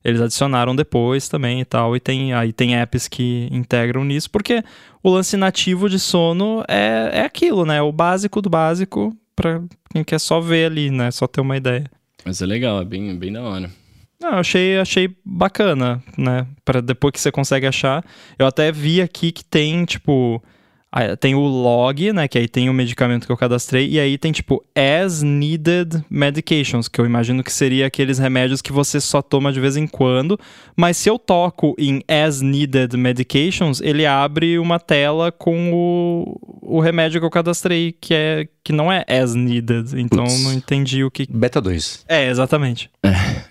eles 0.04 0.22
adicionaram 0.22 0.76
depois 0.76 1.28
também 1.28 1.62
e 1.62 1.66
tal, 1.66 1.96
e 1.96 2.00
tem, 2.00 2.34
aí 2.34 2.54
tem 2.54 2.76
apps 2.76 3.08
que 3.08 3.48
integram 3.52 4.04
nisso, 4.04 4.30
porque 4.30 4.64
o 5.04 5.10
lance 5.10 5.36
nativo 5.38 5.90
de 5.90 6.00
sono 6.00 6.64
é, 6.68 7.10
é 7.14 7.22
aquilo, 7.22 7.66
né? 7.66 7.82
O 7.82 7.92
básico 7.92 8.42
do 8.42 8.50
básico 8.50 9.16
pra 9.36 9.62
quem 9.92 10.04
quer 10.04 10.20
só 10.20 10.40
ver 10.40 10.72
ali, 10.72 10.90
né? 10.90 11.12
Só 11.12 11.28
ter 11.28 11.42
uma 11.42 11.58
ideia. 11.58 11.86
Mas 12.26 12.42
é 12.42 12.46
legal, 12.46 12.82
é 12.82 12.86
bem, 12.86 13.16
bem 13.18 13.32
da 13.32 13.42
hora. 13.42 13.70
Não, 14.20 14.32
eu 14.32 14.38
achei, 14.40 14.78
achei 14.80 15.16
bacana, 15.24 16.04
né? 16.18 16.48
Para 16.66 16.82
depois 16.82 17.12
que 17.12 17.20
você 17.20 17.32
consegue 17.32 17.68
achar. 17.68 18.04
Eu 18.38 18.48
até 18.48 18.72
vi 18.72 19.02
aqui 19.02 19.32
que 19.32 19.46
tem, 19.46 19.86
tipo. 19.86 20.44
Tem 21.20 21.36
o 21.36 21.42
log, 21.42 22.14
né? 22.14 22.28
Que 22.28 22.38
aí 22.38 22.48
tem 22.48 22.70
o 22.70 22.74
medicamento 22.74 23.26
que 23.26 23.32
eu 23.32 23.38
cadastrei. 23.38 23.88
E 23.90 24.00
aí 24.00 24.18
tem, 24.18 24.32
tipo, 24.32 24.64
as 24.76 25.22
needed 25.22 26.04
medications, 26.10 26.88
que 26.88 27.00
eu 27.00 27.06
imagino 27.06 27.44
que 27.44 27.52
seria 27.52 27.86
aqueles 27.86 28.18
remédios 28.18 28.62
que 28.62 28.72
você 28.72 29.00
só 29.00 29.22
toma 29.22 29.52
de 29.52 29.60
vez 29.60 29.78
em 29.78 29.86
quando. 29.86 30.40
Mas 30.76 30.98
se 30.98 31.10
eu 31.10 31.20
toco 31.20 31.76
em 31.78 32.02
as 32.08 32.42
needed 32.42 32.96
medications, 32.96 33.82
ele 33.82 34.06
abre 34.06 34.58
uma 34.58 34.80
tela 34.80 35.32
com 35.32 35.72
o, 35.74 36.40
o 36.62 36.80
remédio 36.80 37.20
que 37.20 37.26
eu 37.26 37.32
cadastrei, 37.32 37.92
que, 37.92 38.14
é, 38.14 38.48
que 38.64 38.72
não 38.72 38.92
é 38.92 39.04
as 39.08 39.36
needed. 39.36 39.94
Então 40.00 40.24
Putz. 40.24 40.44
não 40.44 40.54
entendi 40.54 41.04
o 41.04 41.12
que. 41.12 41.28
Beta 41.30 41.62
2. 41.62 42.06
É, 42.08 42.30
exatamente. 42.30 42.90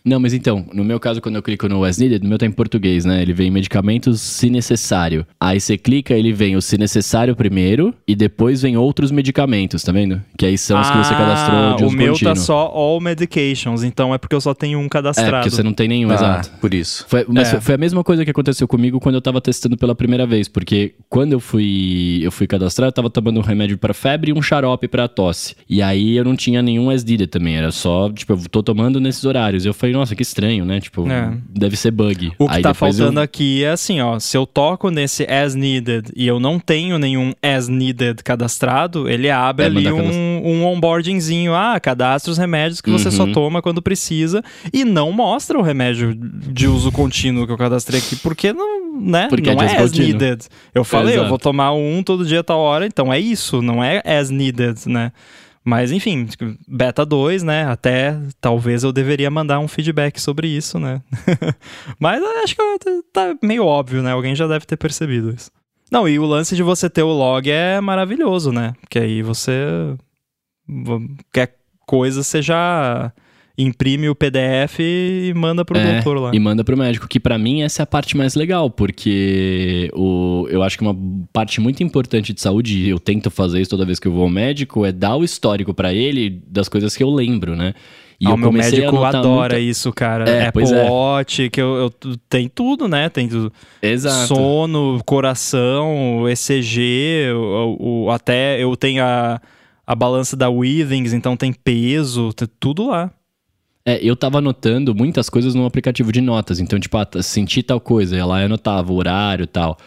Não, 0.07 0.21
mas 0.21 0.33
então, 0.33 0.65
no 0.73 0.85
meu 0.85 1.01
caso, 1.01 1.21
quando 1.21 1.35
eu 1.35 1.43
clico 1.43 1.69
no 1.69 1.83
As 1.83 1.99
Needed, 1.99 2.23
no 2.23 2.29
meu 2.29 2.39
tá 2.39 2.47
em 2.47 2.51
português, 2.53 3.05
né? 3.05 3.21
Ele 3.21 3.33
vem 3.33 3.51
medicamentos 3.51 4.21
se 4.21 4.49
necessário. 4.49 5.27
Aí 5.41 5.59
você 5.61 5.77
clica, 5.77 6.15
ele 6.15 6.33
vem 6.33 6.55
o 6.55 6.63
se 6.63 6.79
necessário 6.79 7.35
primeiro 7.35 7.93
e 8.07 8.15
depois 8.15 8.63
vem 8.63 8.77
outros 8.77 9.11
medicamentos, 9.11 9.83
tá 9.83 9.91
vendo? 9.91 10.23
Que 10.39 10.47
aí 10.47 10.57
são 10.57 10.81
os 10.81 10.89
que 10.89 10.97
você 10.97 11.13
cadastrou 11.15 11.75
de 11.77 11.83
Ah, 11.83 11.87
o 11.87 11.89
uso 11.89 11.97
meu 11.97 12.13
contínuo. 12.13 12.35
tá 12.35 12.41
só 12.41 12.67
all 12.73 13.01
medications, 13.01 13.83
então 13.83 14.15
é 14.15 14.19
porque 14.19 14.37
eu 14.37 14.41
só 14.41 14.55
tenho 14.55 14.79
um 14.79 14.87
É, 14.87 14.89
cadastrado. 14.89 15.33
porque 15.39 15.51
você 15.51 15.63
não 15.65 15.73
tem 15.73 15.89
nenhum, 15.89 16.11
Ah, 16.11 16.15
exato. 16.15 16.51
por 16.61 16.73
isso. 16.73 17.05
Foi, 17.09 17.25
mas 17.29 17.53
É. 17.53 17.61
foi 17.61 17.75
a 17.75 17.79
mesma 17.79 18.05
coisa 18.05 18.25
que 18.25 18.31
aconteceu 18.31 18.69
comigo 18.69 19.01
quando 19.01 19.17
eu 19.17 19.21
tava 19.21 19.41
testando 19.41 19.77
pela 19.77 19.95
primeira 19.95 20.25
vez, 20.27 20.47
porque 20.47 20.95
quando 21.09 21.33
eu 21.33 21.41
fui 21.41 22.21
eu 22.23 22.31
fui 22.31 22.47
cadastrar, 22.47 22.89
eu 22.89 22.93
tava 22.93 23.11
tomando 23.11 23.39
um 23.41 23.43
remédio 23.43 23.77
pra 23.77 23.93
febre 23.93 24.31
e 24.31 24.35
um 24.35 24.41
xarope 24.41 24.87
pra 24.87 25.09
tosse. 25.09 25.57
E 25.69 25.83
aí 25.83 26.17
eu 26.17 26.25
não 26.25 26.37
tinha 26.37 26.63
nenhum 26.63 26.93
SDD 26.93 27.27
também, 27.27 27.57
era 27.57 27.73
só, 27.73 28.09
tipo, 28.11 28.35
eu 28.35 28.41
tô 28.51 28.63
tomando 28.63 29.01
nesses 29.01 29.25
horários. 29.25 29.67
Eu 29.67 29.75
falei, 29.75 29.96
nossa, 29.97 30.15
que 30.15 30.23
estranho, 30.23 30.65
né? 30.65 30.81
Tipo, 30.81 31.09
É. 31.11 31.33
deve 31.49 31.77
ser 31.77 31.91
bug. 31.91 32.33
O 32.39 32.49
que 32.49 32.57
aí 32.57 32.63
tá 32.63 32.73
faltando 32.75 33.19
eu... 33.21 33.25
aqui 33.25 33.65
é 33.65 33.71
assim, 33.71 34.01
ó, 34.01 34.19
se 34.19 34.37
eu 34.37 34.47
toco 34.47 34.91
nesse 34.91 35.25
as 35.25 35.55
needed 35.55 36.11
e 36.17 36.27
eu 36.27 36.39
não 36.39 36.59
tenho 36.59 36.99
nenhum 36.99 37.33
as 37.43 37.69
needed 37.69 38.23
cadastrado, 38.23 39.09
ele 39.09 39.31
abre 39.31 39.65
É, 39.65 39.67
ali 39.69 39.85
manda 39.85 39.97
cadastrar. 39.97 40.15
um, 40.17 40.43
um 40.45 40.65
onboardingzinho, 40.67 41.55
ah, 41.55 41.79
cadastra 41.81 42.31
os 42.31 42.39
remédios 42.39 42.81
que 42.81 42.91
você 42.91 43.11
só 43.11 43.25
Uhum. 43.25 43.33
toma 43.33 43.63
quando 43.63 43.83
precisa 43.83 44.43
e 44.73 44.85
não 44.85 45.11
mostra 45.13 45.59
o 45.59 45.63
remédio 45.63 46.15
de 46.15 46.67
uso 46.69 46.93
contínuo 46.93 47.47
que 47.47 47.53
eu 47.53 47.59
cadastrei 47.59 48.01
aqui, 48.01 48.17
porque 48.17 48.53
não, 48.53 49.01
né, 49.01 49.27
Porque 49.29 49.51
é 49.51 49.55
não 49.55 49.63
é, 49.63 49.67
uso 49.67 49.75
as 49.77 49.83
contínuo. 49.91 50.07
needed. 50.21 50.45
Eu 50.75 50.85
falei, 50.85 51.17
eu 51.19 51.29
vou 51.29 51.39
tomar 51.39 51.73
um 51.73 52.03
todo 52.03 52.25
dia 52.25 52.43
tal 52.45 52.59
hora, 52.61 52.87
então 52.87 53.13
é 53.13 53.19
isso, 53.19 53.61
não 53.63 53.83
é 53.83 54.03
as 54.05 54.31
needed, 54.31 54.79
né? 54.87 55.13
Mas 55.67 55.91
enfim, 55.91 56.29
beta 56.69 57.05
2, 57.05 57.43
né? 57.43 57.65
Até 57.67 58.17
talvez 58.41 58.85
eu 58.85 58.93
deveria 58.93 59.29
mandar 59.29 59.59
um 59.59 59.67
feedback 59.67 60.21
sobre 60.21 60.47
isso, 60.47 60.79
né? 60.79 61.03
Mas 61.99 62.23
acho 62.45 62.55
que 62.55 63.03
tá 63.13 63.37
meio 63.43 63.65
óbvio, 63.67 64.01
né? 64.01 64.13
Alguém 64.13 64.37
já 64.37 64.47
deve 64.47 64.65
ter 64.65 64.77
percebido 64.77 65.35
isso. 65.35 65.51
Não, 65.91 66.09
e 66.09 66.21
o 66.21 66.25
lance 66.25 66.55
de 66.55 66.63
você 66.63 66.89
ter 66.89 67.03
o 67.03 67.13
log 67.13 67.51
é 67.51 67.81
maravilhoso, 67.81 68.53
né? 68.53 68.75
Porque 68.81 69.01
aí 69.01 69.23
você. 69.23 69.53
Qualquer 70.85 71.57
coisa 71.85 72.23
você 72.23 72.41
já 72.41 73.13
imprime 73.59 74.09
o 74.09 74.15
PDF 74.15 74.81
e 74.81 75.33
manda 75.35 75.65
pro 75.65 75.79
É, 75.79 75.95
doutor 75.95 76.19
lá. 76.21 76.31
E 76.35 76.39
manda 76.39 76.63
pro 76.63 76.77
médico, 76.77 77.09
que 77.09 77.19
pra 77.19 77.39
mim 77.39 77.63
essa 77.63 77.83
é 77.83 77.85
a 77.85 77.87
parte 77.87 78.17
mais 78.17 78.35
legal, 78.35 78.69
porque 78.71 79.91
o, 79.95 80.47
eu 80.51 80.63
acho 80.63 80.77
que 80.77 80.83
uma 80.83 80.97
parte 81.33 81.61
muito 81.61 81.83
importante 81.83 82.33
de 82.33 82.41
saúde, 82.41 82.79
e 82.79 82.89
eu 82.91 82.99
tento 82.99 83.31
fazer 83.31 83.61
isso 83.61 83.71
toda 83.71 83.85
vez 83.87 83.99
que 83.99 84.07
eu 84.09 84.13
vou 84.13 84.25
ao 84.25 84.29
médico, 84.31 84.85
é 84.85 84.93
dar 84.93 85.17
o 85.17 85.25
histórico 85.25 85.73
pra 85.73 85.93
ele 85.93 86.43
das 86.47 86.69
coisas 86.69 86.97
que 86.97 87.03
eu 87.03 87.11
lembro, 87.11 87.57
né? 87.57 87.75
E 88.19 88.27
Ah, 88.27 88.31
eu 88.31 88.35
o 88.35 88.39
meu 88.39 88.51
médico 88.53 89.05
adora 89.05 89.55
muita- 89.57 89.59
isso, 89.61 89.93
cara. 89.93 90.25
É, 90.29 90.47
Apple 90.49 90.65
é. 90.65 90.91
Watch, 90.91 91.51
que 91.51 91.61
eu, 91.61 91.77
eu- 92.05 92.17
tem 92.31 92.49
tudo, 92.49 92.89
né? 92.89 93.09
Tem 93.11 93.29
tudo. 93.29 93.53
Exato. 93.83 94.29
sono, 94.29 95.01
coração, 95.05 96.27
ECG, 96.29 97.31
o, 97.35 98.05
o- 98.07 98.11
até 98.11 98.63
eu 98.63 98.75
tenho 98.77 99.03
a, 99.05 99.39
a 99.87 99.95
balança 99.95 100.35
da 100.37 100.49
Withings, 100.49 101.13
então 101.13 101.37
tem 101.37 101.53
peso, 101.53 102.33
tem 102.33 102.49
tudo 102.59 102.87
lá. 102.89 103.11
É, 103.87 104.01
eu 104.03 104.17
tava 104.17 104.39
anotando 104.39 104.93
muitas 104.93 105.31
coisas 105.31 105.55
no 105.55 105.65
aplicativo 105.65 106.11
de 106.11 106.21
notas. 106.21 106.59
Então, 106.59 106.79
tipo, 106.81 106.99
ah, 106.99 107.07
senti 107.23 107.63
tal 107.63 107.81
coisa, 107.81 108.17
ia 108.17 108.27
lá 108.27 108.43
e 108.43 108.47
anotava 108.47 108.93
o 108.93 108.97
horário 108.97 109.45
e 109.45 109.47
tal. 109.47 109.79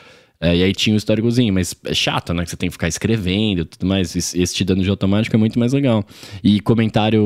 É, 0.41 0.55
e 0.55 0.63
aí 0.63 0.71
tinha 0.71 0.93
o 0.93 0.97
históricozinho, 0.97 1.53
mas 1.53 1.75
é 1.83 1.93
chato, 1.93 2.33
né? 2.33 2.45
Que 2.45 2.49
você 2.49 2.55
tem 2.55 2.69
que 2.69 2.73
ficar 2.73 2.87
escrevendo 2.87 3.61
e 3.61 3.65
tudo 3.65 3.85
mais. 3.85 4.15
Esse 4.15 4.55
te 4.55 4.63
dando 4.63 4.81
de 4.81 4.89
automático 4.89 5.35
é 5.35 5.39
muito 5.39 5.59
mais 5.59 5.73
legal. 5.73 6.05
E 6.41 6.61
comentário, 6.61 7.21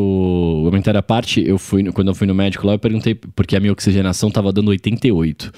comentário 0.66 1.00
à 1.00 1.04
parte, 1.04 1.48
eu 1.48 1.60
fui, 1.60 1.84
quando 1.92 2.08
eu 2.08 2.16
fui 2.16 2.26
no 2.26 2.34
médico 2.34 2.66
lá, 2.66 2.74
eu 2.74 2.80
perguntei 2.80 3.14
porque 3.14 3.56
a 3.56 3.60
minha 3.60 3.72
oxigenação 3.72 4.32
tava 4.32 4.52
dando 4.52 4.70
88 4.70 5.54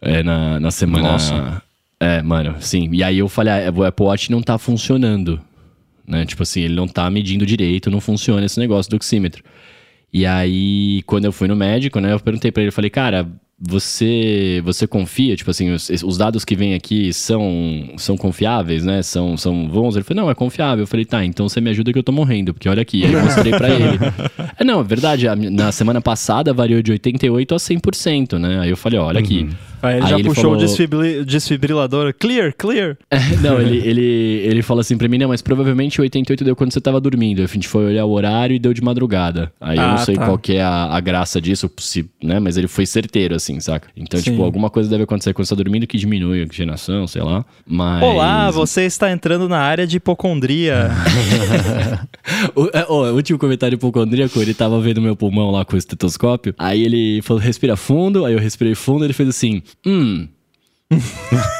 é, 0.00 0.24
na, 0.24 0.58
na 0.58 0.72
semana. 0.72 1.12
Nossa. 1.12 1.62
É, 2.00 2.20
mano, 2.20 2.56
sim. 2.58 2.88
E 2.92 3.04
aí 3.04 3.18
eu 3.18 3.28
falei, 3.28 3.52
ah, 3.52 3.72
o 3.72 3.84
Apple 3.84 4.06
Watch 4.06 4.28
não 4.32 4.42
tá 4.42 4.58
funcionando. 4.58 5.40
Né? 6.04 6.26
Tipo 6.26 6.42
assim, 6.42 6.62
ele 6.62 6.74
não 6.74 6.88
tá 6.88 7.08
medindo 7.08 7.46
direito, 7.46 7.92
não 7.92 8.00
funciona 8.00 8.44
esse 8.44 8.58
negócio 8.58 8.90
do 8.90 8.96
oxímetro. 8.96 9.44
E 10.12 10.24
aí, 10.26 11.02
quando 11.02 11.26
eu 11.26 11.32
fui 11.32 11.48
no 11.48 11.56
médico, 11.56 12.00
né, 12.00 12.12
eu 12.12 12.20
perguntei 12.20 12.50
pra 12.50 12.62
ele, 12.62 12.72
falei, 12.72 12.90
cara, 12.90 13.28
você 13.60 14.62
você 14.64 14.86
confia, 14.86 15.36
tipo 15.36 15.50
assim, 15.50 15.70
os, 15.70 15.88
os 16.02 16.16
dados 16.16 16.44
que 16.44 16.54
vêm 16.54 16.74
aqui 16.74 17.12
são 17.12 17.88
são 17.96 18.16
confiáveis, 18.16 18.84
né? 18.84 19.02
São 19.02 19.36
são 19.36 19.66
bons? 19.66 19.96
Ele 19.96 20.04
falou, 20.04 20.24
não, 20.24 20.30
é 20.30 20.34
confiável. 20.34 20.82
Eu 20.84 20.86
falei, 20.86 21.04
tá, 21.04 21.24
então 21.24 21.48
você 21.48 21.60
me 21.60 21.70
ajuda 21.70 21.92
que 21.92 21.98
eu 21.98 22.02
tô 22.02 22.12
morrendo, 22.12 22.54
porque 22.54 22.68
olha 22.68 22.82
aqui, 22.82 23.04
aí 23.04 23.12
eu 23.12 23.20
mostrei 23.22 23.52
pra 23.52 23.68
ele. 23.70 23.98
É, 24.60 24.64
não, 24.64 24.80
é 24.80 24.82
verdade, 24.84 25.28
a 25.28 25.36
na 25.36 25.70
semana 25.70 26.00
passada 26.00 26.52
variou 26.52 26.82
de 26.82 26.90
88 26.90 27.54
a 27.54 27.58
100%, 27.58 28.38
né? 28.38 28.58
Aí 28.60 28.70
eu 28.70 28.76
falei, 28.76 28.98
olha 28.98 29.20
aqui, 29.20 29.48
Aí 29.80 29.94
ele 29.98 30.04
Aí 30.04 30.10
já 30.10 30.18
ele 30.18 30.28
puxou 30.28 30.42
falou- 30.42 30.56
o 30.56 30.60
desfibri- 30.60 31.24
desfibrilador. 31.24 32.12
Clear, 32.18 32.52
clear. 32.58 32.96
Não, 33.40 33.60
ele, 33.60 33.76
ele, 33.78 34.02
ele 34.44 34.62
fala 34.62 34.80
assim 34.80 34.98
pra 34.98 35.06
mim, 35.06 35.18
não, 35.18 35.28
mas 35.28 35.40
provavelmente 35.40 36.00
o 36.00 36.02
88 36.02 36.42
deu 36.44 36.56
quando 36.56 36.72
você 36.72 36.80
tava 36.80 37.00
dormindo. 37.00 37.40
A 37.42 37.46
gente 37.46 37.68
foi 37.68 37.84
olhar 37.86 38.04
o 38.04 38.10
horário 38.10 38.56
e 38.56 38.58
deu 38.58 38.74
de 38.74 38.82
madrugada. 38.82 39.52
Aí 39.60 39.76
eu 39.78 39.82
não 39.86 39.94
Ah, 39.94 39.98
sei 39.98 40.16
tá. 40.16 40.24
qual 40.24 40.36
que 40.38 40.54
é 40.54 40.62
a, 40.62 40.86
a 40.86 40.98
graça 41.00 41.40
disso, 41.40 41.70
se, 41.78 42.04
né? 42.20 42.40
Mas 42.40 42.56
ele 42.56 42.66
foi 42.66 42.84
certeiro, 42.86 43.36
assim, 43.36 43.47
saca? 43.58 43.88
Então, 43.96 44.20
Sim. 44.20 44.30
tipo, 44.32 44.42
alguma 44.42 44.68
coisa 44.68 44.88
deve 44.88 45.04
acontecer 45.04 45.32
quando 45.32 45.46
você 45.46 45.56
tá 45.56 45.62
dormindo 45.62 45.86
que 45.86 45.96
diminui 45.96 46.42
a 46.42 46.44
oxigenação, 46.44 47.06
sei 47.06 47.22
lá. 47.22 47.44
Mas. 47.66 48.02
Olá, 48.02 48.50
você 48.50 48.82
está 48.84 49.10
entrando 49.10 49.48
na 49.48 49.58
área 49.58 49.86
de 49.86 49.96
hipocondria. 49.96 50.90
O, 52.54 52.66
é, 52.72 52.84
ó, 52.88 53.10
o 53.10 53.14
último 53.14 53.38
comentário 53.38 53.74
hipocondríaco, 53.76 54.40
ele 54.40 54.52
tava 54.52 54.80
vendo 54.80 55.00
meu 55.00 55.16
pulmão 55.16 55.50
lá 55.50 55.64
com 55.64 55.74
o 55.74 55.78
estetoscópio. 55.78 56.54
Aí 56.58 56.84
ele 56.84 57.20
falou, 57.22 57.42
respira 57.42 57.74
fundo. 57.76 58.24
Aí 58.24 58.34
eu 58.34 58.38
respirei 58.38 58.74
fundo 58.74 59.04
ele 59.04 59.12
fez 59.12 59.28
assim, 59.30 59.62
hum. 59.86 60.28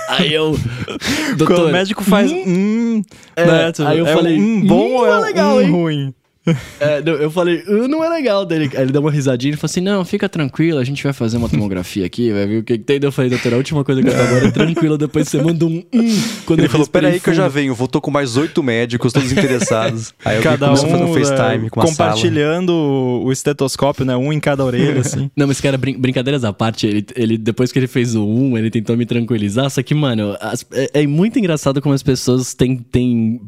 aí 0.08 0.32
eu. 0.32 0.56
Quando 0.56 1.36
Doutor, 1.36 1.68
o 1.68 1.72
médico 1.72 2.02
faz. 2.02 2.30
Hum, 2.30 3.02
É, 3.36 3.46
né, 3.46 3.72
tipo, 3.72 3.86
aí 3.88 3.98
eu 3.98 4.06
é 4.06 4.14
falei, 4.14 4.38
Um 4.38 4.66
bom 4.66 4.88
hum, 4.88 4.94
ou 4.94 5.06
é 5.06 5.10
é 5.10 5.16
legal, 5.20 5.56
um 5.56 5.60
hein? 5.60 5.70
ruim? 5.70 6.14
É, 6.80 7.02
não, 7.02 7.12
eu 7.14 7.30
falei, 7.30 7.62
"Uh, 7.66 7.88
não 7.88 8.02
é 8.04 8.08
legal 8.08 8.44
dele. 8.46 8.70
Aí 8.74 8.82
ele 8.82 8.92
deu 8.92 9.00
uma 9.00 9.10
risadinha 9.10 9.54
e 9.54 9.56
falou 9.56 9.70
assim: 9.70 9.80
não, 9.80 10.04
fica 10.04 10.28
tranquilo, 10.28 10.78
a 10.78 10.84
gente 10.84 11.02
vai 11.02 11.12
fazer 11.12 11.36
uma 11.36 11.48
tomografia 11.48 12.06
aqui, 12.06 12.32
vai 12.32 12.46
ver 12.46 12.58
o 12.58 12.62
que, 12.62 12.78
que 12.78 12.84
tem. 12.84 13.00
Daí 13.00 13.08
Eu 13.08 13.12
falei, 13.12 13.30
doutor, 13.30 13.54
a 13.54 13.56
última 13.56 13.82
coisa 13.84 14.02
que 14.02 14.08
eu 14.08 14.14
agora 14.20 14.46
é 14.46 14.50
tranquilo, 14.50 14.96
depois 14.98 15.28
você 15.28 15.42
manda 15.42 15.64
um 15.66 15.82
hum. 15.92 16.20
Quando 16.46 16.60
Ele 16.60 16.68
falou, 16.68 16.86
peraí 16.86 17.18
que 17.20 17.30
eu 17.30 17.34
já 17.34 17.44
fundo." 17.44 17.52
venho, 17.54 17.74
voltou 17.74 18.00
com 18.00 18.10
mais 18.10 18.36
oito 18.36 18.62
médicos, 18.62 19.12
todos 19.12 19.30
interessados. 19.32 20.14
Aí 20.24 20.36
eu 20.36 20.42
Cada 20.42 20.70
um 20.70 20.72
um 20.74 21.14
FaceTime 21.14 21.66
é, 21.66 21.70
com 21.70 21.80
uma 21.80 21.86
sala. 21.86 22.10
compartilhando 22.10 22.70
o- 22.70 23.24
o 23.26 23.32
estetoscópio, 23.32 24.04
né? 24.04 24.16
Um 24.16 24.32
em 24.32 24.40
cada 24.40 24.64
orelha, 24.64 25.00
assim. 25.00 25.30
Não, 25.36 25.46
mas 25.46 25.60
cara, 25.60 25.76
brin- 25.76 25.98
brincadeiras 25.98 26.44
à 26.44 26.52
parte, 26.52 26.86
ele, 26.86 27.06
ele, 27.16 27.38
depois 27.38 27.72
que 27.72 27.78
ele 27.78 27.86
fez 27.86 28.14
o 28.14 28.24
1, 28.26 28.58
ele 28.58 28.70
tentou 28.70 28.96
me 28.96 29.04
tranquilizar, 29.06 29.68
só 29.70 29.82
que, 29.82 29.94
mano, 29.94 30.36
as- 30.40 30.64
é, 30.72 31.02
é 31.02 31.06
muito 31.06 31.38
engraçado 31.38 31.80
como 31.82 31.94
as 31.94 32.02
pessoas 32.02 32.54
têm, 32.54 32.76
têm 32.76 33.40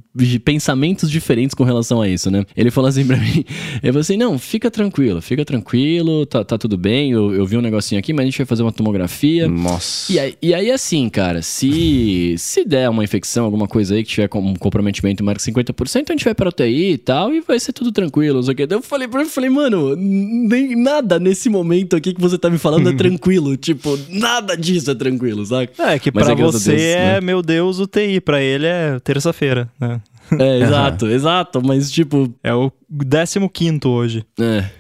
pensamentos 0.45 1.11
diferentes 1.11 1.55
com 1.55 1.65
relação 1.65 2.01
a 2.03 2.09
isso, 2.09 2.31
né? 2.31 2.45
Ele 2.57 2.71
falou 2.71 2.89
assim 2.91 3.07
pra 3.07 3.17
mim, 3.19 3.45
ele 3.83 3.93
falou 3.93 4.01
assim, 4.01 4.17
não, 4.17 4.39
fica 4.39 4.71
tranquilo, 4.71 5.21
fica 5.21 5.45
tranquilo, 5.45 6.27
tá, 6.27 6.45
tá 6.45 6.59
tudo 6.59 6.77
bem, 6.77 7.11
eu, 7.13 7.35
eu 7.35 7.47
vi 7.47 7.57
um 7.57 7.61
negocinho 7.61 7.99
aqui, 7.99 8.13
mas 8.13 8.23
a 8.23 8.27
gente 8.27 8.39
vai 8.39 8.47
fazer 8.47 8.63
uma 8.63 8.73
tomografia. 8.73 9.49
Nossa. 9.49 10.13
E 10.13 10.19
aí, 10.19 10.35
e 10.43 10.55
aí, 10.55 10.71
assim, 10.71 11.09
cara, 11.09 11.43
se, 11.43 12.35
se 12.39 12.65
der 12.65 12.89
uma 12.91 13.05
infecção, 13.05 13.45
alguma 13.45 13.67
coisa 13.67 13.95
aí 13.95 14.03
que 14.05 14.11
tiver 14.11 14.29
com 14.29 14.41
um 14.41 14.55
comprometimento 14.55 15.25
maior 15.25 15.37
que 15.37 15.43
50%, 15.43 16.05
a 16.09 16.13
gente 16.13 16.25
vai 16.25 16.35
pra 16.35 16.49
UTI 16.49 16.93
e 16.93 16.99
tal, 16.99 17.33
e 17.35 17.41
vai 17.41 17.59
ser 17.59 17.73
tudo 17.73 17.93
tranquilo, 17.93 18.37
não 18.37 18.43
sei 18.43 18.55
o. 18.55 18.67
Daí 18.67 18.79
eu 18.79 18.83
falei 18.83 19.09
pra 19.09 19.21
ele, 19.21 19.31
falei, 19.31 19.51
mano, 19.51 19.95
nem 19.97 20.77
nada 20.77 21.19
nesse 21.19 21.49
momento 21.49 21.97
aqui 21.97 22.13
que 22.15 22.21
você 22.21 22.37
tá 22.39 22.51
me 22.51 22.59
falando 22.59 22.89
é 22.91 22.93
tranquilo. 22.97 23.57
tipo, 23.57 23.99
nada 24.09 24.57
disso 24.57 24.91
é 24.91 24.95
tranquilo, 24.95 25.45
saca? 25.45 25.73
É, 25.93 25.99
que 25.99 26.11
Mas 26.13 26.25
pra 26.25 26.33
é 26.33 26.37
você 26.37 26.71
Deus, 26.71 26.83
é, 26.83 26.97
né? 27.15 27.21
meu 27.21 27.43
Deus, 27.43 27.79
UTI. 27.79 28.21
Pra 28.21 28.43
ele 28.43 28.67
é 28.67 28.99
terça-feira, 29.01 29.71
né? 29.81 30.01
É, 30.39 30.59
exato, 30.61 31.07
exato, 31.09 31.63
mas 31.65 31.91
tipo, 31.91 32.33
É 32.43 32.55
o 32.55 32.71
15 33.49 33.81
hoje. 33.87 34.25
é. 34.41 34.71